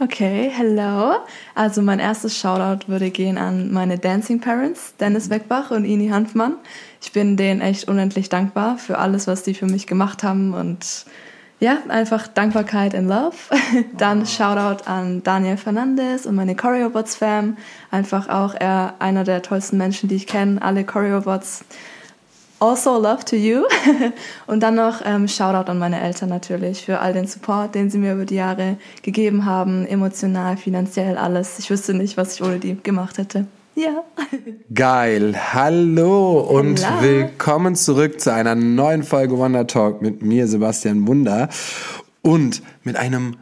Okay, 0.00 0.48
hello. 0.54 1.16
Also 1.56 1.82
mein 1.82 1.98
erstes 1.98 2.38
Shoutout 2.38 2.86
würde 2.86 3.10
gehen 3.10 3.36
an 3.36 3.72
meine 3.72 3.98
Dancing 3.98 4.40
Parents, 4.40 4.94
Dennis 5.00 5.28
Weckbach 5.28 5.72
und 5.72 5.84
Ini 5.84 6.10
Hanfmann. 6.10 6.54
Ich 7.02 7.10
bin 7.10 7.36
denen 7.36 7.60
echt 7.60 7.88
unendlich 7.88 8.28
dankbar 8.28 8.78
für 8.78 8.98
alles, 8.98 9.26
was 9.26 9.42
die 9.42 9.54
für 9.54 9.66
mich 9.66 9.88
gemacht 9.88 10.22
haben 10.22 10.54
und 10.54 11.04
ja, 11.58 11.78
einfach 11.88 12.28
Dankbarkeit 12.28 12.94
and 12.94 13.08
Love. 13.08 13.34
Dann 13.96 14.24
Shoutout 14.24 14.84
an 14.88 15.24
Daniel 15.24 15.56
Fernandes 15.56 16.26
und 16.26 16.36
meine 16.36 16.54
Choreobots 16.54 17.16
Fam. 17.16 17.56
Einfach 17.90 18.28
auch 18.28 18.54
er 18.54 18.94
einer 19.00 19.24
der 19.24 19.42
tollsten 19.42 19.78
Menschen, 19.78 20.08
die 20.08 20.14
ich 20.14 20.28
kenne. 20.28 20.62
Alle 20.62 20.84
Choreobots. 20.84 21.64
Also 22.60 22.98
love 22.98 23.24
to 23.24 23.36
you. 23.36 23.62
Und 24.46 24.62
dann 24.62 24.74
noch 24.74 25.00
ähm, 25.04 25.28
Shoutout 25.28 25.70
an 25.70 25.78
meine 25.78 26.00
Eltern 26.00 26.28
natürlich 26.28 26.84
für 26.84 26.98
all 26.98 27.12
den 27.12 27.26
Support, 27.26 27.74
den 27.74 27.88
sie 27.88 27.98
mir 27.98 28.14
über 28.14 28.24
die 28.24 28.34
Jahre 28.34 28.78
gegeben 29.02 29.44
haben, 29.44 29.86
emotional, 29.86 30.56
finanziell, 30.56 31.16
alles. 31.16 31.58
Ich 31.60 31.70
wüsste 31.70 31.94
nicht, 31.94 32.16
was 32.16 32.34
ich 32.34 32.42
ohne 32.42 32.58
die 32.58 32.76
gemacht 32.82 33.18
hätte. 33.18 33.46
Ja. 33.76 34.02
Geil. 34.74 35.36
Hallo 35.54 36.40
und 36.40 36.84
Hola. 36.84 37.02
willkommen 37.02 37.76
zurück 37.76 38.20
zu 38.20 38.32
einer 38.32 38.56
neuen 38.56 39.04
Folge 39.04 39.38
Wonder 39.38 39.68
Talk 39.68 40.02
mit 40.02 40.22
mir, 40.22 40.48
Sebastian 40.48 41.06
Wunder. 41.06 41.48
Und 42.22 42.62
mit 42.82 42.96
einem 42.96 43.36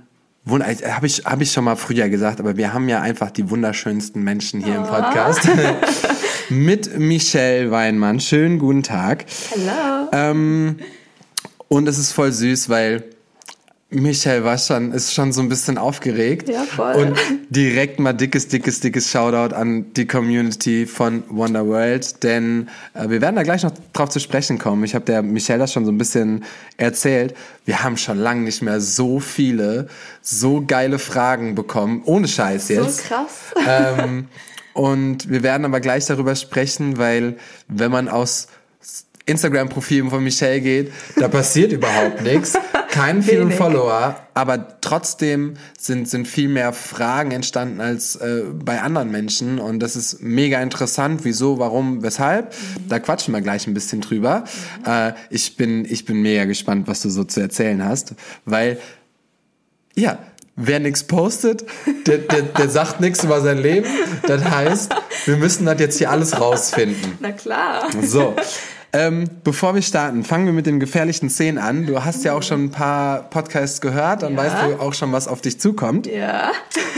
Wunder, 0.44 0.69
äh, 0.69 0.91
habe 0.91 1.06
ich, 1.06 1.24
hab 1.24 1.41
ich 1.41 1.52
schon 1.52 1.64
mal 1.64 1.77
früher 1.77 2.10
gesagt, 2.10 2.38
aber 2.38 2.58
wir 2.58 2.74
haben 2.74 2.91
ja 2.91 3.00
einfach 3.00 3.30
die 3.30 3.48
wunderschönsten 3.48 4.22
Menschen 4.22 4.62
hier 4.62 4.74
oh. 4.74 4.83
im 4.83 4.86
Podcast. 4.86 5.48
mit 6.48 6.98
Michelle 6.98 7.70
Weinmann. 7.70 8.20
Schönen 8.20 8.59
guten 8.59 8.82
Tag. 8.82 9.27
Hallo. 9.50 10.09
Ähm, 10.12 10.77
und 11.69 11.88
es 11.88 11.98
ist 11.98 12.12
voll 12.12 12.32
süß, 12.32 12.69
weil 12.69 13.05
Michael 13.88 14.42
war 14.42 14.59
schon, 14.59 14.92
ist 14.92 15.14
schon 15.14 15.32
so 15.32 15.41
ein 15.41 15.48
bisschen 15.48 15.78
aufgeregt. 15.78 16.48
Ja, 16.48 16.64
voll. 16.64 16.95
Und 16.95 17.19
direkt 17.50 18.00
mal 18.00 18.12
dickes, 18.12 18.48
dickes, 18.48 18.80
dickes 18.80 19.10
Shoutout 19.10 19.55
an 19.55 19.92
die 19.95 20.06
Community 20.06 20.86
von 20.86 21.22
Wonder 21.28 21.67
World, 21.67 22.22
denn 22.24 22.69
äh, 22.94 23.08
wir 23.08 23.20
werden 23.20 23.36
da 23.36 23.44
gleich 23.44 23.62
noch 23.62 23.72
drauf 23.92 24.08
zu 24.08 24.19
sprechen 24.19 24.58
kommen. 24.58 24.83
Ich 24.83 24.94
habe 24.97 25.05
der 25.05 25.22
Michelle 25.22 25.61
das 25.61 25.72
schon 25.72 25.84
so 25.84 25.92
ein 25.92 25.98
bisschen 25.98 26.44
erzählt. 26.77 27.36
Wir 27.64 27.84
haben 27.84 27.97
schon 27.97 28.19
lange 28.19 28.42
nicht 28.42 28.61
mehr 28.61 28.80
so 28.80 29.20
viele, 29.20 29.89
so 30.20 30.64
geile 30.67 30.98
Fragen 30.98 31.55
bekommen, 31.55 32.02
ohne 32.06 32.27
Scheiß 32.27 32.69
jetzt. 32.69 32.98
So 32.98 33.14
krass. 33.14 33.55
Ähm, 33.67 34.27
und 34.77 35.30
wir 35.30 35.42
werden 35.42 35.64
aber 35.64 35.80
gleich 35.80 36.05
darüber 36.05 36.36
sprechen, 36.36 36.98
weil 36.98 37.38
wenn 37.66 37.91
man 37.91 38.08
aus 38.08 38.48
Instagram-Profilen 39.24 40.10
von 40.10 40.22
Michelle 40.22 40.60
geht, 40.60 40.92
da 41.16 41.28
passiert 41.28 41.72
überhaupt 41.72 42.22
nichts. 42.22 42.58
Keinen 42.91 43.22
vielen 43.22 43.50
Follower, 43.52 44.20
aber 44.34 44.80
trotzdem 44.83 45.55
sind, 45.78 46.08
sind 46.08 46.28
viel 46.28 46.48
mehr 46.48 46.74
Fragen 46.74 47.30
entstanden 47.30 47.80
als 47.80 48.16
äh, 48.16 48.42
bei 48.52 48.83
anderen 48.83 49.10
Menschen 49.10 49.58
und 49.58 49.80
das 49.80 49.96
ist 49.96 50.20
mega 50.20 50.60
interessant. 50.60 51.20
Wieso, 51.24 51.58
warum, 51.58 52.02
weshalb? 52.02 52.52
Mhm. 52.52 52.88
Da 52.88 52.98
quatschen 52.98 53.33
wir 53.33 53.40
gleich 53.40 53.66
ein 53.66 53.74
bisschen 53.74 54.02
drüber. 54.02 54.44
Mhm. 54.80 54.90
Äh, 54.90 55.12
ich, 55.30 55.56
bin, 55.56 55.86
ich 55.86 56.05
bin 56.05 56.20
mega 56.20 56.44
gespannt, 56.44 56.86
was 56.86 57.00
du 57.00 57.08
so 57.08 57.24
zu 57.24 57.40
erzählen 57.40 57.83
hast, 57.83 58.14
weil, 58.44 58.78
ja, 59.94 60.18
wer 60.56 60.80
nichts 60.80 61.04
postet, 61.04 61.64
der, 62.06 62.18
der, 62.18 62.42
der 62.42 62.68
sagt 62.68 63.00
nichts 63.00 63.22
über 63.22 63.40
sein 63.40 63.58
Leben. 63.58 63.86
Das 64.26 64.42
heißt, 64.44 64.94
wir 65.26 65.36
müssen 65.36 65.66
das 65.66 65.78
jetzt 65.78 65.98
hier 65.98 66.10
alles 66.10 66.40
rausfinden. 66.40 67.18
Na 67.20 67.32
klar. 67.32 67.88
So. 68.02 68.34
Ähm, 68.92 69.28
bevor 69.44 69.74
wir 69.74 69.82
starten, 69.82 70.24
fangen 70.24 70.46
wir 70.46 70.54
mit 70.54 70.64
den 70.64 70.80
gefährlichen 70.80 71.28
Szenen 71.28 71.58
an. 71.58 71.84
Du 71.86 72.02
hast 72.02 72.24
ja 72.24 72.32
auch 72.32 72.42
schon 72.42 72.64
ein 72.64 72.70
paar 72.70 73.28
Podcasts 73.28 73.82
gehört, 73.82 74.22
dann 74.22 74.32
ja. 74.32 74.38
weißt 74.38 74.56
du 74.62 74.80
auch 74.80 74.94
schon, 74.94 75.12
was 75.12 75.28
auf 75.28 75.42
dich 75.42 75.60
zukommt. 75.60 76.06
Ja. 76.06 76.52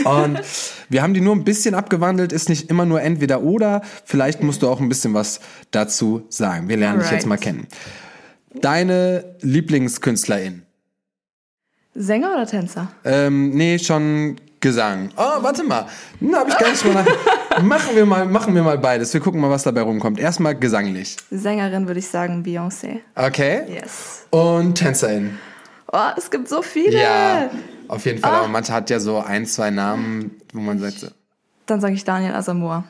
Und 0.05 0.39
wir 0.87 1.01
haben 1.01 1.13
die 1.13 1.19
nur 1.19 1.35
ein 1.35 1.43
bisschen 1.43 1.75
abgewandelt, 1.75 2.31
ist 2.31 2.47
nicht 2.47 2.69
immer 2.69 2.85
nur 2.85 3.01
entweder 3.01 3.41
oder. 3.41 3.81
Vielleicht 4.05 4.41
musst 4.41 4.61
du 4.61 4.69
auch 4.69 4.79
ein 4.79 4.87
bisschen 4.87 5.13
was 5.13 5.41
dazu 5.71 6.25
sagen. 6.29 6.69
Wir 6.69 6.77
lernen 6.77 6.99
Alright. 6.99 7.11
dich 7.11 7.17
jetzt 7.17 7.27
mal 7.27 7.37
kennen. 7.37 7.67
Deine 8.53 9.35
Lieblingskünstlerin? 9.41 10.63
Sänger 11.95 12.33
oder 12.33 12.45
Tänzer? 12.45 12.87
Ähm, 13.03 13.49
nee, 13.49 13.79
schon 13.79 14.37
Gesang. 14.61 15.09
Oh, 15.15 15.41
warte 15.41 15.63
mal. 15.63 15.85
Na, 16.19 16.39
hab 16.39 16.49
ich 16.49 16.57
gar 16.57 16.69
nicht 16.69 16.85
nach. 16.85 17.61
machen 17.63 17.95
wir 17.95 18.05
mal, 18.05 18.25
machen 18.25 18.53
wir 18.53 18.61
mal 18.61 18.77
beides. 18.77 19.13
Wir 19.13 19.21
gucken 19.21 19.39
mal, 19.39 19.49
was 19.49 19.63
dabei 19.63 19.81
rumkommt. 19.81 20.19
Erstmal 20.19 20.53
gesanglich. 20.53 21.15
Sängerin 21.31 21.87
würde 21.87 21.99
ich 21.99 22.07
sagen 22.07 22.43
Beyoncé. 22.43 22.99
Okay. 23.15 23.61
Yes. 23.69 24.25
Und 24.31 24.75
Tänzerin. 24.75 25.37
Oh, 25.91 26.09
es 26.17 26.29
gibt 26.29 26.49
so 26.49 26.61
viele. 26.61 27.01
Ja, 27.01 27.49
auf 27.87 28.05
jeden 28.05 28.19
Fall. 28.19 28.31
Oh. 28.31 28.35
Aber 28.35 28.47
manche 28.49 28.73
hat 28.73 28.89
ja 28.89 28.99
so 28.99 29.19
ein, 29.19 29.45
zwei 29.45 29.71
Namen, 29.71 30.31
wo 30.53 30.59
man 30.59 30.77
sagt. 30.77 31.13
Dann 31.65 31.79
sage 31.79 31.93
ich 31.93 32.03
Daniel 32.03 32.33
Asamoah. 32.33 32.83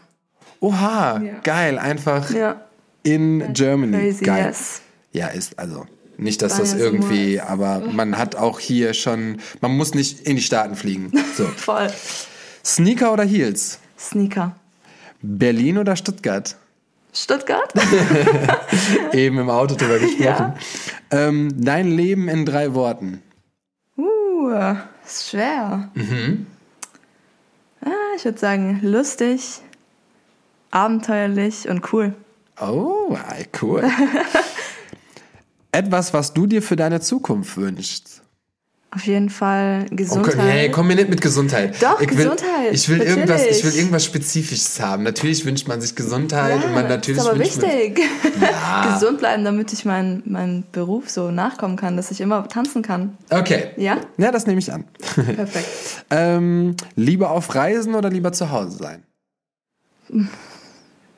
Oha, 0.61 1.21
ja. 1.21 1.33
geil. 1.43 1.77
Einfach 1.77 2.31
ja. 2.31 2.61
in 3.03 3.53
Germany. 3.53 3.95
Crazy, 3.95 4.25
geil. 4.25 4.45
Yes. 4.47 4.81
Ja, 5.11 5.27
ist 5.27 5.57
also. 5.57 5.85
Nicht, 6.19 6.41
dass 6.41 6.57
das 6.57 6.73
irgendwie, 6.73 7.39
aber 7.39 7.79
man 7.79 8.17
hat 8.17 8.35
auch 8.35 8.59
hier 8.59 8.93
schon, 8.93 9.37
man 9.61 9.71
muss 9.77 9.93
nicht 9.93 10.19
in 10.21 10.35
die 10.35 10.41
Staaten 10.41 10.75
fliegen. 10.75 11.11
So. 11.35 11.45
Voll. 11.45 11.87
Sneaker 12.65 13.13
oder 13.13 13.23
Heels? 13.23 13.79
Sneaker. 13.97 14.55
Berlin 15.21 15.77
oder 15.77 15.95
Stuttgart? 15.95 16.57
Stuttgart? 17.13 17.73
Eben 19.13 19.39
im 19.39 19.49
Auto 19.49 19.75
drüber 19.75 19.99
gesprochen. 19.99 20.23
Ja. 20.23 20.55
Ähm, 21.11 21.53
dein 21.55 21.91
Leben 21.91 22.27
in 22.27 22.45
drei 22.45 22.73
Worten. 22.73 23.21
Uh, 23.95 24.49
ist 25.05 25.29
schwer. 25.29 25.89
Mhm. 25.93 26.47
Ah, 27.85 28.15
ich 28.17 28.25
würde 28.25 28.39
sagen, 28.39 28.79
lustig, 28.81 29.61
abenteuerlich 30.71 31.69
und 31.69 31.93
cool. 31.93 32.13
Oh, 32.59 33.17
cool. 33.61 33.83
Etwas, 35.71 36.13
was 36.13 36.33
du 36.33 36.47
dir 36.47 36.61
für 36.61 36.75
deine 36.75 36.99
Zukunft 36.99 37.57
wünschst. 37.57 38.21
Auf 38.91 39.05
jeden 39.05 39.29
Fall 39.29 39.85
Gesundheit. 39.91 40.33
Okay, 40.33 40.43
nee, 40.45 40.69
komm 40.69 40.87
mir 40.87 40.95
nicht 40.95 41.09
mit 41.09 41.21
Gesundheit. 41.21 41.75
Doch, 41.79 42.01
ich 42.01 42.09
will, 42.09 42.23
Gesundheit. 42.23 42.73
Ich 42.73 42.89
will, 42.89 42.99
irgendwas, 43.03 43.45
ich 43.45 43.63
will 43.63 43.75
irgendwas 43.75 44.03
Spezifisches 44.03 44.79
haben. 44.79 45.03
Natürlich 45.03 45.45
wünscht 45.45 45.67
man 45.67 45.79
sich 45.79 45.95
Gesundheit 45.95 46.59
ja, 46.59 46.65
und 46.65 46.73
man 46.73 46.87
natürlich 46.87 47.21
ist 47.21 47.27
aber 47.27 47.37
wichtig. 47.37 47.99
Man, 48.23 48.49
ja. 48.49 48.93
Gesund 48.93 49.19
bleiben, 49.19 49.45
damit 49.45 49.73
ich 49.73 49.85
meinen 49.85 50.23
mein 50.25 50.63
Beruf 50.71 51.07
so 51.07 51.29
nachkommen 51.29 51.75
kann, 51.75 51.97
dass 51.97 52.09
ich 52.09 52.19
immer 52.19 52.47
tanzen 52.47 52.81
kann. 52.81 53.15
Okay. 53.29 53.67
Ja? 53.77 53.97
Ja, 54.17 54.31
das 54.31 54.47
nehme 54.47 54.57
ich 54.57 54.73
an. 54.73 54.85
Perfekt. 54.97 55.67
ähm, 56.09 56.75
lieber 56.95 57.29
auf 57.29 57.53
Reisen 57.53 57.93
oder 57.93 58.09
lieber 58.09 58.31
zu 58.31 58.49
Hause 58.49 58.75
sein? 58.75 59.03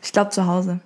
Ich 0.04 0.12
glaube 0.12 0.32
zu 0.32 0.46
Hause. 0.46 0.82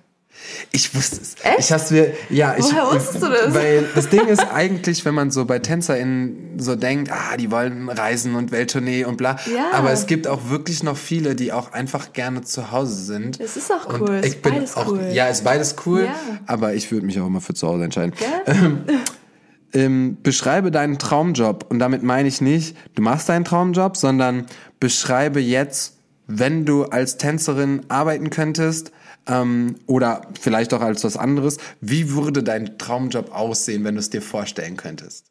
Ich 0.72 0.94
wusste 0.94 1.20
es. 1.20 1.34
Echt? 1.42 1.58
Ich 1.58 1.72
hast 1.72 1.90
mir, 1.90 2.12
ja, 2.30 2.54
ich, 2.56 2.64
Woher 2.64 2.92
wusstest 2.92 3.22
du 3.22 3.28
das? 3.28 3.54
Weil 3.54 3.88
das 3.94 4.08
Ding 4.08 4.26
ist 4.26 4.46
eigentlich, 4.52 5.04
wenn 5.04 5.14
man 5.14 5.30
so 5.30 5.44
bei 5.44 5.58
TänzerInnen 5.58 6.58
so 6.58 6.76
denkt, 6.76 7.10
ah, 7.12 7.36
die 7.36 7.50
wollen 7.50 7.88
reisen 7.88 8.34
und 8.34 8.52
Welttournee 8.52 9.04
und 9.04 9.16
bla. 9.16 9.36
Ja. 9.52 9.72
Aber 9.72 9.92
es 9.92 10.06
gibt 10.06 10.26
auch 10.26 10.48
wirklich 10.48 10.82
noch 10.82 10.96
viele, 10.96 11.34
die 11.34 11.52
auch 11.52 11.72
einfach 11.72 12.12
gerne 12.12 12.42
zu 12.42 12.70
Hause 12.70 12.94
sind. 12.94 13.40
Es 13.40 13.56
ist 13.56 13.72
auch 13.72 14.00
cool. 14.00 14.20
ich 14.24 14.42
bin 14.42 14.54
beides 14.54 14.76
auch, 14.76 14.88
cool. 14.88 15.08
Ja, 15.12 15.28
ist 15.28 15.44
beides 15.44 15.76
cool. 15.86 16.04
Ja. 16.04 16.14
Aber 16.46 16.74
ich 16.74 16.90
würde 16.90 17.06
mich 17.06 17.20
auch 17.20 17.26
immer 17.26 17.40
für 17.40 17.54
zu 17.54 17.68
Hause 17.68 17.84
entscheiden. 17.84 18.12
Ja? 18.20 18.52
Ähm, 18.52 18.84
ähm, 19.72 20.18
beschreibe 20.22 20.70
deinen 20.70 20.98
Traumjob. 20.98 21.66
Und 21.68 21.78
damit 21.78 22.02
meine 22.02 22.28
ich 22.28 22.40
nicht, 22.40 22.76
du 22.94 23.02
machst 23.02 23.28
deinen 23.28 23.44
Traumjob, 23.44 23.96
sondern 23.96 24.46
beschreibe 24.80 25.40
jetzt, 25.40 25.94
wenn 26.26 26.64
du 26.64 26.84
als 26.84 27.18
Tänzerin 27.18 27.82
arbeiten 27.88 28.30
könntest, 28.30 28.90
ähm, 29.28 29.76
oder 29.86 30.22
vielleicht 30.40 30.72
auch 30.74 30.80
als 30.80 31.04
was 31.04 31.16
anderes. 31.16 31.58
Wie 31.80 32.12
würde 32.12 32.42
dein 32.42 32.78
Traumjob 32.78 33.34
aussehen, 33.34 33.84
wenn 33.84 33.94
du 33.94 34.00
es 34.00 34.10
dir 34.10 34.22
vorstellen 34.22 34.76
könntest? 34.76 35.26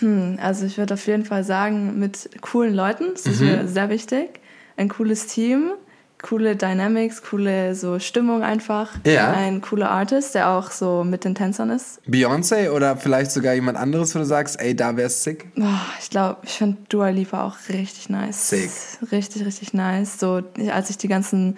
Hm, 0.00 0.38
also 0.40 0.66
ich 0.66 0.78
würde 0.78 0.94
auf 0.94 1.06
jeden 1.06 1.24
Fall 1.24 1.44
sagen, 1.44 1.98
mit 1.98 2.30
coolen 2.40 2.74
Leuten, 2.74 3.06
das 3.12 3.26
ist 3.26 3.40
mhm. 3.40 3.46
mir 3.46 3.68
sehr 3.68 3.88
wichtig. 3.88 4.40
Ein 4.76 4.88
cooles 4.88 5.26
Team, 5.26 5.72
coole 6.22 6.54
Dynamics, 6.54 7.22
coole 7.22 7.74
so 7.74 7.98
Stimmung 7.98 8.42
einfach. 8.42 8.92
Ja. 9.04 9.32
Ein 9.32 9.60
cooler 9.60 9.90
Artist, 9.90 10.34
der 10.34 10.50
auch 10.50 10.70
so 10.70 11.02
mit 11.02 11.24
den 11.24 11.34
Tänzern 11.34 11.70
ist. 11.70 12.00
Beyoncé 12.06 12.70
oder 12.70 12.96
vielleicht 12.96 13.32
sogar 13.32 13.54
jemand 13.54 13.76
anderes, 13.76 14.14
wo 14.14 14.20
du 14.20 14.24
sagst, 14.24 14.60
ey, 14.60 14.74
da 14.74 14.96
wär's 14.96 15.24
sick? 15.24 15.48
Oh, 15.56 15.64
ich 16.00 16.10
glaube, 16.10 16.38
ich 16.44 16.52
finde 16.52 16.78
Dua 16.88 17.08
Lipa 17.08 17.44
auch 17.44 17.56
richtig 17.68 18.08
nice. 18.08 18.50
Sick. 18.50 18.70
Richtig, 19.10 19.44
richtig 19.44 19.74
nice. 19.74 20.18
So, 20.18 20.42
als 20.72 20.90
ich 20.90 20.98
die 20.98 21.08
ganzen 21.08 21.56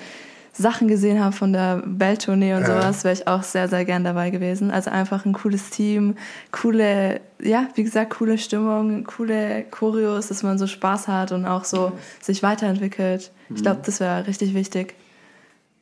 Sachen 0.52 0.88
gesehen 0.88 1.22
habe 1.22 1.34
von 1.34 1.52
der 1.52 1.82
Welttournee 1.84 2.54
und 2.54 2.66
sowas, 2.66 3.04
wäre 3.04 3.14
ich 3.14 3.26
auch 3.26 3.42
sehr, 3.42 3.68
sehr 3.68 3.84
gern 3.84 4.04
dabei 4.04 4.30
gewesen. 4.30 4.70
Also 4.70 4.90
einfach 4.90 5.24
ein 5.24 5.32
cooles 5.32 5.70
Team, 5.70 6.16
coole, 6.50 7.20
ja, 7.42 7.68
wie 7.74 7.84
gesagt, 7.84 8.10
coole 8.10 8.36
Stimmung, 8.36 9.04
coole 9.04 9.64
Choreos, 9.70 10.28
dass 10.28 10.42
man 10.42 10.58
so 10.58 10.66
Spaß 10.66 11.08
hat 11.08 11.32
und 11.32 11.46
auch 11.46 11.64
so 11.64 11.92
sich 12.20 12.42
weiterentwickelt. 12.42 13.30
Ich 13.54 13.62
glaube, 13.62 13.80
das 13.84 14.00
wäre 14.00 14.26
richtig 14.26 14.54
wichtig. 14.54 14.94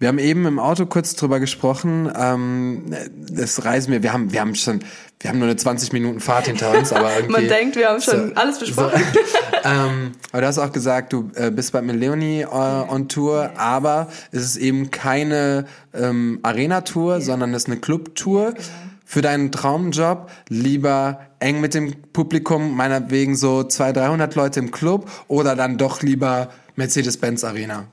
Wir 0.00 0.06
haben 0.06 0.18
eben 0.20 0.46
im 0.46 0.60
Auto 0.60 0.86
kurz 0.86 1.16
drüber 1.16 1.40
gesprochen. 1.40 2.10
Ähm, 2.16 2.84
das 3.16 3.64
Reisen 3.64 3.92
wir, 3.92 4.04
wir 4.04 4.12
haben, 4.12 4.32
wir 4.32 4.40
haben 4.40 4.54
schon, 4.54 4.80
wir 5.18 5.30
haben 5.30 5.40
nur 5.40 5.48
eine 5.48 5.56
20 5.56 5.92
Minuten 5.92 6.20
Fahrt 6.20 6.46
hinter 6.46 6.76
uns, 6.76 6.92
aber 6.92 7.12
irgendwie. 7.16 7.32
Man 7.32 7.48
denkt, 7.48 7.74
wir 7.74 7.88
haben 7.88 8.00
schon 8.00 8.28
so, 8.28 8.34
alles 8.36 8.60
besprochen. 8.60 9.02
So, 9.12 9.20
ähm, 9.64 10.12
aber 10.30 10.42
du 10.42 10.46
hast 10.46 10.58
auch 10.58 10.70
gesagt, 10.70 11.12
du 11.12 11.32
äh, 11.34 11.50
bist 11.50 11.72
bald 11.72 11.84
mit 11.84 11.96
Leonie 11.96 12.42
äh, 12.42 12.46
on 12.46 13.08
Tour, 13.08 13.50
aber 13.56 14.06
es 14.30 14.44
ist 14.44 14.56
eben 14.56 14.92
keine 14.92 15.66
ähm, 15.92 16.38
Arena-Tour, 16.44 17.20
sondern 17.20 17.52
es 17.52 17.64
ist 17.64 17.68
eine 17.68 17.80
Club-Tour. 17.80 18.52
Genau. 18.52 18.66
Für 19.04 19.22
deinen 19.22 19.50
Traumjob 19.50 20.30
lieber 20.50 21.20
eng 21.40 21.62
mit 21.62 21.72
dem 21.72 21.94
Publikum, 22.12 22.76
meinetwegen 22.76 23.36
so 23.36 23.64
200, 23.64 23.96
300 23.96 24.34
Leute 24.34 24.60
im 24.60 24.70
Club 24.70 25.10
oder 25.28 25.56
dann 25.56 25.78
doch 25.78 26.02
lieber 26.02 26.50
Mercedes-Benz 26.76 27.42
Arena? 27.42 27.86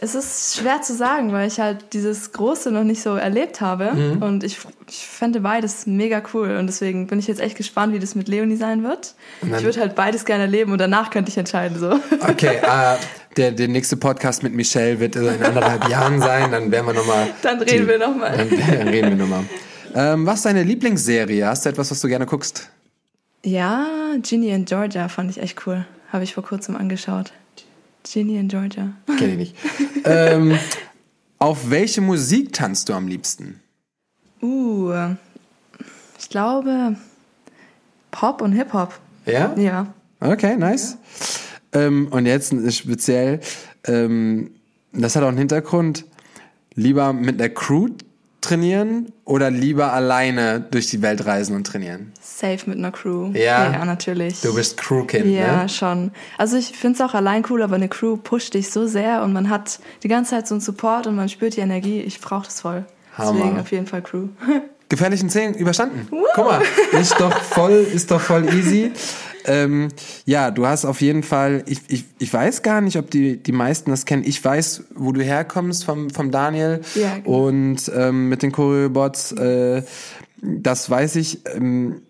Es 0.00 0.14
ist 0.14 0.56
schwer 0.56 0.80
zu 0.80 0.94
sagen, 0.94 1.32
weil 1.32 1.48
ich 1.48 1.58
halt 1.58 1.92
dieses 1.92 2.30
Große 2.30 2.70
noch 2.70 2.84
nicht 2.84 3.02
so 3.02 3.16
erlebt 3.16 3.60
habe. 3.60 3.92
Mhm. 3.94 4.22
Und 4.22 4.44
ich, 4.44 4.58
ich 4.88 5.08
fände 5.08 5.40
beides 5.40 5.86
mega 5.86 6.22
cool. 6.32 6.56
Und 6.56 6.68
deswegen 6.68 7.08
bin 7.08 7.18
ich 7.18 7.26
jetzt 7.26 7.40
echt 7.40 7.56
gespannt, 7.56 7.92
wie 7.92 7.98
das 7.98 8.14
mit 8.14 8.28
Leonie 8.28 8.54
sein 8.54 8.84
wird. 8.84 9.14
Ich 9.42 9.64
würde 9.64 9.80
halt 9.80 9.96
beides 9.96 10.24
gerne 10.24 10.44
erleben 10.44 10.70
und 10.70 10.78
danach 10.78 11.10
könnte 11.10 11.32
ich 11.32 11.36
entscheiden. 11.36 11.80
So. 11.80 11.98
Okay, 12.20 12.56
äh, 12.62 12.96
der, 13.36 13.50
der 13.50 13.66
nächste 13.66 13.96
Podcast 13.96 14.44
mit 14.44 14.54
Michelle 14.54 15.00
wird 15.00 15.16
in 15.16 15.26
anderthalb 15.42 15.88
Jahren 15.88 16.20
sein. 16.20 16.52
Dann 16.52 16.70
werden 16.70 16.86
wir 16.86 16.94
nochmal. 16.94 17.30
Dann 17.42 17.58
reden 17.58 17.86
die, 17.86 17.88
wir 17.88 17.98
nochmal. 17.98 18.36
Dann, 18.36 18.50
dann 18.78 18.88
reden 18.88 19.08
wir 19.10 19.16
nochmal. 19.16 19.44
Ähm, 19.96 20.26
was 20.26 20.36
ist 20.36 20.44
deine 20.44 20.62
Lieblingsserie? 20.62 21.44
Hast 21.44 21.64
du 21.64 21.70
etwas, 21.70 21.90
was 21.90 22.00
du 22.00 22.06
gerne 22.06 22.26
guckst? 22.26 22.70
Ja, 23.44 23.86
Ginny 24.22 24.50
in 24.50 24.64
Georgia 24.64 25.08
fand 25.08 25.30
ich 25.32 25.42
echt 25.42 25.66
cool. 25.66 25.84
Habe 26.12 26.22
ich 26.22 26.34
vor 26.34 26.44
kurzem 26.44 26.76
angeschaut. 26.76 27.32
Ginny 28.04 28.36
in 28.38 28.48
Georgia. 28.48 28.92
Kenne 29.06 29.32
ich 29.32 29.38
nicht. 29.38 29.56
ähm, 30.04 30.58
auf 31.38 31.70
welche 31.70 32.00
Musik 32.00 32.52
tanzt 32.52 32.88
du 32.88 32.94
am 32.94 33.08
liebsten? 33.08 33.60
Uh, 34.42 34.92
ich 36.18 36.28
glaube 36.28 36.96
Pop 38.10 38.40
und 38.40 38.52
Hip-Hop. 38.52 38.98
Ja? 39.26 39.54
Ja. 39.56 39.94
Okay, 40.20 40.56
nice. 40.56 40.96
Ja. 41.74 41.80
Ähm, 41.80 42.08
und 42.10 42.26
jetzt 42.26 42.54
speziell, 42.72 43.40
ähm, 43.84 44.52
das 44.92 45.16
hat 45.16 45.22
auch 45.22 45.28
einen 45.28 45.38
Hintergrund, 45.38 46.06
lieber 46.74 47.12
mit 47.12 47.38
der 47.38 47.52
Crew 47.52 47.88
trainieren 48.48 49.12
oder 49.24 49.50
lieber 49.50 49.92
alleine 49.92 50.60
durch 50.60 50.86
die 50.88 51.02
Welt 51.02 51.26
reisen 51.26 51.54
und 51.54 51.66
trainieren? 51.66 52.12
Safe 52.20 52.58
mit 52.66 52.78
einer 52.78 52.90
Crew. 52.90 53.30
Ja, 53.34 53.72
ja 53.72 53.84
natürlich. 53.84 54.40
Du 54.40 54.54
bist 54.54 54.76
Crewkind, 54.76 55.26
ja, 55.26 55.62
ne? 55.62 55.68
schon. 55.68 56.12
Also 56.38 56.56
ich 56.56 56.68
finde 56.68 56.96
es 56.96 57.08
auch 57.08 57.14
allein 57.14 57.44
cool, 57.50 57.62
aber 57.62 57.76
eine 57.76 57.88
Crew 57.88 58.16
pusht 58.16 58.54
dich 58.54 58.70
so 58.70 58.86
sehr 58.86 59.22
und 59.22 59.32
man 59.32 59.50
hat 59.50 59.80
die 60.02 60.08
ganze 60.08 60.30
Zeit 60.30 60.48
so 60.48 60.54
einen 60.54 60.60
Support 60.60 61.06
und 61.06 61.16
man 61.16 61.28
spürt 61.28 61.56
die 61.56 61.60
Energie. 61.60 62.00
Ich 62.00 62.20
brauche 62.20 62.44
das 62.44 62.60
voll. 62.60 62.84
Hammer. 63.16 63.32
Deswegen 63.32 63.60
auf 63.60 63.70
jeden 63.70 63.86
Fall 63.86 64.02
Crew. 64.02 64.28
Gefährlichen 64.88 65.28
Zehn 65.28 65.52
überstanden. 65.54 66.08
Uh. 66.10 66.24
Guck 66.34 66.46
mal, 66.46 66.62
ist 66.98 67.20
doch 67.20 67.36
voll, 67.42 67.86
ist 67.92 68.10
doch 68.10 68.20
voll 68.20 68.46
easy. 68.54 68.92
Ähm, 69.44 69.88
ja, 70.24 70.50
du 70.50 70.66
hast 70.66 70.84
auf 70.84 71.00
jeden 71.00 71.22
Fall, 71.22 71.62
ich, 71.66 71.80
ich, 71.88 72.04
ich 72.18 72.32
weiß 72.32 72.62
gar 72.62 72.80
nicht, 72.80 72.96
ob 72.96 73.10
die, 73.10 73.36
die 73.36 73.52
meisten 73.52 73.90
das 73.90 74.04
kennen. 74.04 74.24
Ich 74.24 74.44
weiß, 74.44 74.84
wo 74.94 75.12
du 75.12 75.22
herkommst 75.22 75.84
vom, 75.84 76.10
vom 76.10 76.30
Daniel 76.30 76.80
ja, 76.94 77.16
genau. 77.16 77.46
und 77.46 77.90
ähm, 77.94 78.28
mit 78.28 78.42
den 78.42 78.52
Choreobots. 78.52 79.32
Äh, 79.32 79.82
das 80.40 80.88
weiß 80.88 81.16
ich. 81.16 81.40
Ähm, 81.54 82.02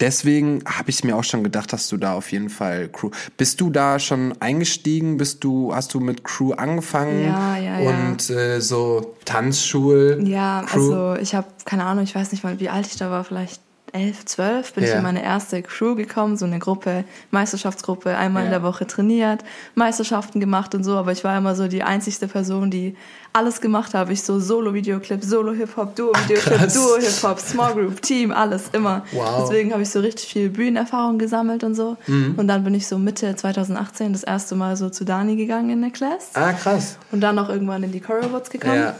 deswegen 0.00 0.62
habe 0.66 0.90
ich 0.90 1.04
mir 1.04 1.16
auch 1.16 1.24
schon 1.24 1.44
gedacht, 1.44 1.72
dass 1.72 1.88
du 1.88 1.96
da 1.96 2.14
auf 2.14 2.32
jeden 2.32 2.48
Fall 2.48 2.88
Crew. 2.88 3.10
Bist 3.36 3.60
du 3.60 3.70
da 3.70 3.98
schon 3.98 4.40
eingestiegen? 4.40 5.16
Bist 5.16 5.44
du, 5.44 5.74
hast 5.74 5.94
du 5.94 6.00
mit 6.00 6.24
Crew 6.24 6.52
angefangen? 6.52 7.24
Ja, 7.24 7.56
ja, 7.56 7.80
ja. 7.80 7.90
Und 7.90 8.30
äh, 8.30 8.60
so 8.60 9.14
Tanzschul? 9.24 10.22
Ja, 10.24 10.64
Crew? 10.66 10.92
also 10.92 11.20
ich 11.20 11.34
habe 11.34 11.48
keine 11.64 11.84
Ahnung, 11.84 12.04
ich 12.04 12.14
weiß 12.14 12.32
nicht 12.32 12.44
mal, 12.44 12.58
wie 12.60 12.68
alt 12.68 12.86
ich 12.86 12.96
da 12.96 13.10
war, 13.10 13.24
vielleicht 13.24 13.60
elf, 13.92 14.24
zwölf 14.24 14.72
bin 14.74 14.84
ja. 14.84 14.90
ich 14.90 14.96
in 14.96 15.02
meine 15.02 15.22
erste 15.22 15.62
Crew 15.62 15.94
gekommen, 15.94 16.36
so 16.36 16.44
eine 16.44 16.58
Gruppe, 16.58 17.04
Meisterschaftsgruppe, 17.30 18.16
einmal 18.16 18.42
ja. 18.42 18.46
in 18.46 18.50
der 18.52 18.62
Woche 18.62 18.86
trainiert, 18.86 19.44
Meisterschaften 19.74 20.40
gemacht 20.40 20.74
und 20.74 20.84
so, 20.84 20.96
aber 20.96 21.12
ich 21.12 21.24
war 21.24 21.36
immer 21.36 21.54
so 21.54 21.68
die 21.68 21.82
einzigste 21.82 22.28
Person, 22.28 22.70
die 22.70 22.96
alles 23.32 23.60
gemacht 23.60 23.94
habe. 23.94 24.12
Ich 24.12 24.22
so 24.22 24.40
Solo-Videoclip, 24.40 25.22
Solo-Hip-Hop, 25.22 25.94
Duo-Videoclip, 25.94 26.72
Duo-Hip-Hop, 26.72 27.38
Small 27.38 27.74
Group, 27.74 28.02
Team, 28.02 28.32
alles, 28.32 28.70
immer. 28.72 29.04
Wow. 29.12 29.42
Deswegen 29.42 29.72
habe 29.72 29.82
ich 29.82 29.90
so 29.90 30.00
richtig 30.00 30.32
viel 30.32 30.48
Bühnenerfahrung 30.48 31.18
gesammelt 31.18 31.62
und 31.64 31.74
so. 31.74 31.96
Mhm. 32.06 32.34
Und 32.36 32.48
dann 32.48 32.64
bin 32.64 32.74
ich 32.74 32.86
so 32.86 32.98
Mitte 32.98 33.36
2018 33.36 34.12
das 34.12 34.24
erste 34.24 34.54
Mal 34.56 34.76
so 34.76 34.90
zu 34.90 35.04
Dani 35.04 35.36
gegangen 35.36 35.70
in 35.70 35.80
der 35.80 35.90
Class. 35.90 36.30
Ah, 36.34 36.52
krass. 36.52 36.96
Und 37.12 37.20
dann 37.20 37.38
auch 37.38 37.48
irgendwann 37.48 37.82
in 37.82 37.92
die 37.92 38.00
Choreobots 38.00 38.50
gekommen. 38.50 38.76
Ja. 38.76 38.96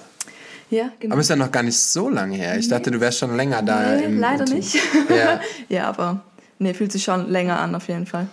Ja, 0.71 0.91
genau. 1.01 1.15
Aber 1.15 1.21
ist 1.21 1.31
ja 1.31 1.37
noch 1.37 1.51
gar 1.51 1.65
nicht 1.65 1.77
so 1.77 2.09
lange 2.09 2.37
her. 2.37 2.57
Ich 2.57 2.67
nee. 2.67 2.71
dachte, 2.71 2.91
du 2.93 3.01
wärst 3.01 3.19
schon 3.19 3.37
länger 3.37 3.63
da. 3.63 3.97
Nee, 3.97 4.05
im, 4.05 4.21
leider 4.21 4.47
im 4.47 4.55
nicht. 4.55 4.77
Ja. 5.09 5.41
ja, 5.69 5.89
aber 5.89 6.23
nee, 6.59 6.73
fühlt 6.75 6.93
sich 6.93 7.03
schon 7.03 7.29
länger 7.29 7.59
an 7.59 7.75
auf 7.75 7.89
jeden 7.89 8.07
Fall. 8.07 8.29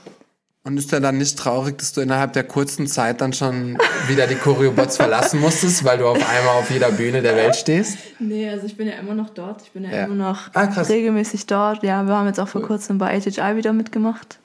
Und 0.63 0.77
ist 0.77 0.91
ja 0.91 0.99
dann 0.99 1.17
nicht 1.17 1.39
traurig, 1.39 1.77
dass 1.77 1.93
du 1.93 2.01
innerhalb 2.01 2.33
der 2.33 2.43
kurzen 2.43 2.87
Zeit 2.87 3.21
dann 3.21 3.31
schon 3.31 3.77
wieder 4.07 4.27
die 4.27 4.35
Choreobots 4.35 4.97
verlassen 4.97 5.39
musstest, 5.39 5.85
weil 5.85 5.97
du 5.97 6.07
auf 6.07 6.17
einmal 6.17 6.57
auf 6.57 6.69
jeder 6.69 6.91
Bühne 6.91 7.21
der 7.21 7.37
Welt 7.37 7.55
stehst? 7.55 7.97
Nee, 8.19 8.49
also 8.49 8.65
ich 8.65 8.75
bin 8.75 8.85
ja 8.85 8.95
immer 8.95 9.13
noch 9.15 9.29
dort. 9.29 9.61
Ich 9.61 9.71
bin 9.71 9.85
ja, 9.85 9.91
ja. 9.91 10.03
immer 10.03 10.15
noch 10.15 10.49
ah, 10.53 10.65
regelmäßig 10.65 11.45
dort. 11.45 11.83
Ja, 11.83 12.05
wir 12.05 12.13
haben 12.13 12.27
jetzt 12.27 12.39
auch 12.39 12.49
vor 12.49 12.61
kurzem 12.61 12.97
bei 12.97 13.17
HHI 13.19 13.55
wieder 13.55 13.71
mitgemacht. 13.71 14.39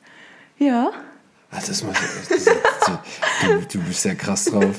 Ja. 0.58 0.92
Ach, 1.50 1.62
das 1.62 1.82
mal, 1.82 1.92
das, 2.28 2.44
du, 2.44 3.78
du, 3.78 3.84
bist 3.84 4.04
ja 4.04 4.14
krass 4.14 4.44
drauf. 4.46 4.76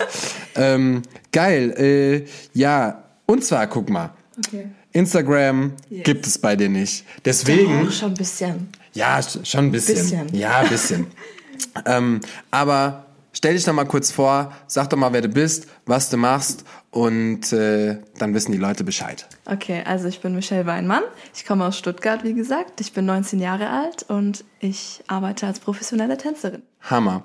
ähm, 0.56 1.04
geil. 1.32 1.72
Äh, 1.78 2.26
ja, 2.58 3.03
und 3.26 3.44
zwar, 3.44 3.68
guck 3.68 3.90
mal. 3.90 4.12
Okay. 4.38 4.68
Instagram 4.92 5.74
yes. 5.90 6.04
gibt 6.04 6.28
es 6.28 6.38
bei 6.38 6.56
dir 6.56 6.70
nicht. 6.70 7.06
Deswegen. 7.26 7.86
Doch, 7.86 7.92
schon 7.92 8.12
ein 8.12 8.16
bisschen. 8.16 8.70
Ja, 8.94 9.22
schon 9.22 9.66
ein 9.66 9.72
bisschen. 9.72 9.96
bisschen. 9.96 10.36
Ja, 10.36 10.60
ein 10.60 10.70
bisschen. 10.70 11.08
ähm, 11.86 12.20
aber 12.52 13.06
stell 13.32 13.54
dich 13.54 13.64
doch 13.64 13.74
mal 13.74 13.86
kurz 13.86 14.12
vor, 14.12 14.54
sag 14.68 14.90
doch 14.90 14.98
mal, 14.98 15.14
wer 15.14 15.22
du 15.22 15.30
bist, 15.30 15.68
was 15.86 16.10
du 16.10 16.18
machst 16.18 16.64
und 16.92 17.52
äh, 17.54 17.98
dann 18.18 18.34
wissen 18.34 18.52
die 18.52 18.58
Leute 18.58 18.84
Bescheid. 18.84 19.28
Okay, 19.46 19.84
also 19.86 20.08
ich 20.08 20.22
bin 20.22 20.36
Michelle 20.36 20.66
Weinmann. 20.66 21.04
Ich 21.36 21.46
komme 21.46 21.66
aus 21.66 21.78
Stuttgart, 21.78 22.24
wie 22.24 22.34
gesagt. 22.34 22.80
Ich 22.82 22.94
bin 22.94 23.06
19 23.06 23.40
Jahre 23.40 23.70
alt 23.70 24.04
und 24.04 24.46
ich 24.60 25.04
arbeite 25.08 25.48
als 25.48 25.60
professionelle 25.60 26.18
Tänzerin. 26.18 26.62
Hammer. 26.82 27.24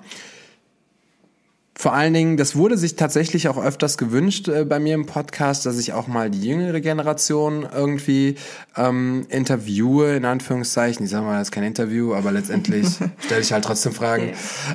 Vor 1.79 1.93
allen 1.93 2.13
Dingen, 2.13 2.35
das 2.35 2.57
wurde 2.57 2.77
sich 2.77 2.97
tatsächlich 2.97 3.47
auch 3.47 3.57
öfters 3.57 3.97
gewünscht 3.97 4.49
äh, 4.49 4.65
bei 4.65 4.81
mir 4.81 4.95
im 4.95 5.05
Podcast, 5.05 5.65
dass 5.65 5.79
ich 5.79 5.93
auch 5.93 6.07
mal 6.07 6.29
die 6.29 6.41
jüngere 6.45 6.81
Generation 6.81 7.65
irgendwie 7.73 8.35
ähm, 8.75 9.25
interviewe, 9.29 10.13
in 10.17 10.25
Anführungszeichen. 10.25 11.05
Ich 11.05 11.11
sag 11.11 11.23
mal, 11.23 11.39
das 11.39 11.47
ist 11.47 11.51
kein 11.53 11.63
Interview, 11.63 12.13
aber 12.13 12.33
letztendlich 12.33 12.85
stelle 13.19 13.39
ich 13.39 13.53
halt 13.53 13.63
trotzdem 13.63 13.93
Fragen. 13.93 14.33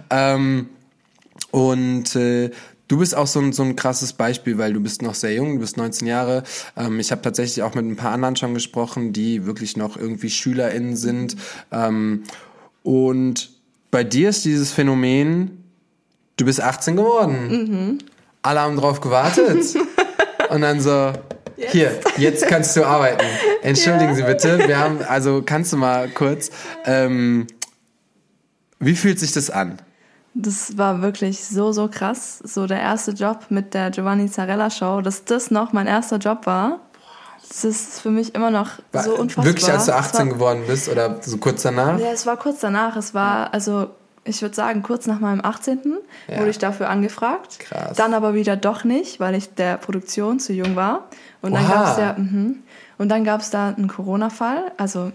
Ähm, 0.09 0.71
und 1.51 2.17
äh, 2.17 2.51
Du 2.89 2.99
bist 2.99 3.15
auch 3.15 3.27
so 3.27 3.41
ein, 3.41 3.53
so 3.53 3.63
ein 3.65 3.77
krasses 3.77 4.15
Beispiel, 4.15 4.57
weil 4.57 4.73
du 4.73 4.81
bist 4.81 5.03
noch 5.03 5.15
sehr 5.15 5.35
jung, 5.35 5.55
du 5.55 5.61
bist 5.61 5.77
19 5.77 6.09
Jahre. 6.09 6.43
Ähm, 6.75 7.01
ich 7.01 7.13
habe 7.13 7.21
tatsächlich 7.21 7.63
auch 7.63 7.75
mit 7.75 7.85
ein 7.85 7.97
paar 7.97 8.13
anderen 8.13 8.37
schon 8.37 8.55
gesprochen, 8.55 9.13
die 9.13 9.45
wirklich 9.45 9.77
noch 9.77 9.99
irgendwie 9.99 10.31
SchülerInnen 10.31 10.97
sind. 10.97 11.37
Ähm, 11.71 12.25
und 12.83 13.51
bei 13.91 14.05
dir 14.05 14.31
ist 14.31 14.47
dieses 14.47 14.73
Phänomen, 14.73 15.64
du 16.37 16.45
bist 16.45 16.61
18 16.61 16.97
geworden. 16.97 17.49
Mhm. 17.49 17.99
Alle 18.43 18.61
haben 18.61 18.77
drauf 18.77 19.01
gewartet. 19.01 19.65
Und 20.51 20.61
dann 20.61 20.81
so, 20.81 21.13
Jetzt. 21.57 21.73
Hier, 21.73 22.01
jetzt 22.17 22.47
kannst 22.47 22.77
du 22.77 22.85
arbeiten. 22.85 23.25
Entschuldigen 23.63 24.11
ja. 24.11 24.15
Sie 24.15 24.23
bitte. 24.23 24.67
Wir 24.67 24.79
haben, 24.79 24.99
also 25.03 25.43
kannst 25.45 25.73
du 25.73 25.77
mal 25.77 26.09
kurz, 26.09 26.51
ähm, 26.85 27.47
wie 28.81 28.97
fühlt 28.97 29.21
sich 29.21 29.33
das 29.33 29.51
an? 29.51 29.79
Das 30.35 30.77
war 30.77 31.01
wirklich 31.01 31.45
so, 31.45 31.71
so 31.71 31.89
krass. 31.89 32.39
So 32.39 32.67
der 32.67 32.81
erste 32.81 33.13
Job 33.13 33.47
mit 33.51 33.73
der 33.73 33.91
Giovanni 33.91 34.29
Zarella 34.29 34.69
Show, 34.69 35.01
dass 35.01 35.25
das 35.25 35.51
noch 35.51 35.73
mein 35.73 35.87
erster 35.87 36.17
Job 36.17 36.47
war. 36.47 36.81
Das 37.47 37.65
ist 37.65 38.01
für 38.01 38.11
mich 38.11 38.35
immer 38.35 38.51
noch 38.51 38.71
so 38.93 39.17
unfassbar. 39.17 39.45
Wirklich, 39.45 39.71
als 39.71 39.87
du 39.87 39.95
18 39.95 40.19
war, 40.19 40.35
geworden 40.35 40.65
bist 40.67 40.89
oder 40.89 41.21
so 41.23 41.37
kurz 41.37 41.63
danach? 41.63 41.99
Ja, 42.01 42.11
es 42.13 42.27
war 42.27 42.37
kurz 42.37 42.61
danach. 42.61 42.97
Es 42.97 43.15
war, 43.15 43.55
also 43.55 43.91
ich 44.25 44.43
würde 44.43 44.55
sagen, 44.55 44.83
kurz 44.83 45.07
nach 45.07 45.21
meinem 45.21 45.45
18. 45.45 45.99
Ja. 46.29 46.39
wurde 46.39 46.51
ich 46.51 46.59
dafür 46.59 46.89
angefragt. 46.89 47.59
Krass. 47.59 47.97
Dann 47.97 48.15
aber 48.15 48.35
wieder 48.35 48.57
doch 48.57 48.85
nicht, 48.85 49.21
weil 49.21 49.35
ich 49.35 49.55
der 49.55 49.77
Produktion 49.77 50.41
zu 50.41 50.53
jung 50.53 50.77
war. 50.77 51.09
Und 51.43 51.53
dann 51.53 51.69
gab 51.69 51.93
es 51.93 51.99
ja, 51.99 52.15
mh, 52.17 52.55
und 52.99 53.09
dann 53.09 53.25
gab 53.25 53.41
es 53.41 53.51
da 53.51 53.69
einen 53.69 53.89
Corona-Fall. 53.89 54.73
Also 54.79 55.13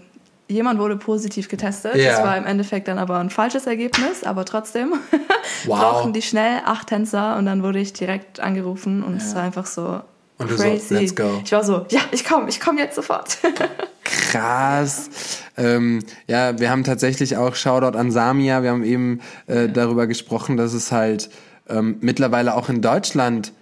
jemand 0.48 0.78
wurde 0.78 0.96
positiv 0.96 1.48
getestet. 1.48 1.96
Ja. 1.96 2.12
Das 2.12 2.22
war 2.22 2.36
im 2.36 2.44
Endeffekt 2.44 2.88
dann 2.88 2.98
aber 2.98 3.18
ein 3.18 3.30
falsches 3.30 3.66
Ergebnis, 3.66 4.24
aber 4.24 4.44
trotzdem 4.44 4.92
wow. 5.64 5.78
brauchten 5.78 6.12
die 6.12 6.22
schnell 6.22 6.60
acht 6.64 6.88
Tänzer 6.88 7.36
und 7.36 7.46
dann 7.46 7.62
wurde 7.62 7.78
ich 7.78 7.92
direkt 7.92 8.40
angerufen 8.40 9.02
und 9.02 9.18
ja. 9.18 9.18
es 9.18 9.34
war 9.34 9.42
einfach 9.42 9.66
so 9.66 10.00
und 10.38 10.48
crazy. 10.48 10.78
So, 10.78 10.94
let's 10.94 11.16
go. 11.16 11.40
Ich 11.44 11.52
war 11.52 11.62
so, 11.62 11.84
ja, 11.90 12.00
ich 12.12 12.24
komme, 12.24 12.48
ich 12.48 12.60
komme 12.60 12.80
jetzt 12.80 12.96
sofort. 12.96 13.38
Krass. 14.10 15.08
Ähm, 15.56 16.00
ja, 16.26 16.58
wir 16.58 16.70
haben 16.70 16.84
tatsächlich 16.84 17.36
auch 17.36 17.54
Shoutout 17.54 17.96
an 17.96 18.10
Samia. 18.10 18.62
Wir 18.62 18.70
haben 18.70 18.84
eben 18.84 19.20
äh, 19.46 19.68
darüber 19.68 20.06
gesprochen, 20.06 20.56
dass 20.56 20.72
es 20.72 20.90
halt 20.90 21.30
ähm, 21.68 21.96
mittlerweile 22.00 22.54
auch 22.54 22.68
in 22.68 22.82
Deutschland 22.82 23.52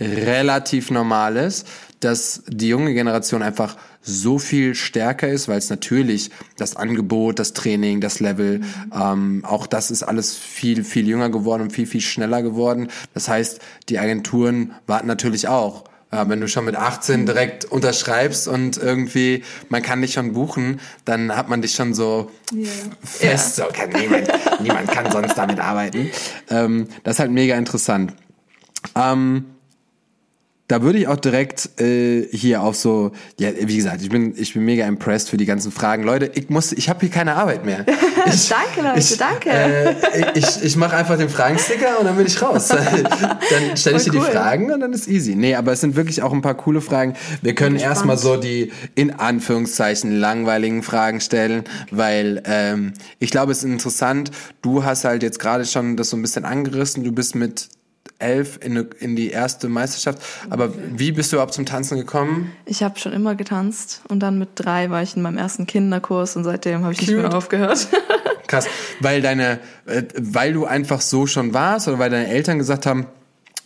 relativ 0.00 0.90
normal 0.92 1.36
ist, 1.36 1.66
dass 2.00 2.44
die 2.46 2.68
junge 2.68 2.94
Generation 2.94 3.42
einfach 3.42 3.76
so 4.00 4.38
viel 4.38 4.74
stärker 4.74 5.28
ist, 5.28 5.48
weil 5.48 5.58
es 5.58 5.70
natürlich 5.70 6.30
das 6.56 6.76
Angebot, 6.76 7.38
das 7.38 7.52
Training, 7.52 8.00
das 8.00 8.20
Level, 8.20 8.60
mhm. 8.60 8.64
ähm, 8.94 9.44
auch 9.44 9.66
das 9.66 9.90
ist 9.90 10.04
alles 10.04 10.36
viel, 10.36 10.84
viel 10.84 11.08
jünger 11.08 11.30
geworden 11.30 11.62
und 11.62 11.72
viel, 11.72 11.86
viel 11.86 12.00
schneller 12.00 12.42
geworden. 12.42 12.88
Das 13.12 13.28
heißt, 13.28 13.60
die 13.88 13.98
Agenturen 13.98 14.72
warten 14.86 15.08
natürlich 15.08 15.48
auch. 15.48 15.84
Ja, 16.10 16.26
wenn 16.28 16.40
du 16.40 16.48
schon 16.48 16.64
mit 16.64 16.74
18 16.74 17.26
direkt 17.26 17.66
unterschreibst 17.66 18.48
und 18.48 18.78
irgendwie, 18.78 19.44
man 19.68 19.82
kann 19.82 20.00
dich 20.00 20.14
schon 20.14 20.32
buchen, 20.32 20.80
dann 21.04 21.36
hat 21.36 21.50
man 21.50 21.60
dich 21.60 21.72
schon 21.74 21.92
so 21.92 22.30
yeah. 22.50 22.66
fest. 23.04 23.58
Yeah. 23.58 23.66
So, 23.66 23.72
kann 23.74 23.90
niemand, 23.90 24.28
niemand 24.60 24.90
kann 24.90 25.10
sonst 25.10 25.36
damit 25.36 25.60
arbeiten. 25.60 26.10
Ähm, 26.48 26.88
das 27.04 27.16
ist 27.16 27.20
halt 27.20 27.30
mega 27.30 27.56
interessant. 27.56 28.14
Ähm, 28.94 29.44
da 30.68 30.82
würde 30.82 30.98
ich 30.98 31.08
auch 31.08 31.16
direkt 31.16 31.80
äh, 31.80 32.28
hier 32.30 32.62
auf 32.62 32.76
so, 32.76 33.12
ja, 33.38 33.48
wie 33.58 33.76
gesagt, 33.76 34.02
ich 34.02 34.10
bin, 34.10 34.34
ich 34.36 34.52
bin 34.52 34.66
mega 34.66 34.86
impressed 34.86 35.30
für 35.30 35.38
die 35.38 35.46
ganzen 35.46 35.72
Fragen. 35.72 36.04
Leute, 36.04 36.30
ich 36.34 36.50
muss, 36.50 36.72
ich 36.72 36.90
habe 36.90 37.00
hier 37.00 37.08
keine 37.08 37.34
Arbeit 37.34 37.64
mehr. 37.64 37.84
Ich, 38.30 38.48
danke, 38.48 38.82
Leute, 38.82 38.98
ich, 38.98 39.16
danke. 39.16 39.48
Äh, 39.48 40.38
ich 40.38 40.62
ich 40.62 40.76
mache 40.76 40.94
einfach 40.96 41.16
den 41.16 41.30
Fragensticker 41.30 41.98
und 41.98 42.04
dann 42.04 42.16
bin 42.16 42.26
ich 42.26 42.42
raus. 42.42 42.68
dann 42.68 43.76
stelle 43.76 43.96
ich 43.96 44.04
dir 44.04 44.12
cool. 44.14 44.26
die 44.26 44.32
Fragen 44.32 44.70
und 44.70 44.80
dann 44.80 44.92
ist 44.92 45.08
easy. 45.08 45.34
Nee, 45.34 45.54
aber 45.54 45.72
es 45.72 45.80
sind 45.80 45.96
wirklich 45.96 46.20
auch 46.20 46.32
ein 46.34 46.42
paar 46.42 46.54
coole 46.54 46.82
Fragen. 46.82 47.14
Wir 47.40 47.54
können 47.54 47.76
erstmal 47.76 48.18
so 48.18 48.36
die 48.36 48.70
in 48.94 49.12
Anführungszeichen 49.12 50.18
langweiligen 50.18 50.82
Fragen 50.82 51.22
stellen, 51.22 51.64
weil 51.90 52.42
ähm, 52.44 52.92
ich 53.18 53.30
glaube, 53.30 53.52
es 53.52 53.58
ist 53.58 53.64
interessant. 53.64 54.30
Du 54.60 54.84
hast 54.84 55.04
halt 55.04 55.22
jetzt 55.22 55.38
gerade 55.38 55.64
schon 55.64 55.96
das 55.96 56.10
so 56.10 56.16
ein 56.18 56.22
bisschen 56.22 56.44
angerissen. 56.44 57.04
Du 57.04 57.12
bist 57.12 57.34
mit 57.34 57.70
elf 58.18 58.58
in, 58.62 58.76
in 58.98 59.16
die 59.16 59.30
erste 59.30 59.68
Meisterschaft. 59.68 60.20
Aber 60.50 60.66
okay. 60.66 60.78
wie 60.96 61.12
bist 61.12 61.32
du 61.32 61.36
überhaupt 61.36 61.54
zum 61.54 61.66
Tanzen 61.66 61.98
gekommen? 61.98 62.52
Ich 62.66 62.82
habe 62.82 62.98
schon 62.98 63.12
immer 63.12 63.34
getanzt 63.34 64.02
und 64.08 64.20
dann 64.20 64.38
mit 64.38 64.50
drei 64.54 64.90
war 64.90 65.02
ich 65.02 65.16
in 65.16 65.22
meinem 65.22 65.38
ersten 65.38 65.66
Kinderkurs 65.66 66.36
und 66.36 66.44
seitdem 66.44 66.82
habe 66.82 66.92
ich 66.92 66.98
Cute. 66.98 67.10
nicht 67.10 67.22
mehr 67.22 67.34
aufgehört. 67.34 67.88
Krass, 68.46 68.66
weil 69.00 69.20
deine, 69.20 69.60
äh, 69.86 70.04
weil 70.16 70.52
du 70.52 70.64
einfach 70.64 71.00
so 71.00 71.26
schon 71.26 71.52
warst 71.52 71.86
oder 71.86 71.98
weil 71.98 72.10
deine 72.10 72.28
Eltern 72.28 72.58
gesagt 72.58 72.86
haben, 72.86 73.06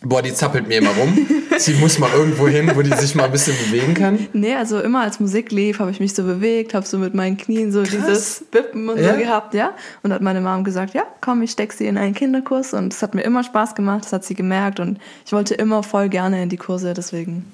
boah, 0.03 0.21
die 0.21 0.33
zappelt 0.33 0.67
mir 0.67 0.77
immer 0.77 0.91
rum. 0.91 1.17
Sie 1.57 1.73
muss 1.75 1.99
mal 1.99 2.11
irgendwo 2.11 2.47
hin, 2.47 2.71
wo 2.75 2.81
die 2.81 2.93
sich 2.95 3.15
mal 3.15 3.25
ein 3.25 3.31
bisschen 3.31 3.55
bewegen 3.57 3.93
kann. 3.93 4.27
Nee, 4.33 4.55
also 4.55 4.79
immer 4.79 5.01
als 5.01 5.19
Musik 5.19 5.51
lief, 5.51 5.79
habe 5.79 5.91
ich 5.91 5.99
mich 5.99 6.13
so 6.13 6.23
bewegt, 6.23 6.73
habe 6.73 6.85
so 6.85 6.97
mit 6.97 7.13
meinen 7.13 7.37
Knien 7.37 7.71
so 7.71 7.83
Krass. 7.83 7.91
dieses 7.91 8.45
Wippen 8.51 8.89
und 8.89 8.99
ja? 8.99 9.13
so 9.13 9.19
gehabt, 9.19 9.53
ja. 9.53 9.73
Und 10.01 10.11
hat 10.11 10.21
meine 10.21 10.41
Mom 10.41 10.63
gesagt, 10.63 10.93
ja, 10.93 11.05
komm, 11.21 11.41
ich 11.41 11.51
steck 11.51 11.73
sie 11.73 11.87
in 11.87 11.97
einen 11.97 12.13
Kinderkurs 12.13 12.73
und 12.73 12.93
es 12.93 13.01
hat 13.01 13.15
mir 13.15 13.21
immer 13.21 13.43
Spaß 13.43 13.75
gemacht, 13.75 14.05
das 14.05 14.13
hat 14.13 14.25
sie 14.25 14.35
gemerkt 14.35 14.79
und 14.79 14.99
ich 15.25 15.31
wollte 15.31 15.53
immer 15.53 15.83
voll 15.83 16.09
gerne 16.09 16.43
in 16.43 16.49
die 16.49 16.57
Kurse, 16.57 16.93
deswegen. 16.93 17.45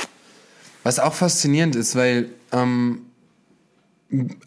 Was 0.84 1.00
auch 1.00 1.14
faszinierend 1.14 1.76
ist, 1.76 1.96
weil 1.96 2.30
ähm, 2.52 3.02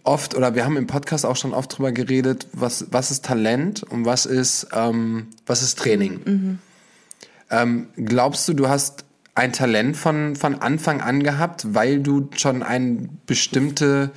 oft, 0.02 0.35
oder 0.35 0.54
wir 0.54 0.64
haben 0.64 0.76
im 0.76 0.87
Podcast 0.87 1.25
auch 1.25 1.37
schon 1.37 1.52
oft 1.52 1.76
drüber 1.76 1.92
geredet, 1.92 2.49
was, 2.52 2.87
was 2.90 3.11
ist 3.11 3.25
Talent 3.25 3.82
und 3.82 4.06
was 4.06 4.26
ist, 4.26 4.68
ähm, 4.73 5.28
was 5.47 5.62
ist 5.62 5.78
Training. 5.78 6.21
Mhm. 6.25 6.59
Ähm, 7.52 7.88
glaubst 7.97 8.49
du, 8.49 8.54
du 8.54 8.68
hast 8.68 9.04
ein 9.35 9.52
Talent 9.52 9.97
von, 9.97 10.37
von 10.37 10.61
Anfang 10.61 11.00
an 11.00 11.23
gehabt, 11.23 11.75
weil 11.75 12.00
du 12.00 12.28
schon 12.37 12.62
eine 12.62 13.09
bestimmte 13.26 14.11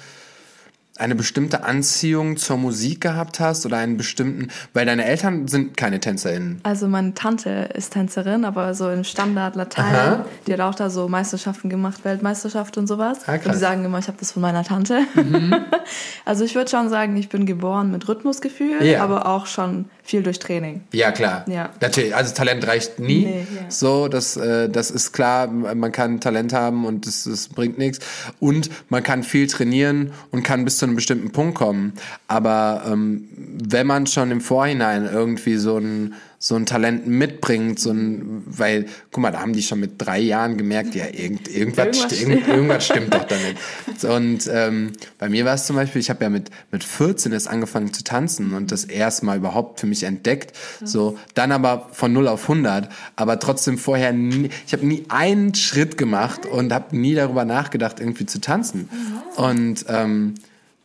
eine 0.98 1.15
bestimmte 1.15 1.65
Anziehung 1.65 2.38
zur 2.38 2.56
Musik 2.58 3.01
gehabt 3.01 3.42
hast 3.42 3.65
oder 3.65 3.77
einen 3.77 3.98
bestimmten, 3.98 4.48
weil 4.74 4.86
deine 4.86 5.04
Eltern 5.04 5.48
sind 5.48 5.75
keine 5.75 6.00
TänzerInnen. 6.00 6.62
Also 6.63 6.88
meine 6.88 7.13
Tante 7.13 7.70
ist 7.74 7.92
Tänzerin, 7.92 8.46
aber 8.46 8.74
so 8.74 8.89
im 8.89 9.04
Standard 9.04 9.56
Latein. 9.56 10.22
Die 10.48 10.54
hat 10.54 10.62
auch 10.62 10.75
da 10.75 10.89
so 10.89 11.10
Meisterschaften 11.10 11.70
gemacht, 11.70 12.06
Weltmeisterschaft 12.06 12.77
und 12.77 12.88
sowas. 12.88 13.20
Ah, 13.27 13.34
und 13.34 13.46
die 13.46 13.58
sagen 13.58 13.84
immer, 13.84 14.00
ich 14.00 14.08
habe 14.08 14.18
das 14.20 14.32
von 14.32 14.42
meiner 14.42 14.63
Tante. 14.63 15.01
Mhm. 15.15 15.54
also 16.25 16.46
ich 16.46 16.56
würde 16.56 16.70
schon 16.70 16.89
sagen, 16.89 17.18
ich 17.18 17.27
bin 17.27 17.46
geboren 17.46 17.92
mit 17.92 18.08
Rhythmusgefühl, 18.08 18.82
yeah. 18.82 19.04
aber 19.04 19.25
auch 19.25 19.48
schon 19.48 19.89
viel 20.06 20.22
durch 20.22 20.38
Training. 20.38 20.84
Ja, 20.94 21.12
klar. 21.12 21.46
Ja. 21.50 21.72
Natürlich, 21.82 22.16
also 22.16 22.34
Talent 22.36 22.66
reicht 22.68 23.00
nie. 23.00 23.26
Nee, 23.26 23.48
ja. 23.56 23.72
So, 23.72 24.08
das, 24.08 24.38
äh, 24.38 24.70
das 24.70 24.92
ist 24.92 25.14
klar, 25.14 25.48
man 25.48 25.92
kann 25.92 26.22
Talent 26.22 26.54
haben 26.54 26.86
und 26.86 27.08
das, 27.08 27.24
das 27.24 27.50
bringt 27.50 27.80
nichts. 27.80 28.06
Und 28.40 28.70
man 28.90 29.02
kann 29.02 29.24
viel 29.24 29.48
trainieren 29.48 30.12
und 30.30 30.44
kann 30.44 30.64
bis 30.64 30.78
zu 30.78 30.86
einem 30.86 30.96
bestimmten 30.96 31.32
Punkt 31.32 31.56
kommen. 31.56 31.94
Aber 32.28 32.84
ähm, 32.88 33.28
wenn 33.36 33.88
man 33.88 34.06
schon 34.06 34.30
im 34.30 34.42
Vorhinein 34.42 35.10
irgendwie 35.12 35.56
so 35.56 35.78
ein, 35.80 36.14
so 36.39 36.56
ein 36.56 36.65
Talent 36.65 37.08
mitbringt, 37.08 37.80
so 37.80 37.92
ein, 37.92 38.44
weil, 38.46 38.86
guck 39.12 39.22
mal, 39.22 39.32
da 39.32 39.42
haben 39.42 39.54
die 39.54 39.63
schon 39.63 39.80
mit 39.80 39.94
drei 39.98 40.20
Jahren 40.20 40.58
gemerkt, 40.58 40.96
ja, 40.96 41.06
irgend, 41.06 41.48
irgendwas, 41.48 41.86
irgendwas, 41.86 42.13
sti 42.13 42.24
irgend, 42.24 42.48
irgendwas 42.48 42.86
stimmt 42.86 43.13
doch 43.13 43.25
damit. 43.27 44.04
Und 44.04 44.50
ähm, 44.51 44.94
bei 45.18 45.30
mir 45.30 45.46
war 45.46 45.56
es 45.56 45.65
zum 45.65 45.75
Beispiel, 45.75 46.01
ich 46.01 46.10
habe 46.10 46.24
ja 46.24 46.30
mit, 46.30 46.50
mit 46.72 46.84
14 46.84 47.32
erst 47.32 47.48
angefangen 47.48 47.94
zu 47.94 48.04
tanzen 48.04 48.54
und 48.54 48.72
das 48.72 48.86
erste 48.86 49.25
Mal 49.25 49.38
überhaupt 49.38 49.80
für 49.80 49.88
mich 49.88 50.04
entdeckt. 50.04 50.56
So, 50.84 51.18
dann 51.34 51.51
aber 51.51 51.89
von 51.92 52.13
0 52.13 52.27
auf 52.27 52.44
100, 52.44 52.89
aber 53.15 53.39
trotzdem 53.39 53.77
vorher 53.77 54.13
nie, 54.13 54.50
ich 54.68 54.74
habe 54.74 54.86
nie 54.86 55.06
einen 55.10 55.56
Schritt 55.56 55.98
gemacht 55.98 56.46
und 56.46 56.74
habe 56.74 56.96
nie 56.98 57.15
darüber 57.15 57.46
nachgedacht, 57.46 58.00
irgendwie 58.00 58.25
zu 58.25 58.39
tanzen. 58.42 58.89
Und 59.36 59.86
ähm, 59.89 60.36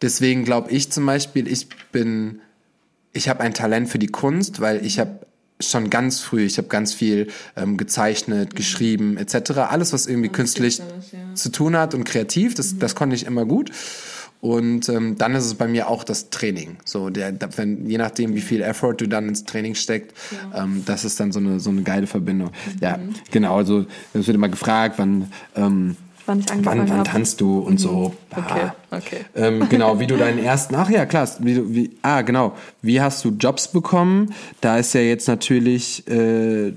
Deswegen 0.02 0.44
glaube 0.44 0.70
ich 0.70 0.90
zum 0.90 1.04
Beispiel, 1.06 1.46
ich 1.46 1.68
bin, 1.92 2.40
ich 3.12 3.28
habe 3.28 3.40
ein 3.40 3.54
Talent 3.54 3.88
für 3.88 3.98
die 3.98 4.06
Kunst, 4.06 4.60
weil 4.60 4.84
ich 4.84 4.98
habe 4.98 5.26
schon 5.60 5.90
ganz 5.90 6.20
früh, 6.20 6.44
ich 6.44 6.58
habe 6.58 6.68
ganz 6.68 6.92
viel 6.92 7.28
ähm, 7.56 7.76
gezeichnet, 7.76 8.56
geschrieben 8.56 9.16
etc. 9.16 9.52
Alles, 9.68 9.92
was 9.92 10.06
irgendwie 10.06 10.28
künstlich 10.28 10.78
ja. 10.78 11.34
zu 11.34 11.50
tun 11.50 11.76
hat 11.76 11.94
und 11.94 12.04
kreativ, 12.04 12.54
das, 12.54 12.74
mhm. 12.74 12.78
das 12.80 12.94
konnte 12.94 13.16
ich 13.16 13.26
immer 13.26 13.44
gut. 13.44 13.70
Und 14.40 14.88
ähm, 14.88 15.18
dann 15.18 15.34
ist 15.34 15.44
es 15.44 15.54
bei 15.54 15.68
mir 15.68 15.88
auch 15.88 16.02
das 16.02 16.30
Training. 16.30 16.78
So, 16.86 17.10
der, 17.10 17.34
wenn, 17.56 17.86
je 17.86 17.98
nachdem, 17.98 18.34
wie 18.34 18.40
viel 18.40 18.62
Effort 18.62 18.94
du 18.94 19.06
dann 19.06 19.28
ins 19.28 19.44
Training 19.44 19.74
steckst, 19.74 20.16
ja. 20.30 20.64
ähm, 20.64 20.82
das 20.86 21.04
ist 21.04 21.20
dann 21.20 21.30
so 21.30 21.40
eine, 21.40 21.60
so 21.60 21.68
eine 21.68 21.82
geile 21.82 22.06
Verbindung. 22.06 22.48
Mhm. 22.48 22.78
Ja, 22.80 22.98
genau. 23.30 23.56
Also 23.56 23.84
es 24.14 24.26
wird 24.26 24.34
immer 24.34 24.48
gefragt, 24.48 24.94
wann 24.96 25.30
ähm, 25.56 25.96
wann 26.30 26.40
ich 26.40 26.50
angefangen 26.50 26.80
habe. 26.82 26.90
Wann, 26.90 26.98
wann 26.98 27.04
tanzt 27.04 27.40
du 27.40 27.58
und 27.58 27.74
mhm. 27.74 27.78
so. 27.78 28.14
Okay, 28.30 28.70
okay. 28.90 29.24
Ähm, 29.34 29.68
genau, 29.68 29.98
wie 29.98 30.06
du 30.06 30.16
deinen 30.18 30.38
ersten, 30.38 30.74
ach 30.76 30.88
ja, 30.88 31.04
klar, 31.04 31.28
wie, 31.40 31.74
wie, 31.74 31.90
ah, 32.02 32.22
genau, 32.22 32.54
wie 32.82 33.00
hast 33.00 33.24
du 33.24 33.30
Jobs 33.30 33.68
bekommen? 33.68 34.32
Da 34.60 34.78
ist 34.78 34.94
ja 34.94 35.00
jetzt 35.00 35.28
natürlich, 35.28 36.06
äh, 36.08 36.72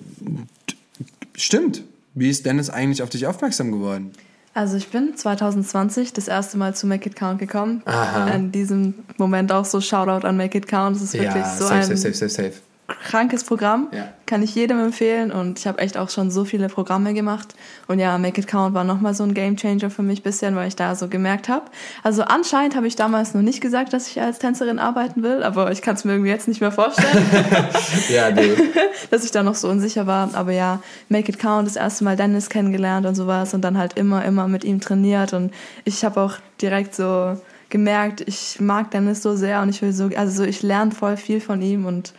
stimmt, 1.36 1.84
wie 2.16 2.30
ist 2.30 2.46
Dennis 2.46 2.70
eigentlich 2.70 3.04
auf 3.04 3.10
dich 3.10 3.28
aufmerksam 3.28 3.72
geworden? 3.72 4.12
Also 4.56 4.78
ich 4.78 4.90
bin 4.90 5.16
2020 5.16 6.14
das 6.14 6.28
erste 6.28 6.58
Mal 6.58 6.76
zu 6.76 6.86
Make 6.86 7.10
It 7.10 7.16
Count 7.16 7.40
gekommen. 7.40 7.82
Aha. 7.86 8.30
In 8.30 8.52
diesem 8.52 8.94
Moment 9.18 9.52
auch 9.52 9.66
so 9.66 9.82
Shoutout 9.82 10.28
an 10.28 10.38
Make 10.38 10.60
It 10.60 10.68
Count. 10.68 10.96
Das 10.96 11.02
ist 11.02 11.14
wirklich 11.14 11.34
ja, 11.34 11.56
so 11.56 11.66
safe, 11.66 11.92
ein 11.92 11.98
safe, 11.98 12.14
safe, 12.14 12.30
safe 12.30 12.54
krankes 12.88 13.44
Programm. 13.44 13.88
Ja. 13.92 14.10
Kann 14.26 14.42
ich 14.44 14.56
jedem 14.56 14.80
empfehlen 14.80 15.32
und 15.32 15.60
ich 15.60 15.68
habe 15.68 15.80
echt 15.80 15.98
auch 15.98 16.10
schon 16.10 16.32
so 16.32 16.44
viele 16.44 16.68
Programme 16.68 17.14
gemacht. 17.14 17.56
Und 17.88 18.00
ja, 18.00 18.18
Make 18.18 18.42
It 18.42 18.48
Count 18.48 18.74
war 18.74 18.84
nochmal 18.84 19.14
so 19.14 19.24
ein 19.24 19.34
Game 19.34 19.56
Changer 19.56 19.90
für 19.90 20.02
mich 20.02 20.24
bisschen, 20.24 20.56
weil 20.56 20.68
ich 20.68 20.76
da 20.76 20.96
so 20.96 21.08
gemerkt 21.08 21.50
habe. 21.50 21.66
Also 22.04 22.24
anscheinend 22.24 22.76
habe 22.76 22.88
ich 22.88 22.96
damals 22.96 23.34
noch 23.34 23.42
nicht 23.42 23.62
gesagt, 23.62 23.94
dass 23.94 24.08
ich 24.08 24.22
als 24.22 24.40
Tänzerin 24.40 24.80
arbeiten 24.80 25.24
will, 25.24 25.44
aber 25.44 25.72
ich 25.72 25.82
kann 25.82 25.96
es 25.96 26.04
mir 26.04 26.14
irgendwie 26.14 26.30
jetzt 26.30 26.48
nicht 26.48 26.62
mehr 26.62 26.72
vorstellen. 26.72 27.26
ja, 28.10 28.32
nee. 28.32 28.52
dass 29.12 29.24
ich 29.24 29.32
da 29.32 29.44
noch 29.44 29.56
so 29.56 29.70
unsicher 29.70 30.08
war. 30.08 30.30
Aber 30.34 30.52
ja, 30.52 30.82
Make 31.10 31.32
It 31.32 31.40
Count, 31.40 31.68
das 31.68 31.76
erste 31.76 32.04
Mal 32.04 32.16
Dennis 32.16 32.50
kennengelernt 32.50 33.06
und 33.06 33.16
sowas 33.16 33.54
und 33.54 33.62
dann 33.62 33.78
halt 33.78 33.98
immer, 33.98 34.26
immer 34.26 34.48
mit 34.48 34.64
ihm 34.64 34.82
trainiert. 34.82 35.34
Und 35.34 35.54
ich 35.86 36.04
habe 36.04 36.22
auch 36.22 36.34
direkt 36.62 36.96
so 36.96 37.38
gemerkt, 37.70 38.22
ich 38.22 38.60
mag 38.60 38.92
Dennis 38.92 39.24
so 39.24 39.36
sehr 39.36 39.62
und 39.62 39.70
ich 39.70 39.82
will 39.82 39.94
so, 39.94 40.10
also 40.16 40.44
so, 40.44 40.44
ich 40.44 40.62
lerne 40.62 40.92
voll 40.92 41.18
viel 41.18 41.42
von 41.42 41.62
ihm 41.62 41.86
und 41.86 42.14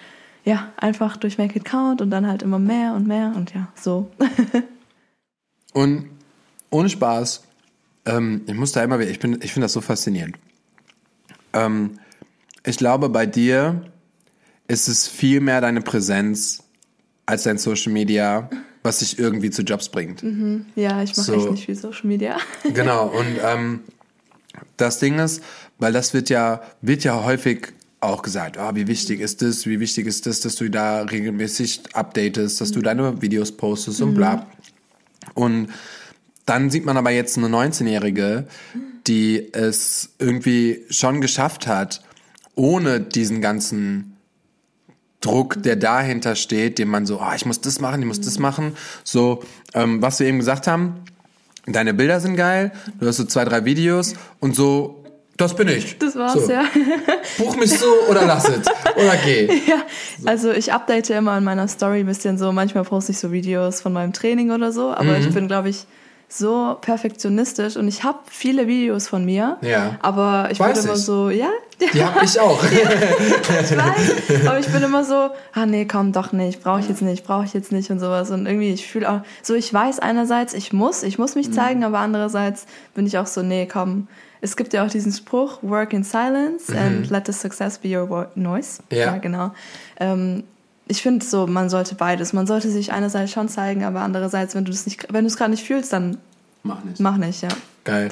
ja, 0.44 0.72
einfach 0.76 1.16
durch 1.16 1.38
Make 1.38 1.58
It 1.58 1.64
Count 1.64 2.00
und 2.02 2.10
dann 2.10 2.26
halt 2.26 2.42
immer 2.42 2.58
mehr 2.58 2.94
und 2.94 3.06
mehr 3.06 3.32
und 3.34 3.54
ja, 3.54 3.68
so. 3.74 4.10
und 5.72 6.10
ohne 6.70 6.88
Spaß, 6.88 7.42
ähm, 8.06 8.42
ich 8.46 8.54
muss 8.54 8.72
da 8.72 8.84
immer 8.84 8.98
wieder, 8.98 9.10
ich, 9.10 9.18
bin, 9.18 9.38
ich 9.42 9.52
finde 9.52 9.64
das 9.64 9.72
so 9.72 9.80
faszinierend. 9.80 10.36
Ähm, 11.54 11.98
ich 12.64 12.76
glaube, 12.76 13.08
bei 13.08 13.26
dir 13.26 13.90
ist 14.68 14.88
es 14.88 15.08
viel 15.08 15.40
mehr 15.40 15.60
deine 15.60 15.80
Präsenz 15.80 16.62
als 17.26 17.44
dein 17.44 17.58
Social 17.58 17.92
Media, 17.92 18.50
was 18.82 18.98
dich 18.98 19.18
irgendwie 19.18 19.50
zu 19.50 19.62
Jobs 19.62 19.88
bringt. 19.88 20.22
Mhm. 20.22 20.66
Ja, 20.74 21.02
ich 21.02 21.16
mache 21.16 21.26
so, 21.26 21.34
echt 21.34 21.50
nicht 21.50 21.64
viel 21.64 21.74
Social 21.74 22.06
Media. 22.06 22.36
genau, 22.74 23.06
und 23.06 23.38
ähm, 23.42 23.80
das 24.76 24.98
Ding 24.98 25.18
ist, 25.18 25.42
weil 25.78 25.92
das 25.92 26.12
wird 26.12 26.28
ja, 26.28 26.62
wird 26.82 27.04
ja 27.04 27.24
häufig 27.24 27.72
auch 28.04 28.22
gesagt, 28.22 28.56
oh, 28.58 28.74
wie 28.74 28.86
wichtig 28.86 29.20
ist 29.20 29.42
das, 29.42 29.66
wie 29.66 29.80
wichtig 29.80 30.06
ist 30.06 30.26
das, 30.26 30.40
dass 30.40 30.56
du 30.56 30.70
da 30.70 31.02
regelmäßig 31.02 31.82
updatest, 31.92 32.60
dass 32.60 32.72
du 32.72 32.80
mhm. 32.80 32.84
deine 32.84 33.22
Videos 33.22 33.52
postest 33.52 34.00
und 34.02 34.14
bla. 34.14 34.36
Mhm. 34.36 34.42
Und 35.34 35.68
dann 36.46 36.70
sieht 36.70 36.84
man 36.84 36.96
aber 36.96 37.10
jetzt 37.10 37.38
eine 37.38 37.48
19-Jährige, 37.48 38.46
die 39.06 39.52
es 39.52 40.10
irgendwie 40.18 40.82
schon 40.90 41.20
geschafft 41.20 41.66
hat, 41.66 42.02
ohne 42.54 43.00
diesen 43.00 43.40
ganzen 43.40 44.16
Druck, 45.20 45.62
der 45.62 45.76
dahinter 45.76 46.36
steht, 46.36 46.78
den 46.78 46.88
man 46.88 47.06
so, 47.06 47.18
ah, 47.18 47.34
ich 47.34 47.46
muss 47.46 47.60
das 47.60 47.80
machen, 47.80 48.02
ich 48.02 48.06
muss 48.06 48.20
das 48.20 48.38
machen. 48.38 48.76
So, 49.04 49.42
ähm, 49.72 50.02
was 50.02 50.20
wir 50.20 50.26
eben 50.26 50.38
gesagt 50.38 50.66
haben, 50.66 50.96
deine 51.66 51.94
Bilder 51.94 52.20
sind 52.20 52.36
geil, 52.36 52.72
du 53.00 53.06
hast 53.06 53.16
so 53.16 53.24
zwei, 53.24 53.44
drei 53.44 53.64
Videos 53.64 54.14
und 54.40 54.54
so, 54.54 55.03
das 55.36 55.54
bin 55.56 55.68
ich. 55.68 55.98
Das 55.98 56.14
war's, 56.16 56.46
so. 56.46 56.52
ja. 56.52 56.62
Buch 57.38 57.56
mich 57.56 57.76
so 57.78 57.86
oder 58.08 58.24
lass 58.26 58.48
es. 58.48 58.66
Oder 58.96 59.16
geh. 59.24 59.46
Ja, 59.66 59.82
also 60.26 60.52
ich 60.52 60.72
update 60.72 61.10
immer 61.10 61.36
in 61.38 61.44
meiner 61.44 61.66
Story 61.68 62.00
ein 62.00 62.06
bisschen 62.06 62.38
so, 62.38 62.52
manchmal 62.52 62.84
poste 62.84 63.12
ich 63.12 63.18
so 63.18 63.32
Videos 63.32 63.80
von 63.80 63.92
meinem 63.92 64.12
Training 64.12 64.50
oder 64.50 64.70
so, 64.72 64.90
aber 64.92 65.18
Mhm. 65.18 65.26
ich 65.28 65.34
bin, 65.34 65.48
glaube 65.48 65.68
ich, 65.70 65.86
so 66.28 66.76
perfektionistisch 66.80 67.76
und 67.76 67.86
ich 67.86 68.02
habe 68.02 68.18
viele 68.28 68.66
Videos 68.66 69.06
von 69.08 69.24
mir, 69.24 69.56
Ja. 69.62 69.98
aber 70.02 70.48
ich 70.50 70.58
Weiß 70.58 70.78
bin 70.78 70.84
immer 70.86 70.94
ich. 70.94 71.04
so, 71.04 71.30
ja, 71.30 71.48
Die 71.92 72.02
hab 72.04 72.20
ich 72.22 72.40
auch. 72.40 72.62
ich 72.64 73.76
weiß, 73.76 74.46
aber 74.46 74.58
ich 74.58 74.66
bin 74.68 74.82
immer 74.82 75.04
so, 75.04 75.30
ah 75.52 75.66
nee, 75.66 75.84
komm, 75.84 76.12
doch 76.12 76.32
nicht, 76.32 76.62
brauche 76.62 76.80
ich 76.80 76.88
jetzt 76.88 77.02
nicht, 77.02 77.24
brauche 77.24 77.44
ich 77.44 77.54
jetzt 77.54 77.72
nicht 77.72 77.90
und 77.90 78.00
sowas 78.00 78.30
und 78.30 78.46
irgendwie, 78.46 78.72
ich 78.72 78.86
fühle 78.86 79.10
auch, 79.10 79.20
so 79.42 79.54
ich 79.54 79.72
weiß 79.72 79.98
einerseits, 80.00 80.54
ich 80.54 80.72
muss, 80.72 81.02
ich 81.02 81.18
muss 81.18 81.34
Mhm. 81.34 81.40
mich 81.40 81.52
zeigen, 81.52 81.84
aber 81.84 81.98
andererseits 81.98 82.66
bin 82.94 83.06
ich 83.06 83.18
auch 83.18 83.26
so, 83.26 83.42
nee, 83.42 83.66
komm, 83.70 84.08
es 84.44 84.56
gibt 84.56 84.74
ja 84.74 84.84
auch 84.84 84.90
diesen 84.90 85.12
Spruch, 85.12 85.62
work 85.62 85.94
in 85.94 86.04
silence 86.04 86.70
and 86.76 87.08
let 87.10 87.26
the 87.26 87.32
success 87.32 87.78
be 87.78 87.98
your 87.98 88.28
noise. 88.34 88.82
Mhm. 88.90 88.96
Ja. 88.96 89.16
genau. 89.16 89.52
Ähm, 89.98 90.44
ich 90.86 91.00
finde 91.00 91.24
so, 91.24 91.46
man 91.46 91.70
sollte 91.70 91.94
beides. 91.94 92.34
Man 92.34 92.46
sollte 92.46 92.70
sich 92.70 92.92
einerseits 92.92 93.32
schon 93.32 93.48
zeigen, 93.48 93.84
aber 93.84 94.00
andererseits, 94.00 94.54
wenn 94.54 94.66
du 94.66 94.70
es 94.70 94.84
nicht, 94.84 95.06
wenn 95.10 95.24
du 95.24 95.28
es 95.28 95.36
gerade 95.38 95.50
nicht 95.50 95.64
fühlst, 95.66 95.92
dann 95.94 96.18
Mach 96.62 96.84
nicht. 96.84 97.00
mach 97.00 97.16
nicht, 97.16 97.42
ja. 97.42 97.48
Geil. 97.84 98.10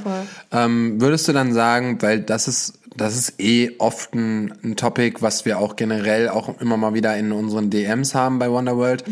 Ähm, 0.50 1.00
würdest 1.00 1.28
du 1.28 1.32
dann 1.32 1.52
sagen, 1.52 2.00
weil 2.00 2.20
das 2.20 2.48
ist, 2.48 2.78
das 2.96 3.16
ist 3.16 3.40
eh 3.40 3.72
oft 3.78 4.14
ein, 4.14 4.52
ein 4.64 4.76
Topic, 4.76 5.20
was 5.20 5.44
wir 5.44 5.58
auch 5.58 5.76
generell 5.76 6.28
auch 6.30 6.60
immer 6.60 6.76
mal 6.78 6.94
wieder 6.94 7.16
in 7.16 7.32
unseren 7.32 7.68
DMs 7.68 8.14
haben 8.14 8.38
bei 8.38 8.50
Wonderworld. 8.50 9.04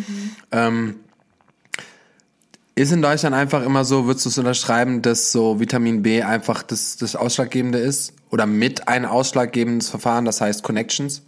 Ähm, 0.53 0.97
ist 2.75 2.93
in 2.93 3.03
Deutschland 3.03 3.35
einfach 3.35 3.65
immer 3.65 3.85
so, 3.85 4.07
würdest 4.07 4.27
du 4.27 4.31
es 4.31 4.39
unterschreiben, 4.39 5.03
dass 5.03 5.33
so 5.33 5.61
Vitamin 5.61 6.03
B 6.03 6.23
einfach 6.23 6.63
das, 6.63 6.97
das 6.97 7.17
Ausschlaggebende 7.17 7.79
ist? 7.79 8.15
Oder 8.31 8.47
mit 8.47 8.89
ein 8.89 9.05
ausschlaggebendes 9.05 9.91
Verfahren, 9.91 10.25
das 10.25 10.41
heißt 10.41 10.63
Connections? 10.63 11.23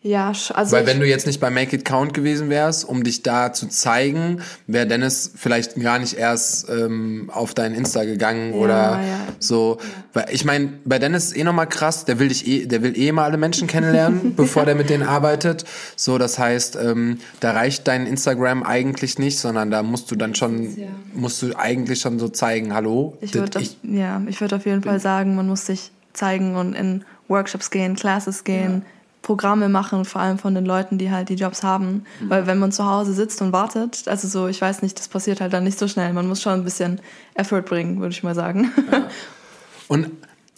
Ja, 0.00 0.28
also 0.28 0.76
Weil 0.76 0.86
wenn 0.86 1.00
du 1.00 1.06
jetzt 1.08 1.26
nicht 1.26 1.40
bei 1.40 1.50
Make 1.50 1.74
It 1.74 1.84
Count 1.84 2.14
gewesen 2.14 2.50
wärst, 2.50 2.88
um 2.88 3.02
dich 3.02 3.24
da 3.24 3.52
zu 3.52 3.66
zeigen, 3.66 4.42
wäre 4.68 4.86
Dennis 4.86 5.32
vielleicht 5.34 5.74
gar 5.74 5.98
nicht 5.98 6.14
erst 6.14 6.68
ähm, 6.70 7.28
auf 7.34 7.52
dein 7.52 7.74
Insta 7.74 8.04
gegangen 8.04 8.52
oder 8.52 9.00
ja. 9.02 9.18
so. 9.40 9.78
Weil 10.12 10.26
ich 10.30 10.44
meine, 10.44 10.72
bei 10.84 11.00
Dennis 11.00 11.26
ist 11.26 11.36
eh 11.36 11.42
nochmal 11.42 11.68
krass, 11.68 12.04
der 12.04 12.20
will 12.20 12.28
dich 12.28 12.46
eh, 12.46 12.66
der 12.66 12.82
will 12.84 12.96
eh 12.96 13.10
mal 13.10 13.24
alle 13.24 13.38
Menschen 13.38 13.66
kennenlernen, 13.66 14.34
bevor 14.36 14.64
der 14.66 14.76
mit 14.76 14.88
denen 14.88 15.02
arbeitet. 15.02 15.64
So, 15.96 16.16
das 16.16 16.38
heißt, 16.38 16.78
ähm, 16.80 17.18
da 17.40 17.50
reicht 17.50 17.88
dein 17.88 18.06
Instagram 18.06 18.62
eigentlich 18.62 19.18
nicht, 19.18 19.40
sondern 19.40 19.72
da 19.72 19.82
musst 19.82 20.12
du 20.12 20.14
dann 20.14 20.36
schon, 20.36 20.76
Ja. 20.78 20.86
musst 21.12 21.42
du 21.42 21.56
eigentlich 21.58 21.98
schon 21.98 22.20
so 22.20 22.28
zeigen, 22.28 22.72
hallo, 22.72 23.18
Ich 23.20 23.34
würde 23.34 23.60
ja, 23.82 24.22
ich 24.28 24.40
würd 24.40 24.54
auf 24.54 24.64
jeden 24.64 24.82
Fall 24.82 25.00
sagen, 25.00 25.34
man 25.34 25.48
muss 25.48 25.66
sich 25.66 25.90
zeigen 26.12 26.54
und 26.54 26.74
in 26.74 27.04
Workshops 27.26 27.70
gehen, 27.70 27.96
Classes 27.96 28.44
gehen, 28.44 28.84
Programme 29.28 29.68
machen, 29.68 30.06
vor 30.06 30.22
allem 30.22 30.38
von 30.38 30.54
den 30.54 30.64
Leuten, 30.64 30.96
die 30.96 31.10
halt 31.10 31.28
die 31.28 31.34
Jobs 31.34 31.62
haben. 31.62 32.06
Mhm. 32.18 32.30
Weil 32.30 32.46
wenn 32.46 32.58
man 32.58 32.72
zu 32.72 32.86
Hause 32.86 33.12
sitzt 33.12 33.42
und 33.42 33.52
wartet, 33.52 34.08
also 34.08 34.26
so, 34.26 34.48
ich 34.48 34.58
weiß 34.58 34.80
nicht, 34.80 34.98
das 34.98 35.08
passiert 35.08 35.42
halt 35.42 35.52
dann 35.52 35.64
nicht 35.64 35.78
so 35.78 35.86
schnell. 35.86 36.14
Man 36.14 36.26
muss 36.26 36.40
schon 36.40 36.54
ein 36.54 36.64
bisschen 36.64 36.98
Effort 37.34 37.60
bringen, 37.60 38.00
würde 38.00 38.12
ich 38.14 38.22
mal 38.22 38.34
sagen. 38.34 38.72
Und 39.88 40.10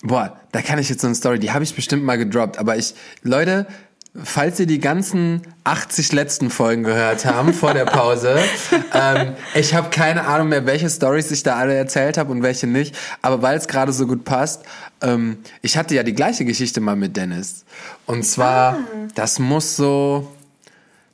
boah, 0.03 0.39
da 0.53 0.63
kann 0.63 0.79
ich 0.79 0.89
jetzt 0.89 1.01
so 1.01 1.09
eine 1.09 1.17
Story, 1.17 1.41
die 1.41 1.51
habe 1.51 1.65
ich 1.65 1.75
bestimmt 1.75 2.05
mal 2.05 2.17
gedroppt, 2.17 2.59
aber 2.59 2.77
ich, 2.77 2.95
Leute, 3.25 3.67
falls 4.15 4.59
ihr 4.59 4.67
die 4.67 4.81
ganzen 4.81 5.43
80 5.65 6.13
letzten 6.13 6.51
Folgen 6.51 6.83
gehört 6.83 7.25
haben 7.25 7.55
vor 7.55 7.75
der 7.75 7.85
Pause, 7.85 8.39
ähm, 8.95 9.35
ich 9.55 9.75
habe 9.75 9.91
keine 9.91 10.27
Ahnung 10.27 10.49
mehr, 10.49 10.67
welche 10.67 10.91
Stories 10.91 11.31
ich 11.31 11.43
da 11.43 11.57
alle 11.57 11.75
erzählt 11.75 12.19
habe 12.19 12.33
und 12.33 12.43
welche 12.43 12.67
nicht, 12.67 12.97
aber 13.23 13.43
weil 13.43 13.57
es 13.57 13.69
gerade 13.69 13.93
so 13.93 14.07
gut 14.07 14.25
passt, 14.25 14.65
ähm, 15.01 15.39
ich 15.63 15.77
hatte 15.77 15.95
ja 15.95 16.03
die 16.03 16.15
gleiche 16.15 16.45
Geschichte 16.45 16.81
mal 16.81 16.97
mit 16.97 17.17
Dennis. 17.17 17.65
Und 18.07 18.25
zwar, 18.25 18.79
das 19.15 19.39
muss 19.39 19.77
so 19.77 20.29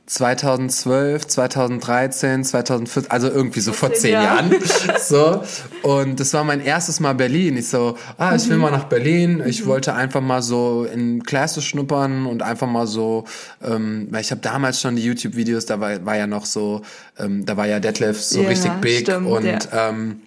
2012, 0.07 1.27
2013, 1.27 2.45
2014, 2.45 3.11
also 3.11 3.29
irgendwie 3.29 3.61
so 3.61 3.73
vor 3.73 3.93
zehn 3.93 4.13
Jahren. 4.13 4.55
So. 5.01 5.42
Und 5.83 6.21
das 6.21 6.33
war 6.35 6.42
mein 6.45 6.61
erstes 6.61 7.01
Mal 7.01 7.14
Berlin. 7.14 7.57
Ich 7.57 7.69
so, 7.69 7.97
ah, 8.19 8.35
ich 8.35 8.49
will 8.49 8.57
mal 8.57 8.71
nach 8.71 8.85
Berlin. 8.85 9.42
Ich 9.47 9.66
wollte 9.66 9.95
einfach 9.95 10.21
mal 10.21 10.42
so 10.42 10.85
in 10.85 11.23
Classes 11.23 11.64
schnuppern 11.64 12.27
und 12.27 12.42
einfach 12.42 12.66
mal 12.66 12.87
so, 12.87 13.25
ähm, 13.62 14.09
weil 14.11 14.21
ich 14.21 14.31
habe 14.31 14.40
damals 14.40 14.81
schon 14.81 14.97
die 14.97 15.05
YouTube-Videos, 15.05 15.66
da 15.66 15.81
war, 15.81 16.05
war 16.05 16.16
ja 16.16 16.27
noch 16.27 16.47
so, 16.47 16.83
ähm, 17.19 17.45
da 17.47 17.57
war 17.57 17.66
ja 17.66 17.79
Detlef 17.81 18.21
so 18.21 18.42
Ja, 18.42 18.49
richtig 18.49 18.73
big 18.81 19.01
stimmt, 19.01 19.27
und 19.27 19.45
ja. 19.45 19.59
ähm, 19.73 20.23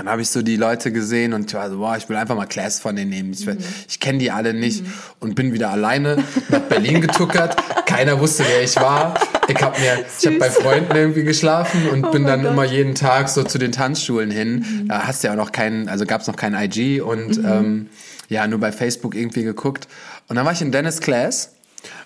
dann 0.00 0.08
habe 0.08 0.22
ich 0.22 0.30
so 0.30 0.40
die 0.40 0.56
Leute 0.56 0.92
gesehen 0.92 1.34
und 1.34 1.46
ich 1.50 1.54
war 1.54 1.68
so, 1.68 1.76
boah, 1.76 1.94
ich 1.96 2.08
will 2.08 2.16
einfach 2.16 2.34
mal 2.34 2.46
Class 2.46 2.80
von 2.80 2.96
denen 2.96 3.10
nehmen. 3.10 3.32
Ich, 3.34 3.46
will- 3.46 3.58
ich 3.86 4.00
kenne 4.00 4.18
die 4.18 4.30
alle 4.30 4.54
nicht 4.54 4.82
und 5.18 5.34
bin 5.34 5.52
wieder 5.52 5.68
alleine 5.70 6.24
nach 6.48 6.60
Berlin 6.60 7.02
getuckert. 7.02 7.56
Keiner 7.84 8.18
wusste, 8.18 8.44
wer 8.48 8.62
ich 8.62 8.74
war. 8.76 9.14
Ich 9.48 9.60
habe 9.62 9.78
mir, 9.78 10.02
ich 10.18 10.26
habe 10.26 10.38
bei 10.38 10.48
Freunden 10.50 10.96
irgendwie 10.96 11.22
geschlafen 11.24 11.88
und 11.90 12.04
Oh 12.06 12.10
bin 12.12 12.24
dann 12.24 12.42
Gott. 12.44 12.52
immer 12.52 12.64
jeden 12.64 12.94
Tag 12.94 13.28
so 13.28 13.42
zu 13.42 13.58
den 13.58 13.72
Tanzschulen 13.72 14.30
hin. 14.30 14.86
Da 14.88 15.06
hast 15.06 15.22
du 15.22 15.26
ja 15.28 15.34
auch 15.34 15.36
noch 15.36 15.52
keinen, 15.52 15.88
also 15.90 16.06
gab 16.06 16.22
es 16.22 16.26
noch 16.28 16.36
kein 16.36 16.54
IG 16.54 17.02
und 17.02 17.36
ähm, 17.38 17.90
ja, 18.30 18.46
nur 18.46 18.58
bei 18.60 18.72
Facebook 18.72 19.14
irgendwie 19.14 19.42
geguckt. 19.42 19.86
Und 20.28 20.36
dann 20.36 20.46
war 20.46 20.52
ich 20.52 20.62
in 20.62 20.72
Dennis 20.72 21.00
Class 21.00 21.50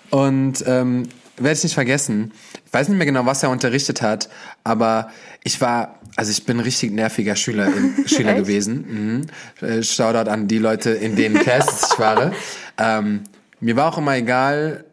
und 0.09 0.63
ähm, 0.67 1.07
werde 1.37 1.57
ich 1.57 1.63
nicht 1.63 1.73
vergessen. 1.73 2.31
Ich 2.65 2.73
weiß 2.73 2.87
nicht 2.89 2.97
mehr 2.97 3.05
genau, 3.05 3.25
was 3.25 3.43
er 3.43 3.49
unterrichtet 3.49 4.01
hat, 4.01 4.29
aber 4.63 5.09
ich 5.43 5.59
war, 5.61 5.99
also 6.15 6.31
ich 6.31 6.45
bin 6.45 6.59
richtig 6.59 6.91
nerviger 6.91 7.35
Schüler, 7.35 7.71
Schüler 8.05 8.31
Echt? 8.31 8.39
gewesen. 8.39 9.25
Mhm. 9.61 9.67
Äh, 9.67 9.83
Shoutout 9.83 10.29
an 10.29 10.47
die 10.47 10.57
Leute, 10.57 10.91
in 10.91 11.15
denen 11.15 11.35
Classes 11.39 11.91
ich 11.91 11.99
war. 11.99 12.33
Ähm, 12.77 13.21
mir 13.61 13.77
war 13.77 13.93
auch 13.93 13.97
immer 13.97 14.17
egal, 14.17 14.83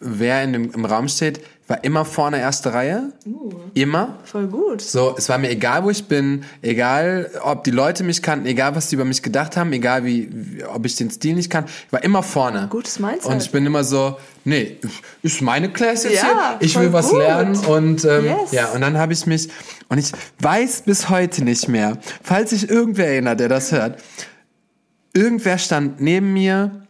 wer 0.00 0.44
in 0.44 0.52
dem, 0.52 0.70
im 0.70 0.84
Raum 0.84 1.08
steht. 1.08 1.40
War 1.68 1.84
immer 1.84 2.04
vorne 2.04 2.40
erste 2.40 2.74
Reihe. 2.74 3.12
Immer. 3.74 4.18
Voll 4.24 4.48
gut. 4.48 4.82
So, 4.82 5.14
es 5.16 5.28
war 5.28 5.38
mir 5.38 5.48
egal, 5.48 5.84
wo 5.84 5.90
ich 5.90 6.04
bin, 6.06 6.44
egal, 6.60 7.30
ob 7.42 7.62
die 7.62 7.70
Leute 7.70 8.02
mich 8.02 8.20
kannten, 8.20 8.46
egal, 8.46 8.74
was 8.74 8.88
die 8.88 8.96
über 8.96 9.04
mich 9.04 9.22
gedacht 9.22 9.56
haben, 9.56 9.72
egal, 9.72 10.04
wie, 10.04 10.28
wie 10.32 10.64
ob 10.64 10.84
ich 10.84 10.96
den 10.96 11.08
Stil 11.10 11.36
nicht 11.36 11.50
kann. 11.50 11.64
Ich 11.86 11.92
war 11.92 12.02
immer 12.02 12.22
vorne. 12.24 12.66
Gutes 12.68 12.98
Mindset. 12.98 13.26
Und 13.30 13.40
ich 13.42 13.50
bin 13.52 13.64
immer 13.64 13.84
so, 13.84 14.18
nee, 14.44 14.78
ist 15.22 15.40
meine 15.40 15.72
Class 15.72 16.02
jetzt 16.02 16.16
Ja, 16.16 16.56
hier? 16.58 16.66
Ich 16.66 16.78
will 16.78 16.92
was 16.92 17.10
gut. 17.10 17.18
lernen 17.20 17.56
und 17.56 18.04
ähm, 18.04 18.24
Yes. 18.24 18.50
ja, 18.52 18.66
und 18.72 18.80
dann 18.80 18.98
habe 18.98 19.12
ich 19.12 19.24
mich 19.26 19.48
und 19.88 19.98
ich 19.98 20.10
weiß 20.40 20.82
bis 20.82 21.08
heute 21.10 21.44
nicht 21.44 21.68
mehr, 21.68 21.96
falls 22.24 22.50
sich 22.50 22.68
irgendwer 22.68 23.06
erinnert, 23.06 23.38
der 23.38 23.48
das 23.48 23.70
hört. 23.70 24.02
Irgendwer 25.14 25.58
stand 25.58 26.00
neben 26.00 26.32
mir 26.32 26.81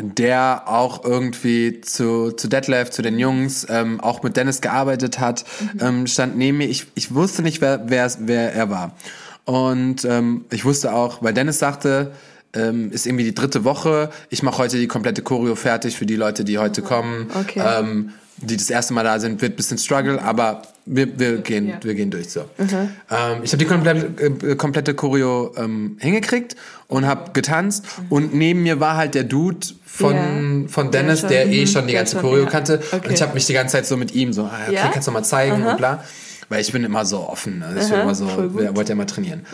der 0.00 0.64
auch 0.66 1.04
irgendwie 1.04 1.80
zu, 1.80 2.32
zu 2.32 2.48
Detlef, 2.48 2.90
zu 2.90 3.02
den 3.02 3.18
Jungs, 3.18 3.66
ähm, 3.70 4.00
auch 4.00 4.22
mit 4.22 4.36
Dennis 4.36 4.60
gearbeitet 4.60 5.20
hat, 5.20 5.44
ähm, 5.80 6.06
stand 6.06 6.36
neben 6.36 6.58
mir. 6.58 6.68
Ich, 6.68 6.86
ich 6.94 7.14
wusste 7.14 7.42
nicht, 7.42 7.60
wer, 7.60 7.82
wer, 7.86 8.10
wer 8.18 8.52
er 8.54 8.70
war. 8.70 8.96
Und 9.44 10.04
ähm, 10.04 10.46
ich 10.50 10.64
wusste 10.64 10.92
auch, 10.94 11.22
weil 11.22 11.34
Dennis 11.34 11.58
sagte, 11.58 12.12
ähm, 12.54 12.90
ist 12.92 13.06
irgendwie 13.06 13.24
die 13.24 13.34
dritte 13.34 13.64
Woche, 13.64 14.10
ich 14.30 14.42
mache 14.42 14.58
heute 14.58 14.78
die 14.78 14.88
komplette 14.88 15.22
Choreo 15.22 15.54
fertig 15.54 15.96
für 15.96 16.06
die 16.06 16.16
Leute, 16.16 16.44
die 16.44 16.58
heute 16.58 16.82
kommen. 16.82 17.30
Okay. 17.34 17.62
Ähm, 17.64 18.10
die 18.38 18.56
das 18.56 18.68
erste 18.70 18.92
Mal 18.94 19.04
da 19.04 19.18
sind, 19.20 19.40
wird 19.40 19.52
ein 19.52 19.56
bisschen 19.56 19.78
Struggle, 19.78 20.20
aber 20.22 20.62
wir, 20.86 21.18
wir, 21.18 21.38
gehen, 21.38 21.68
Ja. 21.68 21.78
wir 21.82 21.94
gehen 21.94 22.10
durch 22.10 22.30
so. 22.30 22.44
Ähm, 22.58 23.40
ich 23.42 23.52
habe 23.52 23.58
die 23.58 23.64
komplette, 23.64 24.06
äh, 24.22 24.54
komplette 24.56 24.94
Choreo 24.94 25.54
ähm, 25.56 25.96
hingekriegt 26.00 26.56
und 26.88 27.06
habe 27.06 27.30
getanzt 27.32 27.84
und 28.10 28.34
neben 28.34 28.62
mir 28.62 28.80
war 28.80 28.96
halt 28.96 29.14
der 29.14 29.24
Dude 29.24 29.66
von, 29.86 30.14
Ja. 30.14 30.68
von 30.68 30.90
Der 30.90 31.02
Dennis, 31.02 31.20
schon, 31.20 31.28
der 31.30 31.46
eh 31.46 31.62
mhm, 31.62 31.66
schon 31.68 31.86
die 31.86 31.92
der 31.92 32.00
ganze 32.02 32.12
schon, 32.16 32.22
Choreo 32.22 32.44
ja. 32.44 32.50
kannte 32.50 32.80
Okay. 32.92 33.08
und 33.08 33.14
ich 33.14 33.22
habe 33.22 33.34
mich 33.34 33.46
die 33.46 33.52
ganze 33.54 33.72
Zeit 33.76 33.86
so 33.86 33.96
mit 33.96 34.14
ihm 34.14 34.32
so, 34.32 34.42
ah, 34.44 34.58
okay, 34.68 34.78
kannst 34.92 35.08
du 35.08 35.12
mal 35.12 35.22
zeigen 35.22 35.62
Aha. 35.62 35.70
und 35.70 35.76
bla. 35.78 36.04
Weil 36.50 36.60
ich 36.60 36.72
bin 36.72 36.84
immer 36.84 37.06
so 37.06 37.20
offen, 37.28 37.60
ne? 37.60 37.68
ich 37.80 37.84
bin 37.86 37.94
Aha, 37.94 38.02
immer 38.02 38.14
so, 38.14 38.26
wollte 38.26 38.90
ja 38.90 38.94
mal 38.96 39.06
trainieren. 39.06 39.46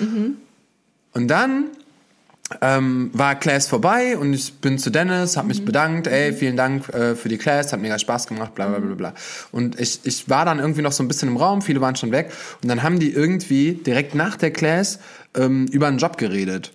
Und 1.13 1.29
dann 1.29 1.67
ähm, 2.61 3.11
war 3.13 3.35
Class 3.37 3.69
vorbei 3.69 4.17
und 4.19 4.35
ich 4.35 4.55
bin 4.55 4.79
zu 4.79 4.91
Dennis, 4.91 5.37
habe 5.37 5.49
mich 5.49 5.65
bedankt, 5.65 6.07
ey, 6.07 6.33
vielen 6.33 6.57
Dank 6.57 6.89
äh, 6.89 7.15
für 7.15 7.29
die 7.29 7.39
Class, 7.39 7.73
hat 7.73 7.81
mega 7.81 7.99
Spaß 7.99 8.27
gemacht, 8.27 8.55
bla 8.55 8.69
bla 8.69 8.79
bla 8.79 8.95
bla. 8.95 9.15
Und 9.53 9.79
ich, 9.79 10.01
ich 10.05 10.29
war 10.29 10.45
dann 10.45 10.59
irgendwie 10.59 10.83
noch 10.83 10.93
so 10.93 11.03
ein 11.03 11.09
bisschen 11.09 11.29
im 11.29 11.37
Raum, 11.37 11.63
viele 11.63 11.81
waren 11.81 11.97
schon 11.97 12.13
weg 12.13 12.33
und 12.63 12.69
dann 12.69 12.83
haben 12.83 12.99
die 12.99 13.13
irgendwie 13.13 13.75
direkt 13.75 14.15
nach 14.15 14.37
der 14.37 14.51
Class 14.51 14.99
ähm, 15.35 15.67
über 15.67 15.87
einen 15.87 15.99
Job 15.99 16.19
geredet. 16.19 16.73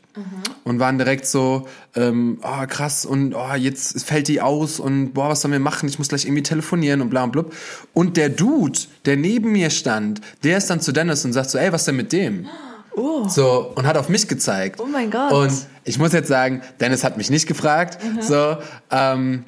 Und 0.63 0.79
waren 0.79 0.97
direkt 0.97 1.27
so, 1.27 1.67
ähm, 1.93 2.39
oh 2.41 2.65
krass, 2.67 3.05
und 3.05 3.33
oh, 3.33 3.53
jetzt 3.55 4.01
fällt 4.05 4.29
die 4.29 4.39
aus 4.39 4.79
und 4.79 5.11
boah, 5.11 5.27
was 5.27 5.41
sollen 5.41 5.51
wir 5.51 5.59
machen? 5.59 5.89
Ich 5.89 5.99
muss 5.99 6.07
gleich 6.07 6.23
irgendwie 6.23 6.41
telefonieren 6.41 7.01
und 7.01 7.09
bla 7.09 7.25
und 7.25 7.31
blub. 7.31 7.53
Und 7.93 8.15
der 8.15 8.29
Dude, 8.29 8.79
der 9.03 9.17
neben 9.17 9.51
mir 9.51 9.69
stand, 9.69 10.21
der 10.45 10.57
ist 10.57 10.69
dann 10.69 10.79
zu 10.79 10.93
Dennis 10.93 11.25
und 11.25 11.33
sagt 11.33 11.49
so, 11.49 11.57
ey, 11.57 11.73
was 11.73 11.83
denn 11.83 11.97
mit 11.97 12.13
dem? 12.13 12.47
Oh. 12.95 13.27
So, 13.27 13.71
und 13.75 13.85
hat 13.85 13.97
auf 13.97 14.09
mich 14.09 14.27
gezeigt. 14.27 14.79
Oh 14.79 14.85
mein 14.85 15.11
Gott. 15.11 15.31
Und 15.31 15.53
ich 15.83 15.99
muss 15.99 16.13
jetzt 16.13 16.27
sagen, 16.27 16.61
Dennis 16.79 17.03
hat 17.03 17.17
mich 17.17 17.29
nicht 17.29 17.47
gefragt. 17.47 17.97
So, 18.21 18.57
ähm, 18.91 19.45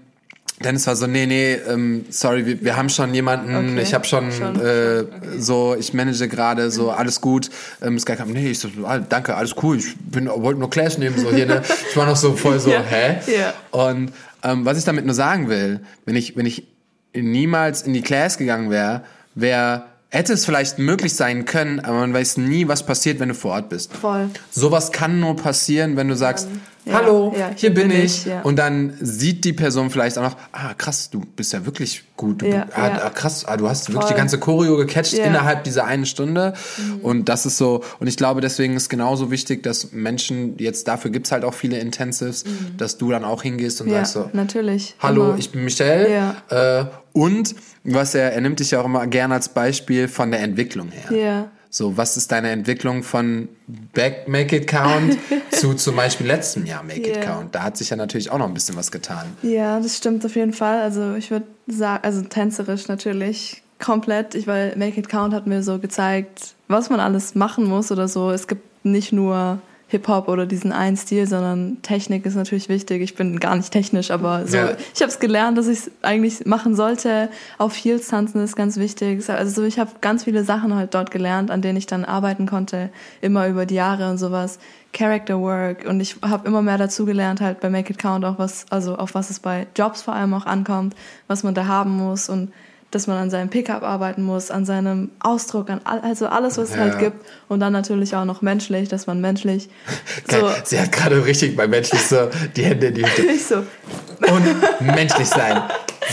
Dennis 0.63 0.87
war 0.87 0.95
so, 0.95 1.05
nee, 1.05 1.27
nee, 1.27 1.53
ähm, 1.53 2.05
sorry, 2.09 2.45
wir, 2.45 2.63
wir 2.63 2.75
haben 2.75 2.89
schon 2.89 3.13
jemanden, 3.13 3.73
okay. 3.73 3.81
ich 3.81 3.93
habe 3.93 4.05
schon, 4.05 4.31
schon, 4.31 4.55
äh, 4.55 5.01
okay. 5.01 5.07
so, 5.37 5.75
ich 5.77 5.93
manage 5.93 6.27
gerade, 6.27 6.71
so, 6.71 6.89
alles 6.89 7.21
gut. 7.21 7.51
Ähm, 7.79 7.99
Sky 7.99 8.15
kam, 8.15 8.31
nee, 8.31 8.49
ich 8.49 8.59
so, 8.59 8.69
ah, 8.83 8.97
danke, 8.97 9.35
alles 9.35 9.55
cool, 9.61 9.77
ich 9.77 9.95
bin, 9.97 10.27
wollte 10.27 10.59
nur 10.59 10.69
Clash 10.71 10.97
nehmen, 10.97 11.15
so 11.19 11.31
hier, 11.31 11.45
ne? 11.45 11.61
Ich 11.89 11.95
war 11.95 12.07
noch 12.07 12.15
so 12.15 12.35
voll 12.35 12.59
so, 12.59 12.71
ja. 12.71 12.81
hä? 12.81 13.17
Ja. 13.27 13.53
Und 13.69 14.11
ähm, 14.43 14.65
was 14.65 14.79
ich 14.79 14.83
damit 14.83 15.05
nur 15.05 15.13
sagen 15.13 15.47
will, 15.47 15.81
wenn 16.05 16.15
ich, 16.15 16.35
wenn 16.35 16.47
ich 16.47 16.65
niemals 17.13 17.83
in 17.83 17.93
die 17.93 18.01
Class 18.01 18.39
gegangen 18.39 18.71
wäre, 18.71 19.03
wäre 19.35 19.83
hätte 20.09 20.33
es 20.33 20.45
vielleicht 20.45 20.79
möglich 20.79 21.15
sein 21.15 21.45
können, 21.45 21.79
aber 21.79 21.99
man 21.99 22.13
weiß 22.13 22.37
nie, 22.37 22.67
was 22.67 22.85
passiert, 22.85 23.19
wenn 23.19 23.29
du 23.29 23.35
vor 23.35 23.51
Ort 23.51 23.69
bist. 23.69 23.93
Voll. 23.93 24.29
Sowas 24.51 24.91
kann 24.91 25.19
nur 25.19 25.35
passieren, 25.35 25.97
wenn 25.97 26.07
du 26.07 26.15
sagst, 26.15 26.47
hallo, 26.93 27.33
ja, 27.37 27.51
hier, 27.55 27.73
bin 27.73 27.91
ich. 27.91 28.27
ich. 28.27 28.33
Und 28.43 28.57
dann 28.57 28.93
sieht 28.99 29.45
die 29.45 29.53
Person 29.53 29.89
vielleicht 29.89 30.17
auch 30.17 30.23
noch, 30.23 30.37
ah 30.51 30.73
krass, 30.77 31.09
du 31.09 31.21
bist 31.35 31.53
ja 31.53 31.65
wirklich 31.65 32.03
gut. 32.15 32.41
Du, 32.41 32.67
ah, 32.73 33.09
krass, 33.09 33.45
ah, 33.45 33.57
du 33.57 33.69
hast 33.69 33.85
Voll. 33.85 33.95
wirklich 33.95 34.11
die 34.11 34.17
ganze 34.17 34.39
Choreo 34.39 34.77
gecatcht 34.77 35.13
innerhalb 35.13 35.63
dieser 35.63 35.85
einen 35.85 36.05
Stunde. 36.05 36.53
Mhm. 36.77 36.99
Und 37.01 37.29
das 37.29 37.45
ist 37.45 37.57
so, 37.57 37.83
und 37.99 38.07
ich 38.07 38.17
glaube, 38.17 38.41
deswegen 38.41 38.75
ist 38.75 38.89
genauso 38.89 39.31
wichtig, 39.31 39.63
dass 39.63 39.91
Menschen, 39.91 40.57
jetzt 40.57 40.87
dafür 40.87 41.11
gibt's 41.11 41.31
halt 41.31 41.43
auch 41.43 41.53
viele 41.53 41.79
Intensives, 41.79 42.45
mhm. 42.45 42.77
dass 42.77 42.97
du 42.97 43.11
dann 43.11 43.23
auch 43.23 43.43
hingehst 43.43 43.81
und 43.81 43.89
sagst 43.89 44.13
so, 44.13 44.29
natürlich. 44.33 44.95
Hallo, 44.99 45.29
Immer. 45.29 45.37
ich 45.37 45.51
bin 45.51 45.63
Michelle. 45.63 46.35
Äh, 46.49 46.85
und 47.13 47.55
was 47.83 48.15
er, 48.15 48.33
er 48.33 48.41
nimmt 48.41 48.59
dich 48.59 48.71
ja 48.71 48.81
auch 48.81 48.85
immer 48.85 49.07
gerne 49.07 49.33
als 49.33 49.49
Beispiel 49.49 50.07
von 50.07 50.31
der 50.31 50.41
Entwicklung 50.41 50.89
her. 50.91 51.17
Ja. 51.17 51.51
So, 51.69 51.97
was 51.97 52.17
ist 52.17 52.31
deine 52.31 52.49
Entwicklung 52.51 53.03
von 53.03 53.49
Back 53.93 54.27
Make 54.27 54.57
It 54.57 54.67
Count 54.67 55.17
zu 55.51 55.73
zum 55.73 55.95
Beispiel 55.95 56.27
letztem 56.27 56.65
Jahr 56.65 56.83
Make 56.83 57.07
yeah. 57.07 57.17
It 57.17 57.21
Count? 57.25 57.55
Da 57.55 57.63
hat 57.63 57.77
sich 57.77 57.89
ja 57.89 57.97
natürlich 57.97 58.31
auch 58.31 58.37
noch 58.37 58.47
ein 58.47 58.53
bisschen 58.53 58.75
was 58.75 58.91
getan. 58.91 59.27
Ja, 59.41 59.79
das 59.79 59.97
stimmt 59.97 60.25
auf 60.25 60.35
jeden 60.35 60.53
Fall. 60.53 60.81
Also 60.81 61.15
ich 61.15 61.31
würde 61.31 61.45
sagen, 61.67 62.03
also 62.03 62.21
tänzerisch 62.23 62.87
natürlich 62.87 63.61
komplett. 63.79 64.35
Ich 64.35 64.47
weil 64.47 64.75
Make 64.77 64.99
It 64.99 65.09
Count 65.09 65.33
hat 65.33 65.47
mir 65.47 65.63
so 65.63 65.79
gezeigt, 65.79 66.55
was 66.67 66.89
man 66.89 66.99
alles 66.99 67.35
machen 67.35 67.65
muss 67.65 67.91
oder 67.91 68.07
so. 68.07 68.31
Es 68.31 68.47
gibt 68.47 68.85
nicht 68.85 69.11
nur 69.11 69.59
Hip-Hop 69.89 70.27
oder 70.27 70.45
diesen 70.45 70.73
einen 70.73 70.97
Stil, 70.97 71.27
sondern 71.27 71.81
Technik 71.81 72.25
ist 72.25 72.35
natürlich 72.35 72.67
wichtig. 72.67 73.01
Ich 73.01 73.15
bin 73.15 73.39
gar 73.39 73.55
nicht 73.55 73.71
technisch, 73.71 74.11
aber 74.11 74.45
so, 74.45 74.57
ja. 74.57 74.71
ich 74.93 75.01
habe 75.01 75.11
es 75.11 75.19
gelernt, 75.19 75.57
dass 75.57 75.67
ich 75.67 75.79
es 75.79 75.91
eigentlich 76.01 76.45
machen 76.45 76.75
sollte. 76.75 77.29
Auf 77.57 77.73
Heels 77.73 78.09
tanzen 78.09 78.43
ist 78.43 78.57
ganz 78.57 78.75
wichtig. 78.75 79.29
Also 79.29 79.63
ich 79.63 79.79
habe 79.79 79.91
ganz 80.01 80.25
viele 80.25 80.43
Sachen 80.43 80.75
halt 80.75 80.93
dort 80.93 81.09
gelernt, 81.09 81.51
an 81.51 81.61
denen 81.61 81.77
ich 81.77 81.85
dann 81.85 82.03
arbeiten 82.03 82.47
konnte, 82.47 82.89
immer 83.21 83.47
über 83.47 83.65
die 83.65 83.75
Jahre 83.75 84.09
und 84.09 84.17
sowas. 84.17 84.59
Character 84.91 85.39
Work 85.39 85.85
und 85.85 85.99
ich 85.99 86.17
habe 86.21 86.47
immer 86.47 86.61
mehr 86.61 86.77
dazu 86.77 87.05
gelernt 87.05 87.39
halt 87.39 87.59
bei 87.59 87.69
Make 87.69 87.93
It 87.93 87.99
Count 87.99 88.25
auch 88.25 88.39
was, 88.39 88.65
also 88.69 88.95
auf 88.95 89.13
was 89.15 89.29
es 89.29 89.39
bei 89.39 89.67
Jobs 89.75 90.01
vor 90.01 90.15
allem 90.15 90.33
auch 90.33 90.45
ankommt, 90.45 90.95
was 91.27 91.43
man 91.43 91.53
da 91.53 91.67
haben 91.67 91.91
muss 91.91 92.29
und 92.29 92.51
dass 92.91 93.07
man 93.07 93.17
an 93.17 93.29
seinem 93.29 93.49
Pickup 93.49 93.83
arbeiten 93.83 94.23
muss, 94.23 94.49
an 94.49 94.65
seinem 94.65 95.11
Ausdruck, 95.19 95.69
an 95.69 95.81
all, 95.83 95.99
also 95.99 96.27
alles, 96.27 96.57
was 96.57 96.69
es 96.69 96.77
halt 96.77 96.99
gibt. 96.99 97.25
Und 97.49 97.59
dann 97.59 97.73
natürlich 97.73 98.15
auch 98.15 98.23
noch 98.23 98.41
menschlich, 98.41 98.87
dass 98.87 99.07
man 99.07 99.21
menschlich. 99.21 99.69
So 100.29 100.49
Sie 100.63 100.79
hat 100.79 100.91
gerade 100.91 101.25
richtig 101.25 101.55
bei 101.55 101.67
menschlich 101.67 102.01
so 102.01 102.29
die 102.55 102.63
Hände 102.63 102.87
in 102.87 102.95
die 102.95 103.05
Hüfte. 103.05 103.21
Nicht 103.25 103.47
so. 103.47 103.57
Und 103.57 104.95
menschlich 104.95 105.27
sein. 105.27 105.63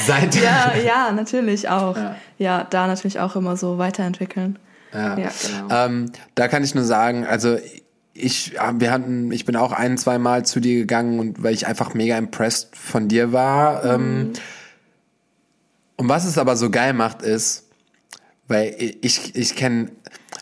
Seit 0.07 0.35
ja, 0.37 0.73
ja, 0.85 1.13
natürlich 1.13 1.69
auch. 1.69 1.97
Ja. 1.97 2.17
ja. 2.39 2.67
da 2.69 2.87
natürlich 2.87 3.21
auch 3.21 3.37
immer 3.37 3.57
so 3.57 3.79
weiterentwickeln. 3.79 4.59
Ja, 4.93 5.19
ja 5.19 5.29
genau. 5.43 5.75
Ähm, 5.75 6.13
da 6.35 6.49
kann 6.49 6.65
ich 6.65 6.75
nur 6.75 6.85
sagen, 6.85 7.25
also 7.25 7.57
ich, 8.15 8.53
wir 8.53 8.93
hatten, 8.93 9.33
ich 9.33 9.45
bin 9.45 9.57
auch 9.57 9.73
ein, 9.73 9.99
zwei 9.99 10.19
Mal 10.19 10.45
zu 10.45 10.61
dir 10.61 10.77
gegangen 10.77 11.19
und 11.19 11.43
weil 11.43 11.55
ich 11.55 11.67
einfach 11.67 11.95
mega 11.95 12.17
impressed 12.17 12.77
von 12.77 13.09
dir 13.09 13.33
war. 13.33 13.85
Ähm, 13.85 13.91
mhm. 13.91 14.21
Ähm, 14.21 14.33
und 15.97 16.09
was 16.09 16.25
es 16.25 16.39
aber 16.39 16.57
so 16.57 16.71
geil 16.71 16.93
macht, 16.93 17.23
ist, 17.23 17.65
weil 18.49 18.75
ich, 19.01 19.35
ich 19.35 19.57
kenne, 19.57 19.91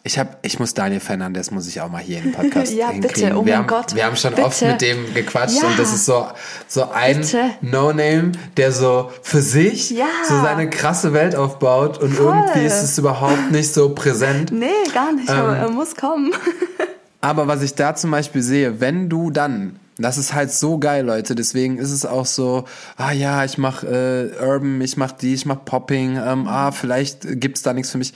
ich 0.05 0.19
habe, 0.19 0.37
ich 0.43 0.59
muss 0.59 0.75
Daniel 0.75 0.99
Fernandes 0.99 1.53
muss 1.53 1.69
ich 1.69 1.81
auch 1.81 1.89
mal 1.89 2.03
hier 2.03 2.19
im 2.19 2.33
Podcast 2.33 2.73
ja, 2.75 2.89
hinkriegen. 2.89 3.15
bitte, 3.15 3.37
oh 3.37 3.47
wir 3.47 3.53
mein 3.53 3.59
haben, 3.59 3.67
Gott. 3.69 3.95
Wir 3.95 4.05
haben 4.05 4.17
schon 4.17 4.35
bitte. 4.35 4.47
oft 4.47 4.63
mit 4.63 4.81
dem 4.81 5.15
gequatscht 5.15 5.63
ja. 5.63 5.69
und 5.69 5.79
das 5.79 5.93
ist 5.93 6.07
so, 6.07 6.27
so 6.67 6.91
ein 6.91 7.25
No-Name, 7.61 8.33
der 8.57 8.73
so 8.73 9.13
für 9.23 9.41
sich 9.41 9.91
ja. 9.91 10.07
so 10.27 10.41
seine 10.43 10.69
krasse 10.71 11.13
Welt 11.13 11.37
aufbaut 11.37 11.99
und 11.99 12.15
Voll. 12.15 12.35
irgendwie 12.35 12.67
ist 12.67 12.83
es 12.83 12.99
überhaupt 12.99 13.53
nicht 13.53 13.73
so 13.73 13.95
präsent. 13.95 14.51
Nee, 14.63 14.69
gar 14.95 15.13
nicht, 15.13 15.29
ähm, 15.29 15.37
aber 15.37 15.57
er 15.57 15.71
muss 15.71 15.97
kommen. 15.97 16.33
aber 17.21 17.49
was 17.49 17.63
ich 17.63 17.75
da 17.75 17.95
zum 17.95 18.11
Beispiel 18.11 18.43
sehe, 18.43 18.81
wenn 18.81 19.09
du 19.09 19.31
dann 19.31 19.79
das 20.03 20.19
ist 20.19 20.35
halt 20.35 20.53
so 20.53 20.79
geil, 20.79 21.05
Leute. 21.05 21.35
Deswegen 21.35 21.79
ist 21.79 21.91
es 21.91 22.05
auch 22.05 22.27
so, 22.27 22.65
ah 22.97 23.13
ja, 23.13 23.45
ich 23.45 23.59
mach 23.59 23.83
äh, 23.85 24.31
Urban, 24.41 24.81
ich 24.81 24.97
mach 24.97 25.13
die, 25.13 25.35
ich 25.35 25.47
mach 25.47 25.65
Popping, 25.65 26.17
ähm, 26.17 26.47
ah, 26.49 26.73
vielleicht 26.73 27.41
gibt's 27.41 27.63
da 27.63 27.73
nichts 27.73 27.91
für 27.91 27.99
mich. 27.99 28.13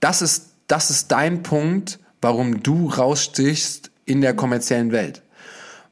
Das 0.00 0.22
ist, 0.22 0.50
das 0.66 0.90
ist 0.90 1.12
dein 1.12 1.42
Punkt, 1.42 1.98
warum 2.20 2.62
du 2.62 2.88
rausstichst 2.88 3.90
in 4.06 4.20
der 4.20 4.34
kommerziellen 4.34 4.92
Welt. 4.92 5.22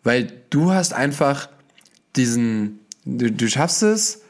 Weil 0.02 0.32
du 0.50 0.72
hast 0.72 0.92
einfach 0.92 1.48
diesen, 2.16 2.80
du, 3.04 3.30
du 3.30 3.48
schaffst 3.48 3.82
es, 3.82 4.20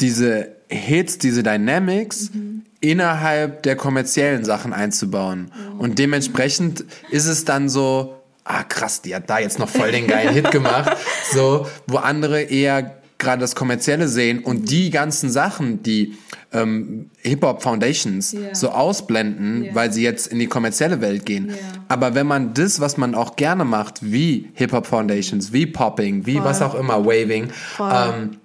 diese 0.00 0.52
Hits, 0.68 1.18
diese 1.18 1.42
Dynamics 1.42 2.30
mhm. 2.32 2.62
innerhalb 2.80 3.62
der 3.62 3.76
kommerziellen 3.76 4.44
Sachen 4.44 4.72
einzubauen. 4.72 5.50
Mhm. 5.74 5.80
Und 5.80 5.98
dementsprechend 5.98 6.84
ist 7.10 7.26
es 7.26 7.44
dann 7.44 7.68
so, 7.68 8.17
ah 8.48 8.64
krass, 8.64 9.02
die 9.02 9.14
hat 9.14 9.28
da 9.28 9.38
jetzt 9.38 9.58
noch 9.58 9.68
voll 9.68 9.92
den 9.92 10.06
geilen 10.06 10.34
Hit 10.34 10.50
gemacht. 10.50 10.96
So, 11.30 11.66
wo 11.86 11.98
andere 11.98 12.40
eher 12.40 13.02
gerade 13.18 13.40
das 13.40 13.54
Kommerzielle 13.54 14.08
sehen 14.08 14.38
und 14.38 14.70
die 14.70 14.88
ganzen 14.88 15.30
Sachen, 15.30 15.82
die 15.82 16.16
ähm, 16.52 17.10
Hip-Hop 17.18 17.62
Foundations 17.62 18.32
yeah. 18.32 18.54
so 18.54 18.70
ausblenden, 18.70 19.64
yeah. 19.64 19.74
weil 19.74 19.92
sie 19.92 20.02
jetzt 20.02 20.28
in 20.28 20.38
die 20.38 20.46
kommerzielle 20.46 21.02
Welt 21.02 21.26
gehen. 21.26 21.48
Yeah. 21.48 21.58
Aber 21.88 22.14
wenn 22.14 22.26
man 22.26 22.54
das, 22.54 22.80
was 22.80 22.96
man 22.96 23.14
auch 23.14 23.36
gerne 23.36 23.66
macht, 23.66 23.98
wie 24.00 24.50
Hip-Hop 24.54 24.86
Foundations, 24.86 25.52
wie 25.52 25.66
Popping, 25.66 26.24
wie 26.24 26.36
Voll. 26.36 26.44
was 26.44 26.62
auch 26.62 26.74
immer, 26.74 27.04
Waving, 27.04 27.52
ähm, 27.78 28.38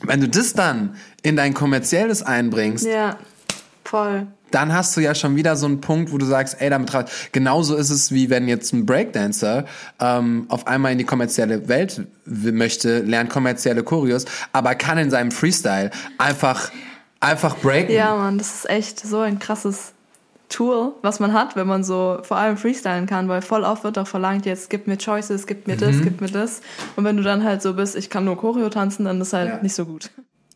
wenn 0.00 0.20
du 0.22 0.28
das 0.28 0.54
dann 0.54 0.96
in 1.22 1.36
dein 1.36 1.52
kommerzielles 1.52 2.22
einbringst, 2.22 2.86
ja. 2.86 3.18
Voll 3.84 4.26
dann 4.54 4.72
hast 4.72 4.96
du 4.96 5.00
ja 5.00 5.14
schon 5.14 5.36
wieder 5.36 5.56
so 5.56 5.66
einen 5.66 5.80
Punkt, 5.80 6.12
wo 6.12 6.18
du 6.18 6.26
sagst, 6.26 6.56
ey, 6.60 6.70
damit 6.70 6.92
genauso 7.32 7.76
ist 7.76 7.90
es 7.90 8.12
wie 8.12 8.30
wenn 8.30 8.48
jetzt 8.48 8.72
ein 8.72 8.86
Breakdancer 8.86 9.64
ähm, 10.00 10.46
auf 10.48 10.66
einmal 10.66 10.92
in 10.92 10.98
die 10.98 11.04
kommerzielle 11.04 11.68
Welt 11.68 12.02
möchte, 12.24 13.00
lernt 13.00 13.30
kommerzielle 13.30 13.82
Choreos, 13.82 14.24
aber 14.52 14.74
kann 14.74 14.98
in 14.98 15.10
seinem 15.10 15.30
Freestyle 15.30 15.90
einfach 16.18 16.70
einfach 17.20 17.56
breaken. 17.56 17.94
Ja, 17.94 18.14
man, 18.16 18.38
das 18.38 18.54
ist 18.54 18.70
echt 18.70 19.00
so 19.00 19.20
ein 19.20 19.38
krasses 19.38 19.92
Tool, 20.48 20.92
was 21.02 21.18
man 21.18 21.32
hat, 21.32 21.56
wenn 21.56 21.66
man 21.66 21.82
so 21.82 22.18
vor 22.22 22.36
allem 22.36 22.56
freestylen 22.56 23.06
kann, 23.06 23.28
weil 23.28 23.40
voll 23.40 23.64
oft 23.64 23.84
wird 23.84 23.96
auch 23.98 24.06
verlangt, 24.06 24.44
jetzt 24.44 24.68
gib 24.68 24.86
mir 24.86 24.98
Choices, 24.98 25.46
gib 25.46 25.66
mir 25.66 25.76
das, 25.76 25.96
mhm. 25.96 26.02
gib 26.02 26.20
mir 26.20 26.30
das. 26.30 26.60
Und 26.94 27.04
wenn 27.04 27.16
du 27.16 27.22
dann 27.22 27.42
halt 27.42 27.62
so 27.62 27.74
bist, 27.74 27.96
ich 27.96 28.10
kann 28.10 28.24
nur 28.24 28.36
Choreo 28.36 28.68
tanzen, 28.68 29.06
dann 29.06 29.20
ist 29.20 29.32
halt 29.32 29.48
ja. 29.48 29.62
nicht 29.62 29.74
so 29.74 29.86
gut. 29.86 30.10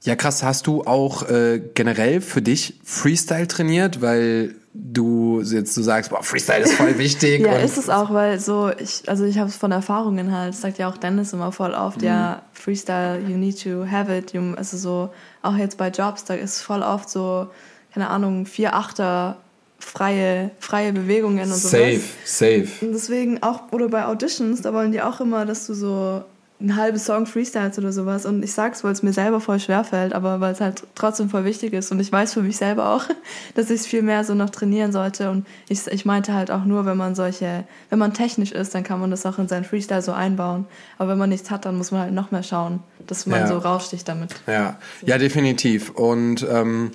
Ja, 0.06 0.14
krass. 0.14 0.44
Hast 0.44 0.68
du 0.68 0.84
auch 0.84 1.28
äh, 1.28 1.60
generell 1.74 2.20
für 2.20 2.40
dich 2.40 2.78
Freestyle 2.84 3.48
trainiert, 3.48 4.00
weil 4.00 4.54
du 4.72 5.42
jetzt 5.42 5.76
du 5.76 5.82
sagst, 5.82 6.10
boah, 6.10 6.22
Freestyle 6.22 6.60
ist 6.60 6.74
voll 6.74 6.96
wichtig. 6.98 7.40
ja, 7.40 7.56
ist 7.56 7.76
es 7.76 7.90
auch, 7.90 8.12
weil 8.12 8.38
so 8.38 8.70
ich, 8.78 9.08
also 9.08 9.24
ich 9.24 9.38
habe 9.38 9.48
es 9.48 9.56
von 9.56 9.72
Erfahrungen 9.72 10.30
halt. 10.30 10.54
Das 10.54 10.60
sagt 10.60 10.78
ja 10.78 10.88
auch 10.88 10.96
Dennis 10.96 11.32
immer 11.32 11.50
voll 11.50 11.72
oft. 11.72 12.02
Mhm. 12.02 12.06
Ja, 12.06 12.42
Freestyle, 12.52 13.20
you 13.26 13.36
need 13.36 13.60
to 13.60 13.84
have 13.90 14.16
it. 14.16 14.32
You, 14.32 14.54
also 14.54 14.76
so 14.76 15.10
auch 15.42 15.56
jetzt 15.56 15.76
bei 15.76 15.88
Jobs, 15.88 16.24
da 16.24 16.34
ist 16.34 16.60
voll 16.60 16.82
oft 16.82 17.10
so 17.10 17.48
keine 17.92 18.08
Ahnung 18.08 18.46
vier 18.46 18.74
Achter 18.74 19.38
freie 19.80 20.52
freie 20.60 20.92
Bewegungen 20.92 21.50
und 21.50 21.58
so. 21.58 21.68
Safe, 21.68 22.00
safe. 22.24 22.68
Und 22.80 22.92
deswegen 22.92 23.42
auch 23.42 23.72
oder 23.72 23.88
bei 23.88 24.06
Auditions, 24.06 24.62
da 24.62 24.72
wollen 24.72 24.92
die 24.92 25.02
auch 25.02 25.20
immer, 25.20 25.46
dass 25.46 25.66
du 25.66 25.74
so 25.74 26.22
ein 26.60 26.76
halbes 26.76 27.04
Song 27.04 27.26
Freestyles 27.26 27.78
oder 27.78 27.92
sowas. 27.92 28.24
Und 28.24 28.42
ich 28.42 28.52
sag's, 28.52 28.82
weil 28.82 28.92
es 28.92 29.02
mir 29.02 29.12
selber 29.12 29.40
voll 29.40 29.60
schwer 29.60 29.84
fällt, 29.84 30.14
aber 30.14 30.40
weil 30.40 30.52
es 30.52 30.60
halt 30.60 30.84
trotzdem 30.94 31.28
voll 31.28 31.44
wichtig 31.44 31.72
ist. 31.72 31.92
Und 31.92 32.00
ich 32.00 32.10
weiß 32.10 32.32
für 32.32 32.42
mich 32.42 32.56
selber 32.56 32.90
auch, 32.94 33.04
dass 33.54 33.70
ich 33.70 33.80
es 33.80 33.86
viel 33.86 34.02
mehr 34.02 34.24
so 34.24 34.34
noch 34.34 34.50
trainieren 34.50 34.92
sollte. 34.92 35.30
Und 35.30 35.46
ich, 35.68 35.86
ich 35.86 36.04
meinte 36.04 36.32
halt 36.32 36.50
auch 36.50 36.64
nur, 36.64 36.86
wenn 36.86 36.96
man 36.96 37.14
solche, 37.14 37.64
wenn 37.90 37.98
man 37.98 38.14
technisch 38.14 38.52
ist, 38.52 38.74
dann 38.74 38.84
kann 38.84 39.00
man 39.00 39.10
das 39.10 39.26
auch 39.26 39.38
in 39.38 39.48
seinen 39.48 39.64
Freestyle 39.64 40.02
so 40.02 40.12
einbauen. 40.12 40.66
Aber 40.98 41.10
wenn 41.10 41.18
man 41.18 41.28
nichts 41.28 41.50
hat, 41.50 41.66
dann 41.66 41.76
muss 41.76 41.90
man 41.90 42.00
halt 42.00 42.12
noch 42.14 42.30
mehr 42.30 42.42
schauen, 42.42 42.80
dass 43.06 43.26
man 43.26 43.40
ja. 43.40 43.46
so 43.46 43.58
raussticht 43.58 44.08
damit. 44.08 44.34
Ja, 44.46 44.78
ja, 45.02 45.18
definitiv. 45.18 45.90
Und 45.90 46.46
ähm 46.50 46.90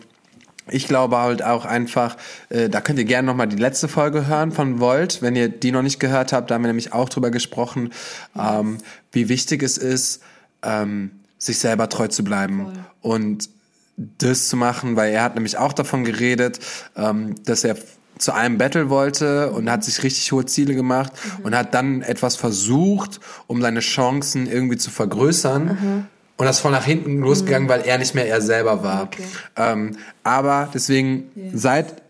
ich 0.69 0.87
glaube 0.87 1.17
halt 1.17 1.43
auch 1.43 1.65
einfach, 1.65 2.17
äh, 2.49 2.69
da 2.69 2.81
könnt 2.81 2.99
ihr 2.99 3.05
gerne 3.05 3.25
nochmal 3.25 3.47
die 3.47 3.57
letzte 3.57 3.87
Folge 3.87 4.27
hören 4.27 4.51
von 4.51 4.79
Volt, 4.79 5.21
wenn 5.21 5.35
ihr 5.35 5.49
die 5.49 5.71
noch 5.71 5.81
nicht 5.81 5.99
gehört 5.99 6.33
habt, 6.33 6.49
da 6.51 6.55
haben 6.55 6.63
wir 6.63 6.67
nämlich 6.67 6.93
auch 6.93 7.09
drüber 7.09 7.31
gesprochen, 7.31 7.91
ähm, 8.37 8.77
wie 9.11 9.29
wichtig 9.29 9.63
es 9.63 9.77
ist, 9.77 10.21
ähm, 10.63 11.11
sich 11.37 11.57
selber 11.57 11.89
treu 11.89 12.07
zu 12.07 12.23
bleiben 12.23 12.65
Voll. 12.65 13.13
und 13.13 13.49
das 13.97 14.49
zu 14.49 14.57
machen, 14.57 14.95
weil 14.95 15.11
er 15.11 15.23
hat 15.23 15.35
nämlich 15.35 15.57
auch 15.57 15.73
davon 15.73 16.03
geredet, 16.03 16.59
ähm, 16.95 17.35
dass 17.45 17.63
er 17.63 17.77
zu 18.17 18.33
einem 18.33 18.57
Battle 18.57 18.89
wollte 18.89 19.51
und 19.51 19.69
hat 19.69 19.83
sich 19.83 20.03
richtig 20.03 20.31
hohe 20.31 20.45
Ziele 20.45 20.75
gemacht 20.75 21.11
mhm. 21.39 21.45
und 21.45 21.55
hat 21.55 21.73
dann 21.73 22.03
etwas 22.03 22.35
versucht, 22.35 23.19
um 23.47 23.61
seine 23.61 23.79
Chancen 23.79 24.47
irgendwie 24.47 24.77
zu 24.77 24.91
vergrößern. 24.91 25.65
Mhm 25.65 26.07
Und 26.41 26.47
das 26.47 26.55
ist 26.55 26.61
voll 26.63 26.71
nach 26.71 26.85
hinten 26.85 27.19
losgegangen, 27.19 27.69
weil 27.69 27.81
er 27.81 27.99
nicht 27.99 28.15
mehr 28.15 28.27
er 28.27 28.41
selber 28.41 28.81
war. 28.81 29.03
Okay. 29.03 29.21
Ähm, 29.55 29.95
aber 30.23 30.69
deswegen 30.73 31.29
seid 31.53 32.01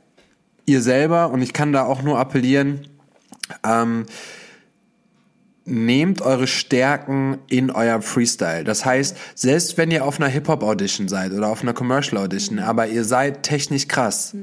ihr 0.66 0.82
selber 0.82 1.32
und 1.32 1.42
ich 1.42 1.52
kann 1.52 1.74
da 1.74 1.84
auch 1.84 2.02
nur 2.02 2.18
appellieren, 2.18 2.88
ähm, 3.68 4.06
nehmt 5.66 6.22
eure 6.22 6.48
Stärken 6.48 7.40
in 7.48 7.70
eurem 7.72 8.02
Freestyle. 8.02 8.64
Das 8.64 8.84
heißt, 8.86 9.16
selbst 9.36 9.78
wenn 9.78 9.92
ihr 9.92 10.06
auf 10.06 10.18
einer 10.20 10.30
Hip-Hop-Audition 10.30 11.08
seid 11.08 11.34
oder 11.34 11.50
auf 11.50 11.62
einer 11.62 11.74
Commercial-Audition, 11.74 12.60
aber 12.60 12.88
ihr 12.88 13.04
seid 13.04 13.44
technisch 13.44 13.88
krass, 13.88 14.34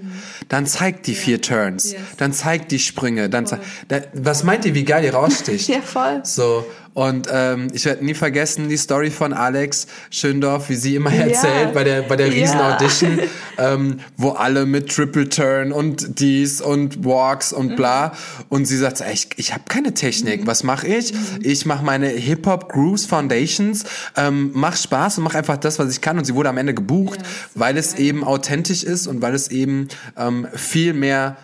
dann 0.48 0.64
zeigt 0.66 1.07
die 1.07 1.14
vier 1.16 1.40
Turns, 1.40 1.92
Yes. 1.92 2.01
dann 2.18 2.33
zeigt 2.33 2.70
die 2.70 2.79
Sprünge, 2.79 3.29
dann 3.31 3.46
zei- 3.46 3.59
da, 3.88 4.01
was 4.12 4.44
meint 4.44 4.64
ihr, 4.64 4.74
wie 4.74 4.85
geil 4.85 5.03
ihr 5.05 5.14
raussticht? 5.14 5.68
Ja, 5.79 5.81
voll. 5.81 6.20
So, 6.24 6.64
und 6.94 7.29
ähm, 7.31 7.68
ich 7.72 7.85
werde 7.85 8.05
nie 8.05 8.14
vergessen 8.14 8.68
die 8.68 8.77
Story 8.77 9.11
von 9.11 9.33
Alex 9.33 9.87
Schöndorf, 10.11 10.68
wie 10.68 10.74
sie 10.74 10.96
immer 10.96 11.12
erzählt 11.14 11.74
bei 11.74 11.85
der, 11.85 12.03
bei 12.03 12.16
der. 12.16 12.29
Riesen-Audition, 12.29 13.20
ähm, 13.59 14.01
wo 14.16 14.31
alle 14.31 14.66
mit 14.66 14.88
Triple 14.88 15.29
Turn 15.29 15.72
und 15.72 16.20
dies 16.20 16.61
und 16.61 17.05
Walks 17.05 17.53
und 17.53 17.77
bla. 17.77 18.12
Und 18.48 18.66
sie 18.66 18.77
sagt, 18.77 19.01
ey, 19.01 19.12
ich, 19.12 19.29
ich 19.37 19.53
habe 19.53 19.64
keine 19.68 19.94
Technik, 19.94 20.46
was 20.46 20.62
mache 20.62 20.87
ich? 20.87 21.12
Ich 21.40 21.66
mache 21.66 21.85
meine 21.85 22.09
Hip-Hop 22.09 22.70
Grooves 22.72 23.07
Foundations, 23.07 23.85
ähm, 24.16 24.51
mach 24.55 24.77
Spaß 24.77 25.18
und 25.18 25.24
mach 25.24 25.35
einfach 25.35 25.57
das, 25.57 25.79
was 25.79 25.90
ich 25.90 26.01
kann. 26.01 26.18
Und 26.18 26.24
sie 26.24 26.35
wurde 26.35 26.48
am 26.48 26.59
Ende 26.59 26.74
gebucht, 26.74 27.20
weil 27.55 27.77
es 27.77 27.94
eben 27.94 28.24
authentisch 28.24 28.85
ist 28.85 29.07
und 29.07 29.22
weil 29.22 29.35
es 29.35 29.48
eben 29.48 29.88
ähm, 30.16 30.46
viel 30.55 30.92
mehr 30.94 31.37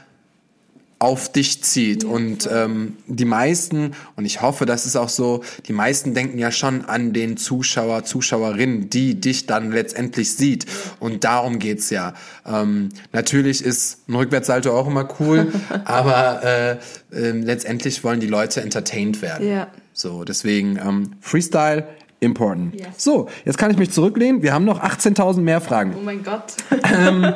auf 0.98 1.30
dich 1.30 1.62
zieht. 1.62 2.04
und 2.04 2.48
ähm, 2.50 2.96
die 3.06 3.24
meisten, 3.24 3.92
und 4.16 4.24
ich 4.24 4.40
hoffe, 4.42 4.64
das 4.64 4.86
ist 4.86 4.96
auch 4.96 5.08
so, 5.08 5.42
die 5.66 5.72
meisten 5.72 6.14
denken 6.14 6.38
ja 6.38 6.50
schon 6.50 6.84
an 6.86 7.12
den 7.12 7.36
Zuschauer, 7.36 8.04
Zuschauerin, 8.04 8.88
die 8.90 9.20
dich 9.20 9.46
dann 9.46 9.70
letztendlich 9.72 10.34
sieht. 10.34 10.66
Und 11.00 11.24
darum 11.24 11.58
geht's 11.58 11.90
ja. 11.90 12.14
Ähm, 12.46 12.88
natürlich 13.12 13.62
ist 13.64 14.08
ein 14.08 14.14
Rückwärtssalto 14.14 14.70
auch 14.78 14.86
immer 14.86 15.08
cool, 15.20 15.52
aber 15.84 16.42
äh, 16.42 16.76
ähm, 17.12 17.42
letztendlich 17.42 18.02
wollen 18.04 18.20
die 18.20 18.26
Leute 18.28 18.62
entertained 18.62 19.20
werden. 19.20 19.46
Ja. 19.48 19.66
So, 19.92 20.24
deswegen 20.24 20.78
ähm, 20.78 21.10
Freestyle 21.20 21.86
important. 22.20 22.74
Yes. 22.74 22.86
So, 22.96 23.28
jetzt 23.44 23.58
kann 23.58 23.70
ich 23.70 23.76
mich 23.76 23.90
zurücklehnen. 23.90 24.42
Wir 24.42 24.54
haben 24.54 24.64
noch 24.64 24.82
18.000 24.82 25.40
mehr 25.40 25.60
Fragen. 25.60 25.94
Oh 25.98 26.02
mein 26.02 26.22
Gott. 26.22 26.54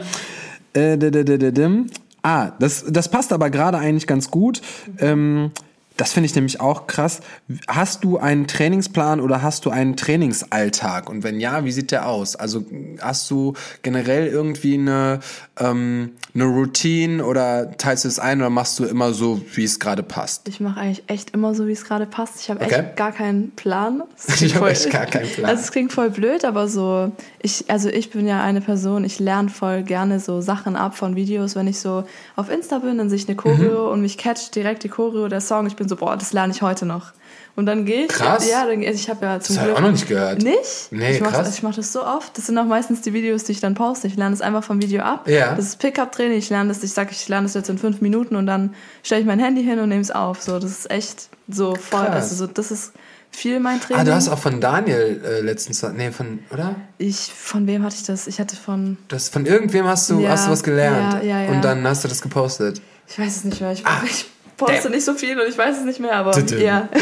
Äh, 0.75 0.99
d- 0.99 1.11
dim. 1.53 1.87
Ah, 2.29 2.53
das, 2.59 2.85
das 2.87 3.09
passt 3.09 3.33
aber 3.33 3.49
gerade 3.49 3.79
eigentlich 3.79 4.07
ganz 4.07 4.31
gut. 4.31 4.61
Ähm, 4.99 5.51
das 5.99 6.13
finde 6.15 6.27
ich 6.27 6.35
nämlich 6.35 6.61
auch 6.61 6.87
krass. 6.87 7.21
Hast 7.67 8.05
du 8.05 8.17
einen 8.19 8.47
Trainingsplan 8.47 9.21
oder 9.21 9.43
hast 9.43 9.67
du 9.67 9.71
einen 9.71 9.97
Trainingsalltag? 9.97 11.11
Und 11.11 11.23
wenn 11.25 11.41
ja, 11.41 11.65
wie 11.65 11.73
sieht 11.73 11.91
der 11.91 12.07
aus? 12.09 12.37
Also 12.37 12.65
hast 13.01 13.31
du 13.31 13.55
generell 13.83 14.27
irgendwie 14.29 14.75
eine, 14.75 15.21
ähm, 15.59 16.13
eine 16.35 16.45
Routine 16.45 17.25
oder 17.25 17.77
teilst 17.77 18.05
du 18.05 18.09
es 18.09 18.19
ein 18.19 18.39
oder 18.41 18.49
machst 18.51 18.79
du 18.79 18.85
immer 18.85 19.13
so, 19.13 19.41
wie 19.55 19.65
es 19.65 19.81
gerade 19.81 20.03
passt? 20.03 20.49
Ich 20.49 20.61
mache 20.61 20.81
eigentlich 20.81 21.03
echt 21.09 21.31
immer 21.31 21.55
so, 21.55 21.67
wie 21.67 21.73
es 21.73 21.85
gerade 21.85 22.07
passt. 22.07 22.41
Ich 22.41 22.51
habe 22.51 22.65
Okay. 22.65 22.75
echt 22.75 22.97
gar 22.97 23.13
keinen 23.13 23.51
Plan. 23.53 24.03
Ich 24.29 24.35
klingt 24.37 24.55
hab 24.55 24.61
voll- 24.61 24.71
echt 24.71 24.91
gar 24.91 25.07
keinen 25.07 25.29
Plan. 25.29 25.51
Also 25.51 25.63
es 25.63 25.73
klingt 25.73 25.93
voll 25.93 26.11
blöd, 26.11 26.45
aber 26.45 26.69
so, 26.69 27.11
ich, 27.43 27.65
also 27.69 27.89
ich 27.89 28.11
bin 28.11 28.27
ja 28.27 28.43
eine 28.43 28.61
Person, 28.61 29.05
ich 29.05 29.19
lerne 29.19 29.49
voll 29.49 29.83
gerne 29.83 30.21
so 30.21 30.41
Sachen 30.41 30.77
ab 30.77 30.97
von 30.97 31.17
Videos. 31.17 31.57
Wenn 31.57 31.67
ich 31.67 31.81
so 31.81 32.05
auf 32.37 32.51
Insta 32.51 32.79
bin, 32.79 32.99
dann 32.99 33.09
sehe 33.11 33.17
ich 33.19 33.27
eine 33.29 33.37
Choreo 33.37 33.87
Mhm. 33.87 33.93
und 33.93 34.01
mich 34.03 34.17
catcht 34.17 34.55
direkt 34.55 34.85
die 34.85 34.89
Choreo, 34.89 35.27
der 35.29 35.41
Song. 35.41 35.67
Ich 35.67 35.75
bin 35.77 35.88
so, 35.89 35.97
boah, 35.97 36.17
das 36.17 36.33
lerne 36.33 36.53
ich 36.53 36.63
heute 36.63 36.87
noch. 36.87 37.13
Und 37.57 37.67
dann 37.67 37.85
gehe 37.85 38.03
ich. 38.05 38.09
Krass. 38.09 38.49
Ja, 38.49 38.67
dann, 38.67 38.83
ich 38.83 39.11
habe 39.11 39.27
ja 39.27 39.41
zum 39.41 39.57
Das 39.57 39.65
Glück. 39.65 39.77
auch 39.77 39.81
noch 39.81 39.91
nicht 39.91 40.07
gehört. 40.07 40.43
Nicht? 40.43 40.89
Nee, 40.93 41.17
ich 41.17 41.21
mach, 41.21 41.33
krass. 41.33 41.53
Ich 41.57 41.63
mache 41.65 41.75
das 41.77 41.93
so 41.93 42.05
oft. 42.07 42.39
Das 42.39 42.47
sind 42.47 42.57
auch 42.57 42.65
meistens 42.67 43.01
die 43.01 43.13
Videos, 43.13 43.43
die 43.45 43.53
ich 43.53 43.61
dann 43.61 43.75
poste. 43.75 44.07
Ich 44.07 44.15
lerne 44.17 44.33
es 44.33 44.41
einfach 44.41 44.63
vom 44.63 44.81
Video 44.81 45.03
ab. 45.03 45.29
Ja. 45.29 45.55
Das 45.57 45.65
ist 45.67 45.79
Pickup-Training. 45.81 46.39
Ich 46.39 46.51
lerne 46.51 46.69
das, 46.73 46.85
ich 46.85 46.93
sage, 46.93 47.11
ich 47.11 47.29
lerne 47.29 47.47
das 47.47 47.55
jetzt 47.55 47.69
in 47.69 47.79
fünf 47.79 48.01
Minuten 48.01 48.37
und 48.37 48.47
dann 48.47 48.75
stelle 49.03 49.23
ich 49.23 49.27
mein 49.27 49.41
Handy 49.41 49.65
hin 49.65 49.81
und 49.81 49.89
nehme 49.89 50.01
es 50.03 50.13
auf. 50.13 50.41
So, 50.41 50.61
das 50.61 50.71
ist 50.71 50.91
echt 50.93 51.31
so 51.49 51.75
voll. 51.75 52.05
Krass. 52.07 52.15
Also 52.31 52.35
so, 52.37 52.47
das 52.47 52.71
ist 52.71 52.93
viel 53.33 53.59
mein 53.59 53.81
Training. 53.81 54.03
Ah, 54.03 54.05
du 54.05 54.15
hast 54.15 54.29
auch 54.29 54.39
von 54.39 54.61
Daniel 54.61 55.21
äh, 55.25 55.41
letztens, 55.41 55.83
nee, 55.97 56.13
von, 56.13 56.39
oder? 56.53 56.77
ich, 56.99 57.33
von 57.35 57.67
wem 57.67 57.83
hatte 57.83 57.97
ich 57.97 58.05
das? 58.05 58.29
Ich 58.29 58.39
hatte 58.39 58.55
von, 58.55 58.99
Das, 59.09 59.29
von 59.31 59.47
irgendwem 59.47 59.87
hast 59.89 60.09
du, 60.11 60.21
Ja, 60.21 60.31
hast 60.31 60.47
du 60.47 60.53
was 60.53 60.63
gelernt. 60.63 61.25
ja, 61.25 61.29
ja, 61.41 61.43
ja. 61.43 61.51
Und 61.51 61.63
dann 61.65 61.85
hast 61.87 62.05
du 62.05 62.09
das 62.09 62.23
gepostet. 62.23 62.81
ich 63.09 63.19
weiß 63.19 63.37
es 63.39 63.45
nicht 63.45 63.61
mehr. 63.61 63.73
Ich, 63.73 63.85
Ah, 63.85 64.01
ich 64.05 64.27
poste 64.59 64.83
damn. 64.83 64.93
nicht 64.93 65.05
so 65.05 65.15
viel 65.15 65.41
und 65.41 65.49
ich 65.49 65.57
weiß 65.57 65.79
es 65.79 65.85
nicht 65.85 66.01
mehr, 66.01 66.15
aber 66.17 66.33
Tütü. 66.33 66.59
ja. 66.63 66.89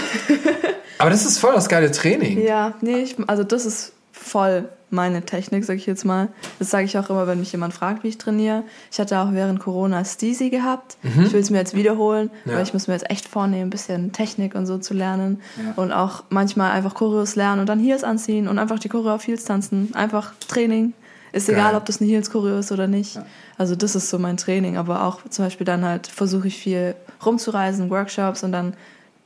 Aber 0.98 1.10
das 1.10 1.26
ist 1.26 1.38
voll 1.38 1.52
das 1.54 1.68
geile 1.68 1.90
Training. 1.90 2.40
Ja, 2.42 2.72
nee, 2.80 3.00
ich, 3.02 3.16
also 3.26 3.44
das 3.44 3.66
ist 3.66 3.92
voll 4.12 4.70
meine 4.88 5.20
Technik, 5.22 5.64
sag 5.66 5.76
ich 5.76 5.84
jetzt 5.84 6.06
mal. 6.06 6.28
Das 6.58 6.70
sage 6.70 6.84
ich 6.86 6.96
auch 6.96 7.10
immer, 7.10 7.26
wenn 7.26 7.38
mich 7.38 7.52
jemand 7.52 7.74
fragt, 7.74 8.02
wie 8.02 8.08
ich 8.08 8.16
trainiere. 8.16 8.62
Ich 8.90 8.98
hatte 8.98 9.18
auch 9.18 9.32
während 9.32 9.60
Corona 9.60 10.04
Steezy 10.06 10.48
gehabt. 10.48 10.96
Ich 11.02 11.32
will 11.34 11.40
es 11.40 11.50
mir 11.50 11.58
jetzt 11.58 11.74
wiederholen, 11.74 12.30
Mhm. 12.44 12.50
Ja. 12.52 12.56
weil 12.56 12.62
ich 12.62 12.72
muss 12.72 12.86
mir 12.86 12.94
jetzt 12.94 13.10
echt 13.10 13.28
vornehmen, 13.28 13.64
ein 13.66 13.70
bisschen 13.70 14.12
Technik 14.12 14.54
und 14.54 14.64
so 14.64 14.78
zu 14.78 14.94
lernen. 14.94 15.42
Und 15.74 15.92
auch 15.92 16.22
manchmal 16.30 16.70
einfach 16.70 16.94
Choreos 16.94 17.36
lernen 17.36 17.60
und 17.60 17.68
dann 17.68 17.78
Heels 17.80 18.02
anziehen 18.02 18.48
und 18.48 18.58
einfach 18.58 18.78
die 18.78 18.88
Choreo 18.88 19.12
auf 19.16 19.26
Heels 19.26 19.44
tanzen. 19.44 19.90
Einfach 19.94 20.32
Training. 20.48 20.94
Ist 21.36 21.48
Geil. 21.48 21.56
egal, 21.56 21.74
ob 21.74 21.84
das 21.84 22.00
eine 22.00 22.08
Heels-Choreo 22.10 22.58
ist 22.58 22.72
oder 22.72 22.86
nicht. 22.86 23.20
Also 23.58 23.76
das 23.76 23.94
ist 23.94 24.08
so 24.08 24.18
mein 24.18 24.38
Training. 24.38 24.78
Aber 24.78 25.04
auch 25.04 25.20
zum 25.28 25.44
Beispiel 25.44 25.66
dann 25.66 25.84
halt 25.84 26.06
versuche 26.06 26.48
ich 26.48 26.56
viel 26.56 26.94
rumzureisen, 27.24 27.90
Workshops 27.90 28.42
und 28.42 28.52
dann 28.52 28.72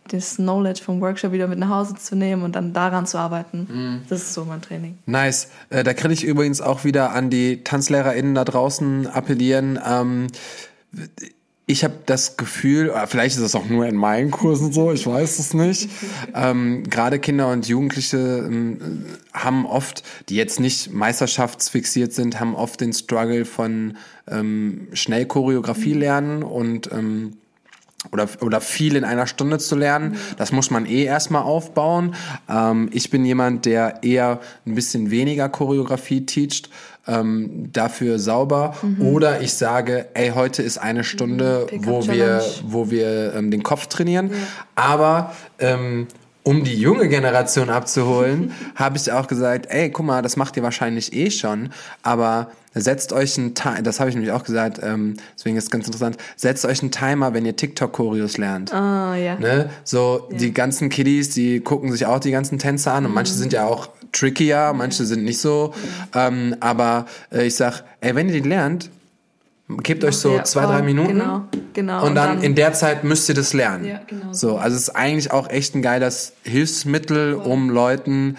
das 0.09 0.37
Knowledge 0.37 0.83
vom 0.83 1.01
Workshop 1.01 1.31
wieder 1.31 1.47
mit 1.47 1.61
nach 1.61 1.69
Hause 1.69 1.95
zu 1.95 2.17
nehmen 2.17 2.43
und 2.43 2.57
dann 2.57 2.73
daran 2.73 3.07
zu 3.07 3.17
arbeiten. 3.17 3.69
Mhm. 3.71 4.03
Das 4.09 4.23
ist 4.23 4.35
so 4.35 4.45
mein 4.45 4.61
Training. 4.61 4.99
Nice. 5.07 5.51
Äh, 5.69 5.85
da 5.85 5.95
kann 5.95 6.11
ich 6.11 6.25
übrigens 6.25 6.61
auch 6.61 6.83
wieder 6.85 7.13
an 7.13 7.31
die 7.31 7.63
TanzlehrerInnen 7.63 8.35
da 8.35 8.45
draußen 8.45 9.07
appellieren. 9.07 9.79
Ähm, 9.87 10.27
ich 11.71 11.85
habe 11.85 11.95
das 12.07 12.37
Gefühl, 12.37 12.91
oder 12.91 13.07
vielleicht 13.07 13.37
ist 13.37 13.43
es 13.43 13.55
auch 13.55 13.67
nur 13.67 13.87
in 13.87 13.95
meinen 13.95 14.31
Kursen 14.31 14.73
so, 14.73 14.93
ich 14.93 15.07
weiß 15.07 15.39
es 15.39 15.55
nicht. 15.55 15.89
ähm, 16.35 16.83
Gerade 16.91 17.19
Kinder 17.19 17.51
und 17.53 17.69
Jugendliche 17.69 18.19
ähm, 18.19 19.05
haben 19.33 19.67
oft, 19.67 20.03
die 20.29 20.37
jetzt 20.37 20.59
nicht 20.59 20.93
meisterschaftsfixiert 20.93 22.13
sind, 22.13 22.41
haben 22.41 22.57
oft 22.57 22.81
den 22.81 22.93
Struggle 22.93 23.45
von 23.45 23.97
ähm, 24.29 24.89
schnell 24.93 25.27
Choreografie 25.27 25.95
lernen 25.95 26.43
und 26.43 26.91
ähm, 26.93 27.35
oder, 28.13 28.29
oder 28.41 28.61
viel 28.61 28.97
in 28.97 29.05
einer 29.05 29.27
Stunde 29.27 29.59
zu 29.59 29.77
lernen. 29.77 30.17
Das 30.39 30.53
muss 30.53 30.71
man 30.71 30.87
eh 30.87 31.05
erstmal 31.05 31.43
aufbauen. 31.43 32.15
Ähm, 32.49 32.89
ich 32.93 33.11
bin 33.11 33.25
jemand, 33.25 33.67
der 33.67 34.03
eher 34.03 34.41
ein 34.67 34.75
bisschen 34.75 35.11
weniger 35.11 35.49
Choreografie 35.49 36.25
teacht, 36.25 36.71
ähm, 37.07 37.71
dafür 37.73 38.19
sauber. 38.19 38.75
Oder 39.01 39.41
ich 39.41 39.55
sage, 39.55 40.09
ey, 40.15 40.31
heute 40.31 40.63
ist 40.63 40.79
eine 40.79 41.05
Stunde, 41.05 41.67
Pickup 41.69 41.87
wo 41.87 42.09
wir, 42.09 42.43
wo 42.65 42.91
wir 42.91 43.35
ähm, 43.35 43.51
den 43.51 43.63
Kopf 43.63 43.87
trainieren. 43.87 44.31
Aber 44.75 45.35
ähm, 45.59 46.07
um 46.43 46.65
die 46.65 46.75
junge 46.75 47.09
Generation 47.09 47.71
abzuholen, 47.71 48.53
habe 48.75 48.97
ich 48.97 49.13
auch 49.13 49.27
gesagt, 49.27 49.67
ey, 49.69 49.91
guck 49.91 50.07
mal, 50.07 50.23
das 50.23 50.37
macht 50.37 50.57
ihr 50.57 50.63
wahrscheinlich 50.63 51.13
eh 51.13 51.31
schon, 51.31 51.71
aber 52.03 52.51
setzt 52.73 53.13
euch 53.13 53.37
einen 53.37 53.55
Timer, 53.55 53.83
das 53.83 53.99
habe 53.99 54.11
ich 54.11 54.17
nämlich 54.17 54.33
auch 54.33 54.45
gesagt, 54.45 54.81
ähm, 54.83 55.17
deswegen 55.37 55.57
ist 55.57 55.65
es 55.65 55.71
ganz 55.71 55.87
interessant, 55.87 56.17
setzt 56.37 56.65
euch 56.65 56.83
einen 56.83 56.93
Timer, 56.93 57.35
wenn 57.35 57.45
ihr 57.45 57.57
TikTok-Choreos 57.57 58.39
lernt. 58.39 58.73
Ah, 58.73 59.17
ja. 59.17 59.37
Ne? 59.39 59.71
So, 59.85 60.29
die 60.31 60.53
ganzen 60.53 60.89
Kiddies, 60.89 61.31
die 61.31 61.61
gucken 61.61 61.91
sich 61.93 62.07
auch 62.07 62.21
die 62.21 62.31
ganzen 62.31 62.59
Tänze 62.59 62.93
an 62.93 63.07
und 63.07 63.15
manche 63.15 63.33
sind 63.33 63.53
ja 63.53 63.67
auch 63.67 63.89
trickier, 64.13 64.73
manche 64.75 65.05
sind 65.05 65.25
nicht 65.25 65.41
so. 65.41 65.75
Ähm, 66.15 66.57
aber 66.61 67.07
äh, 67.33 67.47
ich 67.47 67.57
sag, 67.57 67.83
ey, 68.01 68.15
wenn 68.15 68.29
ihr 68.29 68.41
die 68.41 68.49
lernt, 68.49 68.91
gebt 69.83 70.05
euch 70.05 70.17
so 70.17 70.37
Ja, 70.37 70.45
zwei, 70.45 70.67
drei 70.67 70.83
Minuten. 70.83 71.15
Genau, 71.19 71.45
genau. 71.73 72.07
Und, 72.07 72.15
dann, 72.15 72.43
in 72.43 72.55
der 72.55 72.73
Zeit 72.73 73.05
müsst 73.05 73.29
ihr 73.29 73.35
das 73.35 73.53
lernen. 73.53 73.85
Ja, 73.85 74.01
genau 74.07 74.33
So, 74.33 74.57
also 74.57 74.77
es 74.77 74.83
ist 74.85 74.91
eigentlich 74.91 75.31
auch 75.33 75.49
echt 75.49 75.75
ein 75.75 75.83
geiles 75.83 76.33
Hilfsmittel, 76.45 77.35
um 77.35 77.71
Leuten 77.71 78.37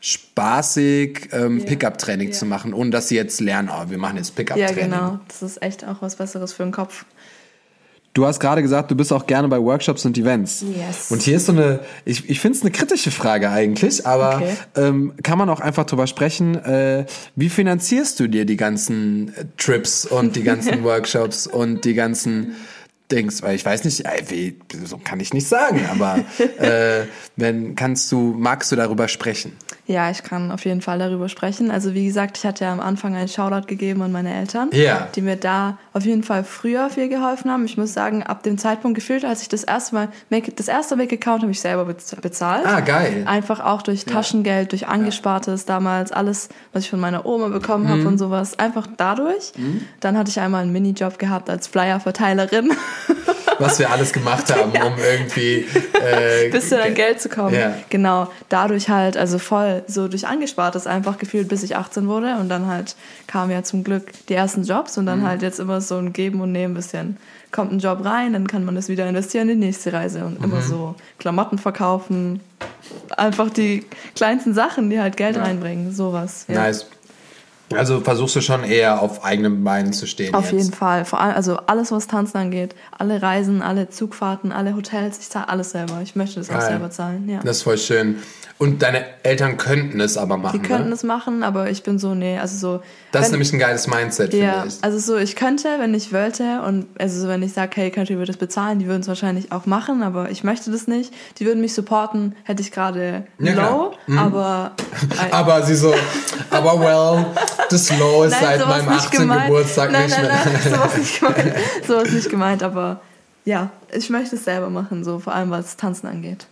spaßig 0.00 1.28
ähm, 1.32 1.64
Pickup-Training 1.64 2.28
Ja. 2.28 2.34
zu 2.34 2.46
machen, 2.46 2.72
ohne 2.74 2.90
dass 2.90 3.08
sie 3.08 3.16
jetzt 3.16 3.40
lernen, 3.40 3.68
oh, 3.70 3.90
wir 3.90 3.98
machen 3.98 4.16
jetzt 4.16 4.30
ja, 4.30 4.34
Pickup-Training. 4.36 4.90
genau. 4.90 5.20
Das 5.28 5.42
ist 5.42 5.62
echt 5.62 5.86
auch 5.86 6.00
was 6.00 6.16
Besseres 6.16 6.52
für 6.52 6.62
den 6.62 6.72
Kopf. 6.72 7.04
Du 8.12 8.26
hast 8.26 8.40
gerade 8.40 8.60
gesagt, 8.60 8.90
du 8.90 8.96
bist 8.96 9.12
auch 9.12 9.26
gerne 9.26 9.46
bei 9.46 9.60
Workshops 9.60 10.04
und 10.04 10.18
Events. 10.18 10.62
Yes. 10.62 11.12
Und 11.12 11.22
hier 11.22 11.36
ist 11.36 11.46
so 11.46 11.52
eine, 11.52 11.78
ich, 12.04 12.28
ich 12.28 12.40
finde 12.40 12.56
es 12.58 12.62
eine 12.62 12.72
kritische 12.72 13.12
Frage 13.12 13.50
eigentlich, 13.50 14.04
aber 14.04 14.36
Okay. 14.36 14.56
ähm, 14.76 15.12
kann 15.22 15.38
man 15.38 15.48
auch 15.48 15.60
einfach 15.60 15.86
drüber 15.86 16.08
sprechen, 16.08 16.56
äh, 16.56 17.06
wie 17.36 17.48
finanzierst 17.48 18.18
du 18.18 18.26
dir 18.26 18.44
die 18.46 18.56
ganzen 18.56 19.28
äh, 19.36 19.44
Trips 19.56 20.06
und 20.06 20.34
die 20.34 20.42
ganzen 20.42 20.82
Workshops 20.84 21.46
und 21.46 21.84
die 21.84 21.94
ganzen 21.94 22.56
denkst, 23.10 23.42
weil 23.42 23.54
ich 23.54 23.64
weiß 23.64 23.84
nicht, 23.84 24.04
wie, 24.28 24.56
so 24.84 24.98
kann 24.98 25.20
ich 25.20 25.32
nicht 25.34 25.46
sagen, 25.46 25.86
aber 25.90 26.18
äh, 26.58 27.06
wenn 27.36 27.74
kannst 27.74 28.10
du, 28.12 28.34
magst 28.36 28.70
du 28.72 28.76
darüber 28.76 29.08
sprechen? 29.08 29.56
Ja, 29.86 30.08
ich 30.08 30.22
kann 30.22 30.52
auf 30.52 30.64
jeden 30.64 30.82
Fall 30.82 31.00
darüber 31.00 31.28
sprechen. 31.28 31.72
Also 31.72 31.94
wie 31.94 32.06
gesagt, 32.06 32.38
ich 32.38 32.46
hatte 32.46 32.64
ja 32.64 32.72
am 32.72 32.78
Anfang 32.78 33.16
einen 33.16 33.26
Shoutout 33.26 33.66
gegeben 33.66 34.02
an 34.02 34.12
meine 34.12 34.32
Eltern, 34.32 34.70
ja. 34.72 35.08
die 35.16 35.20
mir 35.20 35.34
da 35.34 35.78
auf 35.92 36.04
jeden 36.04 36.22
Fall 36.22 36.44
früher 36.44 36.90
viel 36.90 37.08
geholfen 37.08 37.50
haben. 37.50 37.64
Ich 37.64 37.76
muss 37.76 37.92
sagen, 37.92 38.22
ab 38.22 38.44
dem 38.44 38.56
Zeitpunkt 38.56 38.94
gefühlt, 38.94 39.24
als 39.24 39.42
ich 39.42 39.48
das 39.48 39.64
erste 39.64 39.96
Mal, 39.96 40.08
das 40.54 40.68
erste 40.68 40.94
Make-Account 40.94 41.42
habe 41.42 41.50
ich 41.50 41.60
selber 41.60 41.84
bezahlt. 41.84 42.66
Ah, 42.66 42.78
geil. 42.80 43.24
Einfach 43.26 43.58
auch 43.58 43.82
durch 43.82 44.04
Taschengeld, 44.04 44.70
durch 44.70 44.86
Angespartes 44.86 45.64
damals, 45.64 46.12
alles, 46.12 46.50
was 46.72 46.84
ich 46.84 46.90
von 46.90 47.00
meiner 47.00 47.26
Oma 47.26 47.48
bekommen 47.48 47.88
habe 47.88 48.02
mhm. 48.02 48.06
und 48.06 48.18
sowas. 48.18 48.60
Einfach 48.60 48.86
dadurch. 48.96 49.52
Mhm. 49.56 49.80
Dann 49.98 50.16
hatte 50.16 50.30
ich 50.30 50.38
einmal 50.38 50.62
einen 50.62 50.72
Minijob 50.72 51.18
gehabt 51.18 51.50
als 51.50 51.66
Flyer-Verteilerin. 51.66 52.70
Was 53.60 53.78
wir 53.78 53.90
alles 53.90 54.12
gemacht 54.12 54.54
haben, 54.56 54.72
ja. 54.72 54.84
um 54.84 54.94
irgendwie 54.98 55.66
äh, 56.02 56.48
bisschen 56.50 56.80
an 56.80 56.94
Geld 56.94 57.20
zu 57.20 57.28
kommen. 57.28 57.54
Ja. 57.54 57.74
Genau, 57.90 58.30
dadurch 58.48 58.88
halt, 58.88 59.16
also 59.16 59.38
voll 59.38 59.82
so 59.86 60.08
durch 60.08 60.26
Angespartes 60.26 60.86
einfach 60.86 61.18
gefühlt, 61.18 61.48
bis 61.48 61.62
ich 61.62 61.76
18 61.76 62.08
wurde 62.08 62.36
und 62.36 62.48
dann 62.48 62.66
halt 62.66 62.96
kamen 63.26 63.50
ja 63.50 63.62
zum 63.62 63.84
Glück 63.84 64.12
die 64.28 64.34
ersten 64.34 64.64
Jobs 64.64 64.98
und 64.98 65.06
dann 65.06 65.20
mhm. 65.20 65.26
halt 65.26 65.42
jetzt 65.42 65.60
immer 65.60 65.80
so 65.80 65.96
ein 65.96 66.12
Geben 66.12 66.40
und 66.40 66.52
Nehmen 66.52 66.74
bisschen. 66.74 67.16
Kommt 67.52 67.72
ein 67.72 67.80
Job 67.80 68.04
rein, 68.04 68.32
dann 68.32 68.46
kann 68.46 68.64
man 68.64 68.76
das 68.76 68.88
wieder 68.88 69.08
investieren 69.08 69.48
in 69.48 69.60
die 69.60 69.66
nächste 69.66 69.92
Reise 69.92 70.24
und 70.24 70.38
mhm. 70.38 70.44
immer 70.44 70.62
so 70.62 70.94
Klamotten 71.18 71.58
verkaufen, 71.58 72.40
einfach 73.16 73.50
die 73.50 73.84
kleinsten 74.14 74.54
Sachen, 74.54 74.88
die 74.88 75.00
halt 75.00 75.16
Geld 75.16 75.36
ja. 75.36 75.42
reinbringen, 75.42 75.92
sowas. 75.92 76.44
Ja. 76.48 76.62
Nice. 76.62 76.86
Also 77.76 78.00
versuchst 78.00 78.34
du 78.34 78.40
schon 78.40 78.64
eher 78.64 79.00
auf 79.00 79.24
eigenen 79.24 79.62
Beinen 79.62 79.92
zu 79.92 80.06
stehen. 80.06 80.34
Auf 80.34 80.50
jetzt. 80.50 80.64
jeden 80.64 80.72
Fall. 80.72 81.04
Vor 81.04 81.20
allem, 81.20 81.36
also 81.36 81.56
alles, 81.66 81.92
was 81.92 82.08
Tanzen 82.08 82.36
angeht, 82.38 82.74
alle 82.96 83.22
Reisen, 83.22 83.62
alle 83.62 83.88
Zugfahrten, 83.88 84.50
alle 84.50 84.74
Hotels, 84.74 85.18
ich 85.20 85.30
zahle 85.30 85.48
alles 85.48 85.70
selber. 85.70 86.00
Ich 86.02 86.16
möchte 86.16 86.40
das 86.40 86.50
auch 86.50 86.60
selber 86.60 86.90
zahlen. 86.90 87.28
Ja. 87.28 87.40
Das 87.44 87.58
ist 87.58 87.62
voll 87.62 87.78
schön. 87.78 88.16
Und 88.60 88.82
deine 88.82 89.06
Eltern 89.22 89.56
könnten 89.56 90.00
es 90.00 90.18
aber 90.18 90.36
machen. 90.36 90.60
Die 90.60 90.68
könnten 90.68 90.90
ne? 90.90 90.94
es 90.94 91.02
machen, 91.02 91.42
aber 91.42 91.70
ich 91.70 91.82
bin 91.82 91.98
so, 91.98 92.14
nee, 92.14 92.38
also 92.38 92.58
so. 92.58 92.82
Das 93.10 93.20
wenn, 93.20 93.24
ist 93.24 93.30
nämlich 93.30 93.52
ein 93.54 93.58
geiles 93.58 93.86
Mindset, 93.86 94.34
ja, 94.34 94.52
finde 94.52 94.68
ich. 94.68 94.84
Also 94.84 94.98
so, 94.98 95.16
ich 95.16 95.34
könnte, 95.34 95.66
wenn 95.78 95.94
ich 95.94 96.12
wollte, 96.12 96.60
und 96.60 96.86
also 96.98 97.22
so, 97.22 97.28
wenn 97.28 97.42
ich 97.42 97.54
sage, 97.54 97.70
hey, 97.76 97.90
könnt 97.90 98.10
ihr 98.10 98.22
das 98.22 98.36
bezahlen, 98.36 98.78
die 98.78 98.86
würden 98.86 99.00
es 99.00 99.08
wahrscheinlich 99.08 99.50
auch 99.50 99.64
machen, 99.64 100.02
aber 100.02 100.30
ich 100.30 100.44
möchte 100.44 100.70
das 100.70 100.88
nicht. 100.88 101.10
Die 101.38 101.46
würden 101.46 101.62
mich 101.62 101.72
supporten, 101.72 102.36
hätte 102.44 102.60
ich 102.60 102.70
gerade 102.70 103.24
ja, 103.38 103.54
low, 103.54 103.94
mhm. 104.06 104.18
aber. 104.18 104.72
aber 105.30 105.62
sie 105.62 105.74
so, 105.74 105.94
aber 106.50 106.78
well, 106.78 107.24
das 107.68 107.98
Low 107.98 108.24
ist 108.24 108.32
nein, 108.32 108.58
seit 108.58 108.68
meinem 108.68 108.88
18. 108.88 109.20
Gemeint. 109.20 109.46
Geburtstag 109.46 109.92
nein, 109.92 110.06
nicht 110.06 110.16
nein, 110.16 110.26
mehr. 110.26 110.44
Nein, 110.44 110.72
sowas 110.72 110.96
nicht 110.96 111.20
gemeint. 111.20 111.54
sowas 111.86 112.10
nicht 112.10 112.30
gemeint, 112.30 112.62
aber 112.62 113.00
ja, 113.44 113.70
ich 113.92 114.10
möchte 114.10 114.36
es 114.36 114.44
selber 114.44 114.70
machen, 114.70 115.04
so 115.04 115.18
vor 115.18 115.34
allem 115.34 115.50
was 115.50 115.76
Tanzen 115.76 116.06
angeht. 116.06 116.46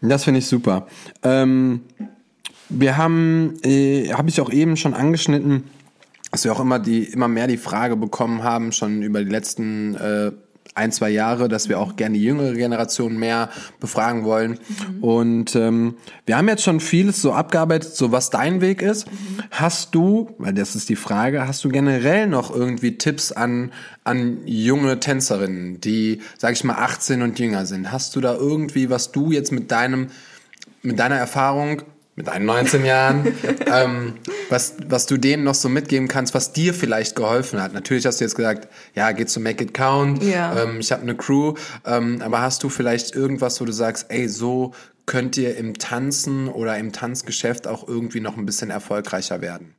Das 0.00 0.24
finde 0.24 0.38
ich 0.38 0.46
super. 0.46 0.86
Ähm, 1.22 1.80
wir 2.68 2.96
haben, 2.96 3.54
äh, 3.62 4.12
habe 4.12 4.28
ich 4.28 4.40
auch 4.40 4.50
eben 4.50 4.76
schon 4.76 4.94
angeschnitten, 4.94 5.64
dass 6.30 6.44
wir 6.44 6.52
auch 6.52 6.60
immer 6.60 6.78
die 6.78 7.04
immer 7.04 7.28
mehr 7.28 7.46
die 7.46 7.56
Frage 7.56 7.96
bekommen 7.96 8.42
haben, 8.42 8.72
schon 8.72 9.02
über 9.02 9.22
die 9.24 9.30
letzten 9.30 9.94
äh, 9.94 10.32
ein, 10.76 10.92
zwei 10.92 11.10
Jahre, 11.10 11.48
dass 11.48 11.68
wir 11.68 11.80
auch 11.80 11.96
gerne 11.96 12.18
die 12.18 12.24
jüngere 12.24 12.52
Generation 12.52 13.16
mehr 13.16 13.48
befragen 13.80 14.24
wollen. 14.24 14.58
Mhm. 14.68 15.04
Und 15.04 15.56
ähm, 15.56 15.94
wir 16.26 16.36
haben 16.36 16.48
jetzt 16.48 16.62
schon 16.62 16.80
vieles 16.80 17.22
so 17.22 17.32
abgearbeitet, 17.32 17.94
so 17.94 18.12
was 18.12 18.30
dein 18.30 18.60
Weg 18.60 18.82
ist. 18.82 19.10
Mhm. 19.10 19.42
Hast 19.50 19.94
du, 19.94 20.34
weil 20.38 20.52
das 20.52 20.76
ist 20.76 20.88
die 20.88 20.96
Frage, 20.96 21.48
hast 21.48 21.64
du 21.64 21.70
generell 21.70 22.26
noch 22.26 22.54
irgendwie 22.54 22.98
Tipps 22.98 23.32
an, 23.32 23.72
an 24.04 24.38
junge 24.44 25.00
Tänzerinnen, 25.00 25.80
die, 25.80 26.20
sag 26.36 26.52
ich 26.52 26.62
mal, 26.62 26.74
18 26.74 27.22
und 27.22 27.38
jünger 27.38 27.64
sind? 27.64 27.90
Hast 27.90 28.14
du 28.14 28.20
da 28.20 28.34
irgendwie, 28.34 28.90
was 28.90 29.12
du 29.12 29.32
jetzt 29.32 29.52
mit 29.52 29.70
deinem, 29.70 30.08
mit 30.82 30.98
deiner 30.98 31.16
Erfahrung 31.16 31.82
mit 32.16 32.26
19 32.26 32.84
Jahren, 32.84 33.34
ähm, 33.66 34.14
was, 34.48 34.74
was 34.88 35.04
du 35.06 35.18
denen 35.18 35.44
noch 35.44 35.54
so 35.54 35.68
mitgeben 35.68 36.08
kannst, 36.08 36.34
was 36.34 36.52
dir 36.52 36.72
vielleicht 36.72 37.14
geholfen 37.14 37.62
hat. 37.62 37.74
Natürlich 37.74 38.06
hast 38.06 38.20
du 38.20 38.24
jetzt 38.24 38.34
gesagt, 38.34 38.68
ja, 38.94 39.12
geh 39.12 39.26
zu 39.26 39.38
Make 39.38 39.64
It 39.64 39.74
Count, 39.74 40.22
ja. 40.22 40.62
ähm, 40.62 40.80
ich 40.80 40.90
habe 40.92 41.02
eine 41.02 41.14
Crew, 41.14 41.54
ähm, 41.84 42.22
aber 42.22 42.40
hast 42.40 42.62
du 42.62 42.70
vielleicht 42.70 43.14
irgendwas, 43.14 43.60
wo 43.60 43.66
du 43.66 43.72
sagst, 43.72 44.06
ey, 44.08 44.28
so 44.28 44.72
könnt 45.04 45.36
ihr 45.36 45.56
im 45.56 45.78
Tanzen 45.78 46.48
oder 46.48 46.76
im 46.78 46.92
Tanzgeschäft 46.92 47.68
auch 47.68 47.86
irgendwie 47.86 48.20
noch 48.20 48.36
ein 48.36 48.46
bisschen 48.46 48.70
erfolgreicher 48.70 49.42
werden? 49.42 49.74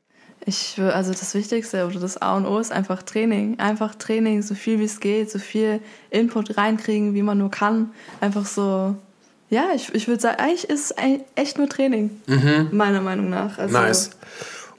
Ich 0.45 0.77
will, 0.77 0.91
also 0.91 1.11
das 1.11 1.33
Wichtigste 1.33 1.85
oder 1.85 1.99
das 1.99 2.21
A 2.21 2.37
und 2.37 2.45
O 2.45 2.59
ist 2.59 2.71
einfach 2.71 3.03
Training. 3.03 3.59
Einfach 3.59 3.95
Training, 3.95 4.41
so 4.43 4.55
viel 4.55 4.79
wie 4.79 4.85
es 4.85 5.01
geht, 5.01 5.29
so 5.29 5.39
viel 5.39 5.81
Input 6.09 6.55
reinkriegen, 6.55 7.15
wie 7.15 7.21
man 7.21 7.39
nur 7.39 7.51
kann. 7.51 7.91
Einfach 8.21 8.45
so 8.45 8.95
ja, 9.49 9.69
ich, 9.75 9.93
ich 9.93 10.07
würde 10.07 10.21
sagen, 10.21 10.39
eigentlich 10.39 10.69
ist 10.69 10.91
es 10.91 10.95
echt 11.35 11.57
nur 11.57 11.69
Training, 11.69 12.21
mhm. 12.27 12.69
meiner 12.71 13.01
Meinung 13.01 13.29
nach. 13.29 13.57
Also 13.57 13.73
nice. 13.73 14.09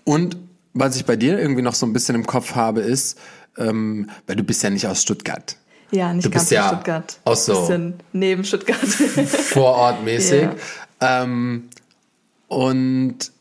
Und 0.05 0.37
was 0.75 0.97
ich 0.97 1.05
bei 1.05 1.17
dir 1.17 1.39
irgendwie 1.39 1.63
noch 1.63 1.75
so 1.75 1.87
ein 1.87 1.93
bisschen 1.93 2.15
im 2.15 2.27
Kopf 2.27 2.55
habe, 2.55 2.81
ist, 2.81 3.19
ähm, 3.57 4.11
weil 4.27 4.37
du 4.37 4.45
bist 4.45 4.63
ja 4.63 4.71
nicht 4.71 4.87
aus 4.87 5.03
Stuttgart. 5.03 5.57
Ja, 5.91 6.13
nicht 6.13 6.27
du 6.27 6.31
ganz 6.31 6.45
bist 6.45 6.53
ja 6.53 6.69
Stuttgart. 6.69 7.19
Aus 7.25 7.47
so 7.47 7.61
bisschen 7.61 7.95
neben 8.13 8.45
Stuttgart. 8.45 8.79
Vorortmäßig. 8.85 10.43
Ja. 11.01 11.23
Ähm, 11.23 11.71
und 12.49 13.33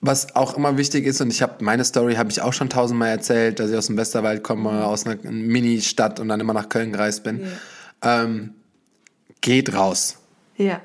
was 0.00 0.34
auch 0.34 0.56
immer 0.56 0.76
wichtig 0.76 1.06
ist, 1.06 1.20
und 1.20 1.30
ich 1.30 1.42
habe 1.42 1.64
meine 1.64 1.84
Story 1.84 2.14
habe 2.14 2.30
ich 2.30 2.40
auch 2.40 2.52
schon 2.52 2.68
tausendmal 2.68 3.10
erzählt, 3.10 3.60
dass 3.60 3.70
ich 3.70 3.76
aus 3.76 3.86
dem 3.86 3.96
Westerwald 3.96 4.42
komme, 4.42 4.84
aus 4.84 5.06
einer 5.06 5.16
Mini-Stadt 5.30 6.20
und 6.20 6.28
dann 6.28 6.40
immer 6.40 6.54
nach 6.54 6.68
Köln 6.68 6.92
gereist 6.92 7.22
bin. 7.22 7.46
Ja. 8.02 8.24
Ähm, 8.24 8.54
geht 9.40 9.72
raus. 9.74 10.18
Ja. 10.56 10.80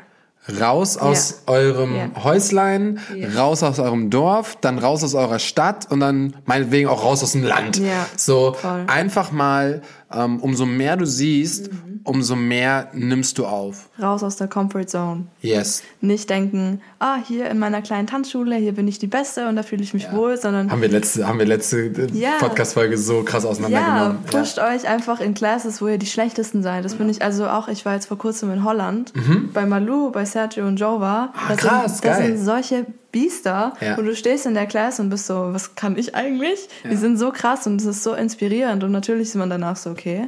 Raus 0.59 0.97
aus 0.97 1.43
ja. 1.47 1.53
eurem 1.53 1.95
ja. 1.95 2.23
Häuslein, 2.23 2.99
ja. 3.15 3.29
raus 3.39 3.61
aus 3.61 3.77
eurem 3.77 4.09
Dorf, 4.09 4.57
dann 4.59 4.79
raus 4.79 5.03
aus 5.03 5.13
eurer 5.13 5.37
Stadt 5.37 5.91
und 5.91 5.99
dann 5.99 6.35
meinetwegen 6.45 6.89
auch 6.89 7.03
raus 7.03 7.21
aus 7.21 7.33
dem 7.33 7.43
Land. 7.43 7.77
Ja. 7.77 8.07
So 8.17 8.53
Voll. 8.53 8.85
einfach 8.87 9.31
mal 9.31 9.81
ähm, 10.13 10.39
umso 10.39 10.65
mehr 10.65 10.97
du 10.97 11.05
siehst, 11.05 11.71
mhm. 11.71 12.01
umso 12.03 12.35
mehr 12.35 12.89
nimmst 12.93 13.37
du 13.37 13.45
auf. 13.45 13.89
Raus 14.01 14.23
aus 14.23 14.35
der 14.35 14.47
Comfort 14.47 14.85
Zone. 14.85 15.27
Yes. 15.41 15.83
Nicht 16.01 16.29
denken, 16.29 16.81
ah, 16.99 17.17
hier 17.25 17.49
in 17.49 17.59
meiner 17.59 17.81
kleinen 17.81 18.07
Tanzschule, 18.07 18.55
hier 18.55 18.73
bin 18.73 18.87
ich 18.87 18.99
die 18.99 19.07
Beste 19.07 19.47
und 19.47 19.55
da 19.55 19.63
fühle 19.63 19.83
ich 19.83 19.93
mich 19.93 20.03
ja. 20.03 20.13
wohl, 20.13 20.37
sondern. 20.37 20.71
Haben 20.71 20.81
wir 20.81 20.89
letzte, 20.89 21.27
haben 21.27 21.39
wir 21.39 21.45
letzte 21.45 21.77
äh, 21.77 22.07
ja. 22.13 22.31
Podcast-Folge 22.39 22.97
so 22.97 23.23
krass 23.23 23.45
auseinandergenommen. 23.45 24.19
Ja, 24.31 24.39
pusht 24.39 24.57
ja. 24.57 24.73
euch 24.73 24.87
einfach 24.87 25.19
in 25.19 25.33
Classes, 25.33 25.81
wo 25.81 25.87
ihr 25.87 25.97
die 25.97 26.05
schlechtesten 26.05 26.63
seid. 26.63 26.85
Das 26.85 26.95
bin 26.95 27.09
ich 27.09 27.21
also 27.21 27.47
auch, 27.47 27.67
ich 27.67 27.85
war 27.85 27.93
jetzt 27.93 28.07
vor 28.07 28.17
kurzem 28.17 28.51
in 28.51 28.63
Holland, 28.63 29.13
mhm. 29.15 29.49
bei 29.53 29.65
Malu, 29.65 30.11
bei 30.11 30.25
Sergio 30.25 30.67
und 30.67 30.77
Joe 30.77 30.99
war. 30.99 31.33
Ah, 31.35 31.55
krass, 31.55 31.93
sind, 31.93 32.01
geil. 32.03 32.17
Das 32.17 32.27
sind 32.27 32.45
solche 32.45 32.85
Biester 33.11 33.73
ja. 33.81 33.95
und 33.95 34.05
du 34.05 34.15
stehst 34.15 34.45
in 34.45 34.53
der 34.53 34.65
Klasse 34.65 35.01
und 35.01 35.09
bist 35.09 35.27
so, 35.27 35.53
was 35.53 35.75
kann 35.75 35.97
ich 35.97 36.15
eigentlich? 36.15 36.67
Ja. 36.83 36.91
Die 36.91 36.95
sind 36.95 37.17
so 37.17 37.31
krass 37.31 37.67
und 37.67 37.81
es 37.81 37.87
ist 37.87 38.03
so 38.03 38.13
inspirierend 38.13 38.83
und 38.83 38.91
natürlich 38.91 39.29
ist 39.29 39.35
man 39.35 39.49
danach 39.49 39.75
so, 39.75 39.89
okay, 39.89 40.27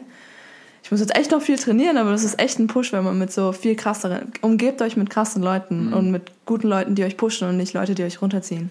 ich 0.84 0.92
muss 0.92 1.00
jetzt 1.00 1.16
echt 1.16 1.32
noch 1.32 1.42
viel 1.42 1.58
trainieren, 1.58 1.98
aber 1.98 2.12
das 2.12 2.24
ist 2.24 2.40
echt 2.40 2.60
ein 2.60 2.68
Push, 2.68 2.92
wenn 2.92 3.06
man 3.06 3.18
mit 3.18 3.32
so 3.32 3.54
viel 3.54 3.76
krasseren, 3.76 4.34
umgebt 4.42 4.82
euch 4.82 4.98
mit 4.98 5.10
krassen 5.10 5.42
Leuten 5.42 5.88
mhm. 5.88 5.94
und 5.94 6.12
mit 6.12 6.32
guten 6.46 6.68
Leuten, 6.68 6.96
die 6.96 7.06
euch 7.06 7.16
pushen 7.16 7.48
und 7.48 7.58
nicht 7.58 7.74
Leute, 7.74 7.96
die 7.96 8.04
euch 8.04 8.22
runterziehen. 8.22 8.70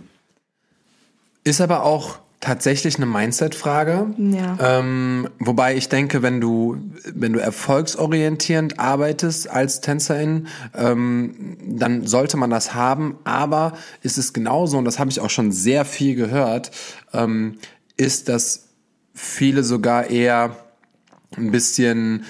Ist 1.45 1.61
aber 1.61 1.85
auch 1.85 2.19
tatsächlich 2.43 2.97
eine 2.97 3.07
Mindset-Frage. 3.07 4.15
Ja. 4.19 4.59
Ähm, 4.61 5.29
wobei 5.39 5.77
ich 5.77 5.89
denke, 5.89 6.23
wenn 6.23 6.41
du, 6.41 6.77
wenn 7.15 7.33
du 7.33 7.39
erfolgsorientierend 7.39 8.79
arbeitest 8.81 9.49
als 9.49 9.81
Tänzerin, 9.81 10.49
ähm, 10.75 11.57
dann 11.65 12.07
sollte 12.07 12.37
man 12.37 12.51
das 12.51 12.75
haben. 12.75 13.17
Aber 13.25 13.75
ist 14.03 14.19
es 14.19 14.33
genauso, 14.33 14.77
und 14.77 14.85
das 14.85 14.99
habe 14.99 15.09
ich 15.11 15.21
auch 15.21 15.31
schon 15.31 15.53
sehr 15.53 15.85
viel 15.85 16.17
gehört, 16.17 16.73
ähm, 17.15 17.59
ist, 17.97 18.29
dass 18.29 18.69
viele 19.15 19.63
sogar 19.63 20.11
eher 20.11 20.57
ein 21.37 21.53
bisschen 21.53 22.25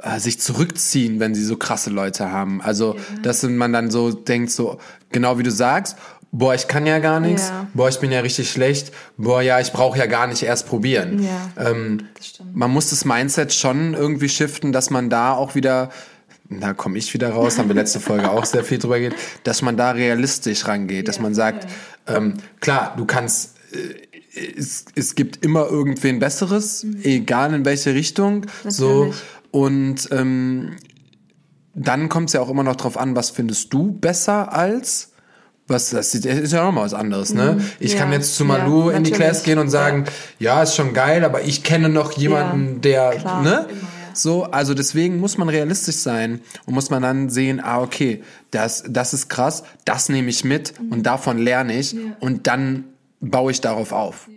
äh, 0.00 0.20
sich 0.20 0.38
zurückziehen, 0.38 1.18
wenn 1.18 1.34
sie 1.34 1.44
so 1.44 1.56
krasse 1.56 1.90
Leute 1.90 2.30
haben. 2.30 2.62
Also, 2.62 2.94
ja. 2.94 3.20
dass 3.22 3.42
man 3.42 3.72
dann 3.72 3.90
so 3.90 4.12
denkt, 4.12 4.52
so 4.52 4.78
genau 5.10 5.38
wie 5.38 5.42
du 5.42 5.50
sagst, 5.50 5.96
boah, 6.38 6.54
ich 6.54 6.68
kann 6.68 6.86
ja 6.86 6.98
gar 6.98 7.18
nichts, 7.18 7.48
ja. 7.48 7.66
boah, 7.72 7.88
ich 7.88 7.98
bin 7.98 8.12
ja 8.12 8.20
richtig 8.20 8.50
schlecht, 8.50 8.92
boah, 9.16 9.40
ja, 9.40 9.58
ich 9.58 9.72
brauche 9.72 9.98
ja 9.98 10.06
gar 10.06 10.26
nicht 10.26 10.42
erst 10.42 10.68
probieren. 10.68 11.22
Ja, 11.22 11.70
ähm, 11.70 12.08
man 12.52 12.70
muss 12.70 12.90
das 12.90 13.04
Mindset 13.04 13.52
schon 13.54 13.94
irgendwie 13.94 14.28
shiften, 14.28 14.72
dass 14.72 14.90
man 14.90 15.08
da 15.08 15.32
auch 15.32 15.54
wieder, 15.54 15.90
da 16.50 16.74
komme 16.74 16.98
ich 16.98 17.12
wieder 17.14 17.30
raus, 17.30 17.58
haben 17.58 17.68
wir 17.68 17.74
letzte 17.74 18.00
Folge 18.00 18.30
auch 18.30 18.44
sehr 18.44 18.64
viel 18.64 18.78
drüber 18.78 18.98
geht, 18.98 19.14
dass 19.44 19.62
man 19.62 19.76
da 19.76 19.92
realistisch 19.92 20.66
rangeht, 20.68 20.96
ja, 20.98 21.02
dass 21.04 21.20
man 21.20 21.34
sagt, 21.34 21.66
ähm, 22.06 22.34
klar, 22.60 22.94
du 22.96 23.06
kannst, 23.06 23.56
äh, 23.72 24.50
es, 24.58 24.84
es 24.94 25.14
gibt 25.14 25.42
immer 25.42 25.66
irgendwen 25.66 26.18
Besseres, 26.18 26.84
mhm. 26.84 27.00
egal 27.02 27.54
in 27.54 27.64
welche 27.64 27.94
Richtung, 27.94 28.46
Natürlich. 28.64 28.76
so 28.76 29.14
und 29.52 30.08
ähm, 30.10 30.76
dann 31.74 32.10
kommt 32.10 32.28
es 32.28 32.34
ja 32.34 32.42
auch 32.42 32.50
immer 32.50 32.62
noch 32.62 32.76
drauf 32.76 32.98
an, 32.98 33.16
was 33.16 33.30
findest 33.30 33.72
du 33.72 33.92
besser 33.92 34.52
als 34.52 35.12
was 35.68 35.90
das 35.90 36.14
ist 36.14 36.52
ja 36.52 36.64
nochmal 36.64 36.84
was 36.84 36.94
anderes, 36.94 37.34
ne? 37.34 37.56
Mhm. 37.58 37.64
Ich 37.80 37.94
ja. 37.94 37.98
kann 37.98 38.12
jetzt 38.12 38.36
zu 38.36 38.44
Malu 38.44 38.90
ja, 38.90 38.96
in 38.96 39.04
die 39.04 39.10
Class 39.10 39.42
gehen 39.42 39.58
und 39.58 39.68
sagen, 39.68 40.04
ja. 40.38 40.56
ja. 40.56 40.62
ist 40.62 40.76
schon 40.76 40.94
geil, 40.94 41.24
aber 41.24 41.42
ich 41.42 41.62
kenne 41.62 41.88
noch 41.88 42.12
jemanden, 42.12 42.80
der, 42.80 43.10
Klar, 43.10 43.42
ne? 43.42 43.66
So, 44.14 44.44
also 44.44 44.72
deswegen 44.72 45.18
muss 45.18 45.36
man 45.36 45.48
realistisch 45.48 45.96
sein 45.96 46.40
und 46.64 46.72
muss 46.74 46.88
man 46.88 47.02
dann 47.02 47.28
sehen, 47.28 47.60
ah, 47.62 47.82
okay, 47.82 48.22
das, 48.50 48.84
das 48.88 49.12
ist 49.12 49.28
krass, 49.28 49.62
das 49.84 50.08
nehme 50.08 50.30
ich 50.30 50.42
mit 50.42 50.80
mhm. 50.80 50.92
und 50.92 51.02
davon 51.02 51.38
lerne 51.38 51.78
ich 51.78 51.94
und 52.20 52.46
dann 52.46 52.84
baue 53.20 53.50
ich 53.50 53.60
darauf 53.60 53.92
auf. 53.92 54.28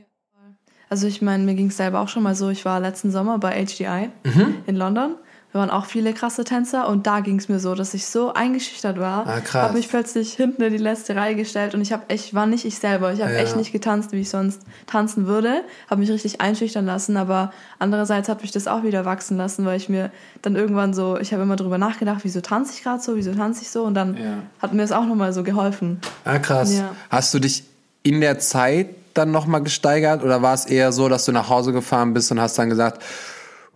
Also 0.90 1.08
ich 1.08 1.22
meine, 1.22 1.44
mir 1.44 1.54
ging 1.54 1.68
es 1.68 1.78
selber 1.78 2.02
auch 2.02 2.10
schon 2.10 2.24
mal 2.24 2.36
so, 2.36 2.50
ich 2.50 2.66
war 2.66 2.80
letzten 2.80 3.12
Sommer 3.12 3.38
bei 3.38 3.64
HDI 3.64 4.10
mhm. 4.24 4.56
in 4.66 4.76
London 4.76 5.16
wir 5.52 5.62
waren 5.62 5.72
auch 5.72 5.86
viele 5.86 6.14
krasse 6.14 6.44
Tänzer 6.44 6.88
und 6.88 7.08
da 7.08 7.22
ging 7.22 7.40
es 7.40 7.50
mir 7.50 7.60
so, 7.60 7.74
dass 7.74 7.96
ich 7.96 8.06
so 8.06 8.34
eingeschüchtert 8.34 9.00
war. 9.00 9.26
Ah, 9.26 9.40
krass. 9.40 9.64
Habe 9.64 9.74
mich 9.74 9.90
plötzlich 9.90 10.34
hinten 10.34 10.62
in 10.62 10.72
die 10.72 10.78
letzte 10.78 11.16
Reihe 11.16 11.36
gestellt 11.36 11.74
und 11.74 11.82
ich 11.82 11.92
habe 11.92 12.04
echt 12.08 12.36
war 12.36 12.46
nicht 12.46 12.66
ich 12.66 12.78
selber. 12.78 13.14
Ich 13.14 13.22
habe 13.22 13.34
ja. 13.34 13.40
echt 13.40 13.56
nicht 13.56 13.72
getanzt, 13.72 14.12
wie 14.12 14.22
ich 14.22 14.30
sonst 14.30 14.62
tanzen 14.86 15.26
würde. 15.26 15.64
Habe 15.90 16.02
mich 16.02 16.12
richtig 16.12 16.40
einschüchtern 16.40 16.86
lassen, 16.86 17.18
aber 17.18 17.52
andererseits 17.80 18.30
hat 18.30 18.44
mich 18.44 18.52
das 18.52 18.68
auch 18.68 18.84
wieder 18.84 19.06
wachsen 19.06 19.38
lassen, 19.38 19.66
weil 19.66 19.78
ich 19.78 19.90
mir 19.90 20.12
dann 20.44 20.56
irgendwann 20.56 20.94
so, 20.94 21.18
ich 21.18 21.34
habe 21.34 21.42
immer 21.42 21.56
drüber 21.56 21.80
nachgedacht, 21.80 22.20
wieso 22.22 22.42
tanze 22.42 22.74
ich 22.76 22.84
gerade 22.84 23.02
so, 23.02 23.16
wieso 23.16 23.34
tanze 23.34 23.64
ich 23.64 23.72
so 23.72 23.86
und 23.86 23.96
dann 23.96 24.18
ja. 24.18 24.34
hat 24.62 24.74
mir 24.74 24.84
das 24.84 24.92
auch 24.92 25.06
nochmal 25.06 25.34
so 25.34 25.42
geholfen. 25.42 26.00
Ah 26.26 26.38
krass. 26.38 26.78
Ja. 26.78 26.92
Hast 27.10 27.34
du 27.34 27.40
dich 27.40 27.64
in 28.04 28.22
der 28.22 28.38
Zeit 28.38 28.90
dann 29.16 29.32
nochmal 29.32 29.64
gesteigert 29.64 30.24
oder 30.24 30.44
war 30.44 30.54
es 30.54 30.66
eher 30.66 30.92
so, 30.92 31.10
dass 31.10 31.26
du 31.26 31.32
nach 31.32 31.50
Hause 31.50 31.74
gefahren 31.74 32.14
bist 32.14 32.32
und 32.32 32.40
hast 32.40 32.60
dann 32.60 32.70
gesagt, 32.70 33.02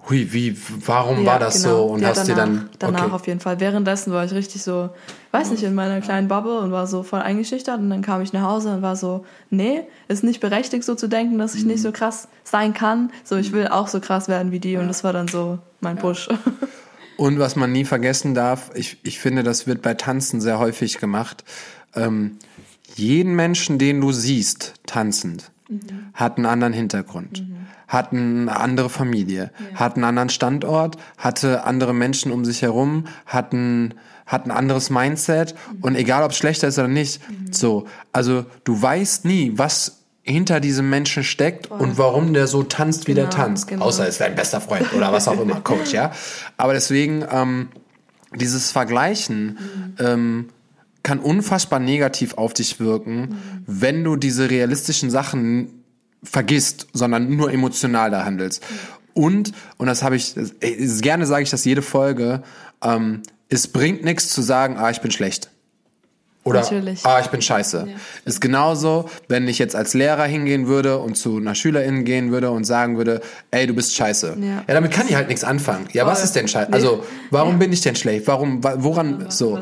hui, 0.10 0.34
wie, 0.34 0.58
warum 0.86 1.20
ja, 1.20 1.26
war 1.26 1.40
das 1.40 1.64
genau. 1.64 1.88
so? 1.88 1.94
Und 1.94 2.02
ja, 2.02 2.10
hast 2.10 2.18
danach, 2.18 2.28
dir 2.28 2.36
dann. 2.36 2.70
Danach 2.80 3.12
auf 3.14 3.28
jeden 3.28 3.40
Fall. 3.40 3.60
Währenddessen 3.60 4.12
war 4.12 4.26
ich 4.26 4.32
richtig 4.34 4.64
so, 4.64 4.90
weiß 5.32 5.52
nicht, 5.52 5.64
in 5.64 5.74
meiner 5.74 6.02
kleinen 6.02 6.28
Bubble 6.28 6.60
und 6.60 6.72
war 6.72 6.88
so 6.88 7.04
voll 7.04 7.22
eingeschüchtert. 7.22 7.80
Und 7.80 7.90
dann 7.90 8.02
kam 8.02 8.22
ich 8.22 8.34
nach 8.34 8.44
Hause 8.44 8.74
und 8.74 8.82
war 8.82 8.96
so, 8.96 9.26
nee, 9.50 9.82
ist 10.08 10.24
nicht 10.24 10.42
berechtigt, 10.42 10.84
so 10.84 10.96
zu 10.96 11.08
denken, 11.08 11.38
dass 11.38 11.56
ich 11.56 11.64
mhm. 11.64 11.72
nicht 11.72 11.82
so 11.82 11.92
krass 11.92 12.28
sein 12.44 12.74
kann. 12.74 13.12
So, 13.24 13.38
ich 13.38 13.52
will 13.52 13.68
auch 13.68 13.88
so 13.88 14.00
krass 14.00 14.28
werden 14.28 14.52
wie 14.52 14.60
die. 14.60 14.78
Und 14.78 14.88
das 14.88 15.04
war 15.04 15.14
dann 15.14 15.28
so 15.28 15.60
mein 15.80 15.98
Push. 15.98 16.30
Und 17.18 17.40
was 17.40 17.56
man 17.56 17.72
nie 17.72 17.86
vergessen 17.86 18.34
darf, 18.34 18.72
ich, 18.74 18.98
ich 19.04 19.20
finde, 19.20 19.44
das 19.44 19.68
wird 19.68 19.82
bei 19.82 19.94
Tanzen 19.94 20.42
sehr 20.42 20.58
häufig 20.58 20.98
gemacht. 20.98 21.44
Ähm, 21.96 22.38
jeden 22.96 23.36
Menschen, 23.36 23.78
den 23.78 24.02
du 24.02 24.12
siehst, 24.12 24.74
tanzend, 24.88 25.52
mhm. 25.70 25.80
hat 26.14 26.38
einen 26.38 26.48
anderen 26.48 26.74
Hintergrund. 26.74 27.42
Mhm 27.42 27.63
hat 27.94 28.12
eine 28.12 28.60
andere 28.60 28.90
Familie, 28.90 29.52
ja. 29.72 29.80
hat 29.80 29.96
einen 29.96 30.04
anderen 30.04 30.30
Standort, 30.30 30.98
hatte 31.16 31.64
andere 31.64 31.94
Menschen 31.94 32.32
um 32.32 32.44
sich 32.44 32.64
herum, 32.64 33.06
hat 33.28 33.54
ein, 33.54 33.94
hat 34.26 34.48
ein 34.48 34.52
anderes 34.52 34.90
Mindset 34.90 35.54
mhm. 35.54 35.84
und 35.84 35.96
egal 35.96 36.24
ob 36.24 36.32
es 36.32 36.38
schlechter 36.38 36.68
ist 36.68 36.80
oder 36.80 36.88
nicht, 36.88 37.22
mhm. 37.30 37.54
so, 37.54 37.86
also 38.12 38.46
du 38.64 38.82
weißt 38.82 39.26
nie, 39.26 39.54
was 39.56 40.00
hinter 40.24 40.60
diesem 40.60 40.90
Menschen 40.90 41.24
steckt 41.24 41.68
Voll. 41.68 41.82
und 41.82 41.98
warum 42.00 42.34
der 42.34 42.48
so 42.48 42.64
tanzt, 42.64 43.08
wie 43.08 43.14
genau, 43.14 43.28
der 43.28 43.38
tanzt. 43.38 43.68
Genau. 43.68 43.86
Außer 43.86 44.08
es 44.08 44.20
wäre 44.20 44.32
ein 44.32 44.36
bester 44.36 44.60
Freund 44.60 44.92
oder 44.94 45.12
was 45.12 45.28
auch 45.28 45.40
immer, 45.40 45.62
Coach, 45.64 45.94
ja. 45.94 46.12
Aber 46.58 46.74
deswegen, 46.74 47.24
ähm, 47.30 47.70
dieses 48.34 48.72
Vergleichen, 48.72 49.46
mhm. 49.46 49.96
ähm, 50.00 50.50
kann 51.04 51.20
unfassbar 51.20 51.80
negativ 51.80 52.36
auf 52.36 52.54
dich 52.54 52.80
wirken, 52.80 53.20
mhm. 53.20 53.38
wenn 53.68 54.04
du 54.04 54.16
diese 54.16 54.50
realistischen 54.50 55.12
Sachen 55.12 55.83
vergisst, 56.24 56.88
sondern 56.94 57.36
nur 57.36 57.52
emotional 57.52 58.12
da 58.12 58.26
handelst. 58.26 58.64
Und, 59.14 59.52
und 59.78 59.88
das 59.88 60.04
habe 60.04 60.16
ich, 60.16 60.34
gerne 61.02 61.26
sage 61.26 61.44
ich 61.44 61.50
das 61.50 61.66
jede 61.66 61.82
Folge, 61.82 62.44
ähm, 62.84 63.22
es 63.50 63.68
bringt 63.68 64.04
nichts 64.04 64.30
zu 64.30 64.42
sagen, 64.42 64.78
ah, 64.78 64.90
ich 64.90 65.02
bin 65.02 65.12
schlecht. 65.12 65.50
Oder, 66.46 66.60
Natürlich. 66.60 67.06
ah, 67.06 67.22
ich 67.22 67.28
bin 67.28 67.42
scheiße. 67.42 67.86
Ja. 67.88 67.96
Ist 68.26 68.42
genauso, 68.42 69.10
wenn 69.30 69.48
ich 69.48 69.60
jetzt 69.60 69.78
als 69.78 69.94
Lehrer 69.94 70.26
hingehen 70.26 70.68
würde 70.68 70.98
und 70.98 71.16
zu 71.16 71.38
einer 71.38 71.56
Schülerin 71.56 72.04
gehen 72.04 72.32
würde 72.32 72.52
und 72.52 72.66
sagen 72.66 72.98
würde, 72.98 73.22
ey, 73.52 73.66
du 73.66 73.74
bist 73.74 73.96
scheiße. 73.96 74.36
Ja, 74.40 74.46
ja 74.46 74.64
damit 74.68 74.92
kann 74.92 75.08
ich 75.08 75.16
halt 75.16 75.30
nichts 75.30 75.46
anfangen. 75.46 75.88
Ja, 75.94 76.04
Voll. 76.04 76.12
was 76.12 76.24
ist 76.24 76.36
denn 76.36 76.50
scheiße? 76.50 76.70
Nee. 76.70 76.76
Also, 76.76 77.06
warum 77.30 77.54
ja. 77.54 77.58
bin 77.60 77.72
ich 77.72 77.80
denn 77.80 77.96
schlecht? 77.96 78.28
Warum, 78.28 78.62
woran, 78.62 79.28
so? 79.30 79.60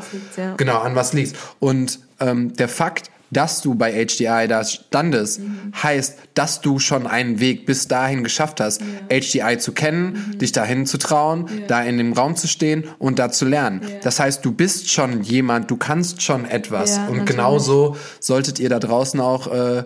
Genau, 0.56 0.80
an 0.80 0.96
was 0.96 1.12
liegt's? 1.12 1.34
Und 1.60 2.00
ähm, 2.18 2.52
der 2.56 2.68
Fakt, 2.68 3.11
dass 3.32 3.62
du 3.62 3.74
bei 3.74 3.92
HDI 3.92 4.46
da 4.46 4.62
standest, 4.62 5.40
mhm. 5.40 5.72
heißt, 5.82 6.18
dass 6.34 6.60
du 6.60 6.78
schon 6.78 7.06
einen 7.06 7.40
Weg 7.40 7.66
bis 7.66 7.88
dahin 7.88 8.22
geschafft 8.22 8.60
hast, 8.60 8.82
ja. 8.82 9.20
HDI 9.20 9.58
zu 9.58 9.72
kennen, 9.72 10.30
mhm. 10.32 10.38
dich 10.38 10.52
dahin 10.52 10.86
zu 10.86 10.98
trauen, 10.98 11.48
ja. 11.48 11.66
da 11.66 11.82
in 11.82 11.98
dem 11.98 12.12
Raum 12.12 12.36
zu 12.36 12.46
stehen 12.46 12.84
und 12.98 13.18
da 13.18 13.30
zu 13.30 13.46
lernen. 13.46 13.80
Ja. 13.82 13.88
Das 14.02 14.20
heißt, 14.20 14.44
du 14.44 14.52
bist 14.52 14.90
schon 14.90 15.22
jemand, 15.22 15.70
du 15.70 15.76
kannst 15.76 16.22
schon 16.22 16.44
etwas. 16.44 16.92
und 16.92 17.04
natürlich. 17.04 17.24
genauso 17.26 17.96
solltet 18.20 18.58
ihr 18.58 18.68
da 18.68 18.78
draußen 18.78 19.18
auch 19.20 19.46
äh, 19.46 19.84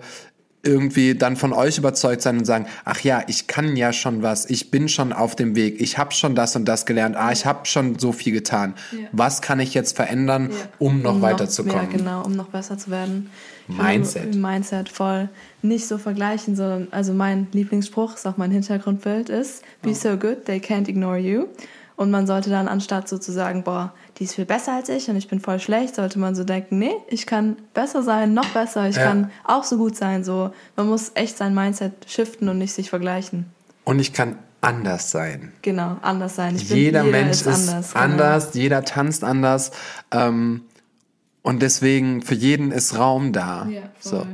irgendwie 0.67 1.15
dann 1.15 1.37
von 1.37 1.53
euch 1.53 1.79
überzeugt 1.79 2.23
sein 2.23 2.39
und 2.39 2.45
sagen, 2.45 2.67
ach 2.85 3.01
ja, 3.01 3.23
ich 3.27 3.47
kann 3.47 3.77
ja 3.77 3.93
schon 3.93 4.23
was, 4.23 4.51
ich 4.51 4.71
bin 4.71 4.89
schon 4.89 5.13
auf 5.13 5.37
dem 5.37 5.55
Weg, 5.55 5.81
ich 5.81 5.97
habe 5.97 6.13
schon 6.13 6.35
das 6.35 6.57
und 6.57 6.67
das 6.67 6.85
gelernt, 6.85 7.17
ah, 7.17 7.33
ich 7.33 7.47
habe 7.47 7.67
schon 7.67 7.99
so 7.99 8.13
viel 8.13 8.33
getan. 8.33 8.75
Ja. 8.93 9.09
Was 9.13 9.41
kann 9.41 9.61
ich 9.61 9.73
jetzt 9.75 9.97
verändern, 9.97 10.51
ja. 10.51 10.57
um 10.79 11.03
noch 11.03 11.15
um 11.15 11.23
weiterzukommen? 11.23 11.91
Ja, 11.91 11.97
genau, 11.97 12.25
um 12.25 12.33
noch 12.33 12.49
besser 12.49 12.77
zu 12.77 12.91
werden. 12.91 13.31
Mindset. 13.69 14.35
Mindset 14.35 14.89
voll. 14.89 15.29
Nicht 15.63 15.87
so 15.87 15.99
vergleichen, 15.99 16.57
sondern, 16.57 16.89
also 16.91 17.13
mein 17.13 17.49
Lieblingsspruch, 17.53 18.15
ist 18.15 18.27
auch 18.27 18.37
mein 18.37 18.51
Hintergrundbild, 18.51 19.29
ist, 19.29 19.63
be 19.83 19.95
so 19.95 20.17
good, 20.17 20.45
they 20.45 20.59
can't 20.59 20.89
ignore 20.89 21.19
you. 21.19 21.47
Und 21.97 22.11
man 22.11 22.27
sollte 22.27 22.51
dann 22.51 22.69
anstatt 22.69 23.09
sozusagen, 23.09 23.65
boah, 23.65 23.95
die 24.19 24.25
ist 24.25 24.35
viel 24.35 24.47
besser 24.47 24.75
als 24.75 24.89
ich 24.89 25.09
und 25.11 25.17
ich 25.17 25.29
bin 25.29 25.41
voll 25.41 25.61
schlecht, 25.61 25.95
sollte 25.95 26.19
man 26.19 26.35
so 26.35 26.45
denken, 26.45 26.79
nee, 26.79 26.95
ich 27.09 27.27
kann 27.27 27.57
besser 27.75 28.03
sein, 28.03 28.33
noch 28.33 28.49
besser, 28.49 28.89
ich 28.89 28.97
ja. 28.97 29.05
kann 29.05 29.31
auch 29.45 29.65
so 29.65 29.77
gut 29.77 29.97
sein. 29.97 30.25
So, 30.25 30.53
man 30.75 30.89
muss 30.89 31.13
echt 31.15 31.37
sein 31.37 31.55
Mindset 31.55 31.93
shiften 32.07 32.49
und 32.49 32.59
nicht 32.59 32.73
sich 32.73 32.89
vergleichen. 32.89 33.47
Und 33.85 33.99
ich 33.99 34.13
kann 34.13 34.39
anders 34.63 35.11
sein. 35.11 35.53
Genau, 35.63 35.97
anders 36.03 36.37
sein. 36.37 36.57
Bin, 36.57 36.65
jeder, 36.67 37.05
jeder, 37.05 37.05
Mensch 37.05 37.43
ist, 37.43 37.47
ist 37.47 37.69
anders, 37.69 37.95
anders 37.95 38.53
genau. 38.53 38.63
jeder 38.63 38.85
tanzt 38.85 39.23
anders. 39.23 39.71
Ähm, 40.11 40.63
und 41.43 41.63
deswegen 41.63 42.23
für 42.23 42.35
jeden 42.35 42.73
ist 42.73 42.99
Raum 42.99 43.33
da. 43.33 43.69
Ja, 43.71 43.83
so. 44.01 44.27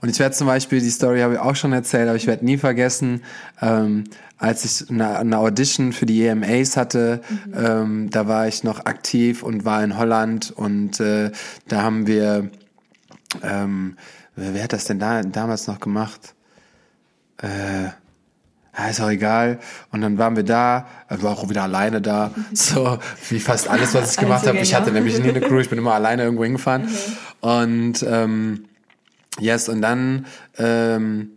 Und 0.00 0.08
ich 0.08 0.18
werde 0.18 0.34
zum 0.34 0.46
Beispiel, 0.46 0.80
die 0.80 0.90
Story 0.90 1.20
habe 1.20 1.34
ich 1.34 1.40
auch 1.40 1.56
schon 1.56 1.72
erzählt, 1.72 2.08
aber 2.08 2.16
ich 2.16 2.26
werde 2.26 2.44
nie 2.44 2.56
vergessen, 2.56 3.22
ähm, 3.60 4.04
als 4.40 4.64
ich 4.64 4.90
eine, 4.90 5.18
eine 5.18 5.38
Audition 5.38 5.92
für 5.92 6.06
die 6.06 6.26
EMAs 6.26 6.76
hatte, 6.76 7.20
mhm. 7.28 7.54
ähm, 7.54 8.10
da 8.10 8.26
war 8.26 8.48
ich 8.48 8.64
noch 8.64 8.86
aktiv 8.86 9.42
und 9.42 9.66
war 9.66 9.84
in 9.84 9.98
Holland 9.98 10.50
und 10.50 10.98
äh, 10.98 11.30
da 11.68 11.82
haben 11.82 12.06
wir, 12.06 12.50
ähm, 13.42 13.96
wer 14.34 14.64
hat 14.64 14.72
das 14.72 14.86
denn 14.86 14.98
da 14.98 15.22
damals 15.22 15.66
noch 15.66 15.78
gemacht? 15.78 16.34
Äh, 17.42 17.90
ja, 18.78 18.88
ist 18.88 19.00
auch 19.02 19.10
egal. 19.10 19.58
Und 19.92 20.00
dann 20.00 20.16
waren 20.16 20.36
wir 20.36 20.42
da, 20.42 20.86
ich 21.14 21.22
war 21.22 21.32
auch 21.32 21.50
wieder 21.50 21.64
alleine 21.64 22.00
da, 22.00 22.30
mhm. 22.34 22.56
so 22.56 22.98
wie 23.28 23.40
fast 23.40 23.68
alles, 23.68 23.92
was 23.92 24.12
ich 24.12 24.16
gemacht 24.16 24.46
habe. 24.46 24.58
Ich 24.58 24.74
hatte 24.74 24.90
nämlich 24.90 25.18
nie 25.18 25.28
eine 25.28 25.42
Crew, 25.42 25.58
ich 25.58 25.68
bin 25.68 25.78
immer 25.78 25.92
alleine 25.92 26.22
irgendwo 26.22 26.44
hingefahren. 26.44 26.84
Mhm. 26.84 27.46
Und 27.46 28.06
ähm, 28.08 28.64
yes, 29.38 29.68
und 29.68 29.82
dann 29.82 30.24
ähm, 30.56 31.32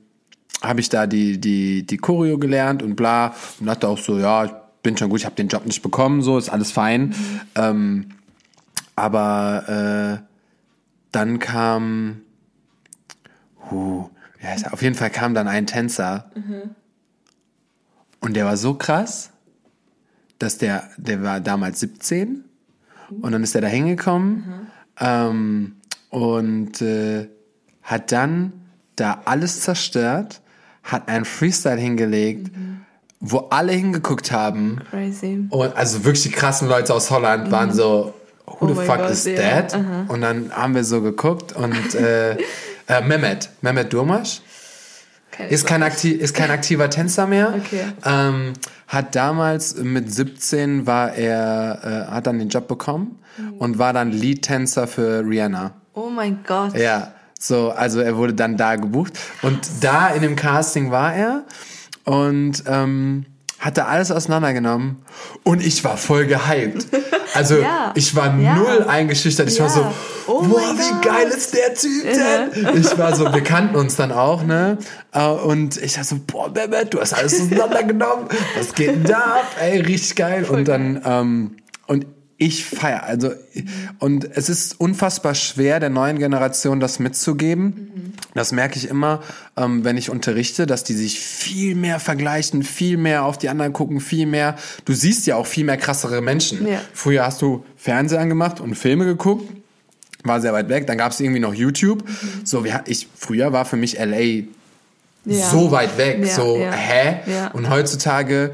habe 0.62 0.80
ich 0.80 0.90
da 0.90 1.08
die, 1.08 1.40
die, 1.40 1.86
die 1.86 1.98
Choreo 1.98 2.38
gelernt 2.38 2.84
und 2.84 2.96
bla 2.96 3.36
und 3.60 3.66
dachte 3.66 3.88
auch 3.88 3.98
so, 3.98 4.20
ja, 4.20 4.46
ich 4.46 4.52
bin 4.82 4.98
schon 4.98 5.10
gut, 5.10 5.20
ich 5.20 5.26
habe 5.26 5.36
den 5.36 5.48
Job 5.48 5.66
nicht 5.66 5.82
bekommen, 5.82 6.22
so 6.22 6.38
ist 6.38 6.50
alles 6.50 6.72
fein. 6.72 7.08
Mhm. 7.08 7.42
Ähm, 7.56 8.06
aber 8.96 10.22
äh, 10.22 10.26
dann 11.12 11.40
kam, 11.40 12.22
huh, 13.70 14.10
ja, 14.42 14.72
auf 14.72 14.82
jeden 14.82 14.96
Fall 14.96 15.10
kam 15.10 15.34
dann 15.34 15.48
ein 15.48 15.68
Tänzer 15.68 16.32
mhm. 16.36 16.76
und 18.20 18.36
der 18.36 18.46
war 18.46 18.58
so 18.58 18.74
krass, 18.76 19.32
dass 20.38 20.58
der, 20.58 20.90
der 20.98 21.24
war 21.24 21.40
damals 21.40 21.80
17 21.80 22.44
und 23.22 23.32
dann 23.32 23.44
ist 23.44 23.56
er 23.56 23.62
da 23.62 23.68
hingekommen 23.68 24.36
mhm. 24.36 24.68
ähm, 25.00 25.76
und 26.10 26.82
äh, 26.82 27.30
hat 27.82 28.12
dann 28.12 28.54
da 28.96 29.22
alles 29.26 29.62
zerstört 29.62 30.42
hat 30.84 31.08
einen 31.08 31.26
Freestyle 31.26 31.80
hingelegt, 31.80 32.56
mhm. 32.56 32.82
wo 33.20 33.48
alle 33.50 33.72
hingeguckt 33.72 34.32
haben. 34.32 34.82
Crazy. 34.90 35.48
Und 35.50 35.76
also 35.76 36.04
wirklich 36.04 36.24
die 36.24 36.32
krassen 36.32 36.68
Leute 36.68 36.94
aus 36.94 37.10
Holland 37.10 37.48
mhm. 37.48 37.52
waren 37.52 37.74
so, 37.74 38.14
who 38.46 38.68
the 38.68 38.74
oh 38.74 38.82
fuck 38.82 38.98
God, 38.98 39.10
is 39.10 39.26
yeah. 39.26 39.62
that? 39.62 39.74
Uh 39.74 39.78
-huh. 39.78 40.10
Und 40.10 40.22
dann 40.22 40.52
haben 40.52 40.76
wir 40.76 40.84
so 40.84 41.02
geguckt 41.02 41.54
und 41.54 41.96
äh, 41.96 42.34
äh, 42.88 43.02
Mehmet, 43.02 43.50
Mehmet 43.62 43.92
Durmasch. 43.94 44.42
Ist 45.50 45.66
kein, 45.66 45.82
aktiv, 45.82 46.22
ist 46.22 46.36
kein 46.36 46.52
aktiver 46.52 46.92
Tänzer 46.92 47.26
mehr. 47.26 47.56
Okay. 47.58 47.86
Ähm, 48.06 48.54
hat 48.88 49.16
damals 49.16 49.76
mit 49.78 50.14
17 50.14 50.86
war 50.86 51.16
er, 51.16 52.08
äh, 52.10 52.12
hat 52.12 52.28
dann 52.28 52.38
den 52.38 52.50
Job 52.50 52.68
bekommen 52.68 53.20
mhm. 53.38 53.54
und 53.54 53.80
war 53.80 53.94
dann 53.94 54.12
Lead-Tänzer 54.12 54.86
für 54.86 55.26
Rihanna. 55.26 55.72
Oh 55.94 56.10
mein 56.10 56.44
Gott. 56.46 56.78
Ja. 56.78 57.14
So, 57.44 57.72
also 57.72 58.00
er 58.00 58.16
wurde 58.16 58.34
dann 58.34 58.56
da 58.56 58.78
gebucht. 58.78 59.20
Und 59.42 59.60
da 59.82 60.08
in 60.08 60.22
dem 60.22 60.38
Casting 60.38 60.92
war 60.92 61.14
er 61.14 61.44
und 62.06 62.64
ähm, 62.68 63.26
hat 63.60 63.78
da 63.78 63.86
alles 63.86 64.12
auseinandergenommen 64.12 65.04
und 65.44 65.62
ich 65.62 65.84
war 65.84 65.98
voll 65.98 66.26
gehypt. 66.26 66.88
Also 67.36 67.56
ja. 67.56 67.92
ich 67.96 68.16
war 68.16 68.38
ja. 68.38 68.56
null 68.58 68.86
eingeschüchtert. 68.88 69.50
Ich 69.50 69.60
war 69.60 69.68
so, 69.68 69.84
oh 70.28 70.44
boah, 70.44 70.60
wie 70.78 71.02
geil 71.04 71.28
ist 71.30 71.52
der 71.56 71.74
Typ 71.74 72.04
denn? 72.04 72.78
Ich 72.80 72.96
war 72.96 73.16
so, 73.16 73.34
wir 73.34 73.42
kannten 73.42 73.76
uns 73.76 73.96
dann 73.96 74.12
auch, 74.12 74.44
ne? 74.44 74.78
Äh, 75.14 75.26
und 75.26 75.78
ich 75.78 75.98
war 75.98 76.04
so, 76.04 76.18
boah, 76.28 76.52
Mehmet, 76.52 76.94
du 76.94 77.02
hast 77.02 77.14
alles 77.14 77.42
auseinandergenommen. 77.42 78.28
Was 78.56 78.76
geht 78.76 78.90
denn 78.90 79.04
da? 79.06 79.38
Ey, 79.60 79.82
richtig 79.82 80.16
geil. 80.16 80.46
Voll 80.46 80.60
und 80.60 80.68
dann, 80.68 81.02
ähm, 81.04 81.58
und 81.88 82.06
ich 82.46 82.66
feiere. 82.66 83.04
Also, 83.04 83.32
und 84.00 84.30
es 84.36 84.50
ist 84.50 84.80
unfassbar 84.80 85.36
schwer, 85.36 85.80
der 85.80 85.90
neuen 85.90 86.20
Generation 86.20 86.80
das 86.80 87.00
mitzugeben. 87.00 87.66
Mhm. 87.66 88.14
Das 88.34 88.52
merke 88.52 88.78
ich 88.78 88.90
immer, 88.90 89.22
ähm, 89.56 89.84
wenn 89.84 89.98
ich 89.98 90.10
unterrichte, 90.10 90.66
dass 90.66 90.84
die 90.84 90.94
sich 90.94 91.20
viel 91.20 91.76
mehr 91.76 92.00
vergleichen, 92.00 92.64
viel 92.64 92.98
mehr 92.98 93.24
auf 93.24 93.38
die 93.38 93.50
anderen 93.50 93.72
gucken, 93.72 94.02
viel 94.02 94.26
mehr. 94.26 94.56
Du 94.86 94.94
siehst 94.94 95.26
ja 95.26 95.38
auch 95.38 95.48
viel 95.48 95.64
mehr 95.64 95.78
krassere 95.78 96.22
Menschen. 96.22 96.68
Ja. 96.68 96.82
Früher 96.94 97.26
hast 97.26 97.42
du 97.42 97.64
Fernsehen 97.78 98.20
angemacht 98.20 98.60
und 98.60 98.76
Filme 98.76 99.06
geguckt, 99.06 99.50
war 100.24 100.42
sehr 100.42 100.54
weit 100.54 100.70
weg. 100.70 100.88
Dann 100.88 100.98
gab 100.98 101.12
es 101.12 101.20
irgendwie 101.20 101.40
noch 101.40 101.54
YouTube. 101.54 102.04
Mhm. 102.04 102.46
So, 102.46 102.66
wie 102.66 102.74
ich 102.86 103.08
früher 103.16 103.54
war 103.54 103.66
für 103.66 103.78
mich 103.78 103.98
LA 103.98 104.44
ja. 105.26 105.50
so 105.50 105.72
weit 105.72 105.98
weg. 105.98 106.20
Ja, 106.22 106.36
so, 106.36 106.60
hä? 106.60 107.50
Und 107.54 107.70
heutzutage 107.70 108.54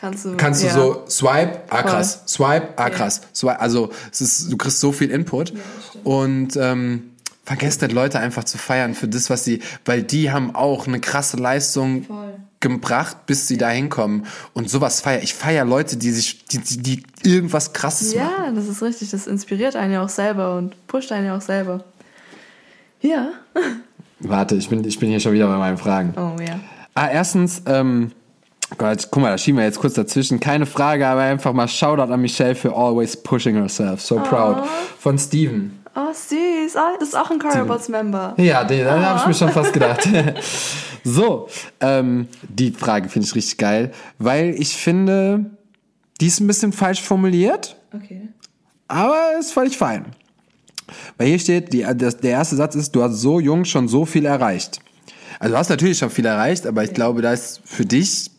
Kannst 0.00 0.24
du, 0.24 0.36
kannst 0.36 0.62
du 0.62 0.68
ja. 0.68 0.72
so 0.72 1.02
swipe, 1.08 1.58
ah 1.70 1.82
krass, 1.82 2.22
swipe, 2.24 2.68
ah 2.76 2.88
krass, 2.88 3.20
ja. 3.20 3.28
swipe, 3.34 3.60
also 3.60 3.90
es 4.12 4.20
ist, 4.20 4.52
du 4.52 4.56
kriegst 4.56 4.78
so 4.78 4.92
viel 4.92 5.10
Input 5.10 5.50
ja, 5.50 5.56
und 6.04 6.56
ähm, 6.56 7.10
vergesst 7.44 7.82
nicht 7.82 7.90
Leute 7.90 8.20
einfach 8.20 8.44
zu 8.44 8.58
feiern 8.58 8.94
für 8.94 9.08
das, 9.08 9.28
was 9.28 9.42
sie, 9.42 9.60
weil 9.84 10.04
die 10.04 10.30
haben 10.30 10.54
auch 10.54 10.86
eine 10.86 11.00
krasse 11.00 11.36
Leistung 11.36 12.04
Voll. 12.04 12.34
gebracht, 12.60 13.26
bis 13.26 13.48
sie 13.48 13.58
da 13.58 13.70
hinkommen 13.70 14.26
und 14.52 14.70
sowas 14.70 15.00
feier. 15.00 15.20
Ich 15.24 15.34
feier 15.34 15.64
Leute, 15.64 15.96
die 15.96 16.12
sich, 16.12 16.44
die, 16.44 16.58
die, 16.58 16.80
die 16.80 17.02
irgendwas 17.24 17.72
Krasses 17.72 18.14
ja, 18.14 18.22
machen. 18.22 18.44
Ja, 18.44 18.52
das 18.52 18.68
ist 18.68 18.80
richtig, 18.80 19.10
das 19.10 19.26
inspiriert 19.26 19.74
einen 19.74 19.94
ja 19.94 20.04
auch 20.04 20.08
selber 20.08 20.56
und 20.56 20.76
pusht 20.86 21.10
einen 21.10 21.26
ja 21.26 21.36
auch 21.36 21.42
selber. 21.42 21.82
Ja. 23.00 23.32
Warte, 24.20 24.54
ich 24.54 24.68
bin, 24.68 24.84
ich 24.84 25.00
bin 25.00 25.10
hier 25.10 25.18
schon 25.18 25.32
wieder 25.32 25.48
bei 25.48 25.56
meinen 25.56 25.76
Fragen. 25.76 26.14
Oh 26.16 26.40
ja. 26.40 26.60
Ah, 26.94 27.08
erstens, 27.08 27.62
ähm, 27.66 28.12
Gott, 28.76 29.08
guck 29.10 29.22
mal, 29.22 29.30
da 29.30 29.38
schieben 29.38 29.58
wir 29.58 29.64
jetzt 29.64 29.78
kurz 29.78 29.94
dazwischen. 29.94 30.40
Keine 30.40 30.66
Frage, 30.66 31.06
aber 31.06 31.22
einfach 31.22 31.52
mal 31.52 31.68
Shoutout 31.68 32.12
an 32.12 32.20
Michelle 32.20 32.54
für 32.54 32.74
always 32.74 33.16
pushing 33.16 33.56
herself. 33.56 34.02
So 34.02 34.16
proud. 34.16 34.66
Von 34.98 35.18
Steven. 35.18 35.78
Oh, 35.94 36.12
süß. 36.12 36.76
Oh, 36.76 36.96
das 37.00 37.08
ist 37.08 37.14
auch 37.16 37.30
ein 37.30 37.38
Carbots-Member. 37.38 38.34
Ja, 38.36 38.64
den 38.64 38.86
oh. 38.86 38.90
habe 38.90 39.20
ich 39.20 39.26
mir 39.26 39.34
schon 39.34 39.50
fast 39.50 39.72
gedacht. 39.72 40.06
so, 41.04 41.48
ähm, 41.80 42.28
die 42.42 42.70
Frage 42.70 43.08
finde 43.08 43.26
ich 43.26 43.34
richtig 43.34 43.58
geil, 43.58 43.92
weil 44.18 44.54
ich 44.58 44.76
finde, 44.76 45.46
die 46.20 46.26
ist 46.26 46.40
ein 46.40 46.46
bisschen 46.46 46.72
falsch 46.72 47.02
formuliert. 47.02 47.76
Okay. 47.94 48.28
Aber 48.86 49.18
ist 49.38 49.52
völlig 49.52 49.76
fein. 49.76 50.06
Weil 51.16 51.28
hier 51.28 51.38
steht, 51.38 51.72
die, 51.72 51.86
das, 51.96 52.18
der 52.18 52.30
erste 52.30 52.56
Satz 52.56 52.74
ist, 52.74 52.94
du 52.94 53.02
hast 53.02 53.14
so 53.14 53.40
jung 53.40 53.64
schon 53.64 53.88
so 53.88 54.04
viel 54.04 54.24
erreicht. 54.24 54.80
Also 55.40 55.52
du 55.52 55.58
hast 55.58 55.68
natürlich 55.68 55.98
schon 55.98 56.10
viel 56.10 56.26
erreicht, 56.26 56.66
aber 56.66 56.82
ich 56.82 56.90
ja. 56.90 56.94
glaube, 56.94 57.22
da 57.22 57.32
ist 57.32 57.60
für 57.64 57.84
dich 57.84 58.30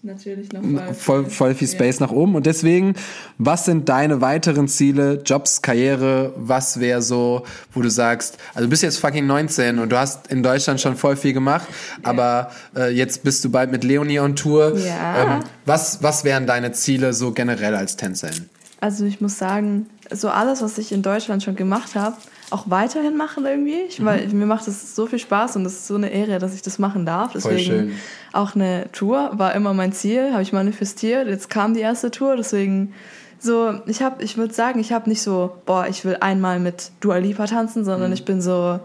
voll, 0.97 1.30
voll 1.30 1.56
viel 1.56 1.68
Space 1.68 2.00
ja. 2.00 2.08
nach 2.08 2.12
oben. 2.12 2.36
Und 2.36 2.45
deswegen, 2.45 2.95
was 3.38 3.66
sind 3.66 3.88
deine 3.88 4.20
weiteren 4.20 4.68
Ziele, 4.68 5.22
Jobs, 5.26 5.62
Karriere? 5.62 6.34
Was 6.36 6.80
wäre 6.80 7.02
so, 7.02 7.45
wo 7.74 7.82
du 7.82 7.89
sagst, 7.89 8.38
also 8.54 8.66
du 8.66 8.70
bist 8.70 8.84
jetzt 8.84 8.97
fucking 8.97 9.26
19 9.26 9.80
und 9.80 9.91
du 9.91 9.97
hast 9.97 10.28
in 10.28 10.43
Deutschland 10.43 10.82
schon 10.82 10.97
voll 10.97 11.16
viel 11.16 11.34
gemacht, 11.34 11.68
ja. 12.04 12.10
aber 12.10 12.52
äh, 12.76 12.93
jetzt 12.93 13.24
bist 13.24 13.45
du 13.45 13.50
bald 13.50 13.72
mit 13.72 13.84
Leonie 13.84 14.20
on 14.20 14.36
Tour. 14.36 14.78
Ja. 14.78 15.38
Ähm, 15.38 15.43
was, 15.66 16.04
was 16.04 16.26
wären 16.26 16.47
deine 16.47 16.74
Ziele 16.74 17.14
so 17.14 17.32
generell 17.32 17.76
als 17.76 17.95
Tänzerin? 17.95 18.50
Also 18.82 19.06
ich 19.06 19.22
muss 19.22 19.38
sagen, 19.38 19.88
so 20.12 20.30
alles, 20.30 20.62
was 20.62 20.78
ich 20.78 20.91
in 20.91 21.02
Deutschland 21.02 21.43
schon 21.43 21.56
gemacht 21.56 21.95
habe, 21.95 22.16
auch 22.52 22.70
weiterhin 22.70 23.18
machen 23.18 23.45
irgendwie, 23.45 23.82
ich, 23.88 24.04
weil 24.04 24.28
mhm. 24.28 24.39
mir 24.39 24.45
macht 24.45 24.68
es 24.68 24.95
so 24.95 25.06
viel 25.08 25.20
Spaß 25.20 25.56
und 25.56 25.66
es 25.66 25.74
ist 25.74 25.88
so 25.88 25.95
eine 25.95 26.10
Ehre, 26.10 26.39
dass 26.39 26.54
ich 26.54 26.62
das 26.62 26.80
machen 26.80 27.06
darf. 27.06 27.34
Deswegen 27.34 27.93
auch 28.34 28.56
eine 28.56 28.91
Tour 28.91 29.32
war 29.34 29.54
immer 29.56 29.74
mein 29.74 29.93
Ziel, 29.93 30.32
habe 30.32 30.41
ich 30.41 30.54
manifestiert. 30.54 31.28
Jetzt 31.28 31.50
kam 31.50 31.74
die 31.74 31.82
erste 31.82 32.12
Tour, 32.12 32.36
deswegen 32.36 32.93
so, 33.39 33.80
ich 33.86 34.02
habe, 34.02 34.24
ich 34.24 34.38
würde 34.38 34.54
sagen, 34.54 34.80
ich 34.80 34.91
habe 34.91 35.10
nicht 35.10 35.22
so, 35.22 35.58
boah, 35.66 35.88
ich 35.88 36.04
will 36.04 36.18
einmal 36.20 36.60
mit 36.60 36.91
Dua 37.00 37.18
Lipa 37.18 37.45
tanzen, 37.45 37.86
sondern 37.86 38.10
mhm. 38.10 38.14
ich 38.14 38.26
bin 38.26 38.41
so, 38.41 38.80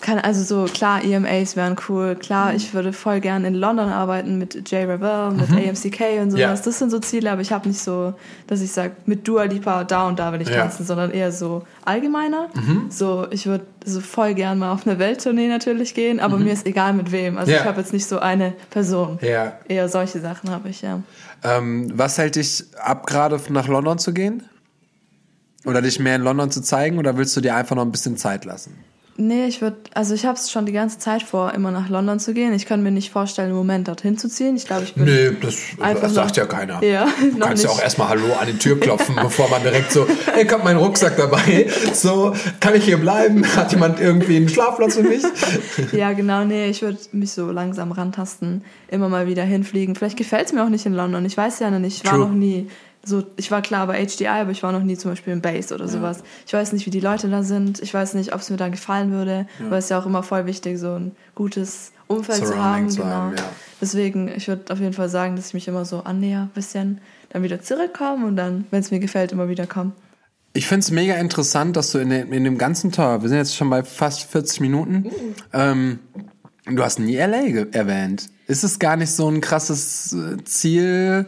kann, 0.00 0.18
also 0.18 0.42
so, 0.42 0.72
klar, 0.72 1.02
EMAs 1.04 1.56
wären 1.56 1.76
cool. 1.88 2.16
Klar, 2.16 2.50
mhm. 2.50 2.56
ich 2.56 2.74
würde 2.74 2.92
voll 2.92 3.20
gern 3.20 3.44
in 3.44 3.54
London 3.54 3.88
arbeiten 3.88 4.38
mit 4.38 4.70
Jay 4.70 4.84
Rebel, 4.84 5.30
mit 5.32 5.50
mhm. 5.50 5.56
AMCK 5.56 6.20
und 6.22 6.30
sowas. 6.30 6.40
Ja. 6.40 6.56
Das 6.56 6.78
sind 6.78 6.90
so 6.90 6.98
Ziele, 6.98 7.30
aber 7.30 7.40
ich 7.40 7.52
habe 7.52 7.68
nicht 7.68 7.80
so, 7.80 8.14
dass 8.46 8.60
ich 8.60 8.70
sage, 8.70 8.92
mit 9.06 9.26
Dua 9.26 9.44
Lipa 9.44 9.84
da 9.84 10.06
und 10.06 10.18
da 10.18 10.32
will 10.32 10.40
ich 10.40 10.48
ja. 10.48 10.62
tanzen, 10.62 10.86
sondern 10.86 11.10
eher 11.10 11.32
so 11.32 11.64
allgemeiner. 11.84 12.48
Mhm. 12.54 12.86
So, 12.90 13.26
ich 13.30 13.46
würde 13.46 13.64
so 13.84 14.00
voll 14.00 14.34
gern 14.34 14.58
mal 14.58 14.72
auf 14.72 14.86
eine 14.86 14.98
Welttournee 14.98 15.48
natürlich 15.48 15.94
gehen, 15.94 16.20
aber 16.20 16.36
mhm. 16.36 16.44
mir 16.44 16.52
ist 16.52 16.66
egal 16.66 16.92
mit 16.92 17.10
wem. 17.10 17.38
Also 17.38 17.52
ja. 17.52 17.58
ich 17.58 17.64
habe 17.64 17.80
jetzt 17.80 17.92
nicht 17.92 18.06
so 18.06 18.18
eine 18.18 18.54
Person. 18.70 19.18
Ja. 19.22 19.54
Eher 19.68 19.88
solche 19.88 20.20
Sachen 20.20 20.50
habe 20.50 20.68
ich, 20.68 20.82
ja. 20.82 21.02
Ähm, 21.42 21.90
was 21.94 22.18
hält 22.18 22.36
dich 22.36 22.64
ab, 22.82 23.06
gerade 23.06 23.40
nach 23.50 23.68
London 23.68 23.98
zu 23.98 24.12
gehen? 24.12 24.42
Oder 25.64 25.82
dich 25.82 25.98
mehr 25.98 26.16
in 26.16 26.22
London 26.22 26.50
zu 26.50 26.62
zeigen? 26.62 26.98
Oder 26.98 27.16
willst 27.16 27.36
du 27.36 27.40
dir 27.40 27.56
einfach 27.56 27.76
noch 27.76 27.84
ein 27.84 27.92
bisschen 27.92 28.16
Zeit 28.16 28.44
lassen? 28.44 28.76
Nee, 29.20 29.46
ich 29.48 29.60
würde, 29.60 29.78
also 29.94 30.14
ich 30.14 30.24
habe 30.24 30.38
es 30.38 30.48
schon 30.48 30.64
die 30.64 30.70
ganze 30.70 31.00
Zeit 31.00 31.24
vor, 31.24 31.52
immer 31.52 31.72
nach 31.72 31.88
London 31.88 32.20
zu 32.20 32.34
gehen. 32.34 32.54
Ich 32.54 32.66
kann 32.66 32.84
mir 32.84 32.92
nicht 32.92 33.10
vorstellen, 33.10 33.50
im 33.50 33.56
Moment 33.56 33.88
dorthin 33.88 34.16
zu 34.16 34.28
ziehen. 34.28 34.54
Ich 34.54 34.64
glaube, 34.64 34.84
ich 34.84 34.94
bin. 34.94 35.06
Nee, 35.06 35.32
das, 35.40 36.14
sagt 36.14 36.36
ja 36.36 36.46
keiner. 36.46 36.80
Ja, 36.84 37.08
du 37.32 37.36
kannst 37.40 37.64
ja 37.64 37.70
auch 37.70 37.82
erstmal 37.82 38.10
Hallo 38.10 38.32
an 38.40 38.46
die 38.46 38.56
Tür 38.56 38.78
klopfen, 38.78 39.16
bevor 39.20 39.50
man 39.50 39.60
direkt 39.62 39.90
so, 39.90 40.06
hey, 40.32 40.44
ich 40.44 40.52
habe 40.52 40.62
meinen 40.62 40.78
Rucksack 40.78 41.16
dabei. 41.16 41.66
So, 41.92 42.32
kann 42.60 42.76
ich 42.76 42.84
hier 42.84 42.98
bleiben? 42.98 43.44
Hat 43.56 43.72
jemand 43.72 43.98
irgendwie 43.98 44.36
einen 44.36 44.48
Schlafplatz 44.48 44.94
für 44.94 45.02
mich? 45.02 45.24
ja, 45.92 46.12
genau, 46.12 46.44
nee, 46.44 46.68
ich 46.68 46.82
würde 46.82 46.98
mich 47.10 47.32
so 47.32 47.50
langsam 47.50 47.90
rantasten, 47.90 48.62
immer 48.86 49.08
mal 49.08 49.26
wieder 49.26 49.42
hinfliegen. 49.42 49.96
Vielleicht 49.96 50.16
gefällt 50.16 50.46
es 50.46 50.52
mir 50.52 50.62
auch 50.62 50.68
nicht 50.68 50.86
in 50.86 50.94
London. 50.94 51.24
Ich 51.24 51.36
weiß 51.36 51.58
ja 51.58 51.72
noch 51.72 51.80
nicht, 51.80 52.04
ich 52.04 52.08
war 52.08 52.18
noch 52.18 52.30
nie 52.30 52.68
so, 53.08 53.24
ich 53.36 53.50
war 53.50 53.62
klar 53.62 53.86
bei 53.86 54.04
HDI, 54.04 54.26
aber 54.26 54.50
ich 54.50 54.62
war 54.62 54.70
noch 54.72 54.82
nie 54.82 54.96
zum 54.96 55.10
Beispiel 55.10 55.32
im 55.32 55.40
Base 55.40 55.74
oder 55.74 55.86
ja. 55.86 55.90
sowas. 55.90 56.22
Ich 56.46 56.52
weiß 56.52 56.72
nicht, 56.72 56.86
wie 56.86 56.90
die 56.90 57.00
Leute 57.00 57.28
da 57.28 57.42
sind. 57.42 57.80
Ich 57.80 57.94
weiß 57.94 58.14
nicht, 58.14 58.34
ob 58.34 58.40
es 58.40 58.50
mir 58.50 58.56
da 58.56 58.68
gefallen 58.68 59.10
würde. 59.10 59.46
Ja. 59.58 59.70
Weil 59.70 59.78
es 59.78 59.88
ja 59.88 59.98
auch 59.98 60.06
immer 60.06 60.22
voll 60.22 60.46
wichtig, 60.46 60.78
so 60.78 60.94
ein 60.94 61.12
gutes 61.34 61.92
Umfeld 62.06 62.46
zu 62.46 62.62
haben. 62.62 62.90
Zu 62.90 63.02
genau. 63.02 63.10
Haben, 63.10 63.36
ja. 63.36 63.44
Deswegen, 63.80 64.28
ich 64.28 64.48
würde 64.48 64.72
auf 64.72 64.80
jeden 64.80 64.92
Fall 64.92 65.08
sagen, 65.08 65.36
dass 65.36 65.48
ich 65.48 65.54
mich 65.54 65.68
immer 65.68 65.84
so 65.84 66.00
annäher, 66.00 66.42
ein 66.42 66.50
bisschen, 66.54 67.00
dann 67.30 67.42
wieder 67.42 67.62
zurückkomme 67.62 68.26
und 68.26 68.36
dann, 68.36 68.66
wenn 68.70 68.80
es 68.80 68.90
mir 68.90 69.00
gefällt, 69.00 69.32
immer 69.32 69.48
wieder 69.48 69.66
komme. 69.66 69.92
Ich 70.52 70.66
finde 70.66 70.80
es 70.80 70.90
mega 70.90 71.14
interessant, 71.14 71.76
dass 71.76 71.92
du 71.92 71.98
in, 71.98 72.10
dem, 72.10 72.32
in 72.32 72.44
dem 72.44 72.58
ganzen 72.58 72.90
Tour, 72.90 73.22
wir 73.22 73.28
sind 73.28 73.38
jetzt 73.38 73.56
schon 73.56 73.70
bei 73.70 73.84
fast 73.84 74.24
40 74.24 74.60
Minuten, 74.60 75.06
uh. 75.06 75.34
ähm, 75.52 75.98
du 76.66 76.82
hast 76.82 76.98
nie 76.98 77.16
LA 77.16 77.66
erwähnt. 77.72 78.28
Ist 78.48 78.64
es 78.64 78.78
gar 78.78 78.96
nicht 78.96 79.12
so 79.12 79.30
ein 79.30 79.42
krasses 79.42 80.14
äh, 80.14 80.42
Ziel 80.44 81.26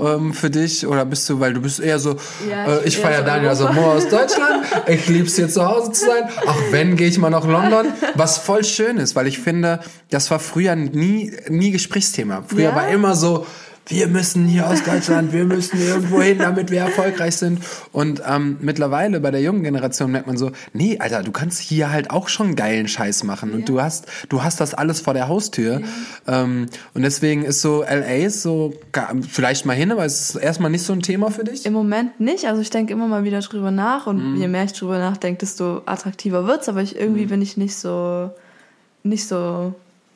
ähm, 0.00 0.32
für 0.32 0.48
dich? 0.48 0.86
Oder 0.86 1.04
bist 1.04 1.28
du, 1.28 1.38
weil 1.38 1.52
du 1.52 1.60
bist 1.60 1.78
eher 1.78 1.98
so, 1.98 2.16
ja, 2.48 2.76
äh, 2.76 2.84
ich 2.88 2.96
feiere 2.96 3.22
Daniel 3.22 3.50
also 3.50 3.70
nur 3.70 3.84
aus 3.84 4.08
Deutschland, 4.08 4.64
ich 4.86 5.06
lieb's 5.08 5.36
hier 5.36 5.50
zu 5.50 5.66
Hause 5.66 5.92
zu 5.92 6.06
sein. 6.06 6.22
Ach, 6.46 6.56
wenn, 6.70 6.96
gehe 6.96 7.08
ich 7.08 7.18
mal 7.18 7.28
nach 7.28 7.46
London. 7.46 7.88
Was 8.14 8.38
voll 8.38 8.64
schön 8.64 8.96
ist, 8.96 9.14
weil 9.14 9.26
ich 9.26 9.40
finde, 9.40 9.80
das 10.08 10.30
war 10.30 10.38
früher 10.38 10.74
nie, 10.74 11.36
nie 11.50 11.70
Gesprächsthema. 11.70 12.44
Früher 12.48 12.70
ja? 12.70 12.74
war 12.74 12.88
immer 12.88 13.14
so, 13.14 13.46
wir 13.86 14.08
müssen 14.08 14.46
hier 14.46 14.68
aus 14.68 14.82
Deutschland, 14.82 15.32
wir 15.32 15.44
müssen 15.44 15.78
irgendwo 15.78 16.22
hin, 16.22 16.38
damit 16.38 16.70
wir 16.70 16.80
erfolgreich 16.80 17.36
sind. 17.36 17.60
Und 17.92 18.22
ähm, 18.26 18.56
mittlerweile 18.60 19.20
bei 19.20 19.30
der 19.30 19.42
jungen 19.42 19.62
Generation 19.62 20.10
merkt 20.10 20.26
man 20.26 20.36
so, 20.36 20.52
nee, 20.72 20.98
Alter, 20.98 21.22
du 21.22 21.32
kannst 21.32 21.60
hier 21.60 21.90
halt 21.90 22.10
auch 22.10 22.28
schon 22.28 22.56
geilen 22.56 22.88
Scheiß 22.88 23.24
machen 23.24 23.50
ja. 23.50 23.56
und 23.56 23.68
du 23.68 23.82
hast, 23.82 24.06
du 24.28 24.42
hast 24.42 24.60
das 24.60 24.74
alles 24.74 25.00
vor 25.00 25.12
der 25.12 25.28
Haustür. 25.28 25.80
Ja. 26.26 26.44
Ähm, 26.44 26.66
und 26.94 27.02
deswegen 27.02 27.44
ist 27.44 27.60
so 27.60 27.82
LA 27.82 28.26
ist 28.26 28.42
so 28.42 28.72
vielleicht 29.28 29.66
mal 29.66 29.74
hin, 29.74 29.92
aber 29.92 30.04
es 30.04 30.30
ist 30.30 30.36
erstmal 30.36 30.70
nicht 30.70 30.82
so 30.82 30.92
ein 30.92 31.02
Thema 31.02 31.30
für 31.30 31.44
dich. 31.44 31.66
Im 31.66 31.74
Moment 31.74 32.20
nicht. 32.20 32.46
Also 32.46 32.62
ich 32.62 32.70
denke 32.70 32.92
immer 32.92 33.06
mal 33.06 33.24
wieder 33.24 33.40
drüber 33.40 33.70
nach 33.70 34.06
und 34.06 34.32
mhm. 34.32 34.40
je 34.40 34.48
mehr 34.48 34.64
ich 34.64 34.72
drüber 34.72 34.98
nachdenke, 34.98 35.40
desto 35.40 35.82
attraktiver 35.84 36.46
wird's. 36.46 36.68
Aber 36.68 36.80
ich 36.80 36.96
irgendwie 36.96 37.24
mhm. 37.24 37.30
bin 37.30 37.42
ich 37.42 37.56
nicht 37.56 37.76
so 37.76 38.30
nicht 39.02 39.28
so 39.28 39.74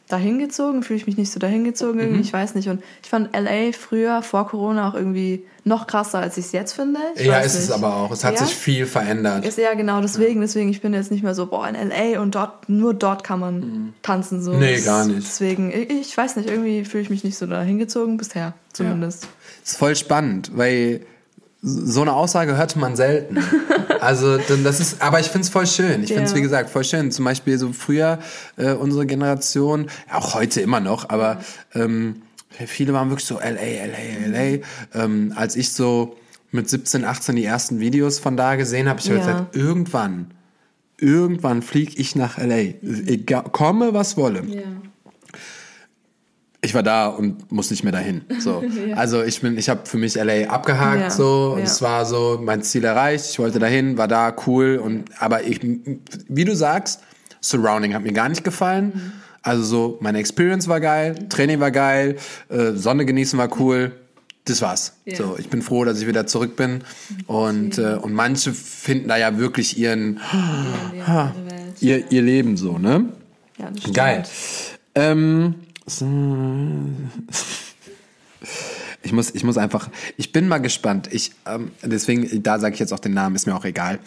dahingezogen, 0.09 0.83
fühle 0.83 0.99
ich 0.99 1.07
mich 1.07 1.17
nicht 1.17 1.31
so 1.31 1.39
dahingezogen 1.39 2.01
irgendwie, 2.01 2.19
mhm. 2.19 2.25
ich 2.25 2.33
weiß 2.33 2.55
nicht. 2.55 2.69
Und 2.69 2.83
ich 3.03 3.09
fand 3.09 3.35
LA 3.35 3.73
früher, 3.73 4.23
vor 4.23 4.49
Corona, 4.49 4.89
auch 4.89 4.95
irgendwie 4.95 5.45
noch 5.65 5.87
krasser, 5.87 6.19
als 6.19 6.37
ich 6.39 6.47
es 6.47 6.53
jetzt 6.53 6.73
finde. 6.73 7.01
Ich 7.15 7.27
ja, 7.27 7.39
ist 7.39 7.55
nicht. 7.55 7.65
es 7.65 7.71
aber 7.71 7.95
auch. 7.95 8.11
Es 8.11 8.25
hat 8.25 8.35
ja? 8.35 8.45
sich 8.45 8.55
viel 8.55 8.87
verändert. 8.87 9.45
Ist 9.45 9.59
ja 9.59 9.75
genau 9.75 10.01
deswegen, 10.01 10.41
deswegen, 10.41 10.71
ich 10.71 10.81
bin 10.81 10.95
jetzt 10.95 11.11
nicht 11.11 11.23
mehr 11.23 11.35
so, 11.35 11.47
boah, 11.47 11.69
in 11.69 11.75
LA 11.75 12.21
und 12.21 12.35
dort, 12.35 12.69
nur 12.69 12.95
dort 12.95 13.23
kann 13.23 13.41
man 13.41 13.61
mhm. 13.61 13.93
tanzen. 14.03 14.43
So. 14.43 14.55
Nee, 14.55 14.81
gar 14.81 15.05
nicht. 15.05 15.27
Deswegen, 15.27 15.71
ich, 15.71 15.91
ich 15.91 16.17
weiß 16.17 16.37
nicht, 16.37 16.49
irgendwie 16.49 16.85
fühle 16.85 17.03
ich 17.03 17.11
mich 17.11 17.23
nicht 17.23 17.37
so 17.37 17.47
dahingezogen, 17.47 18.17
bisher 18.17 18.55
zumindest. 18.73 19.25
Ja. 19.25 19.29
Ist 19.65 19.77
voll 19.77 19.95
spannend, 19.95 20.53
weil 20.55 21.03
so 21.61 22.03
eine 22.03 22.13
Aussage 22.13 22.57
hörte 22.57 22.79
man 22.79 22.97
selten. 22.97 23.39
Also 24.01 24.38
das 24.38 24.80
ist, 24.80 25.03
aber 25.03 25.20
ich 25.20 25.26
finde 25.28 25.44
es 25.44 25.49
voll 25.51 25.66
schön. 25.66 26.03
Ich 26.03 26.09
finde 26.12 26.24
es, 26.24 26.34
wie 26.34 26.40
gesagt, 26.42 26.70
voll 26.70 26.84
schön. 26.84 27.11
Zum 27.11 27.24
Beispiel 27.24 27.59
so 27.59 27.72
früher 27.72 28.18
äh, 28.57 28.72
unsere 28.72 29.07
Generation, 29.07 29.86
ja, 30.09 30.16
auch 30.18 30.34
heute 30.34 30.61
immer 30.61 30.80
noch, 30.80 31.09
aber 31.11 31.40
ähm, 31.74 32.22
viele 32.66 32.92
waren 32.92 33.11
wirklich 33.11 33.26
so 33.26 33.38
LA, 33.38 33.51
LA, 33.51 34.26
LA. 34.28 34.59
Ähm, 34.94 35.32
als 35.36 35.57
ich 35.57 35.72
so 35.72 36.16
mit 36.51 36.68
17, 36.68 37.05
18 37.05 37.36
die 37.36 37.44
ersten 37.44 37.78
Videos 37.80 38.18
von 38.18 38.36
da 38.36 38.57
gesehen 38.57 38.88
habe, 38.88 39.01
ich 39.01 39.07
habe 39.11 39.18
Ja. 39.20 39.26
gesagt, 39.26 39.57
irgendwann, 39.57 40.30
irgendwann 40.99 41.62
fliege 41.62 41.92
ich 41.96 42.16
nach 42.16 42.38
LA. 42.38 42.74
Egal, 43.07 43.44
komme, 43.53 43.94
was 43.94 44.16
wolle. 44.16 44.42
Ja. 44.46 44.62
Ich 46.61 46.75
war 46.75 46.83
da 46.83 47.07
und 47.07 47.53
muss 47.53 47.71
nicht 47.71 47.85
mehr 47.85 47.93
dahin. 47.93 48.23
So. 48.41 48.65
Also 48.97 49.23
ich 49.23 49.41
bin, 49.41 49.57
ich 49.57 49.69
habe 49.69 49.87
für 49.87 49.97
mich 49.97 50.17
LA 50.17 50.49
abgehakt 50.49 51.01
Ja, 51.01 51.11
so 51.11 51.53
und 51.53 51.61
ja. 51.61 51.65
es 51.65 51.83
war 51.83 52.05
so 52.05 52.41
mein 52.43 52.63
Ziel 52.63 52.85
erreicht. 52.85 53.27
Ich 53.31 53.39
wollte 53.39 53.59
dahin, 53.59 53.97
war 53.97 54.09
da 54.09 54.35
cool 54.47 54.81
und 54.83 55.05
aber 55.21 55.45
ich, 55.45 55.61
wie 56.29 56.45
du 56.45 56.57
sagst, 56.57 57.01
Surrounding 57.41 57.95
hat 57.95 58.03
mir 58.03 58.13
gar 58.13 58.29
nicht 58.29 58.43
gefallen. 58.43 58.93
Mhm. 58.95 59.13
Also 59.43 59.63
so 59.63 59.99
meine 60.01 60.19
Experience 60.19 60.67
war 60.67 60.81
geil, 60.81 61.15
Training 61.29 61.61
war 61.61 61.71
geil, 61.71 62.17
äh, 62.49 62.73
Sonne 62.73 63.05
genießen 63.07 63.39
war 63.39 63.57
cool. 63.61 63.93
Das 64.45 64.63
war's. 64.63 64.95
Ja. 65.05 65.17
So, 65.17 65.37
ich 65.39 65.49
bin 65.49 65.63
froh, 65.63 65.85
dass 65.85 66.01
ich 66.01 66.07
wieder 66.09 66.27
zurück 66.27 66.57
bin 66.57 66.81
und 67.27 67.79
äh, 67.79 67.99
und 68.01 68.15
manche 68.15 68.53
finden 68.53 69.09
da 69.09 69.17
ja 69.17 69.39
wirklich 69.39 69.79
ihren 69.79 70.19
Ja, 71.07 71.35
ihr, 71.81 72.11
ihr 72.11 72.23
Leben 72.23 72.57
so, 72.57 72.79
ne? 72.79 73.05
Ja, 73.59 73.71
das 73.71 73.81
stimmt. 73.81 73.97
Geil. 73.97 74.23
Ähm. 74.95 75.55
Ich 79.03 79.12
muss, 79.12 79.34
ich 79.34 79.45
muss 79.45 79.57
einfach, 79.57 79.89
ich 80.16 80.32
bin 80.32 80.49
mal 80.49 80.59
gespannt. 80.59 81.09
Ich, 81.12 81.32
ähm, 81.47 81.70
deswegen, 81.82 82.43
da 82.43 82.59
sage 82.59 82.74
ich 82.74 82.80
jetzt 82.80 82.93
auch 82.93 82.99
den 82.99 83.14
Namen, 83.14 83.36
ist 83.36 83.47
mir 83.47 83.55
auch 83.55 83.64
egal. 83.64 84.01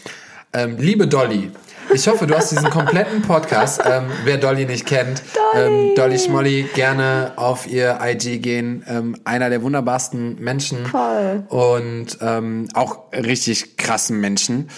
Ähm, 0.53 0.75
liebe 0.77 1.07
Dolly, 1.07 1.49
ich 1.93 2.07
hoffe, 2.07 2.27
du 2.27 2.35
hast 2.35 2.51
diesen 2.51 2.69
kompletten 2.69 3.21
Podcast. 3.21 3.81
Ähm, 3.85 4.03
wer 4.25 4.37
Dolly 4.37 4.65
nicht 4.65 4.85
kennt, 4.85 5.23
Dolly, 5.53 5.89
ähm, 5.89 5.95
Dolly 5.95 6.19
Schmolly, 6.19 6.69
gerne 6.73 7.31
auf 7.37 7.67
ihr 7.67 7.99
IG 8.01 8.39
gehen. 8.39 8.83
Ähm, 8.87 9.15
einer 9.23 9.49
der 9.49 9.63
wunderbarsten 9.63 10.39
Menschen. 10.41 10.85
Voll. 10.85 11.45
Und 11.47 12.17
ähm, 12.21 12.67
auch 12.73 13.11
richtig 13.13 13.77
krassen 13.77 14.19
Menschen. 14.19 14.69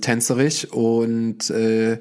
Tänzerisch 0.00 0.64
und 0.64 1.48
äh, 1.50 1.98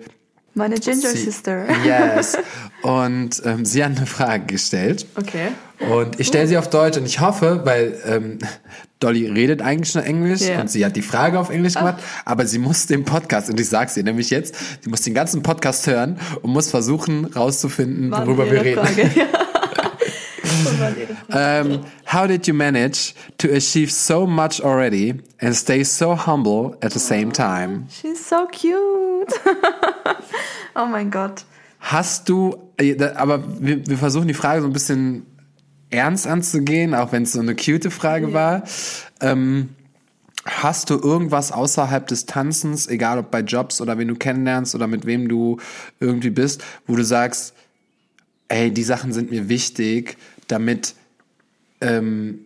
Meine 0.56 0.76
Ginger 0.76 1.10
Sie- 1.10 1.18
Sister. 1.18 1.66
Yes. 1.86 2.38
Und 2.84 3.41
ähm, 3.45 3.66
sie 3.66 3.84
hat 3.84 3.95
eine 3.97 4.06
Frage 4.06 4.45
gestellt. 4.45 5.06
Okay. 5.16 5.49
Und 5.89 6.20
ich 6.20 6.28
stelle 6.28 6.47
sie 6.47 6.58
auf 6.58 6.70
Deutsch 6.70 6.97
und 6.97 7.06
ich 7.06 7.20
hoffe, 7.22 7.62
weil 7.64 7.97
ähm, 8.06 8.39
Dolly 8.99 9.28
redet 9.30 9.62
eigentlich 9.62 9.95
nur 9.95 10.04
Englisch 10.06 10.41
Ja. 10.41 10.60
und 10.62 10.70
sie 10.70 10.86
hat 10.86 10.95
die 10.95 11.01
Frage 11.01 11.39
auf 11.39 11.49
Englisch 11.49 11.74
gemacht, 11.76 12.01
aber 12.26 12.45
sie 12.45 12.60
muss 12.60 12.86
den 12.86 13.04
Podcast, 13.06 13.49
und 13.49 13.60
ich 13.60 13.68
sag's 13.70 13.95
ihr 13.97 14.04
nämlich 14.04 14.30
jetzt, 14.30 14.56
sie 14.82 14.89
muss 14.89 15.01
den 15.01 15.14
ganzen 15.14 15.43
Podcast 15.43 15.88
hören 15.88 16.18
und 16.41 16.51
muss 16.51 16.70
versuchen 16.70 17.26
rauszufinden, 17.26 18.12
Wann 18.12 18.28
worüber 18.28 18.49
wir 18.51 18.62
reden. 18.64 18.86
Frage? 18.86 19.12
Ja. 19.16 19.26
Und 19.26 19.32
wann 19.32 19.32
ihre 19.64 19.82
Frage? 19.82 20.53
Um, 21.30 21.86
how 22.05 22.28
did 22.28 22.47
you 22.47 22.53
manage 22.53 23.14
to 23.38 23.49
achieve 23.49 23.91
so 23.91 24.26
much 24.26 24.61
already 24.61 25.22
and 25.39 25.55
stay 25.55 25.84
so 25.84 26.16
humble 26.16 26.78
at 26.82 26.91
the 26.91 26.99
same 26.99 27.32
time? 27.32 27.88
She's 27.89 28.24
so 28.26 28.47
cute. 28.47 29.34
oh 30.76 30.86
mein 30.86 31.09
Gott. 31.09 31.45
Hast 31.80 32.30
du, 32.30 32.55
äh, 32.78 32.95
aber 33.16 33.43
wir, 33.59 33.86
wir 33.88 33.97
versuchen 33.97 34.28
die 34.28 34.34
Frage 34.34 34.61
so 34.61 34.68
ein 34.68 34.74
bisschen 34.74 35.26
ernst 35.89 36.28
anzugehen, 36.28 36.95
auch 36.95 37.11
wenn 37.11 37.24
es 37.24 37.34
so 37.34 37.39
eine 37.39 37.55
cute 37.55 37.91
Frage 37.91 38.34
war. 38.34 38.64
Ähm, 39.22 39.70
hast 40.45 40.89
du 40.89 40.95
irgendwas 40.95 41.51
außerhalb 41.51 42.07
des 42.07 42.26
Tanzens, 42.26 42.88
egal 42.88 43.20
ob 43.20 43.32
bei 43.32 43.39
Jobs 43.39 43.80
oder 43.80 43.97
wen 43.97 44.07
du 44.07 44.16
kennenlernst 44.16 44.76
oder 44.76 44.88
mit 44.88 45.05
wem 45.05 45.28
du 45.28 45.57
irgendwie 45.99 46.30
bist, 46.30 46.64
wo 46.88 46.95
du 46.95 47.03
sagst, 47.03 47.53
ey, 48.49 48.72
die 48.72 48.84
Sachen 48.84 49.14
sind 49.14 49.32
mir 49.32 49.49
wichtig, 49.49 50.18
damit 50.48 50.96
ähm, 51.82 52.39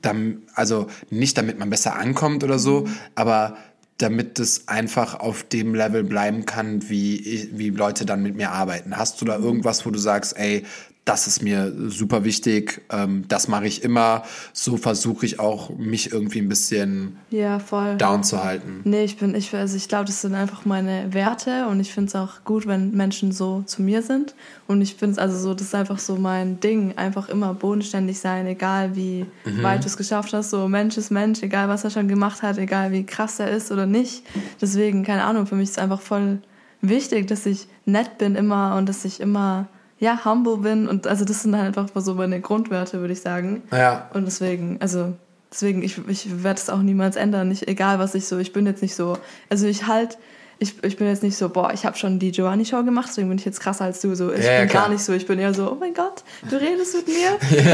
dam, 0.00 0.42
also 0.54 0.88
nicht 1.10 1.36
damit 1.36 1.58
man 1.58 1.70
besser 1.70 1.96
ankommt 1.96 2.42
oder 2.44 2.58
so, 2.58 2.88
aber 3.14 3.56
damit 3.98 4.38
es 4.40 4.66
einfach 4.66 5.20
auf 5.20 5.44
dem 5.44 5.74
Level 5.74 6.02
bleiben 6.02 6.44
kann, 6.44 6.88
wie, 6.88 7.48
wie 7.52 7.70
Leute 7.70 8.04
dann 8.04 8.22
mit 8.22 8.34
mir 8.34 8.50
arbeiten. 8.50 8.96
Hast 8.96 9.20
du 9.20 9.24
da 9.24 9.36
irgendwas, 9.36 9.86
wo 9.86 9.90
du 9.90 9.98
sagst, 9.98 10.36
ey, 10.36 10.64
das 11.04 11.26
ist 11.26 11.42
mir 11.42 11.72
super 11.88 12.22
wichtig, 12.22 12.82
ähm, 12.90 13.24
das 13.26 13.48
mache 13.48 13.66
ich 13.66 13.82
immer, 13.82 14.22
so 14.52 14.76
versuche 14.76 15.26
ich 15.26 15.40
auch, 15.40 15.70
mich 15.76 16.12
irgendwie 16.12 16.38
ein 16.38 16.48
bisschen 16.48 17.16
Ja, 17.30 17.58
voll. 17.58 17.96
down 17.96 18.22
zu 18.22 18.44
halten. 18.44 18.82
Nee, 18.84 19.02
ich 19.02 19.16
bin, 19.16 19.34
ich, 19.34 19.52
also 19.52 19.76
ich 19.76 19.88
glaube, 19.88 20.04
das 20.04 20.20
sind 20.20 20.34
einfach 20.34 20.64
meine 20.64 21.12
Werte 21.12 21.66
und 21.66 21.80
ich 21.80 21.92
finde 21.92 22.08
es 22.08 22.14
auch 22.14 22.44
gut, 22.44 22.68
wenn 22.68 22.92
Menschen 22.92 23.32
so 23.32 23.62
zu 23.66 23.82
mir 23.82 24.02
sind. 24.02 24.36
Und 24.68 24.80
ich 24.80 24.94
finde 24.94 25.14
es 25.14 25.18
also 25.18 25.36
so, 25.36 25.54
das 25.54 25.66
ist 25.68 25.74
einfach 25.74 25.98
so 25.98 26.14
mein 26.14 26.60
Ding, 26.60 26.96
einfach 26.96 27.28
immer 27.28 27.52
bodenständig 27.52 28.20
sein, 28.20 28.46
egal 28.46 28.94
wie 28.94 29.26
weit 29.60 29.82
du 29.82 29.86
es 29.88 29.96
geschafft 29.96 30.32
hast. 30.32 30.50
So 30.50 30.68
Mensch 30.68 30.96
ist 30.96 31.10
Mensch, 31.10 31.42
egal 31.42 31.68
was 31.68 31.82
er 31.82 31.90
schon 31.90 32.06
gemacht 32.06 32.42
hat, 32.42 32.58
egal 32.58 32.92
wie 32.92 33.04
krass 33.04 33.40
er 33.40 33.50
ist 33.50 33.72
oder 33.72 33.86
nicht. 33.86 34.22
Deswegen, 34.60 35.02
keine 35.02 35.24
Ahnung, 35.24 35.46
für 35.46 35.56
mich 35.56 35.64
ist 35.70 35.78
es 35.78 35.82
einfach 35.82 36.00
voll 36.00 36.38
wichtig, 36.80 37.26
dass 37.26 37.44
ich 37.44 37.66
nett 37.86 38.18
bin 38.18 38.36
immer 38.36 38.76
und 38.76 38.88
dass 38.88 39.04
ich 39.04 39.20
immer, 39.20 39.68
ja, 40.02 40.24
humble 40.24 40.56
bin. 40.56 40.88
Und 40.88 41.06
also 41.06 41.24
das 41.24 41.42
sind 41.42 41.56
halt 41.56 41.78
einfach 41.78 41.88
so 41.94 42.14
meine 42.14 42.40
Grundwerte, 42.40 43.00
würde 43.00 43.12
ich 43.12 43.20
sagen. 43.20 43.62
Ja. 43.70 44.10
Und 44.12 44.24
deswegen, 44.24 44.78
also 44.80 45.12
deswegen, 45.48 45.80
ich, 45.82 45.96
ich 46.08 46.42
werde 46.42 46.58
es 46.58 46.68
auch 46.68 46.82
niemals 46.82 47.14
ändern, 47.14 47.48
nicht 47.48 47.68
egal 47.68 48.00
was 48.00 48.16
ich 48.16 48.26
so, 48.26 48.38
ich 48.38 48.52
bin 48.52 48.66
jetzt 48.66 48.82
nicht 48.82 48.96
so, 48.96 49.16
also 49.48 49.68
ich 49.68 49.86
halt, 49.86 50.18
ich, 50.62 50.82
ich 50.84 50.96
bin 50.96 51.08
jetzt 51.08 51.22
nicht 51.24 51.36
so, 51.36 51.48
boah, 51.48 51.72
ich 51.74 51.84
habe 51.84 51.96
schon 51.98 52.18
die 52.20 52.30
Giovanni 52.30 52.64
Show 52.64 52.82
gemacht, 52.84 53.08
deswegen 53.10 53.28
bin 53.28 53.36
ich 53.38 53.44
jetzt 53.44 53.60
krasser 53.60 53.84
als 53.84 54.00
du, 54.00 54.14
so 54.14 54.32
ich 54.32 54.44
Ja, 54.44 54.60
bin 54.60 54.68
klar. 54.68 54.84
gar 54.84 54.90
nicht 54.92 55.02
so, 55.02 55.12
ich 55.12 55.26
bin 55.26 55.38
eher 55.38 55.52
so, 55.52 55.70
oh 55.72 55.76
mein 55.78 55.92
Gott, 55.92 56.22
du 56.48 56.56
redest 56.56 56.94
mit 56.94 57.08
mir. 57.08 57.38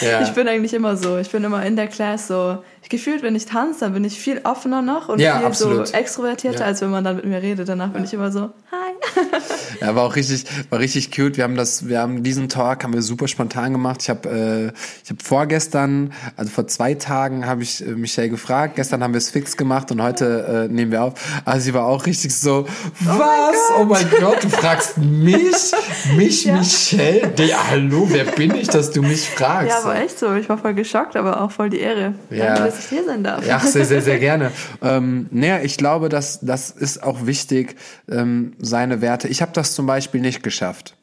Ja. 0.00 0.22
Ich 0.22 0.30
bin 0.30 0.46
eigentlich 0.48 0.74
immer 0.74 0.96
so, 0.96 1.18
ich 1.18 1.30
bin 1.30 1.44
immer 1.44 1.64
in 1.64 1.76
der 1.76 1.86
Class 1.88 2.28
so, 2.28 2.58
ich 2.82 2.88
gefühlt, 2.88 3.22
wenn 3.22 3.34
ich 3.36 3.46
tanze, 3.46 3.80
dann 3.80 3.92
bin 3.92 4.04
ich 4.04 4.18
viel 4.18 4.40
offener 4.44 4.82
noch 4.82 5.08
und 5.08 5.20
Ja, 5.20 5.38
viel 5.38 5.46
absolut. 5.46 5.88
so 5.88 5.94
extrovertierter, 5.94 6.64
als 6.64 6.80
wenn 6.80 6.90
man 6.90 7.04
dann 7.04 7.16
mit 7.16 7.24
mir 7.24 7.42
redet. 7.42 7.68
Danach 7.68 7.90
bin 7.90 8.04
ich 8.04 8.14
immer 8.14 8.30
so, 8.32 8.50
hi. 8.70 9.28
Ja, 9.80 9.94
war 9.94 10.04
auch 10.04 10.16
richtig, 10.16 10.44
war 10.70 10.78
richtig 10.80 11.10
cute. 11.12 11.36
Wir 11.36 11.44
haben 11.44 11.56
das, 11.56 11.88
wir 11.88 12.00
haben 12.00 12.22
diesen 12.22 12.48
Talk 12.48 12.82
haben 12.84 12.94
wir 12.94 13.02
super 13.02 13.28
spontan 13.28 13.72
gemacht. 13.72 14.00
Ich 14.02 14.10
habe, 14.10 14.28
äh, 14.28 14.66
ich 15.04 15.10
habe 15.10 15.22
vorgestern, 15.22 16.12
also 16.36 16.50
vor 16.50 16.66
zwei 16.66 16.94
Tagen, 16.94 17.46
habe 17.46 17.62
ich 17.62 17.86
äh, 17.86 17.90
Michelle 17.90 18.28
gefragt. 18.30 18.76
Gestern 18.76 19.02
haben 19.02 19.12
wir 19.12 19.18
es 19.18 19.30
fix 19.30 19.56
gemacht 19.56 19.90
und 19.92 20.02
heute 20.02 20.66
äh, 20.68 20.72
nehmen 20.72 20.90
wir 20.92 21.02
auf. 21.04 21.14
Also 21.44 21.60
sie 21.64 21.74
war 21.74 21.84
auch 21.86 22.06
richtig 22.08 22.34
so, 22.34 22.66
was? 23.00 23.56
Oh 23.78 23.84
mein 23.84 24.08
Gott, 24.18 24.42
du 24.42 24.48
fragst 24.48 24.96
mich, 24.98 25.72
mich, 26.16 26.44
Ja. 26.44 26.56
Michelle. 26.56 27.28
Die, 27.28 27.54
hallo, 27.54 28.06
wer 28.10 28.24
bin 28.24 28.54
ich, 28.54 28.68
dass 28.68 28.90
du 28.90 29.02
mich 29.02 29.28
fragst? 29.28 29.68
Ja, 29.68 29.80
aber 29.82 29.96
echt 29.96 30.18
so, 30.18 30.34
ich 30.34 30.48
war 30.48 30.58
voll 30.58 30.74
geschockt, 30.74 31.16
aber 31.16 31.40
auch 31.42 31.50
voll 31.50 31.70
die 31.70 31.80
Ehre. 31.80 32.14
Ja. 32.30 32.46
Danke, 32.54 32.62
dass 32.64 32.78
ich 32.80 32.86
hier 32.86 33.04
sein 33.04 33.22
darf. 33.22 33.46
Ja, 33.46 33.60
sehr, 33.60 33.84
sehr, 33.84 34.02
sehr 34.02 34.18
gerne. 34.28 34.50
Ähm, 34.82 35.26
naja, 35.30 35.60
ich 35.60 35.76
glaube, 35.76 36.08
dass 36.08 36.40
das 36.40 36.70
ist 36.70 37.02
auch 37.02 37.26
wichtig, 37.26 37.76
ähm, 38.10 38.54
seine 38.58 39.00
Werte. 39.00 39.28
Ich 39.28 39.42
habe 39.42 39.52
das 39.52 39.74
zum 39.74 39.86
Beispiel 39.86 40.20
nicht 40.20 40.42
geschafft. 40.42 40.94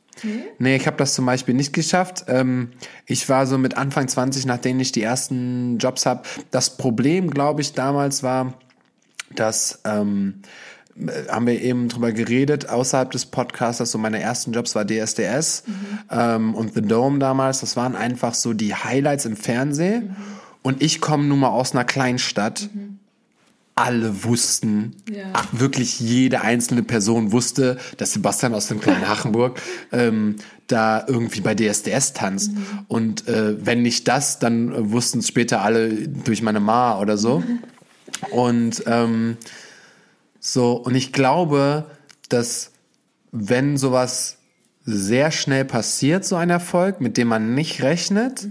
Nee, 0.59 0.77
ich 0.77 0.87
habe 0.87 0.97
das 0.97 1.13
zum 1.13 1.25
Beispiel 1.25 1.53
nicht 1.53 1.73
geschafft. 1.73 2.23
Ähm, 2.29 2.69
ich 3.05 3.27
war 3.27 3.45
so 3.45 3.57
mit 3.57 3.77
Anfang 3.77 4.07
20, 4.07 4.45
nachdem 4.45 4.79
ich 4.79 4.93
die 4.93 5.03
ersten 5.03 5.77
Jobs 5.77 6.05
habe. 6.05 6.23
Das 6.51 6.77
Problem, 6.77 7.29
glaube 7.29 7.61
ich, 7.61 7.73
damals 7.73 8.23
war, 8.23 8.53
dass 9.35 9.81
ähm, 9.83 10.41
äh, 10.41 10.47
haben 11.29 11.45
wir 11.45 11.61
eben 11.61 11.89
drüber 11.89 12.11
geredet, 12.13 12.69
außerhalb 12.69 13.11
des 13.11 13.25
Podcasts, 13.25 13.91
so 13.91 13.97
meine 13.97 14.21
ersten 14.21 14.53
Jobs 14.53 14.75
war 14.75 14.85
DSDS 14.85 15.63
ähm, 16.09 16.55
und 16.55 16.73
The 16.73 16.81
Dome 16.81 17.19
damals. 17.19 17.59
Das 17.59 17.75
waren 17.75 17.95
einfach 17.95 18.33
so 18.33 18.53
die 18.53 18.73
Highlights 18.75 19.25
im 19.25 19.35
Fernsehen. 19.35 20.15
Und 20.61 20.81
ich 20.81 21.01
komme 21.01 21.25
nun 21.25 21.39
mal 21.39 21.49
aus 21.49 21.73
einer 21.73 21.83
Kleinstadt. 21.83 22.69
Alle 23.77 24.23
wussten, 24.23 24.95
Ja. 25.11 25.25
ach, 25.33 25.47
wirklich 25.51 25.99
jede 25.99 26.39
einzelne 26.41 26.81
Person 26.81 27.33
wusste, 27.33 27.77
dass 27.97 28.13
Sebastian 28.13 28.53
aus 28.55 28.67
dem 28.67 28.79
kleinen 28.79 29.05
Hachenburg 29.09 29.61
ähm, 29.91 30.37
da 30.67 31.03
irgendwie 31.05 31.41
bei 31.41 31.55
DSDS 31.55 32.13
tanzt. 32.13 32.51
Und 32.87 33.27
äh, 33.27 33.65
wenn 33.65 33.81
nicht 33.81 34.07
das, 34.07 34.39
dann 34.39 34.93
wussten 34.93 35.19
es 35.19 35.27
später 35.27 35.61
alle 35.61 35.89
durch 36.07 36.41
meine 36.41 36.61
Ma 36.61 36.97
oder 37.01 37.17
so. 37.17 37.43
Und 38.31 38.81
ähm, 38.87 39.35
so, 40.47 40.73
und 40.73 40.93
ich 40.93 41.11
glaube, 41.11 41.85
dass 42.29 42.71
wenn 43.31 43.77
sowas 43.77 44.37
sehr 44.83 45.31
schnell 45.31 45.65
passiert, 45.65 46.23
so 46.23 46.35
ein 46.35 46.51
Erfolg, 46.51 47.01
mit 47.01 47.17
dem 47.17 47.29
man 47.29 47.55
nicht 47.55 47.81
rechnet, 47.81 48.47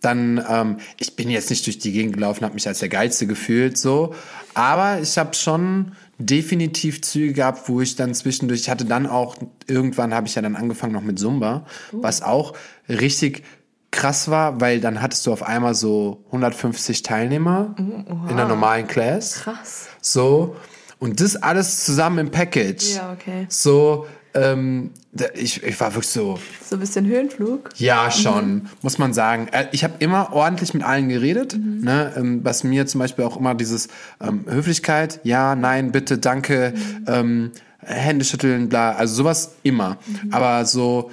dann, 0.00 0.42
ähm, 0.48 0.78
ich 0.96 1.16
bin 1.16 1.28
jetzt 1.28 1.50
nicht 1.50 1.66
durch 1.66 1.78
die 1.78 1.92
Gegend 1.92 2.14
gelaufen, 2.14 2.42
habe 2.42 2.54
mich 2.54 2.66
als 2.66 2.78
der 2.78 2.88
Geilste 2.88 3.26
gefühlt, 3.26 3.76
so, 3.76 4.14
aber 4.54 5.02
ich 5.02 5.18
habe 5.18 5.34
schon 5.34 5.92
definitiv 6.16 7.02
Züge 7.02 7.34
gehabt, 7.34 7.68
wo 7.68 7.82
ich 7.82 7.96
dann 7.96 8.14
zwischendurch, 8.14 8.62
ich 8.62 8.70
hatte 8.70 8.86
dann 8.86 9.06
auch, 9.06 9.36
irgendwann 9.66 10.14
habe 10.14 10.26
ich 10.26 10.36
ja 10.36 10.40
dann 10.40 10.56
angefangen 10.56 10.94
noch 10.94 11.02
mit 11.02 11.18
Zumba, 11.18 11.66
was 11.92 12.22
auch 12.22 12.54
richtig 12.88 13.44
krass 13.90 14.30
war, 14.30 14.58
weil 14.62 14.80
dann 14.80 15.02
hattest 15.02 15.26
du 15.26 15.34
auf 15.34 15.42
einmal 15.42 15.74
so 15.74 16.24
150 16.28 17.02
Teilnehmer 17.02 17.74
in 17.76 18.36
der 18.38 18.48
normalen 18.48 18.86
Class. 18.86 19.42
Krass. 19.42 19.88
So. 20.00 20.56
Und 21.00 21.20
das 21.20 21.34
alles 21.36 21.84
zusammen 21.84 22.18
im 22.18 22.30
Package. 22.30 22.94
Ja, 22.96 23.12
okay. 23.12 23.46
So, 23.48 24.06
ähm, 24.34 24.90
ich, 25.34 25.62
ich 25.62 25.80
war 25.80 25.94
wirklich 25.94 26.10
so. 26.10 26.38
So 26.68 26.76
ein 26.76 26.80
bisschen 26.80 27.06
Höhenflug? 27.06 27.70
Ja, 27.76 28.10
schon, 28.10 28.54
mhm. 28.54 28.66
muss 28.82 28.98
man 28.98 29.12
sagen. 29.12 29.48
Äh, 29.48 29.66
ich 29.72 29.82
habe 29.82 29.94
immer 29.98 30.32
ordentlich 30.32 30.72
mit 30.74 30.84
allen 30.84 31.08
geredet, 31.08 31.56
mhm. 31.56 31.80
ne? 31.80 32.12
Ähm, 32.16 32.44
was 32.44 32.62
mir 32.62 32.86
zum 32.86 33.00
Beispiel 33.00 33.24
auch 33.24 33.36
immer 33.36 33.54
dieses 33.54 33.88
ähm, 34.20 34.44
Höflichkeit, 34.48 35.20
ja, 35.24 35.56
nein, 35.56 35.90
bitte, 35.90 36.18
danke, 36.18 36.74
mhm. 36.76 37.04
ähm, 37.08 37.50
Hände 37.78 38.24
schütteln, 38.24 38.68
bla, 38.68 38.92
also 38.92 39.14
sowas 39.14 39.54
immer. 39.62 39.96
Mhm. 40.06 40.32
Aber 40.32 40.64
so 40.64 41.10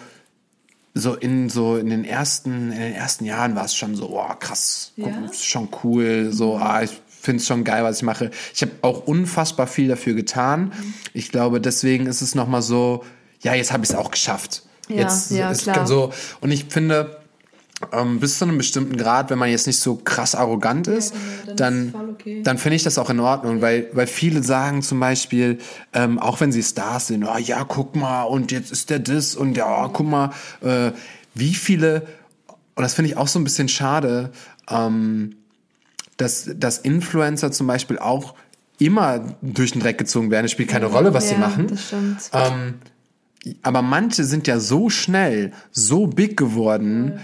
so 0.94 1.14
in 1.14 1.50
so 1.50 1.78
in 1.78 1.90
den 1.90 2.04
ersten 2.04 2.72
in 2.72 2.80
den 2.80 2.94
ersten 2.94 3.26
Jahren 3.26 3.56
war 3.56 3.66
es 3.66 3.76
schon 3.76 3.96
so 3.96 4.10
oh, 4.10 4.34
krass 4.40 4.94
ja? 4.96 5.06
schon 5.32 5.70
cool 5.84 6.30
so 6.32 6.56
mhm. 6.56 6.64
ah, 6.64 6.82
ich 6.82 7.00
finde 7.28 7.42
es 7.42 7.48
schon 7.48 7.64
geil 7.64 7.84
was 7.84 7.98
ich 7.98 8.04
mache 8.04 8.32
ich 8.54 8.62
habe 8.62 8.72
auch 8.82 9.06
unfassbar 9.06 9.68
viel 9.68 9.88
dafür 9.88 10.14
getan 10.14 10.66
mhm. 10.66 10.94
ich 11.14 11.32
glaube 11.32 11.62
deswegen 11.62 12.08
ist 12.08 12.22
es 12.22 12.34
noch 12.34 12.48
mal 12.48 12.62
so 12.62 13.04
ja 13.42 13.54
jetzt 13.54 13.72
habe 13.72 13.84
ich 13.84 13.92
es 13.92 13.96
auch 13.96 14.10
geschafft 14.10 14.64
ja, 14.90 15.02
jetzt 15.02 15.32
ja, 15.32 15.52
ist 15.52 15.64
klar. 15.64 15.86
so 15.86 16.12
und 16.42 16.52
ich 16.52 16.66
finde 16.70 17.18
ähm, 17.92 18.20
bis 18.20 18.40
zu 18.40 18.46
einem 18.46 18.58
bestimmten 18.58 18.98
Grad, 18.98 19.30
wenn 19.30 19.38
man 19.38 19.50
jetzt 19.50 19.68
nicht 19.68 19.80
so 19.80 19.96
krass 19.96 20.34
arrogant 20.34 20.88
ist, 20.88 21.14
ja, 21.14 21.20
genau, 21.44 21.56
dann, 21.56 21.92
dann, 21.92 22.10
okay. 22.10 22.42
dann 22.44 22.58
finde 22.58 22.76
ich 22.76 22.84
das 22.84 22.98
auch 22.98 23.10
in 23.10 23.20
Ordnung, 23.20 23.62
weil, 23.62 23.88
weil 23.94 24.08
viele 24.08 24.42
sagen 24.42 24.82
zum 24.82 25.00
Beispiel, 25.00 25.60
ähm, 25.94 26.18
auch 26.18 26.40
wenn 26.40 26.52
sie 26.52 26.64
Stars 26.64 27.08
sind, 27.08 27.24
oh, 27.24 27.38
ja, 27.38 27.64
guck 27.66 27.96
mal, 27.96 28.24
und 28.24 28.52
jetzt 28.52 28.72
ist 28.72 28.90
der 28.90 29.00
das 29.00 29.36
und 29.36 29.56
ja, 29.56 29.86
oh, 29.86 29.90
guck 29.90 30.08
mal, 30.08 30.32
äh, 30.62 30.92
wie 31.36 31.54
viele, 31.54 32.08
und 32.76 32.82
das 32.82 32.96
finde 32.96 33.12
ich 33.12 33.18
auch 33.18 33.28
so 33.28 33.40
ein 33.40 33.44
bisschen 33.44 33.70
schade, 33.70 34.32
ähm, 34.70 35.36
dass, 36.18 36.50
dass 36.56 36.80
Influencer 36.80 37.52
zum 37.52 37.68
Beispiel 37.68 38.00
auch 38.00 38.36
immer 38.80 39.38
durch 39.42 39.72
den 39.72 39.82
Dreck 39.82 39.98
gezogen 39.98 40.30
werden. 40.32 40.46
Es 40.46 40.52
spielt 40.52 40.70
keine 40.70 40.88
Rolle, 40.88 41.14
was 41.14 41.30
ja, 41.30 41.36
sie 41.36 41.42
machen. 41.42 41.68
Das 41.68 41.88
stimmt. 41.88 42.30
Ähm, 42.34 42.76
aber 43.64 43.82
manche 43.82 44.24
sind 44.24 44.46
ja 44.48 44.60
so 44.60 44.90
schnell, 44.90 45.52
so 45.72 46.08
big 46.08 46.38
geworden. 46.38 47.14
Ja 47.16 47.22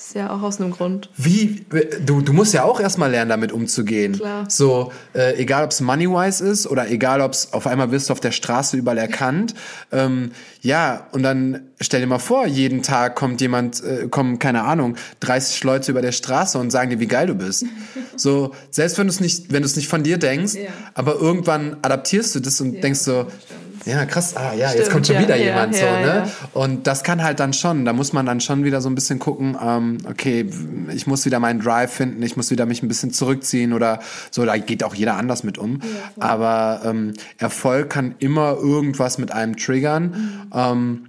ist 0.00 0.14
ja 0.14 0.30
auch 0.30 0.42
aus 0.42 0.60
einem 0.60 0.70
Grund. 0.70 1.10
Wie, 1.16 1.64
du, 2.04 2.20
du 2.20 2.32
musst 2.32 2.54
ja 2.54 2.64
auch 2.64 2.80
erstmal 2.80 3.10
lernen, 3.10 3.28
damit 3.28 3.52
umzugehen. 3.52 4.14
Klar. 4.14 4.48
So, 4.48 4.92
äh, 5.14 5.36
egal 5.36 5.64
ob 5.64 5.70
es 5.70 5.80
Moneywise 5.80 6.44
ist 6.44 6.66
oder 6.66 6.90
egal 6.90 7.20
ob 7.20 7.32
es 7.32 7.52
auf 7.52 7.66
einmal 7.66 7.90
wirst 7.90 8.08
du 8.08 8.12
auf 8.12 8.20
der 8.20 8.32
Straße 8.32 8.76
überall 8.76 8.98
erkannt. 8.98 9.54
Ähm, 9.92 10.30
ja, 10.60 11.08
und 11.10 11.24
dann 11.24 11.62
stell 11.80 12.00
dir 12.00 12.06
mal 12.06 12.20
vor, 12.20 12.46
jeden 12.46 12.82
Tag 12.82 13.16
kommt 13.16 13.40
jemand, 13.40 13.82
äh, 13.82 14.06
kommen, 14.08 14.38
keine 14.38 14.62
Ahnung, 14.62 14.96
30 15.20 15.64
Leute 15.64 15.90
über 15.90 16.00
der 16.00 16.12
Straße 16.12 16.58
und 16.58 16.70
sagen 16.70 16.90
dir, 16.90 17.00
wie 17.00 17.08
geil 17.08 17.26
du 17.26 17.34
bist. 17.34 17.64
so, 18.16 18.54
selbst 18.70 18.96
wenn 18.98 19.08
du 19.08 19.12
es 19.12 19.18
nicht, 19.18 19.52
wenn 19.52 19.62
du 19.62 19.66
es 19.66 19.74
nicht 19.74 19.88
von 19.88 20.04
dir 20.04 20.18
denkst, 20.18 20.54
ja. 20.54 20.70
aber 20.94 21.16
irgendwann 21.16 21.78
adaptierst 21.82 22.36
du 22.36 22.40
das 22.40 22.60
und 22.60 22.74
ja, 22.74 22.80
denkst 22.82 23.00
so, 23.00 23.26
stimmt 23.44 23.59
ja, 23.84 24.04
krass, 24.04 24.36
ah 24.36 24.52
ja, 24.54 24.68
Stimmt, 24.68 24.78
jetzt 24.80 24.92
kommt 24.92 25.06
schon 25.06 25.16
ja, 25.16 25.22
wieder 25.22 25.36
ja, 25.36 25.44
jemand 25.44 25.76
ja, 25.76 25.80
so, 25.80 25.86
ne? 25.86 26.30
Und 26.52 26.86
das 26.86 27.02
kann 27.02 27.22
halt 27.22 27.40
dann 27.40 27.52
schon, 27.52 27.84
da 27.84 27.92
muss 27.92 28.12
man 28.12 28.26
dann 28.26 28.40
schon 28.40 28.64
wieder 28.64 28.80
so 28.80 28.88
ein 28.88 28.94
bisschen 28.94 29.18
gucken, 29.18 29.56
ähm, 29.62 29.98
okay, 30.08 30.46
ich 30.94 31.06
muss 31.06 31.24
wieder 31.24 31.40
meinen 31.40 31.60
Drive 31.60 31.92
finden, 31.92 32.22
ich 32.22 32.36
muss 32.36 32.50
wieder 32.50 32.66
mich 32.66 32.82
ein 32.82 32.88
bisschen 32.88 33.12
zurückziehen 33.12 33.72
oder 33.72 34.00
so, 34.30 34.44
da 34.44 34.56
geht 34.58 34.84
auch 34.84 34.94
jeder 34.94 35.16
anders 35.16 35.44
mit 35.44 35.58
um. 35.58 35.80
Aber 36.18 36.82
ähm, 36.84 37.14
Erfolg 37.38 37.90
kann 37.90 38.14
immer 38.18 38.56
irgendwas 38.56 39.18
mit 39.18 39.32
einem 39.32 39.56
triggern. 39.56 40.04
Mhm. 40.04 40.52
Ähm, 40.54 41.06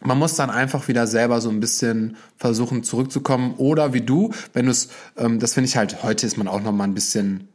man 0.00 0.18
muss 0.18 0.34
dann 0.36 0.50
einfach 0.50 0.88
wieder 0.88 1.06
selber 1.06 1.40
so 1.40 1.50
ein 1.50 1.60
bisschen 1.60 2.16
versuchen 2.36 2.82
zurückzukommen 2.82 3.54
oder 3.56 3.92
wie 3.94 4.00
du, 4.00 4.32
wenn 4.52 4.66
du 4.66 4.70
es, 4.70 4.90
ähm, 5.16 5.38
das 5.40 5.54
finde 5.54 5.68
ich 5.68 5.76
halt, 5.76 6.02
heute 6.02 6.26
ist 6.26 6.36
man 6.36 6.48
auch 6.48 6.60
noch 6.60 6.72
mal 6.72 6.84
ein 6.84 6.94
bisschen 6.94 7.48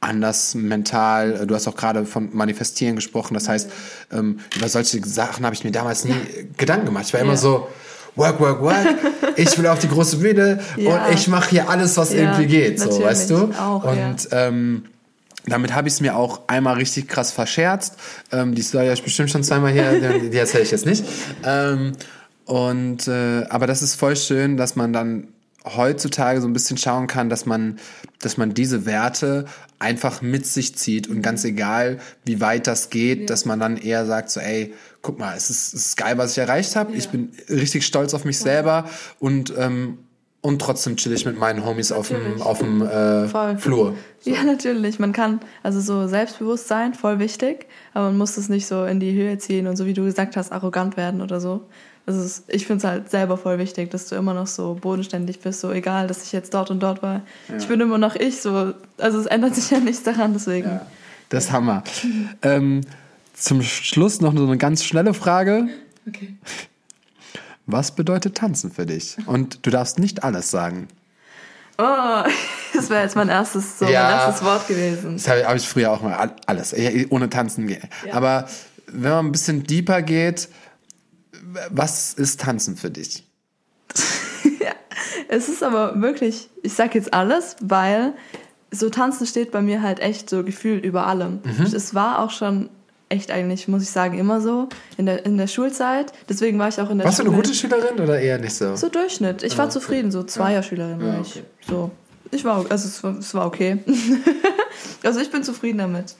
anders 0.00 0.54
mental. 0.54 1.46
Du 1.46 1.54
hast 1.54 1.68
auch 1.68 1.76
gerade 1.76 2.06
von 2.06 2.30
Manifestieren 2.32 2.96
gesprochen. 2.96 3.34
Das 3.34 3.48
heißt, 3.48 3.70
ähm, 4.12 4.40
über 4.56 4.68
solche 4.68 5.04
Sachen 5.06 5.44
habe 5.44 5.54
ich 5.54 5.64
mir 5.64 5.72
damals 5.72 6.04
nie 6.04 6.10
ja. 6.10 6.42
Gedanken 6.56 6.86
gemacht. 6.86 7.04
Ich 7.06 7.12
war 7.12 7.20
ja. 7.20 7.26
immer 7.26 7.36
so, 7.36 7.68
work, 8.16 8.40
work, 8.40 8.62
work. 8.62 8.76
Ich 9.36 9.56
will 9.56 9.66
auf 9.68 9.78
die 9.78 9.88
große 9.88 10.18
Bühne 10.18 10.60
ja. 10.76 11.06
und 11.06 11.14
ich 11.14 11.28
mache 11.28 11.50
hier 11.50 11.70
alles, 11.70 11.96
was 11.96 12.12
irgendwie 12.12 12.46
geht. 12.46 12.80
So, 12.80 13.02
weißt 13.02 13.30
du? 13.30 13.52
Auch, 13.58 13.84
und 13.84 14.28
ähm, 14.32 14.84
damit 15.46 15.74
habe 15.74 15.88
ich 15.88 15.94
es 15.94 16.00
mir 16.00 16.16
auch 16.16 16.40
einmal 16.48 16.74
richtig 16.74 17.08
krass 17.08 17.32
verscherzt. 17.32 17.96
Ähm, 18.32 18.54
die 18.54 18.62
Story 18.62 18.86
habe 18.86 18.94
ich 18.94 19.02
bestimmt 19.02 19.30
schon 19.30 19.42
zweimal 19.42 19.72
hier, 19.72 20.20
die 20.20 20.36
erzähle 20.36 20.64
ich 20.64 20.72
jetzt 20.72 20.84
nicht. 20.84 21.04
Ähm, 21.44 21.92
und 22.44 23.06
äh, 23.08 23.44
aber 23.48 23.66
das 23.66 23.82
ist 23.82 23.94
voll 23.94 24.16
schön, 24.16 24.56
dass 24.56 24.76
man 24.76 24.92
dann 24.92 25.28
heutzutage 25.64 26.40
so 26.40 26.48
ein 26.48 26.52
bisschen 26.52 26.76
schauen 26.76 27.06
kann, 27.06 27.28
dass 27.28 27.46
man, 27.46 27.78
dass 28.20 28.36
man 28.36 28.54
diese 28.54 28.86
Werte 28.86 29.46
einfach 29.80 30.22
mit 30.22 30.46
sich 30.46 30.76
zieht 30.76 31.08
und 31.08 31.22
ganz 31.22 31.44
egal, 31.44 31.98
wie 32.24 32.40
weit 32.40 32.66
das 32.66 32.90
geht, 32.90 33.20
ja. 33.20 33.26
dass 33.26 33.46
man 33.46 33.58
dann 33.58 33.76
eher 33.76 34.06
sagt 34.06 34.30
so, 34.30 34.38
ey, 34.38 34.74
guck 35.02 35.18
mal, 35.18 35.36
es 35.36 35.50
ist, 35.50 35.74
es 35.74 35.86
ist 35.86 35.96
geil, 35.96 36.18
was 36.18 36.32
ich 36.32 36.38
erreicht 36.38 36.76
habe. 36.76 36.92
Ja. 36.92 36.98
Ich 36.98 37.08
bin 37.08 37.32
richtig 37.48 37.84
stolz 37.86 38.14
auf 38.14 38.24
mich 38.24 38.36
ja. 38.36 38.42
selber 38.42 38.90
und 39.18 39.52
ähm, 39.56 39.98
und 40.42 40.58
trotzdem 40.58 40.96
chill 40.96 41.12
ich 41.12 41.26
mit 41.26 41.38
meinen 41.38 41.66
Homies 41.66 41.90
natürlich. 41.90 42.40
auf 42.40 42.58
dem, 42.58 42.80
auf 42.80 42.80
dem 42.80 42.82
äh, 42.82 43.58
Flur. 43.58 43.94
So. 44.20 44.30
Ja, 44.30 44.42
natürlich. 44.42 44.98
Man 44.98 45.12
kann, 45.12 45.40
also 45.62 45.80
so 45.80 46.06
Selbstbewusstsein, 46.06 46.92
voll 46.92 47.18
wichtig, 47.18 47.66
aber 47.94 48.06
man 48.06 48.18
muss 48.18 48.36
es 48.36 48.48
nicht 48.48 48.66
so 48.66 48.84
in 48.84 49.00
die 49.00 49.12
Höhe 49.12 49.38
ziehen 49.38 49.66
und 49.66 49.76
so 49.76 49.86
wie 49.86 49.94
du 49.94 50.04
gesagt 50.04 50.36
hast, 50.36 50.52
arrogant 50.52 50.96
werden 50.96 51.22
oder 51.22 51.40
so. 51.40 51.66
Also 52.06 52.20
es, 52.22 52.44
ich 52.48 52.66
finde 52.66 52.84
es 52.84 52.90
halt 52.90 53.10
selber 53.10 53.36
voll 53.36 53.58
wichtig, 53.58 53.90
dass 53.90 54.08
du 54.08 54.16
immer 54.16 54.34
noch 54.34 54.46
so 54.46 54.74
bodenständig 54.80 55.40
bist, 55.40 55.60
so 55.60 55.70
egal, 55.70 56.06
dass 56.06 56.24
ich 56.24 56.32
jetzt 56.32 56.54
dort 56.54 56.70
und 56.70 56.80
dort 56.80 57.02
war. 57.02 57.22
Ja. 57.48 57.56
Ich 57.58 57.68
bin 57.68 57.80
immer 57.80 57.98
noch 57.98 58.16
ich, 58.16 58.40
so. 58.40 58.74
Also 58.98 59.20
es 59.20 59.26
ändert 59.26 59.54
sich 59.54 59.70
ja 59.70 59.78
nichts 59.78 60.02
daran, 60.02 60.32
deswegen. 60.32 60.68
Ja, 60.68 60.86
das 61.28 61.44
ist 61.44 61.52
Hammer. 61.52 61.84
ähm, 62.42 62.82
zum 63.34 63.62
Schluss 63.62 64.20
noch 64.20 64.36
so 64.36 64.44
eine 64.44 64.58
ganz 64.58 64.84
schnelle 64.84 65.14
Frage. 65.14 65.68
Okay. 66.08 66.36
Was 67.66 67.92
bedeutet 67.92 68.36
tanzen 68.36 68.70
für 68.72 68.86
dich? 68.86 69.16
Und 69.26 69.64
du 69.64 69.70
darfst 69.70 69.98
nicht 69.98 70.24
alles 70.24 70.50
sagen. 70.50 70.88
Oh, 71.78 71.82
das 72.74 72.90
wäre 72.90 73.02
jetzt 73.02 73.16
mein 73.16 73.28
erstes, 73.28 73.78
so 73.78 73.86
ja, 73.86 74.02
mein 74.02 74.12
erstes 74.12 74.44
Wort 74.44 74.68
gewesen. 74.68 75.14
Das 75.14 75.28
habe 75.28 75.56
ich 75.56 75.68
früher 75.68 75.90
auch 75.92 76.02
mal 76.02 76.34
alles. 76.46 76.74
Ohne 77.10 77.30
Tanzen. 77.30 77.68
Ja. 77.68 77.78
Aber 78.12 78.48
wenn 78.86 79.10
man 79.10 79.26
ein 79.26 79.32
bisschen 79.32 79.64
deeper 79.64 80.02
geht, 80.02 80.48
was 81.70 82.14
ist 82.14 82.40
Tanzen 82.40 82.76
für 82.76 82.90
dich? 82.90 83.26
ja, 84.60 84.72
es 85.28 85.48
ist 85.48 85.62
aber 85.62 86.00
wirklich, 86.00 86.48
ich 86.62 86.74
sag 86.74 86.94
jetzt 86.94 87.12
alles, 87.12 87.56
weil 87.60 88.14
so 88.70 88.88
Tanzen 88.88 89.26
steht 89.26 89.50
bei 89.50 89.62
mir 89.62 89.82
halt 89.82 90.00
echt 90.00 90.30
so 90.30 90.44
gefühlt 90.44 90.84
über 90.84 91.06
allem. 91.06 91.40
Mhm. 91.44 91.66
Es 91.74 91.94
war 91.94 92.20
auch 92.20 92.30
schon 92.30 92.70
echt 93.08 93.32
eigentlich, 93.32 93.66
muss 93.66 93.82
ich 93.82 93.90
sagen, 93.90 94.18
immer 94.18 94.40
so 94.40 94.68
in 94.96 95.06
der, 95.06 95.26
in 95.26 95.36
der 95.36 95.48
Schulzeit. 95.48 96.12
Deswegen 96.28 96.58
war 96.58 96.68
ich 96.68 96.80
auch 96.80 96.90
in 96.90 96.98
der 96.98 97.06
Warst 97.06 97.18
Schule. 97.18 97.28
Warst 97.36 97.36
du 97.36 97.68
eine 97.68 97.70
gute 97.70 97.82
Schülerin 97.82 98.00
oder 98.00 98.20
eher 98.20 98.38
nicht 98.38 98.54
so? 98.54 98.76
So 98.76 98.88
Durchschnitt. 98.88 99.42
Ich 99.42 99.54
ah, 99.54 99.58
war 99.58 99.64
okay. 99.66 99.72
zufrieden, 99.72 100.12
so 100.12 100.22
Zweierschülerin 100.22 101.04
war 101.04 101.20
ich. 101.20 101.42
So. 101.68 101.90
Ich 102.30 102.44
war, 102.44 102.64
also 102.70 102.88
es 102.88 103.02
war, 103.02 103.18
es 103.18 103.34
war 103.34 103.46
okay. 103.46 103.78
also 105.02 105.20
ich 105.20 105.30
bin 105.30 105.42
zufrieden 105.42 105.78
damit. 105.78 106.14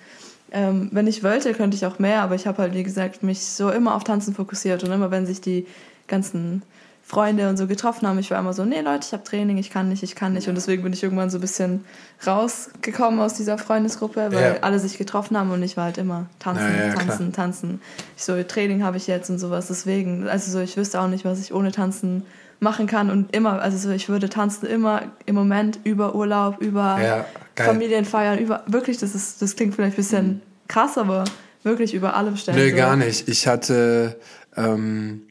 Ähm, 0.52 0.88
wenn 0.92 1.06
ich 1.06 1.22
wollte, 1.22 1.52
könnte 1.54 1.76
ich 1.76 1.86
auch 1.86 1.98
mehr, 1.98 2.22
aber 2.22 2.34
ich 2.34 2.46
habe 2.46 2.58
halt, 2.58 2.74
wie 2.74 2.82
gesagt, 2.82 3.22
mich 3.22 3.40
so 3.40 3.70
immer 3.70 3.94
auf 3.94 4.04
Tanzen 4.04 4.34
fokussiert 4.34 4.82
und 4.82 4.90
immer, 4.90 5.10
wenn 5.10 5.26
sich 5.26 5.40
die 5.40 5.66
ganzen 6.08 6.62
Freunde 7.10 7.48
und 7.48 7.56
so 7.56 7.66
getroffen 7.66 8.06
haben, 8.06 8.20
ich 8.20 8.30
war 8.30 8.38
immer 8.38 8.52
so, 8.52 8.64
nee 8.64 8.80
Leute, 8.80 9.04
ich 9.04 9.12
habe 9.12 9.24
Training, 9.24 9.58
ich 9.58 9.70
kann 9.70 9.88
nicht, 9.88 10.04
ich 10.04 10.14
kann 10.14 10.32
nicht 10.32 10.48
und 10.48 10.54
deswegen 10.54 10.84
bin 10.84 10.92
ich 10.92 11.02
irgendwann 11.02 11.28
so 11.28 11.38
ein 11.38 11.40
bisschen 11.40 11.84
rausgekommen 12.24 13.18
aus 13.18 13.34
dieser 13.34 13.58
Freundesgruppe, 13.58 14.28
weil 14.30 14.54
ja. 14.54 14.60
alle 14.60 14.78
sich 14.78 14.96
getroffen 14.96 15.36
haben 15.36 15.50
und 15.50 15.60
ich 15.62 15.76
war 15.76 15.86
halt 15.86 15.98
immer 15.98 16.26
tanzen, 16.38 16.72
ja, 16.72 16.86
ja, 16.86 16.94
tanzen, 16.94 17.32
klar. 17.32 17.46
tanzen. 17.46 17.80
Ich 18.16 18.22
so, 18.22 18.40
Training 18.44 18.84
habe 18.84 18.96
ich 18.96 19.08
jetzt 19.08 19.28
und 19.28 19.40
sowas, 19.40 19.66
deswegen, 19.66 20.28
also 20.28 20.52
so, 20.52 20.60
ich 20.60 20.76
wüsste 20.76 21.00
auch 21.00 21.08
nicht, 21.08 21.24
was 21.24 21.40
ich 21.40 21.52
ohne 21.52 21.72
Tanzen 21.72 22.22
machen 22.60 22.86
kann 22.86 23.10
und 23.10 23.34
immer, 23.34 23.60
also 23.60 23.76
so, 23.76 23.90
ich 23.90 24.08
würde 24.08 24.28
tanzen 24.28 24.66
immer 24.66 25.02
im 25.26 25.34
Moment 25.34 25.80
über 25.82 26.14
Urlaub, 26.14 26.60
über 26.60 27.00
ja, 27.02 27.24
Familienfeiern, 27.64 28.38
über, 28.38 28.62
wirklich, 28.66 28.98
das 28.98 29.14
ist, 29.14 29.42
das 29.42 29.56
klingt 29.56 29.74
vielleicht 29.74 29.94
ein 29.94 29.96
bisschen 29.96 30.42
krass, 30.68 30.98
aber 30.98 31.24
wirklich 31.62 31.94
über 31.94 32.14
alle 32.14 32.36
Stellen. 32.36 32.58
Nee, 32.58 32.70
so. 32.70 32.76
gar 32.76 32.96
nicht. 32.96 33.28
Ich 33.28 33.46
hatte, 33.46 34.18
ähm, 34.56 35.22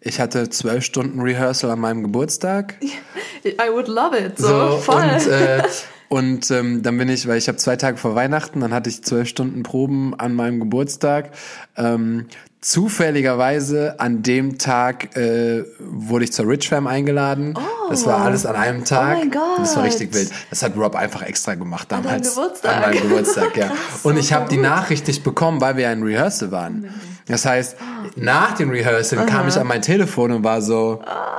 ich 0.00 0.20
hatte 0.20 0.48
zwölf 0.50 0.84
Stunden 0.84 1.20
Rehearsal 1.20 1.70
an 1.70 1.80
meinem 1.80 2.02
Geburtstag. 2.02 2.76
I 3.44 3.70
would 3.72 3.88
love 3.88 4.16
it, 4.16 4.38
so, 4.38 4.72
so 4.72 4.76
voll. 4.78 5.02
Und, 5.02 5.26
äh, 5.26 5.62
Und 6.10 6.50
ähm, 6.50 6.82
dann 6.82 6.98
bin 6.98 7.08
ich, 7.08 7.28
weil 7.28 7.38
ich 7.38 7.46
habe 7.46 7.56
zwei 7.56 7.76
Tage 7.76 7.96
vor 7.96 8.16
Weihnachten, 8.16 8.58
dann 8.58 8.74
hatte 8.74 8.90
ich 8.90 9.04
zwölf 9.04 9.28
Stunden 9.28 9.62
Proben 9.62 10.12
an 10.18 10.34
meinem 10.34 10.58
Geburtstag. 10.58 11.30
Ähm, 11.76 12.26
zufälligerweise 12.60 13.98
an 13.98 14.22
dem 14.22 14.58
Tag 14.58 15.16
äh, 15.16 15.64
wurde 15.78 16.24
ich 16.24 16.32
zur 16.32 16.46
Rich 16.46 16.68
Fam 16.68 16.86
eingeladen. 16.86 17.54
Oh. 17.56 17.90
Das 17.90 18.06
war 18.06 18.22
alles 18.22 18.44
an 18.46 18.56
einem 18.56 18.84
Tag. 18.84 19.16
Oh 19.16 19.18
mein 19.20 19.30
Gott. 19.30 19.58
Das 19.58 19.76
war 19.76 19.84
richtig 19.84 20.14
wild. 20.14 20.30
Das 20.50 20.62
hat 20.62 20.76
Rob 20.76 20.94
einfach 20.94 21.22
extra 21.22 21.54
gemacht 21.54 21.90
damals. 21.90 22.36
An, 22.36 22.44
Geburtstag. 22.44 22.74
an 22.74 22.80
meinem 22.82 23.02
Geburtstag, 23.02 23.56
ja. 23.56 23.70
Und 24.02 24.18
ich 24.18 24.32
habe 24.32 24.48
die 24.48 24.58
Nachricht 24.58 25.06
nicht 25.06 25.24
bekommen, 25.24 25.60
weil 25.60 25.76
wir 25.76 25.84
ja 25.84 25.92
in 25.92 26.02
Rehearsal 26.02 26.52
waren. 26.52 26.92
Das 27.26 27.46
heißt, 27.46 27.76
nach 28.16 28.54
dem 28.54 28.70
Rehearsal 28.70 29.24
kam 29.26 29.48
ich 29.48 29.56
an 29.56 29.66
mein 29.66 29.82
Telefon 29.82 30.32
und 30.32 30.44
war 30.44 30.60
so. 30.60 31.00
Ah 31.04 31.30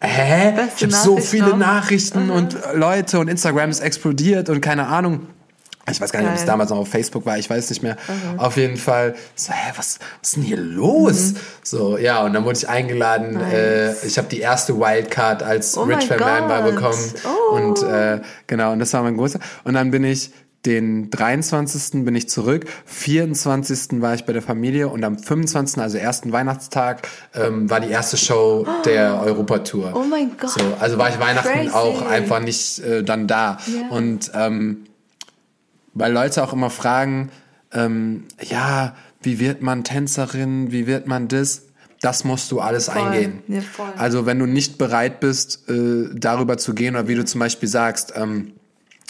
hä? 0.00 0.52
Beste 0.52 0.86
ich 0.86 0.94
habe 0.94 1.04
so 1.04 1.16
viele 1.18 1.50
noch. 1.50 1.58
Nachrichten 1.58 2.26
mhm. 2.26 2.30
und 2.30 2.58
Leute 2.74 3.18
und 3.18 3.28
Instagram 3.28 3.70
ist 3.70 3.80
explodiert 3.80 4.48
und 4.48 4.60
keine 4.60 4.86
Ahnung. 4.86 5.26
Ich 5.90 6.00
weiß 6.00 6.12
gar 6.12 6.20
nicht, 6.20 6.30
ob 6.30 6.36
es 6.36 6.44
damals 6.44 6.70
noch 6.70 6.78
auf 6.78 6.88
Facebook 6.88 7.26
war, 7.26 7.38
ich 7.38 7.48
weiß 7.48 7.70
nicht 7.70 7.82
mehr. 7.82 7.96
Mhm. 8.08 8.38
Auf 8.38 8.56
jeden 8.56 8.76
Fall 8.76 9.14
so, 9.34 9.52
hä, 9.52 9.72
was, 9.76 9.98
was 10.20 10.28
ist 10.30 10.36
denn 10.36 10.42
hier 10.42 10.56
los? 10.56 11.32
Mhm. 11.32 11.36
So, 11.62 11.98
ja, 11.98 12.22
und 12.24 12.32
dann 12.32 12.44
wurde 12.44 12.58
ich 12.58 12.68
eingeladen. 12.68 13.34
Nice. 13.34 13.52
Äh, 13.52 14.06
ich 14.06 14.18
habe 14.18 14.28
die 14.28 14.40
erste 14.40 14.78
Wildcard 14.78 15.42
als 15.42 15.76
oh 15.76 15.82
Rich 15.82 16.06
Fan 16.06 16.18
Member 16.18 16.62
bekommen. 16.62 17.12
Oh. 17.24 17.56
Und 17.56 17.82
äh, 17.82 18.20
genau, 18.46 18.72
und 18.72 18.78
das 18.78 18.92
war 18.92 19.02
mein 19.02 19.16
großer. 19.16 19.40
Und 19.64 19.74
dann 19.74 19.90
bin 19.90 20.04
ich 20.04 20.32
den 20.66 21.10
23. 21.10 22.04
bin 22.04 22.14
ich 22.14 22.28
zurück, 22.28 22.66
24. 22.86 24.02
war 24.02 24.14
ich 24.14 24.24
bei 24.24 24.32
der 24.32 24.42
Familie 24.42 24.88
und 24.88 25.04
am 25.04 25.18
25., 25.18 25.80
also 25.80 25.98
ersten 25.98 26.32
Weihnachtstag, 26.32 27.08
ähm, 27.34 27.70
war 27.70 27.80
die 27.80 27.90
erste 27.90 28.16
Show 28.16 28.66
der 28.84 29.20
Europatour. 29.24 29.92
Oh 29.94 30.02
mein 30.02 30.32
Gott. 30.38 30.50
So, 30.50 30.60
also 30.80 30.98
war 30.98 31.10
ich 31.10 31.20
Weihnachten 31.20 31.48
Crazy. 31.48 31.70
auch 31.70 32.06
einfach 32.06 32.40
nicht 32.40 32.80
äh, 32.80 33.04
dann 33.04 33.26
da. 33.26 33.58
Yeah. 33.68 33.88
Und 33.90 34.30
ähm, 34.34 34.84
weil 35.98 36.12
Leute 36.12 36.42
auch 36.42 36.52
immer 36.52 36.70
fragen, 36.70 37.30
ähm, 37.72 38.24
ja, 38.42 38.94
wie 39.22 39.40
wird 39.40 39.62
man 39.62 39.84
Tänzerin, 39.84 40.72
wie 40.72 40.86
wird 40.86 41.06
man 41.06 41.28
das? 41.28 41.64
Das 42.00 42.24
musst 42.24 42.52
du 42.52 42.60
alles 42.60 42.86
voll. 42.86 43.02
eingehen. 43.02 43.42
Ja, 43.48 43.62
also 43.96 44.24
wenn 44.24 44.38
du 44.38 44.46
nicht 44.46 44.78
bereit 44.78 45.20
bist, 45.20 45.68
äh, 45.68 46.08
darüber 46.14 46.56
zu 46.56 46.74
gehen, 46.74 46.94
oder 46.94 47.08
wie 47.08 47.16
du 47.16 47.24
zum 47.24 47.40
Beispiel 47.40 47.68
sagst, 47.68 48.12
ähm, 48.14 48.52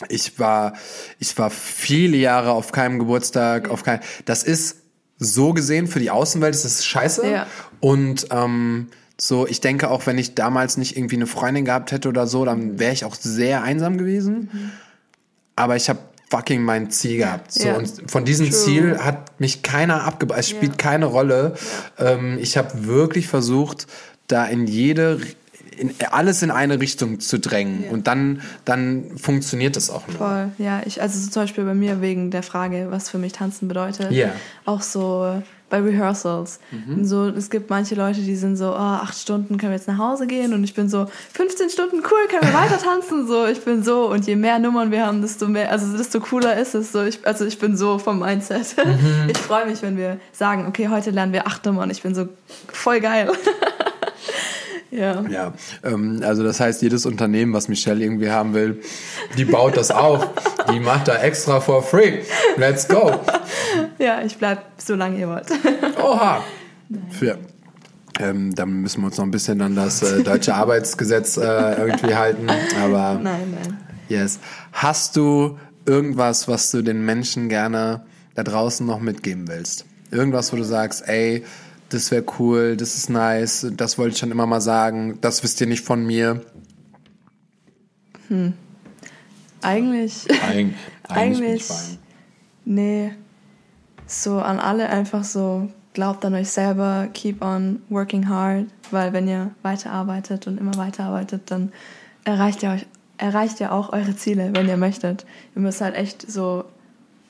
ich 0.09 0.39
war, 0.39 0.75
ich 1.19 1.37
war 1.39 1.51
viele 1.51 2.17
Jahre 2.17 2.53
auf 2.53 2.73
keinem 2.73 2.99
Geburtstag, 2.99 3.67
ja. 3.67 3.73
auf 3.73 3.83
kein, 3.83 4.01
das 4.25 4.45
ist 4.45 4.79
so 5.19 5.53
gesehen 5.53 5.89
für 5.89 5.99
die 5.99 6.11
Außenwelt 6.11 6.55
ist 6.55 6.65
das 6.65 6.85
scheiße. 6.87 7.29
Ja. 7.29 7.47
Und 7.81 8.29
ähm, 8.31 8.89
so, 9.21 9.47
ich 9.47 9.61
denke 9.61 9.91
auch, 9.91 10.07
wenn 10.07 10.17
ich 10.17 10.37
damals 10.37 10.77
nicht 10.77 10.97
irgendwie 10.97 11.17
eine 11.17 11.27
Freundin 11.27 11.65
gehabt 11.65 11.91
hätte 11.91 12.09
oder 12.09 12.27
so, 12.27 12.45
dann 12.45 12.79
wäre 12.79 12.93
ich 12.93 13.05
auch 13.05 13.17
sehr 13.17 13.63
einsam 13.63 13.99
gewesen. 13.99 14.49
Mhm. 14.53 14.71
Aber 15.57 15.75
ich 15.75 15.89
habe 15.89 15.99
fucking 16.31 16.63
mein 16.63 16.91
Ziel 16.91 17.19
gehabt. 17.19 17.53
So, 17.53 17.69
ja. 17.69 17.77
Und 17.77 18.11
von 18.11 18.25
diesem 18.25 18.51
True. 18.51 18.59
Ziel 18.59 18.99
hat 18.99 19.41
mich 19.41 19.63
keiner 19.63 20.05
abgebracht. 20.05 20.41
Es 20.41 20.49
spielt 20.49 20.73
ja. 20.73 20.77
keine 20.79 21.07
Rolle. 21.07 21.55
Ja. 21.99 22.13
Ähm, 22.13 22.39
ich 22.41 22.57
habe 22.57 22.87
wirklich 22.87 23.29
versucht, 23.29 23.87
da 24.27 24.45
in 24.45 24.67
jede 24.67 25.21
in, 25.79 25.95
alles 26.11 26.43
in 26.43 26.51
eine 26.51 26.81
Richtung 26.81 27.21
zu 27.21 27.39
drängen 27.39 27.85
und 27.91 28.07
dann, 28.09 28.43
dann 28.65 29.17
funktioniert 29.17 29.77
das 29.77 29.91
auch 29.91 30.07
nur. 30.09 30.17
Voll, 30.17 30.51
ja. 30.59 30.83
Ich, 30.85 31.01
also 31.01 31.19
so 31.19 31.31
zum 31.31 31.43
Beispiel 31.45 31.65
bei 31.65 31.75
mir 31.75 32.01
wegen 32.01 32.31
der 32.31 32.43
Frage, 32.43 32.89
was 32.91 33.09
für 33.11 33.19
mich 33.19 33.33
Tanzen 33.33 33.69
bedeutet. 33.69 34.11
Ja. 34.11 34.33
Auch 34.65 34.83
so 34.83 35.43
bei 35.71 35.81
Rehearsals. 35.81 36.61
Mhm. 36.71 37.05
So, 37.05 37.27
es 37.29 37.51
gibt 37.51 37.71
manche 37.71 37.95
Leute, 37.95 38.21
die 38.21 38.37
sind 38.37 38.57
so, 38.57 38.71
oh, 38.71 38.77
acht 38.77 39.17
Stunden 39.17 39.59
können 39.59 39.73
wir 39.73 39.77
jetzt 39.77 39.89
nach 39.89 39.99
Hause 39.99 40.27
gehen 40.27 40.55
und 40.55 40.65
ich 40.65 40.75
bin 40.75 40.89
so, 40.89 41.07
15 41.35 41.71
Stunden, 41.71 41.99
cool, 41.99 42.29
können 42.29 42.43
wir 42.43 42.55
weiter 42.59 42.79
tanzen. 42.79 43.27
So, 43.27 43.47
ich 43.47 43.61
bin 43.65 43.83
so 43.83 44.11
und 44.11 44.27
je 44.27 44.37
mehr 44.37 44.59
Nummern 44.59 44.91
wir 44.91 45.07
haben, 45.07 45.23
desto 45.23 45.47
mehr, 45.47 45.71
also 45.71 45.97
desto 45.97 46.21
cooler 46.21 46.57
ist 46.57 46.75
es. 46.75 46.93
So, 46.93 47.03
ich, 47.03 47.27
also 47.27 47.45
ich 47.45 47.59
bin 47.59 47.77
so 47.77 47.99
vom 47.99 48.21
Mindset. 48.21 48.77
Mhm. 48.77 49.29
Ich 49.39 49.39
freue 49.39 49.67
mich, 49.67 49.83
wenn 49.83 49.97
wir 49.97 50.19
sagen, 50.33 50.67
okay, 50.67 50.89
heute 50.89 51.11
lernen 51.11 51.33
wir 51.33 51.47
acht 51.47 51.65
Nummern. 51.65 51.91
Ich 51.91 52.03
bin 52.03 52.15
so 52.15 52.29
voll 52.73 53.01
geil. 53.01 53.31
Ja. 54.91 55.23
Ja, 55.29 55.53
ähm, 55.85 56.21
also 56.25 56.43
das 56.43 56.61
heißt, 56.61 56.81
jedes 56.83 57.05
Unternehmen, 57.05 57.53
was 57.53 57.69
Michelle 57.69 58.03
irgendwie 58.03 58.31
haben 58.31 58.55
will, 58.55 58.81
die 59.37 59.45
baut 59.45 59.77
das 59.77 59.91
auf. 59.91 60.27
Die 60.73 60.81
macht 60.81 61.09
da 61.09 61.17
extra 61.17 61.61
for 61.61 61.83
free. 61.83 62.21
Let's 62.57 62.89
go. 62.89 63.13
Ja, 63.99 64.23
ich 64.23 64.37
bleib 64.37 64.65
so 64.79 64.95
lange 64.95 65.19
ihr 65.19 65.29
wollt. 65.29 65.47
Oha. 66.03 66.43
Für, 67.11 67.39
ähm, 68.19 68.55
dann 68.55 68.83
müssen 68.83 69.03
wir 69.03 69.07
uns 69.07 69.19
noch 69.19 69.25
ein 69.25 69.31
bisschen 69.31 69.61
an 69.61 69.77
das 69.77 70.03
äh, 70.03 70.23
deutsche 70.23 70.55
Arbeitsgesetz 70.55 71.37
äh, 71.37 71.43
irgendwie 71.75 72.15
halten. 72.15 72.49
Aber 72.83 73.15
nein, 73.23 73.55
nein. 73.63 73.79
Yes. 74.09 74.39
Hast 74.73 75.17
du 75.17 75.59
irgendwas, 75.87 76.49
was 76.49 76.71
du 76.71 76.83
den 76.83 77.05
Menschen 77.05 77.49
gerne 77.49 78.03
da 78.35 78.43
draußen 78.43 78.87
noch 78.87 79.01
mitgeben 79.01 79.49
willst? 79.49 79.85
Irgendwas, 80.11 80.53
wo 80.53 80.57
du 80.57 80.65
sagst, 80.65 81.07
ey, 81.07 81.45
das 81.89 82.11
wäre 82.11 82.25
cool, 82.39 82.77
das 82.77 82.97
ist 82.97 83.09
nice, 83.09 83.67
das 83.73 83.99
wollte 83.99 84.13
ich 84.15 84.19
schon 84.19 84.31
immer 84.31 84.47
mal 84.47 84.61
sagen, 84.61 85.19
das 85.21 85.43
wisst 85.43 85.61
ihr 85.61 85.67
nicht 85.67 85.85
von 85.85 86.07
mir. 86.07 86.45
Hm. 88.29 88.53
Eigentlich. 89.63 90.31
Eig 90.31 90.75
eigentlich. 91.09 91.09
eigentlich 91.09 91.99
nee. 92.65 93.13
So 94.07 94.39
an 94.39 94.59
alle 94.59 94.89
einfach 94.89 95.25
so, 95.25 95.69
glaubt 95.93 96.25
an 96.25 96.35
euch 96.35 96.51
selber, 96.51 97.09
keep 97.13 97.43
on 97.43 97.83
working 97.89 98.29
hard, 98.29 98.67
weil 98.91 99.13
wenn 99.13 99.29
ihr 99.29 99.51
weiterarbeitet 99.63 100.47
und 100.47 100.59
immer 100.59 100.77
weiterarbeitet, 100.77 101.43
dann 101.47 101.73
erreicht 102.25 102.63
ihr 102.63 102.71
euch 102.71 102.87
erreicht 103.19 103.59
ihr 103.61 103.73
auch 103.73 103.93
eure 103.93 104.15
Ziele, 104.15 104.51
wenn 104.55 104.69
ihr 104.69 104.77
möchtet. 104.77 105.27
Ihr 105.57 105.63
müsst 105.63 105.81
halt 105.81 105.97
echt 105.97 106.31
so 106.31 106.65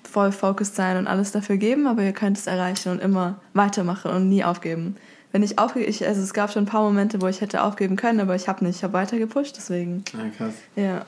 voll 0.09 0.33
focused 0.33 0.75
sein 0.75 0.97
und 0.97 1.07
alles 1.07 1.33
dafür 1.33 1.57
geben, 1.57 1.87
aber 1.87 2.03
ihr 2.03 2.13
könnt 2.13 2.39
es 2.39 2.47
erreichen 2.47 2.91
und 2.91 3.01
immer 3.01 3.37
weitermachen 3.55 4.11
und 4.11 4.29
nie 4.29 4.45
aufgeben. 4.45 4.97
Wenn 5.31 5.43
ich 5.43 5.59
aufgebe, 5.59 5.85
ich, 5.85 6.07
also 6.07 6.23
es 6.23 6.33
gab 6.33 6.51
schon 6.51 6.63
ein 6.63 6.67
paar 6.67 6.83
Momente, 6.83 7.21
wo 7.21 7.27
ich 7.27 7.41
hätte 7.41 7.63
aufgeben 7.63 7.97
können, 7.97 8.21
aber 8.21 8.35
ich 8.35 8.49
habe 8.49 8.65
nicht, 8.65 8.77
ich 8.77 8.85
habe 8.85 8.95
weiter 8.95 9.19
gepusht, 9.19 9.57
deswegen. 9.57 10.05
Ja, 10.13 10.19
ah, 10.21 10.37
krass. 10.37 10.55
Ja. 10.75 11.05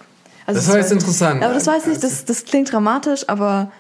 Also 0.47 0.61
das 0.61 0.69
war 0.69 0.77
jetzt 0.79 0.93
interessant. 0.93 1.43
Aber 1.43 1.55
das 1.55 1.67
weiß 1.67 1.87
ich, 1.87 1.99
das, 1.99 2.25
das 2.25 2.45
klingt 2.45 2.73
dramatisch, 2.73 3.29
aber 3.29 3.71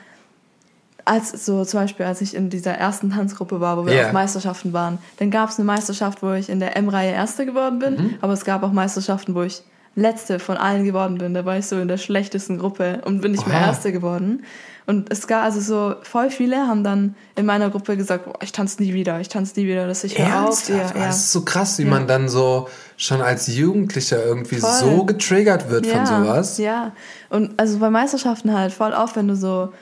als 1.04 1.44
so 1.44 1.64
zum 1.64 1.80
Beispiel, 1.80 2.06
als 2.06 2.20
ich 2.20 2.34
in 2.34 2.50
dieser 2.50 2.72
ersten 2.72 3.10
Tanzgruppe 3.10 3.60
war, 3.60 3.76
wo 3.76 3.86
wir 3.86 3.92
yeah. 3.92 4.06
auf 4.06 4.12
Meisterschaften 4.12 4.72
waren, 4.72 4.98
dann 5.18 5.30
gab 5.30 5.50
es 5.50 5.58
eine 5.58 5.66
Meisterschaft, 5.66 6.22
wo 6.22 6.32
ich 6.32 6.48
in 6.48 6.60
der 6.60 6.76
M-Reihe 6.76 7.12
Erste 7.12 7.46
geworden 7.46 7.78
bin, 7.78 7.94
mhm. 7.94 8.14
aber 8.20 8.32
es 8.32 8.44
gab 8.44 8.62
auch 8.62 8.72
Meisterschaften, 8.72 9.34
wo 9.34 9.42
ich 9.42 9.62
Letzte 9.97 10.38
von 10.38 10.57
allen 10.57 10.84
geworden 10.84 11.18
bin. 11.18 11.34
Da 11.34 11.45
war 11.45 11.59
ich 11.59 11.66
so 11.66 11.78
in 11.78 11.88
der 11.88 11.99
schlechtesten 11.99 12.59
Gruppe 12.59 13.03
und 13.05 13.20
bin 13.20 13.32
nicht 13.32 13.43
Oha. 13.43 13.51
mehr 13.51 13.61
Erste 13.61 13.93
geworden. 13.93 14.45
Und 14.86 15.12
es 15.12 15.26
gab 15.26 15.45
also 15.45 15.61
so 15.61 15.95
voll 16.03 16.30
viele 16.30 16.66
haben 16.66 16.82
dann 16.82 17.14
in 17.36 17.47
meiner 17.47 17.70
Gruppe 17.70 17.97
gesagt, 17.97 18.26
oh, 18.26 18.32
ich 18.43 18.51
tanze 18.51 18.82
nie 18.82 18.93
wieder, 18.93 19.20
ich 19.20 19.28
tanze 19.28 19.61
nie 19.61 19.66
wieder, 19.68 19.86
dass 19.86 20.03
ich 20.03 20.18
höre 20.18 20.49
auf. 20.49 20.68
Ja, 20.68 20.76
ja. 20.76 20.93
Das 20.95 21.18
ist 21.18 21.32
so 21.32 21.43
krass, 21.43 21.78
wie 21.78 21.84
ja. 21.84 21.91
man 21.91 22.09
dann 22.09 22.28
so 22.28 22.68
schon 22.97 23.20
als 23.20 23.47
Jugendlicher 23.47 24.24
irgendwie 24.24 24.57
voll. 24.57 24.70
so 24.70 25.05
getriggert 25.05 25.70
wird 25.70 25.86
ja, 25.86 26.05
von 26.05 26.07
sowas. 26.07 26.59
Ja, 26.59 26.93
und 27.28 27.59
also 27.59 27.78
bei 27.78 27.91
Meisterschaften 27.91 28.53
halt 28.53 28.72
voll 28.72 28.93
auf, 28.93 29.14
wenn 29.14 29.28
du 29.28 29.36
so 29.36 29.72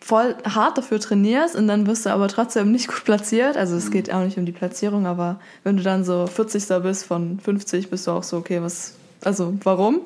voll 0.00 0.36
hart 0.44 0.78
dafür 0.78 1.00
trainierst 1.00 1.56
und 1.56 1.66
dann 1.66 1.86
wirst 1.86 2.06
du 2.06 2.10
aber 2.10 2.28
trotzdem 2.28 2.70
nicht 2.70 2.88
gut 2.88 3.04
platziert. 3.04 3.56
Also 3.56 3.74
es 3.76 3.90
geht 3.90 4.12
auch 4.12 4.22
nicht 4.22 4.38
um 4.38 4.46
die 4.46 4.52
Platzierung, 4.52 5.06
aber 5.06 5.40
wenn 5.64 5.76
du 5.76 5.82
dann 5.82 6.04
so 6.04 6.26
40. 6.26 6.82
bist 6.82 7.04
von 7.04 7.40
50, 7.40 7.90
bist 7.90 8.06
du 8.06 8.12
auch 8.12 8.22
so, 8.22 8.36
okay, 8.36 8.62
was 8.62 8.92
also 9.22 9.54
warum? 9.62 10.00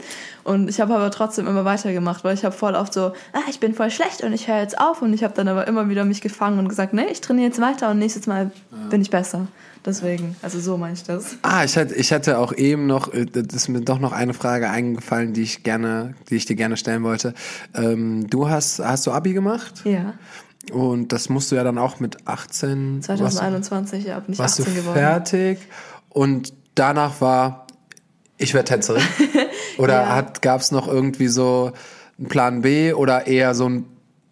Und 0.44 0.68
ich 0.68 0.80
habe 0.80 0.94
aber 0.94 1.10
trotzdem 1.10 1.46
immer 1.46 1.64
weitergemacht, 1.64 2.24
weil 2.24 2.34
ich 2.34 2.44
habe 2.44 2.54
voll 2.54 2.74
oft 2.74 2.92
so, 2.92 3.12
ah, 3.32 3.42
ich 3.48 3.60
bin 3.60 3.74
voll 3.74 3.90
schlecht 3.90 4.22
und 4.22 4.32
ich 4.32 4.48
höre 4.48 4.58
jetzt 4.58 4.78
auf 4.78 5.02
und 5.02 5.12
ich 5.12 5.24
habe 5.24 5.34
dann 5.34 5.48
aber 5.48 5.66
immer 5.66 5.88
wieder 5.88 6.04
mich 6.04 6.20
gefangen 6.20 6.58
und 6.58 6.68
gesagt, 6.68 6.92
nee, 6.92 7.06
ich 7.10 7.20
trainiere 7.20 7.48
jetzt 7.48 7.60
weiter 7.60 7.90
und 7.90 7.98
nächstes 7.98 8.26
Mal 8.26 8.50
ja. 8.70 8.88
bin 8.88 9.02
ich 9.02 9.10
besser. 9.10 9.46
Deswegen, 9.84 10.36
also 10.42 10.60
so 10.60 10.76
meine 10.76 10.92
ich 10.92 11.04
das. 11.04 11.36
Ah, 11.42 11.64
ich 11.64 11.76
hatte, 11.76 11.94
ich 11.94 12.12
hatte 12.12 12.38
auch 12.38 12.52
eben 12.52 12.86
noch, 12.86 13.14
äh, 13.14 13.24
das 13.24 13.54
ist 13.54 13.68
mir 13.68 13.80
doch 13.80 13.98
noch 13.98 14.12
eine 14.12 14.34
Frage 14.34 14.68
eingefallen, 14.68 15.32
die 15.32 15.42
ich 15.42 15.62
gerne, 15.62 16.14
die 16.28 16.36
ich 16.36 16.44
dir 16.44 16.56
gerne 16.56 16.76
stellen 16.76 17.02
wollte. 17.02 17.32
Ähm, 17.74 18.28
du 18.28 18.48
hast, 18.48 18.80
hast 18.80 19.06
du 19.06 19.12
Abi 19.12 19.32
gemacht? 19.32 19.82
Ja. 19.84 20.14
Und 20.72 21.12
das 21.12 21.30
musst 21.30 21.50
du 21.50 21.56
ja 21.56 21.64
dann 21.64 21.78
auch 21.78 21.98
mit 21.98 22.26
18. 22.26 23.02
2021, 23.02 24.04
ja, 24.04 24.20
bin 24.20 24.34
ich 24.34 24.40
18 24.40 24.64
du 24.66 24.74
geworden. 24.74 24.98
fertig. 24.98 25.58
Und 26.10 26.52
danach 26.74 27.20
war 27.22 27.66
ich 28.40 28.54
werde 28.54 28.68
Tänzerin? 28.68 29.02
Oder 29.78 30.02
ja. 30.02 30.26
gab 30.40 30.60
es 30.60 30.72
noch 30.72 30.88
irgendwie 30.88 31.28
so 31.28 31.72
einen 32.18 32.28
Plan 32.28 32.62
B 32.62 32.92
oder 32.92 33.26
eher 33.26 33.54
so 33.54 33.68
ein 33.68 33.86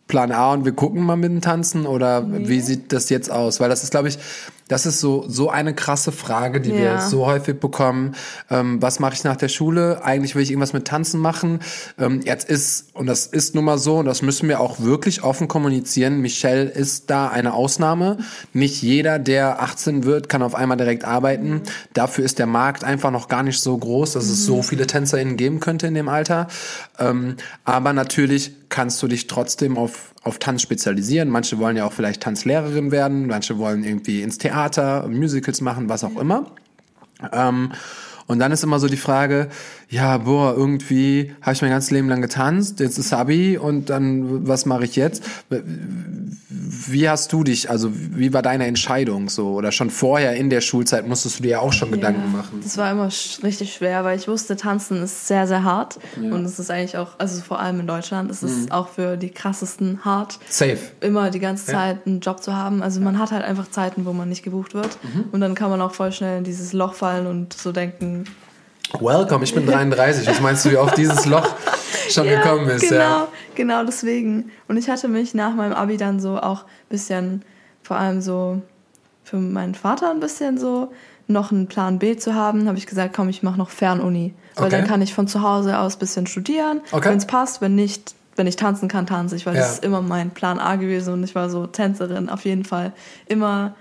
Plan 0.06 0.32
A 0.32 0.52
und 0.52 0.64
wir 0.64 0.72
gucken 0.72 1.02
mal 1.02 1.16
mit 1.16 1.30
dem 1.30 1.40
Tanzen? 1.40 1.86
Oder 1.86 2.22
nee. 2.22 2.48
wie 2.48 2.60
sieht 2.60 2.92
das 2.92 3.10
jetzt 3.10 3.30
aus? 3.30 3.60
Weil 3.60 3.68
das 3.68 3.82
ist, 3.82 3.90
glaube 3.90 4.08
ich, 4.08 4.18
das 4.68 4.86
ist 4.86 5.00
so, 5.00 5.24
so 5.28 5.50
eine 5.50 5.74
krasse 5.74 6.12
Frage, 6.12 6.60
die 6.60 6.70
ja. 6.70 6.76
wir 6.76 7.00
so 7.00 7.26
häufig 7.26 7.58
bekommen. 7.58 8.14
Ähm, 8.50 8.80
was 8.80 9.00
mache 9.00 9.14
ich 9.14 9.24
nach 9.24 9.36
der 9.36 9.48
Schule? 9.48 10.04
Eigentlich 10.04 10.34
will 10.34 10.42
ich 10.42 10.50
irgendwas 10.50 10.72
mit 10.74 10.86
Tanzen 10.86 11.20
machen. 11.20 11.60
Ähm, 11.98 12.20
jetzt 12.24 12.48
ist, 12.48 12.94
und 12.94 13.06
das 13.06 13.26
ist 13.26 13.54
nun 13.54 13.64
mal 13.64 13.78
so, 13.78 13.98
und 13.98 14.04
das 14.04 14.22
müssen 14.22 14.48
wir 14.48 14.60
auch 14.60 14.80
wirklich 14.80 15.24
offen 15.24 15.48
kommunizieren, 15.48 16.20
Michelle 16.20 16.64
ist 16.64 17.10
da 17.10 17.28
eine 17.28 17.54
Ausnahme. 17.54 18.18
Nicht 18.52 18.82
jeder, 18.82 19.18
der 19.18 19.62
18 19.62 20.04
wird, 20.04 20.28
kann 20.28 20.42
auf 20.42 20.54
einmal 20.54 20.76
direkt 20.76 21.04
arbeiten. 21.04 21.48
Mhm. 21.50 21.62
Dafür 21.94 22.24
ist 22.24 22.38
der 22.38 22.46
Markt 22.46 22.84
einfach 22.84 23.10
noch 23.10 23.28
gar 23.28 23.42
nicht 23.42 23.60
so 23.60 23.76
groß, 23.76 24.12
dass 24.12 24.26
mhm. 24.26 24.32
es 24.32 24.44
so 24.44 24.56
mhm. 24.58 24.62
viele 24.62 24.86
TänzerInnen 24.86 25.36
geben 25.36 25.60
könnte 25.60 25.86
in 25.86 25.94
dem 25.94 26.08
Alter. 26.08 26.48
Ähm, 26.98 27.36
aber 27.64 27.92
natürlich 27.92 28.52
kannst 28.68 29.02
du 29.02 29.08
dich 29.08 29.26
trotzdem 29.26 29.78
auf, 29.78 30.14
auf 30.22 30.38
Tanz 30.38 30.62
spezialisieren. 30.62 31.28
Manche 31.28 31.58
wollen 31.58 31.76
ja 31.76 31.84
auch 31.84 31.92
vielleicht 31.92 32.22
Tanzlehrerin 32.22 32.90
werden, 32.90 33.26
manche 33.26 33.58
wollen 33.58 33.84
irgendwie 33.84 34.22
ins 34.22 34.38
Theater, 34.38 35.06
Musicals 35.08 35.60
machen, 35.60 35.88
was 35.88 36.04
auch 36.04 36.16
immer. 36.16 36.46
Ähm, 37.32 37.72
und 38.28 38.40
dann 38.40 38.52
ist 38.52 38.62
immer 38.62 38.78
so 38.78 38.88
die 38.88 38.98
Frage, 38.98 39.48
ja, 39.88 40.18
boah, 40.18 40.54
irgendwie 40.54 41.32
habe 41.40 41.54
ich 41.54 41.62
mein 41.62 41.70
ganzes 41.70 41.90
Leben 41.90 42.10
lang 42.10 42.20
getanzt, 42.20 42.78
jetzt 42.78 42.98
ist 42.98 43.14
Abi 43.14 43.56
und 43.56 43.88
dann, 43.88 44.46
was 44.46 44.66
mache 44.66 44.84
ich 44.84 44.96
jetzt? 44.96 45.22
Wie 46.70 47.08
hast 47.08 47.32
du 47.32 47.44
dich, 47.44 47.70
also 47.70 47.90
wie 47.92 48.32
war 48.32 48.42
deine 48.42 48.66
Entscheidung 48.66 49.28
so? 49.28 49.54
Oder 49.54 49.72
schon 49.72 49.90
vorher 49.90 50.34
in 50.34 50.50
der 50.50 50.60
Schulzeit 50.60 51.06
musstest 51.06 51.38
du 51.38 51.42
dir 51.42 51.50
ja 51.50 51.60
auch 51.60 51.72
schon 51.72 51.90
Gedanken 51.90 52.32
machen? 52.32 52.60
Das 52.62 52.76
war 52.76 52.90
immer 52.90 53.08
richtig 53.42 53.72
schwer, 53.72 54.04
weil 54.04 54.18
ich 54.18 54.28
wusste, 54.28 54.56
tanzen 54.56 55.02
ist 55.02 55.26
sehr, 55.26 55.46
sehr 55.46 55.64
hart. 55.64 55.98
Ja. 56.20 56.34
Und 56.34 56.44
es 56.44 56.58
ist 56.58 56.70
eigentlich 56.70 56.96
auch, 56.96 57.18
also 57.18 57.40
vor 57.40 57.60
allem 57.60 57.80
in 57.80 57.86
Deutschland, 57.86 58.30
es 58.30 58.42
ist 58.42 58.66
mhm. 58.66 58.72
auch 58.72 58.88
für 58.88 59.16
die 59.16 59.30
krassesten 59.30 60.04
hart. 60.04 60.38
Safe. 60.48 60.78
Immer 61.00 61.30
die 61.30 61.40
ganze 61.40 61.66
Zeit 61.66 61.96
ja. 61.96 62.02
einen 62.06 62.20
Job 62.20 62.42
zu 62.42 62.54
haben. 62.54 62.82
Also 62.82 63.00
man 63.00 63.18
hat 63.18 63.32
halt 63.32 63.44
einfach 63.44 63.70
Zeiten, 63.70 64.04
wo 64.04 64.12
man 64.12 64.28
nicht 64.28 64.42
gebucht 64.42 64.74
wird. 64.74 64.98
Mhm. 65.02 65.24
Und 65.32 65.40
dann 65.40 65.54
kann 65.54 65.70
man 65.70 65.80
auch 65.80 65.94
voll 65.94 66.12
schnell 66.12 66.38
in 66.38 66.44
dieses 66.44 66.72
Loch 66.72 66.94
fallen 66.94 67.26
und 67.26 67.54
so 67.54 67.72
denken, 67.72 68.24
Welcome, 68.92 69.44
ich 69.44 69.54
bin 69.54 69.66
33. 69.66 70.26
Was 70.26 70.40
meinst 70.40 70.64
du, 70.64 70.70
wie 70.70 70.76
oft 70.76 70.96
dieses 70.96 71.26
Loch 71.26 71.46
schon 72.08 72.26
ja, 72.26 72.40
gekommen 72.40 72.68
ist? 72.68 72.82
Genau, 72.82 73.00
ja. 73.00 73.28
genau 73.54 73.84
deswegen. 73.84 74.50
Und 74.66 74.76
ich 74.76 74.88
hatte 74.88 75.08
mich 75.08 75.34
nach 75.34 75.54
meinem 75.54 75.72
Abi 75.72 75.96
dann 75.96 76.20
so 76.20 76.38
auch 76.38 76.62
ein 76.62 76.88
bisschen, 76.88 77.42
vor 77.82 77.96
allem 77.96 78.20
so 78.20 78.62
für 79.24 79.36
meinen 79.36 79.74
Vater 79.74 80.10
ein 80.10 80.20
bisschen 80.20 80.58
so, 80.58 80.90
noch 81.28 81.52
einen 81.52 81.66
Plan 81.68 81.98
B 81.98 82.16
zu 82.16 82.34
haben, 82.34 82.66
habe 82.66 82.78
ich 82.78 82.86
gesagt, 82.86 83.14
komm, 83.14 83.28
ich 83.28 83.42
mache 83.42 83.58
noch 83.58 83.70
Fernuni. 83.70 84.34
Weil 84.56 84.66
okay. 84.66 84.76
dann 84.76 84.86
kann 84.86 85.02
ich 85.02 85.14
von 85.14 85.28
zu 85.28 85.42
Hause 85.42 85.78
aus 85.78 85.96
ein 85.96 85.98
bisschen 85.98 86.26
studieren, 86.26 86.80
okay. 86.90 87.10
wenn 87.10 87.18
es 87.18 87.26
passt. 87.26 87.60
Wenn 87.60 87.74
nicht, 87.74 88.14
wenn 88.34 88.46
ich 88.46 88.56
tanzen 88.56 88.88
kann, 88.88 89.06
tanze 89.06 89.36
ich, 89.36 89.44
weil 89.44 89.54
ja. 89.54 89.60
das 89.60 89.74
ist 89.74 89.84
immer 89.84 90.00
mein 90.00 90.30
Plan 90.30 90.58
A 90.58 90.76
gewesen 90.76 91.12
und 91.12 91.24
ich 91.24 91.34
war 91.34 91.50
so 91.50 91.66
Tänzerin 91.66 92.30
auf 92.30 92.44
jeden 92.44 92.64
Fall 92.64 92.92
immer 93.26 93.74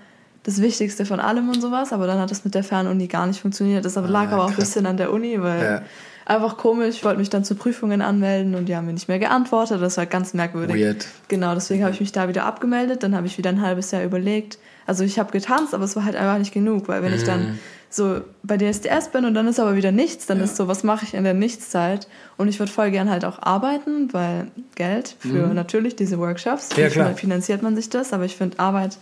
das 0.48 0.62
Wichtigste 0.62 1.04
von 1.04 1.20
allem 1.20 1.50
und 1.50 1.60
sowas, 1.60 1.92
aber 1.92 2.06
dann 2.06 2.18
hat 2.18 2.30
das 2.30 2.42
mit 2.42 2.54
der 2.54 2.64
Fernuni 2.64 3.06
gar 3.06 3.26
nicht 3.26 3.40
funktioniert. 3.40 3.84
Das 3.84 3.96
lag 3.96 4.30
ah, 4.30 4.32
aber 4.32 4.44
auch 4.44 4.50
ein 4.50 4.56
bisschen 4.56 4.86
an 4.86 4.96
der 4.96 5.12
Uni, 5.12 5.42
weil 5.42 5.62
ja. 5.62 5.82
einfach 6.24 6.56
komisch, 6.56 6.96
ich 6.96 7.04
wollte 7.04 7.18
mich 7.18 7.28
dann 7.28 7.44
zu 7.44 7.54
Prüfungen 7.54 8.00
anmelden 8.00 8.54
und 8.54 8.66
die 8.66 8.74
haben 8.74 8.86
mir 8.86 8.94
nicht 8.94 9.08
mehr 9.08 9.18
geantwortet. 9.18 9.82
Das 9.82 9.98
war 9.98 10.06
ganz 10.06 10.32
merkwürdig. 10.32 10.76
Weird. 10.82 11.06
Genau, 11.28 11.52
deswegen 11.52 11.82
habe 11.84 11.92
ich 11.92 12.00
mich 12.00 12.12
da 12.12 12.28
wieder 12.28 12.46
abgemeldet, 12.46 13.02
dann 13.02 13.14
habe 13.14 13.26
ich 13.26 13.36
wieder 13.36 13.50
ein 13.50 13.60
halbes 13.60 13.90
Jahr 13.90 14.02
überlegt. 14.02 14.58
Also 14.86 15.04
ich 15.04 15.18
habe 15.18 15.30
getanzt, 15.32 15.74
aber 15.74 15.84
es 15.84 15.94
war 15.96 16.06
halt 16.06 16.16
einfach 16.16 16.38
nicht 16.38 16.54
genug, 16.54 16.88
weil 16.88 17.02
wenn 17.02 17.12
mm. 17.12 17.16
ich 17.16 17.24
dann 17.24 17.40
mhm. 17.40 17.58
so 17.90 18.22
bei 18.42 18.56
DSDS 18.56 19.10
bin 19.12 19.26
und 19.26 19.34
dann 19.34 19.46
ist 19.48 19.60
aber 19.60 19.76
wieder 19.76 19.92
nichts, 19.92 20.24
dann 20.24 20.38
ja. 20.38 20.44
ist 20.44 20.56
so, 20.56 20.66
was 20.66 20.82
mache 20.82 21.04
ich 21.04 21.12
in 21.12 21.24
der 21.24 21.34
Nichtszeit? 21.34 22.08
Und 22.38 22.48
ich 22.48 22.58
würde 22.58 22.72
voll 22.72 22.90
gern 22.90 23.10
halt 23.10 23.26
auch 23.26 23.42
arbeiten, 23.42 24.14
weil 24.14 24.46
Geld 24.76 25.14
für 25.18 25.48
mm. 25.48 25.54
natürlich 25.54 25.94
diese 25.94 26.18
Workshops, 26.18 26.70
ja, 26.74 26.86
wie 26.86 27.14
finanziert 27.20 27.62
man 27.62 27.76
sich 27.76 27.90
das, 27.90 28.14
aber 28.14 28.24
ich 28.24 28.34
finde 28.34 28.58
Arbeit 28.58 28.96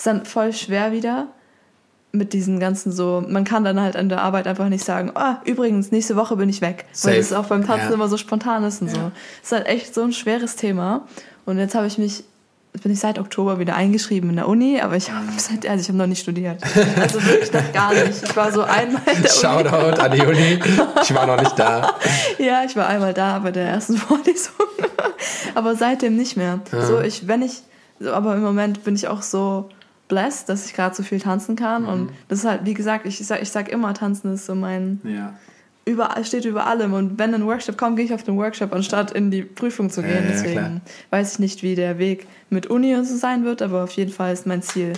ist 0.00 0.06
dann 0.06 0.24
voll 0.24 0.54
schwer 0.54 0.92
wieder 0.92 1.26
mit 2.10 2.32
diesen 2.32 2.58
ganzen 2.58 2.90
so, 2.90 3.22
man 3.28 3.44
kann 3.44 3.64
dann 3.64 3.78
halt 3.78 3.96
an 3.96 4.08
der 4.08 4.22
Arbeit 4.22 4.46
einfach 4.46 4.70
nicht 4.70 4.82
sagen, 4.82 5.12
oh, 5.14 5.34
übrigens, 5.44 5.92
nächste 5.92 6.16
Woche 6.16 6.36
bin 6.36 6.48
ich 6.48 6.62
weg. 6.62 6.86
Safe. 6.90 7.12
Weil 7.12 7.20
es 7.20 7.34
auch 7.34 7.44
beim 7.44 7.66
Tanzen 7.66 7.88
ja. 7.88 7.94
immer 7.94 8.08
so 8.08 8.16
spontan 8.16 8.64
ist 8.64 8.80
und 8.80 8.88
ja. 8.88 8.94
so. 8.94 9.00
Das 9.00 9.12
ist 9.42 9.52
halt 9.52 9.66
echt 9.66 9.94
so 9.94 10.02
ein 10.02 10.14
schweres 10.14 10.56
Thema. 10.56 11.06
Und 11.44 11.58
jetzt 11.58 11.74
habe 11.74 11.86
ich 11.86 11.98
mich, 11.98 12.24
bin 12.82 12.90
ich 12.90 12.98
seit 12.98 13.18
Oktober 13.18 13.58
wieder 13.58 13.76
eingeschrieben 13.76 14.30
in 14.30 14.36
der 14.36 14.48
Uni, 14.48 14.80
aber 14.80 14.96
ich 14.96 15.12
habe 15.12 15.26
seit, 15.36 15.68
also 15.68 15.82
ich 15.82 15.88
habe 15.88 15.98
noch 15.98 16.06
nicht 16.06 16.22
studiert. 16.22 16.62
Also 16.98 17.22
wirklich 17.22 17.52
noch 17.52 17.72
gar 17.72 17.92
nicht. 17.92 18.22
Ich 18.24 18.34
war 18.34 18.50
so 18.50 18.62
einmal 18.62 19.02
in 19.14 19.22
der 19.22 19.28
Shoutout 19.28 19.68
Uni. 19.68 19.68
Shoutout 19.68 20.00
an 20.00 20.12
die 20.12 20.26
Uni. 20.26 20.58
Ich 21.02 21.14
war 21.14 21.26
noch 21.26 21.38
nicht 21.38 21.58
da. 21.58 21.94
ja, 22.38 22.64
ich 22.64 22.74
war 22.74 22.88
einmal 22.88 23.12
da 23.12 23.38
bei 23.40 23.52
der 23.52 23.68
ersten 23.68 23.96
Vorlesung. 23.98 24.54
aber 25.54 25.76
seitdem 25.76 26.16
nicht 26.16 26.38
mehr. 26.38 26.60
Ja. 26.72 26.86
So, 26.86 27.00
ich, 27.02 27.28
wenn 27.28 27.42
ich, 27.42 27.62
so, 28.00 28.12
aber 28.14 28.34
im 28.34 28.42
Moment 28.42 28.82
bin 28.82 28.94
ich 28.94 29.06
auch 29.06 29.20
so, 29.20 29.68
blessed, 30.10 30.50
dass 30.50 30.66
ich 30.66 30.74
gerade 30.74 30.94
so 30.94 31.02
viel 31.02 31.20
tanzen 31.20 31.56
kann. 31.56 31.82
Mhm. 31.82 31.88
Und 31.88 32.12
das 32.28 32.40
ist 32.40 32.44
halt, 32.44 32.66
wie 32.66 32.74
gesagt, 32.74 33.06
ich 33.06 33.18
sag, 33.26 33.40
ich 33.40 33.50
sag 33.50 33.70
immer, 33.70 33.94
tanzen 33.94 34.34
ist 34.34 34.44
so 34.44 34.54
mein. 34.54 35.00
Ja. 35.04 35.34
Überall, 35.86 36.26
steht 36.26 36.44
über 36.44 36.66
allem. 36.66 36.92
Und 36.92 37.18
wenn 37.18 37.34
ein 37.34 37.46
Workshop 37.46 37.78
kommt, 37.78 37.96
gehe 37.96 38.04
ich 38.04 38.12
auf 38.12 38.22
den 38.22 38.36
Workshop, 38.36 38.74
anstatt 38.74 39.12
in 39.12 39.30
die 39.30 39.42
Prüfung 39.42 39.88
zu 39.88 40.02
gehen. 40.02 40.24
Ja, 40.24 40.30
Deswegen 40.30 40.52
klar. 40.52 40.80
weiß 41.08 41.32
ich 41.32 41.38
nicht, 41.38 41.62
wie 41.62 41.74
der 41.74 41.98
Weg 41.98 42.26
mit 42.50 42.66
Uni 42.66 42.94
und 42.94 43.06
so 43.06 43.16
sein 43.16 43.44
wird, 43.44 43.62
aber 43.62 43.84
auf 43.84 43.92
jeden 43.92 44.12
Fall 44.12 44.32
ist 44.32 44.46
mein 44.46 44.60
Ziel, 44.60 44.92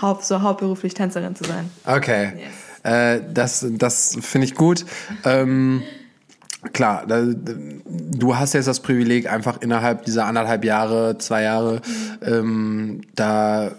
haupt, 0.00 0.24
so 0.24 0.42
hauptberuflich 0.42 0.92
Tänzerin 0.92 1.34
zu 1.34 1.44
sein. 1.44 1.70
Okay. 1.86 2.32
Yes. 2.36 2.92
Äh, 2.92 3.20
das 3.32 3.66
das 3.70 4.18
finde 4.20 4.46
ich 4.46 4.54
gut. 4.54 4.84
Ähm, 5.24 5.82
klar, 6.72 7.04
da, 7.06 7.24
du 7.24 8.36
hast 8.36 8.52
jetzt 8.52 8.68
das 8.68 8.80
Privileg, 8.80 9.30
einfach 9.30 9.60
innerhalb 9.62 10.04
dieser 10.04 10.26
anderthalb 10.26 10.64
Jahre, 10.64 11.18
zwei 11.18 11.42
Jahre, 11.42 11.80
mhm. 11.86 12.26
ähm, 12.26 13.00
da 13.14 13.72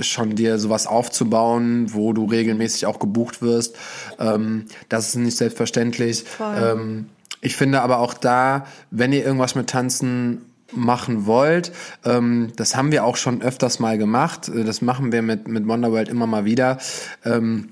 schon 0.00 0.34
dir 0.34 0.58
sowas 0.58 0.86
aufzubauen, 0.86 1.92
wo 1.92 2.12
du 2.12 2.24
regelmäßig 2.26 2.86
auch 2.86 2.98
gebucht 2.98 3.42
wirst. 3.42 3.76
Ähm, 4.18 4.66
das 4.88 5.08
ist 5.08 5.16
nicht 5.16 5.36
selbstverständlich. 5.36 6.24
Ähm, 6.40 7.06
ich 7.40 7.56
finde 7.56 7.82
aber 7.82 7.98
auch 7.98 8.14
da, 8.14 8.66
wenn 8.90 9.12
ihr 9.12 9.24
irgendwas 9.24 9.54
mit 9.54 9.68
Tanzen 9.68 10.42
machen 10.72 11.26
wollt, 11.26 11.72
ähm, 12.04 12.52
das 12.56 12.76
haben 12.76 12.92
wir 12.92 13.04
auch 13.04 13.16
schon 13.16 13.42
öfters 13.42 13.80
mal 13.80 13.98
gemacht. 13.98 14.50
Das 14.54 14.82
machen 14.82 15.12
wir 15.12 15.22
mit, 15.22 15.48
mit 15.48 15.66
Wonderworld 15.66 16.08
immer 16.08 16.26
mal 16.26 16.44
wieder. 16.44 16.78
Ähm, 17.24 17.70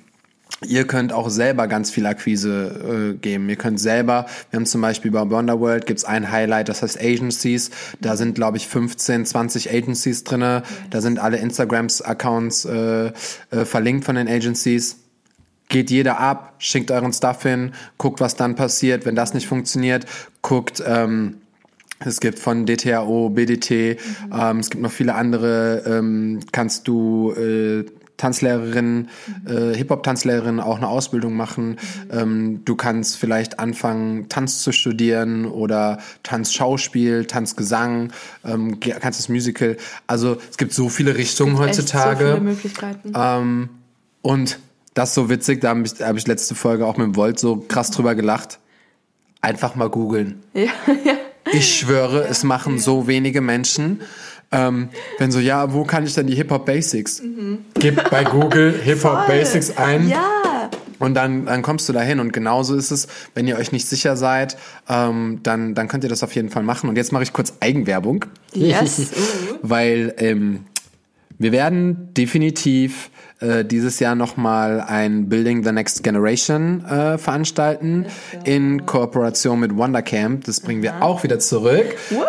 Ihr 0.67 0.89
könnt 0.89 1.13
auch 1.13 1.31
selber 1.31 1.69
ganz 1.69 1.91
viel 1.91 2.05
Akquise 2.05 3.13
äh, 3.15 3.17
geben. 3.17 3.49
Ihr 3.49 3.57
könnt 3.57 3.79
selber, 3.79 4.27
wir 4.51 4.59
haben 4.59 4.67
zum 4.67 4.81
Beispiel 4.81 5.13
bei 5.13 5.31
Wonderworld 5.31 5.87
gibt's 5.87 6.05
ein 6.05 6.33
Highlight, 6.33 6.69
das 6.69 6.83
heißt 6.83 7.01
Agencies. 7.01 7.71
Da 8.01 8.17
sind, 8.17 8.35
glaube 8.35 8.57
ich, 8.57 8.67
15, 8.67 9.25
20 9.25 9.71
Agencies 9.71 10.25
drinne. 10.25 10.65
Da 10.91 11.01
sind 11.01 11.21
alle 11.21 11.37
Instagrams-Accounts 11.37 12.65
äh, 12.65 13.07
äh, 13.07 13.13
verlinkt 13.65 14.05
von 14.05 14.17
den 14.17 14.27
Agencies. 14.27 14.97
Geht 15.69 15.91
jeder 15.91 16.19
ab, 16.19 16.55
schickt 16.59 16.91
euren 16.91 17.13
Stuff 17.13 17.43
hin, 17.43 17.73
guckt, 17.97 18.21
was 18.21 18.35
dann 18.35 18.57
passiert. 18.57 19.07
Wenn 19.07 19.15
das 19.15 19.35
nicht 19.35 19.47
funktioniert, 19.47 20.07
guckt... 20.43 20.83
Ähm, 20.85 21.43
es 22.01 22.21
gibt 22.21 22.39
von 22.39 22.65
DTAO, 22.65 23.31
BDT, 23.31 23.71
mhm. 24.31 24.33
ähm, 24.33 24.59
es 24.61 24.71
gibt 24.71 24.85
noch 24.85 24.93
viele 24.93 25.17
andere, 25.17 25.83
ähm, 25.85 26.39
kannst 26.53 26.87
du 26.87 27.33
äh, 27.33 27.85
Tanzlehrerin, 28.19 29.09
äh, 29.47 29.75
Hip-Hop-Tanzlehrerin 29.75 30.61
auch 30.61 30.77
eine 30.77 30.89
Ausbildung 30.89 31.35
machen. 31.35 31.79
Ähm, 32.11 32.63
du 32.67 32.77
kannst 32.77 33.17
vielleicht 33.17 33.59
anfangen, 33.59 34.29
Tanz 34.29 34.63
zu 34.63 34.73
studieren 34.73 35.47
oder 35.47 35.99
Tanzschauspiel, 36.25 37.25
Tanzgesang, 37.25 38.13
ähm, 38.45 38.79
kannst 38.81 39.19
das 39.19 39.29
Musical. 39.31 39.79
Also 40.07 40.37
es 40.51 40.59
gibt 40.59 40.75
so 40.75 40.91
viele 40.91 41.17
Richtungen 41.17 41.55
es 41.55 41.61
heutzutage. 41.61 42.27
so 42.27 42.33
viele 42.35 42.41
Möglichkeiten. 42.41 43.13
Ähm, 43.15 43.69
und 44.21 44.59
das 44.95 45.11
ist 45.11 45.15
so 45.15 45.31
witzig, 45.31 45.61
da 45.61 45.71
habe 45.71 45.83
ich, 45.85 46.01
hab 46.01 46.17
ich 46.17 46.27
letzte 46.27 46.55
Folge 46.55 46.85
auch 46.85 46.97
mit 46.97 47.07
dem 47.07 47.17
Volt 47.17 47.39
so 47.39 47.57
krass 47.57 47.91
drüber 47.93 48.15
gelacht. 48.15 48.59
Einfach 49.41 49.77
mal 49.77 49.89
googeln. 49.89 50.43
Ja, 50.53 50.63
ja. 51.05 51.15
Ich 51.53 51.79
schwöre, 51.79 52.27
es 52.27 52.43
machen 52.45 52.79
so 52.79 53.07
wenige 53.07 53.41
Menschen. 53.41 54.01
Ähm, 54.51 54.89
wenn 55.19 55.31
so, 55.31 55.41
ja, 55.41 55.73
wo 55.73 55.85
kann 55.85 56.05
ich 56.05 56.15
denn 56.15 56.27
die 56.27 56.35
Hip-Hop 56.35 56.65
Basics? 56.65 57.23
Mhm. 57.23 57.59
Gib 57.75 58.11
bei 58.11 58.25
Google 58.25 58.73
Hip-Hop 58.85 59.27
Basics 59.27 59.77
ein. 59.77 60.09
Ja. 60.09 60.71
Und 60.99 61.15
dann, 61.15 61.47
dann 61.47 61.63
kommst 61.63 61.89
du 61.89 61.93
dahin. 61.93 62.19
Und 62.19 62.33
genauso 62.33 62.75
ist 62.75 62.91
es, 62.91 63.09
wenn 63.35 63.47
ihr 63.47 63.57
euch 63.57 63.73
nicht 63.73 63.87
sicher 63.87 64.17
seid, 64.17 64.57
ähm, 64.89 65.41
dann, 65.43 65.75
dann 65.75 65.89
könnt 65.89 66.05
ihr 66.05 66.11
das 66.11 66.23
auf 66.23 66.35
jeden 66.35 66.51
Fall 66.51 66.63
machen. 66.63 66.89
Und 66.89 66.97
jetzt 66.97 67.13
mache 67.13 67.23
ich 67.23 67.33
kurz 67.33 67.55
Eigenwerbung. 67.61 68.25
Yes. 68.53 69.11
Weil 69.63 70.15
ähm, 70.19 70.65
wir 71.39 71.53
werden 71.53 72.13
definitiv 72.15 73.11
äh, 73.41 73.65
dieses 73.65 74.01
Jahr 74.01 74.17
nochmal 74.17 74.81
ein 74.81 75.29
Building 75.29 75.63
the 75.63 75.71
Next 75.71 76.03
Generation 76.03 76.85
äh, 76.85 77.19
veranstalten 77.19 78.07
in 78.45 78.87
Kooperation 78.87 79.61
mit 79.61 79.77
Wondercamp. 79.77 80.45
Das 80.45 80.61
bringen 80.61 80.83
wir 80.83 81.03
auch 81.03 81.23
wieder 81.23 81.39
zurück. 81.39 81.95
Woo! 82.11 82.25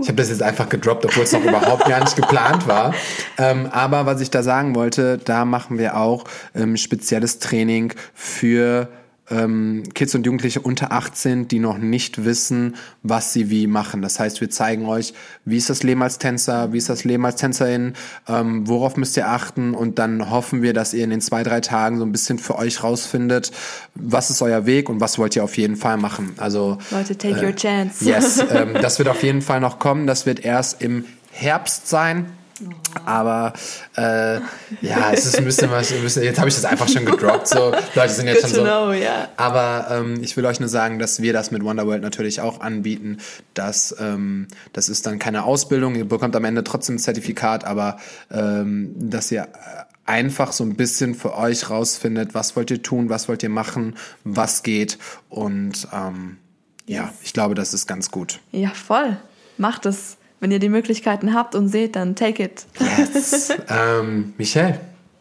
Ich 0.00 0.08
habe 0.08 0.16
das 0.16 0.28
jetzt 0.28 0.42
einfach 0.42 0.68
gedroppt, 0.68 1.04
obwohl 1.04 1.24
es 1.24 1.32
noch 1.32 1.44
überhaupt 1.44 1.84
gar 1.86 2.00
nicht 2.00 2.16
geplant 2.16 2.66
war. 2.66 2.94
Ähm, 3.36 3.68
aber 3.70 4.06
was 4.06 4.20
ich 4.20 4.30
da 4.30 4.42
sagen 4.42 4.74
wollte, 4.74 5.18
da 5.18 5.44
machen 5.44 5.78
wir 5.78 5.96
auch 5.96 6.24
ähm, 6.54 6.76
spezielles 6.76 7.38
Training 7.38 7.92
für 8.14 8.88
ähm, 9.30 9.82
Kids 9.94 10.14
und 10.14 10.24
Jugendliche 10.26 10.60
unter 10.60 10.92
18, 10.92 11.48
die 11.48 11.58
noch 11.58 11.78
nicht 11.78 12.24
wissen, 12.24 12.76
was 13.02 13.32
sie 13.32 13.50
wie 13.50 13.66
machen. 13.66 14.02
Das 14.02 14.18
heißt, 14.18 14.40
wir 14.40 14.50
zeigen 14.50 14.86
euch, 14.86 15.14
wie 15.44 15.56
ist 15.56 15.70
das 15.70 15.82
Leben 15.82 16.02
als 16.02 16.18
Tänzer, 16.18 16.72
wie 16.72 16.78
ist 16.78 16.88
das 16.88 17.04
Leben 17.04 17.24
als 17.26 17.36
Tänzerin, 17.36 17.94
ähm, 18.28 18.66
worauf 18.68 18.96
müsst 18.96 19.16
ihr 19.16 19.28
achten 19.28 19.74
und 19.74 19.98
dann 19.98 20.30
hoffen 20.30 20.62
wir, 20.62 20.72
dass 20.72 20.94
ihr 20.94 21.04
in 21.04 21.10
den 21.10 21.20
zwei, 21.20 21.42
drei 21.42 21.60
Tagen 21.60 21.98
so 21.98 22.04
ein 22.04 22.12
bisschen 22.12 22.38
für 22.38 22.56
euch 22.56 22.82
rausfindet, 22.82 23.52
was 23.94 24.30
ist 24.30 24.42
euer 24.42 24.66
Weg 24.66 24.88
und 24.88 25.00
was 25.00 25.18
wollt 25.18 25.36
ihr 25.36 25.44
auf 25.44 25.56
jeden 25.56 25.76
Fall 25.76 25.96
machen. 25.96 26.32
Also 26.38 26.78
Leute, 26.90 27.16
take 27.16 27.40
äh, 27.40 27.46
your 27.46 27.54
chance. 27.54 28.04
Yes, 28.04 28.42
ähm, 28.50 28.74
das 28.80 28.98
wird 28.98 29.08
auf 29.08 29.22
jeden 29.22 29.42
Fall 29.42 29.60
noch 29.60 29.78
kommen. 29.78 30.06
Das 30.06 30.26
wird 30.26 30.44
erst 30.44 30.82
im 30.82 31.04
Herbst 31.30 31.88
sein. 31.88 32.26
Aber 33.04 33.52
äh, 33.96 34.36
ja, 34.80 35.12
es 35.12 35.26
ist 35.26 35.38
ein 35.38 35.44
bisschen 35.44 35.70
was. 35.70 35.92
Ein 35.92 36.02
bisschen, 36.02 36.22
jetzt 36.22 36.38
habe 36.38 36.48
ich 36.48 36.54
das 36.54 36.64
einfach 36.64 36.88
schon 36.88 37.04
gedroppt. 37.04 37.48
So 37.48 37.72
Leute 37.94 38.12
sind 38.12 38.26
jetzt 38.26 38.42
Good 38.42 38.50
schon 38.50 38.60
so. 38.60 38.62
Know, 38.64 38.92
yeah. 38.92 39.28
Aber 39.36 39.88
ähm, 39.90 40.18
ich 40.22 40.36
will 40.36 40.44
euch 40.46 40.60
nur 40.60 40.68
sagen, 40.68 40.98
dass 40.98 41.22
wir 41.22 41.32
das 41.32 41.50
mit 41.50 41.64
Wonderworld 41.64 42.02
natürlich 42.02 42.40
auch 42.40 42.60
anbieten. 42.60 43.18
Dass 43.54 43.94
ähm, 44.00 44.48
das 44.72 44.88
ist 44.88 45.06
dann 45.06 45.18
keine 45.18 45.44
Ausbildung. 45.44 45.94
Ihr 45.94 46.08
bekommt 46.08 46.34
am 46.36 46.44
Ende 46.44 46.64
trotzdem 46.64 46.96
ein 46.96 46.98
Zertifikat, 46.98 47.64
aber 47.64 47.98
ähm, 48.30 48.94
dass 48.96 49.30
ihr 49.30 49.48
einfach 50.06 50.52
so 50.52 50.64
ein 50.64 50.74
bisschen 50.74 51.14
für 51.14 51.36
euch 51.36 51.68
rausfindet, 51.68 52.34
was 52.34 52.56
wollt 52.56 52.70
ihr 52.70 52.82
tun, 52.82 53.10
was 53.10 53.28
wollt 53.28 53.42
ihr 53.42 53.50
machen, 53.50 53.96
was 54.24 54.62
geht 54.62 54.98
und 55.28 55.86
ähm, 55.92 56.38
ja, 56.86 57.12
ich 57.22 57.34
glaube, 57.34 57.54
das 57.54 57.74
ist 57.74 57.86
ganz 57.86 58.10
gut. 58.10 58.40
Ja, 58.50 58.70
voll. 58.70 59.18
Macht 59.58 59.84
es 59.84 60.16
wenn 60.40 60.50
ihr 60.50 60.58
die 60.58 60.68
Möglichkeiten 60.68 61.34
habt 61.34 61.54
und 61.54 61.68
seht, 61.68 61.96
dann 61.96 62.14
take 62.14 62.42
it. 62.42 62.66
Yes. 63.14 63.50
ähm, 63.68 64.34
Michelle, 64.38 64.80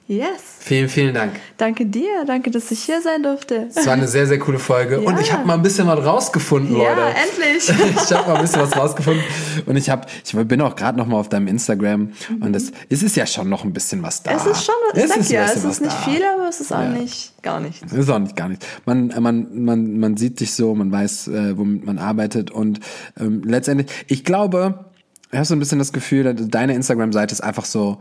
Yes. 0.10 0.30
vielen, 0.60 0.88
vielen 0.88 1.14
Dank. 1.14 1.34
Danke 1.58 1.86
dir, 1.86 2.24
danke, 2.26 2.50
dass 2.50 2.72
ich 2.72 2.80
hier 2.84 3.02
sein 3.02 3.24
durfte. 3.24 3.68
Es 3.76 3.86
war 3.86 3.92
eine 3.92 4.08
sehr, 4.08 4.26
sehr 4.26 4.40
coole 4.40 4.58
Folge. 4.58 5.02
Und 5.02 5.16
Ja. 5.16 5.20
ich 5.20 5.34
habe 5.34 5.46
mal 5.46 5.56
ein 5.56 5.62
bisschen 5.62 5.86
was 5.86 6.00
rausgefunden, 6.06 6.78
Ja, 6.78 6.92
Leute. 6.94 7.18
endlich. 7.18 7.70
ich 8.10 8.14
habe 8.14 8.30
mal 8.30 8.36
ein 8.38 8.42
bisschen 8.42 8.62
was 8.62 8.74
rausgefunden. 8.78 9.22
Und 9.66 9.76
ich, 9.76 9.90
hab, 9.90 10.08
ich 10.24 10.32
bin 10.48 10.62
auch 10.62 10.78
gerade 10.78 10.98
noch 10.98 11.08
mal 11.08 11.18
auf 11.18 11.28
deinem 11.28 11.48
Instagram. 11.50 12.14
Und 12.40 12.56
es, 12.56 12.72
es 12.88 13.04
ist 13.04 13.18
ja 13.18 13.26
schon 13.26 13.50
noch 13.50 13.66
ein 13.66 13.74
bisschen 13.74 14.02
was 14.02 14.24
da. 14.24 14.32
Es 14.32 14.46
ist 14.46 14.64
schon, 14.64 14.76
ich 14.94 15.04
Es 15.04 15.10
sag 15.10 15.18
ist 15.20 15.30
ja, 15.32 15.44
es 15.44 15.66
ist 15.66 15.82
nicht 15.82 15.92
da. 15.94 16.10
viel, 16.10 16.22
aber 16.24 16.48
es 16.48 16.62
ist 16.62 16.72
auch 16.72 16.80
Ja. 16.84 16.88
nicht 16.90 17.34
gar 17.44 17.60
nichts. 17.60 17.82
Das 17.82 17.92
ist 18.00 18.10
auch 18.10 18.20
nicht 18.20 18.38
gar 18.38 18.48
nichts. 18.48 18.66
Man, 18.86 19.08
man, 19.20 19.66
man, 19.66 20.00
man 20.00 20.16
sieht 20.16 20.40
dich 20.40 20.54
so, 20.54 20.74
man 20.74 20.90
weiß, 20.90 21.28
äh, 21.28 21.58
womit 21.58 21.86
man 21.86 21.98
arbeitet 21.98 22.50
und 22.50 22.80
ähm, 23.20 23.42
letztendlich, 23.44 23.92
ich 24.08 24.24
glaube, 24.24 24.86
ich 25.32 25.36
habe 25.38 25.46
so 25.46 25.56
ein 25.56 25.60
bisschen 25.60 25.80
das 25.80 25.92
Gefühl, 25.92 26.24
dass 26.34 26.48
deine 26.48 26.74
Instagram-Seite 26.74 27.34
ist 27.34 27.42
einfach 27.42 27.66
so 27.66 27.98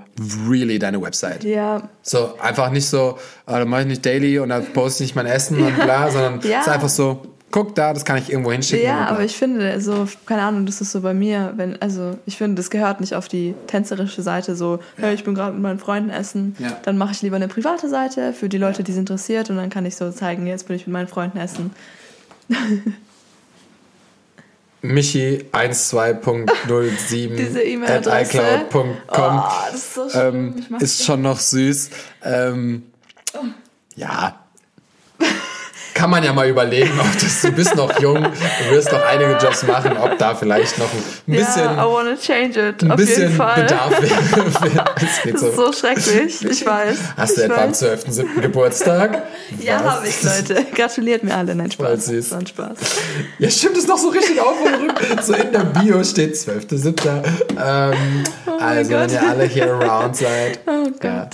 really 0.48 0.78
deine 0.78 1.00
Website. 1.02 1.42
Ja, 1.44 1.88
So 2.02 2.38
einfach 2.38 2.70
nicht 2.70 2.86
so, 2.88 3.18
ah, 3.46 3.58
da 3.58 3.64
mache 3.64 3.82
ich 3.82 3.86
nicht 3.88 4.06
daily 4.06 4.38
und 4.38 4.50
da 4.50 4.60
poste 4.60 5.02
ich 5.04 5.08
nicht 5.10 5.16
mein 5.16 5.26
Essen 5.26 5.60
und 5.60 5.74
bla, 5.76 6.10
sondern 6.10 6.40
Ja. 6.48 6.60
es 6.60 6.66
ist 6.66 6.72
einfach 6.72 6.88
so, 6.88 7.26
guck 7.50 7.74
da, 7.74 7.92
das 7.94 8.04
kann 8.04 8.18
ich 8.18 8.30
irgendwo 8.30 8.52
hinschicken. 8.52 8.84
Ja, 8.86 9.06
aber 9.06 9.24
ich 9.24 9.36
finde, 9.36 9.80
so, 9.80 10.06
keine 10.26 10.42
Ahnung, 10.42 10.66
das 10.66 10.80
ist 10.80 10.92
so 10.92 11.00
bei 11.00 11.14
mir, 11.14 11.54
wenn, 11.56 11.80
also 11.80 12.18
ich 12.26 12.36
finde, 12.36 12.56
das 12.56 12.70
gehört 12.70 13.00
nicht 13.00 13.14
auf 13.14 13.28
die 13.28 13.54
tänzerische 13.66 14.22
Seite, 14.22 14.54
so, 14.56 14.78
hey, 14.96 15.14
ich 15.14 15.24
bin 15.24 15.34
gerade 15.34 15.52
mit 15.52 15.62
meinen 15.62 15.78
Freunden 15.78 16.10
essen, 16.10 16.54
Ja. 16.58 16.76
dann 16.84 16.98
mache 16.98 17.12
ich 17.12 17.22
lieber 17.22 17.36
eine 17.36 17.48
private 17.48 17.88
Seite 17.88 18.34
für 18.34 18.48
die 18.48 18.58
Leute, 18.58 18.82
die 18.84 18.92
es 18.92 18.98
interessiert 18.98 19.48
und 19.50 19.56
dann 19.56 19.70
kann 19.70 19.86
ich 19.86 19.96
so 19.96 20.10
zeigen, 20.12 20.46
jetzt 20.46 20.66
bin 20.68 20.76
ich 20.76 20.86
mit 20.86 20.92
meinen 20.92 21.08
Freunden 21.08 21.38
essen. 21.38 21.70
Michi 24.82 25.44
12.07 25.52 27.28
Diese 27.36 27.58
at 27.60 27.66
E-Mail-Adresse. 27.66 28.38
iCloud.com 28.38 29.42
Oh, 29.42 29.74
ist 29.74 29.94
so 29.94 30.08
ähm, 30.14 30.66
ist 30.80 31.04
schon 31.04 31.22
noch 31.22 31.38
süß. 31.40 31.90
Ähm, 32.22 32.84
ja. 33.96 34.45
Kann 35.96 36.10
man 36.10 36.22
ja 36.22 36.34
mal 36.34 36.46
überlegen, 36.46 36.92
ob 37.00 37.20
das, 37.20 37.40
du 37.40 37.52
bist 37.52 37.74
noch 37.74 37.98
jung, 38.00 38.22
du 38.22 38.70
wirst 38.70 38.92
noch 38.92 39.02
einige 39.02 39.32
Jobs 39.38 39.62
machen, 39.62 39.96
ob 39.96 40.18
da 40.18 40.34
vielleicht 40.34 40.76
noch 40.78 40.92
ein 40.92 41.02
bisschen, 41.24 41.64
ja, 41.64 41.86
it, 42.54 42.82
ein 42.82 42.90
auf 42.90 42.96
bisschen 42.98 43.22
jeden 43.22 43.34
Fall. 43.34 43.62
Bedarf 43.62 44.02
wäre. 44.02 44.84
Das 44.96 45.42
ist 45.42 45.56
so 45.56 45.72
schrecklich, 45.72 46.44
ich 46.44 46.66
weiß. 46.66 46.98
Hast 47.16 47.36
du 47.36 47.42
etwa 47.42 47.62
am 47.62 47.70
weiß. 47.70 47.82
12.07. 47.82 48.40
Geburtstag? 48.42 49.22
Ja, 49.58 49.82
habe 49.82 50.06
ich, 50.06 50.22
Leute. 50.22 50.66
Gratuliert 50.74 51.22
mir 51.24 51.34
alle. 51.34 51.54
Nein, 51.54 51.70
Spaß. 51.70 52.06
Das 52.06 52.30
war 52.30 52.38
ein 52.38 52.46
Spaß. 52.46 52.76
Ja, 53.38 53.50
stimmt, 53.50 53.78
ist 53.78 53.88
noch 53.88 53.98
so 53.98 54.08
richtig 54.08 54.40
aufgerückt. 54.40 55.24
So 55.24 55.32
in 55.32 55.52
der 55.52 55.60
Bio 55.60 56.02
steht 56.04 56.34
12.07. 56.34 57.22
Ähm, 57.58 58.24
also, 58.60 58.90
wenn 58.90 59.10
Oh 59.10 59.12
ihr 59.12 59.28
alle 59.28 59.44
hier 59.44 59.72
around 59.72 60.16
seid. 60.16 60.60
Oh 60.66 60.90
Gott. 60.90 61.02
Ja. 61.02 61.28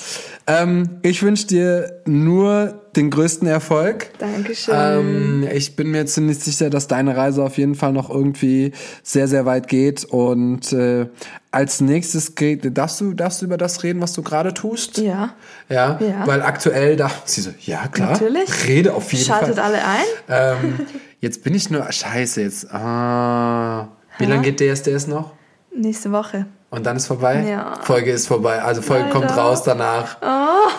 Ähm, 0.47 0.99
ich 1.03 1.23
wünsche 1.23 1.47
dir 1.47 2.01
nur 2.05 2.81
den 2.97 3.11
größten 3.11 3.47
Erfolg. 3.47 4.11
Dankeschön. 4.19 4.75
Ähm, 4.77 5.49
ich 5.53 5.77
bin 5.77 5.91
mir 5.93 6.05
ziemlich 6.07 6.41
sicher, 6.41 6.69
dass 6.69 6.89
deine 6.89 7.17
Reise 7.17 7.43
auf 7.43 7.57
jeden 7.59 7.75
Fall 7.75 7.93
noch 7.93 8.11
irgendwie 8.11 8.73
sehr, 9.03 9.29
sehr 9.29 9.47
weit 9.47 9.69
geht. 9.69 10.05
Und 10.05 10.73
äh, 10.73 11.07
als 11.53 11.81
nächstes 11.81 12.35
geht, 12.35 12.77
darfst 12.77 13.01
du, 13.01 13.15
darfst 13.15 13.41
du 13.41 13.47
über 13.47 13.57
das 13.57 13.83
reden, 13.83 14.01
was 14.01 14.13
du 14.15 14.23
gerade 14.23 14.53
tust? 14.53 14.99
ja. 14.99 15.35
Ja, 15.69 15.99
Ja. 16.01 16.27
weil 16.27 16.43
aktuell 16.43 16.97
da, 16.97 17.11
sie 17.25 17.41
so, 17.41 17.51
ja 17.61 17.87
klar, 17.89 18.13
Natürlich. 18.13 18.67
rede 18.69 18.95
auf 18.95 19.13
jeden 19.13 19.25
Schaltet 19.25 19.55
Fall. 19.55 19.65
alle 19.65 19.79
ein. 19.87 20.05
Ähm, 20.29 20.87
jetzt 21.21 21.45
bin 21.45 21.55
ich 21.55 21.71
nur, 21.71 21.91
scheiße, 21.91 22.43
jetzt, 22.43 22.71
ah, 22.75 23.89
wie 24.19 24.27
lange 24.27 24.43
geht 24.53 24.61
DSDS 24.61 25.07
noch? 25.07 25.33
Nächste 25.77 26.13
Woche. 26.13 26.47
Und 26.71 26.87
dann 26.87 26.97
ist 26.97 27.07
vorbei? 27.07 27.45
Ja. 27.49 27.79
Folge 27.83 28.11
ist 28.13 28.27
vorbei, 28.29 28.63
also 28.63 28.83
Folge 28.83 29.09
kommt 29.11 29.29
Leider. 29.31 29.43
raus 29.43 29.63
danach. 29.63 30.17
Oh. 30.23 30.71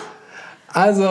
Also, 0.72 1.04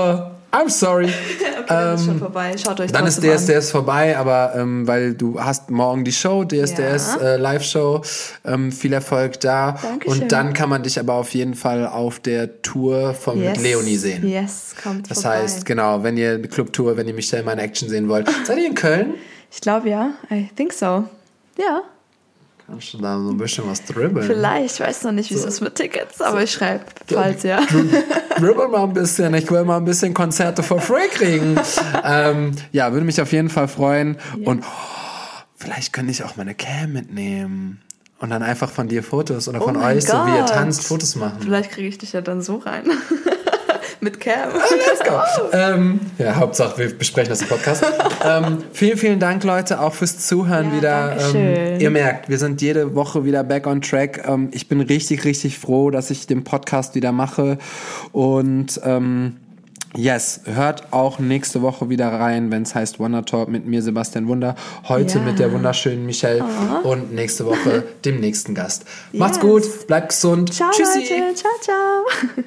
I'm 0.51 0.69
sorry. 0.69 1.11
Okay, 1.63 1.75
dann 1.75 1.95
ist 1.95 2.03
schon 2.05 2.19
vorbei. 2.19 2.55
Schaut 2.57 2.77
euch 2.81 2.87
Ähm, 2.89 2.93
Dann 2.93 3.07
ist 3.07 3.23
an. 3.23 3.37
DSDS 3.37 3.71
vorbei, 3.71 4.17
aber 4.17 4.53
ähm, 4.57 4.85
weil 4.85 5.13
du 5.13 5.39
hast 5.41 5.69
morgen 5.69 6.03
die 6.03 6.11
Show, 6.11 6.43
DSDS 6.43 7.15
Ja. 7.15 7.21
äh, 7.21 7.37
Live-Show, 7.37 8.01
ähm, 8.43 8.69
viel 8.73 8.91
Erfolg 8.91 9.39
da. 9.39 9.77
Dankeschön. 9.81 10.23
Und 10.23 10.31
dann 10.33 10.51
kann 10.53 10.67
man 10.67 10.83
dich 10.83 10.99
aber 10.99 11.13
auf 11.13 11.29
jeden 11.33 11.53
Fall 11.53 11.87
auf 11.87 12.19
der 12.19 12.61
Tour 12.63 13.13
von 13.13 13.41
Yes. 13.41 13.61
Leonie 13.63 13.95
sehen. 13.95 14.27
Yes, 14.27 14.75
kommt 14.83 15.09
Das 15.09 15.21
vorbei. 15.21 15.37
heißt, 15.43 15.65
genau, 15.65 16.03
wenn 16.03 16.17
ihr 16.17 16.31
eine 16.33 16.49
Clubtour, 16.49 16.97
wenn 16.97 17.07
ihr 17.07 17.13
Michelle 17.13 17.43
mal 17.43 17.53
in 17.53 17.59
Action 17.59 17.87
sehen 17.87 18.09
wollt, 18.09 18.27
seid 18.43 18.57
ihr 18.57 18.67
in 18.67 18.75
Köln? 18.75 19.13
Ich 19.49 19.61
glaube 19.61 19.89
ja. 19.89 20.09
I 20.29 20.49
think 20.57 20.73
so. 20.73 21.05
Ja, 21.57 21.83
Kannst 22.67 22.93
du 22.93 22.97
da 22.99 23.19
so 23.19 23.29
ein 23.29 23.37
bisschen 23.37 23.67
was 23.67 23.83
dribbeln? 23.83 24.25
vielleicht. 24.25 24.75
Ich 24.75 24.79
weiß 24.79 25.03
noch 25.03 25.11
nicht, 25.11 25.29
wie 25.29 25.35
es 25.35 25.43
ist 25.43 25.61
mit 25.61 25.75
Tickets, 25.75 26.21
aber 26.21 26.43
ich 26.43 26.51
schreibe, 26.51 26.85
falls 27.07 27.43
ja. 27.43 27.59
Dribbel 28.37 28.67
mal 28.69 28.83
ein 28.83 28.93
bisschen. 28.93 29.33
Ich 29.33 29.49
will 29.51 29.63
mal 29.65 29.77
ein 29.77 29.85
bisschen 29.85 30.13
Konzerte 30.13 30.63
for 30.63 30.79
free 30.79 31.07
kriegen. 31.09 31.59
ähm, 32.03 32.55
ja, 32.71 32.91
würde 32.93 33.05
mich 33.05 33.21
auf 33.21 33.31
jeden 33.31 33.49
Fall 33.49 33.67
freuen. 33.67 34.17
Und 34.45 34.63
oh, 34.63 35.41
vielleicht 35.55 35.93
könnte 35.93 36.11
ich 36.11 36.23
auch 36.23 36.35
meine 36.35 36.55
Cam 36.55 36.93
mitnehmen. 36.93 37.81
Und 38.19 38.29
dann 38.29 38.41
einfach 38.41 38.71
von 38.71 38.87
dir 38.87 39.03
Fotos 39.03 39.49
oder 39.49 39.59
von 39.59 39.75
Oh 39.75 39.79
mein 39.79 39.97
euch, 39.97 40.05
so 40.05 40.13
wie 40.13 40.31
ihr 40.31 40.39
Gott. 40.39 40.49
tanzt, 40.49 40.87
Fotos 40.87 41.17
machen. 41.17 41.39
Vielleicht 41.41 41.71
kriege 41.71 41.89
ich 41.89 41.97
dich 41.97 42.13
ja 42.13 42.21
dann 42.21 42.41
so 42.41 42.55
rein. 42.55 42.85
Mit 44.03 44.19
Cam. 44.19 44.49
Let's 44.53 45.03
go. 45.03 45.19
Ähm, 45.53 45.99
ja, 46.17 46.35
Hauptsache, 46.35 46.77
wir 46.77 46.97
besprechen 46.97 47.29
das 47.29 47.41
im 47.41 47.47
Podcast. 47.47 47.83
ähm, 48.25 48.59
vielen, 48.73 48.97
vielen 48.97 49.19
Dank, 49.19 49.43
Leute, 49.43 49.79
auch 49.79 49.93
fürs 49.93 50.19
Zuhören 50.27 50.71
Ja, 50.71 50.77
wieder. 50.77 51.17
Ähm, 51.35 51.79
ihr 51.79 51.89
merkt, 51.89 52.29
wir 52.29 52.37
sind 52.37 52.61
jede 52.61 52.95
Woche 52.95 53.25
wieder 53.25 53.43
back 53.43 53.65
on 53.67 53.81
track. 53.81 54.23
Ähm, 54.27 54.49
ich 54.51 54.67
bin 54.67 54.81
richtig, 54.81 55.23
richtig 55.25 55.57
froh, 55.57 55.89
dass 55.89 56.09
ich 56.11 56.27
den 56.27 56.43
Podcast 56.43 56.95
wieder 56.95 57.11
mache. 57.11 57.57
Und 58.11 58.79
ähm, 58.83 59.37
yes, 59.95 60.41
hört 60.45 60.91
auch 60.91 61.19
nächste 61.19 61.61
Woche 61.61 61.89
wieder 61.89 62.07
rein, 62.11 62.51
wenn 62.51 62.63
es 62.63 62.73
heißt 62.75 62.99
Wonder 62.99 63.23
Talk 63.25 63.47
mit 63.49 63.65
mir, 63.65 63.81
Sebastian 63.81 64.27
Wunder. 64.27 64.55
Heute 64.87 65.19
Ja. 65.19 65.23
mit 65.23 65.39
der 65.39 65.51
wunderschönen 65.53 66.05
Michelle 66.05 66.43
und 66.83 67.13
nächste 67.13 67.45
Woche 67.45 67.83
dem 68.05 68.19
nächsten 68.19 68.55
Gast. 68.55 68.85
Macht's 69.11 69.37
Yes. 69.37 69.45
gut, 69.45 69.87
bleibt 69.87 70.09
gesund. 70.09 70.53
Ciao, 70.53 70.69
Tschüssi. 70.71 70.99
Leute. 70.99 71.35
Ciao, 71.35 71.51
ciao. 71.61 72.43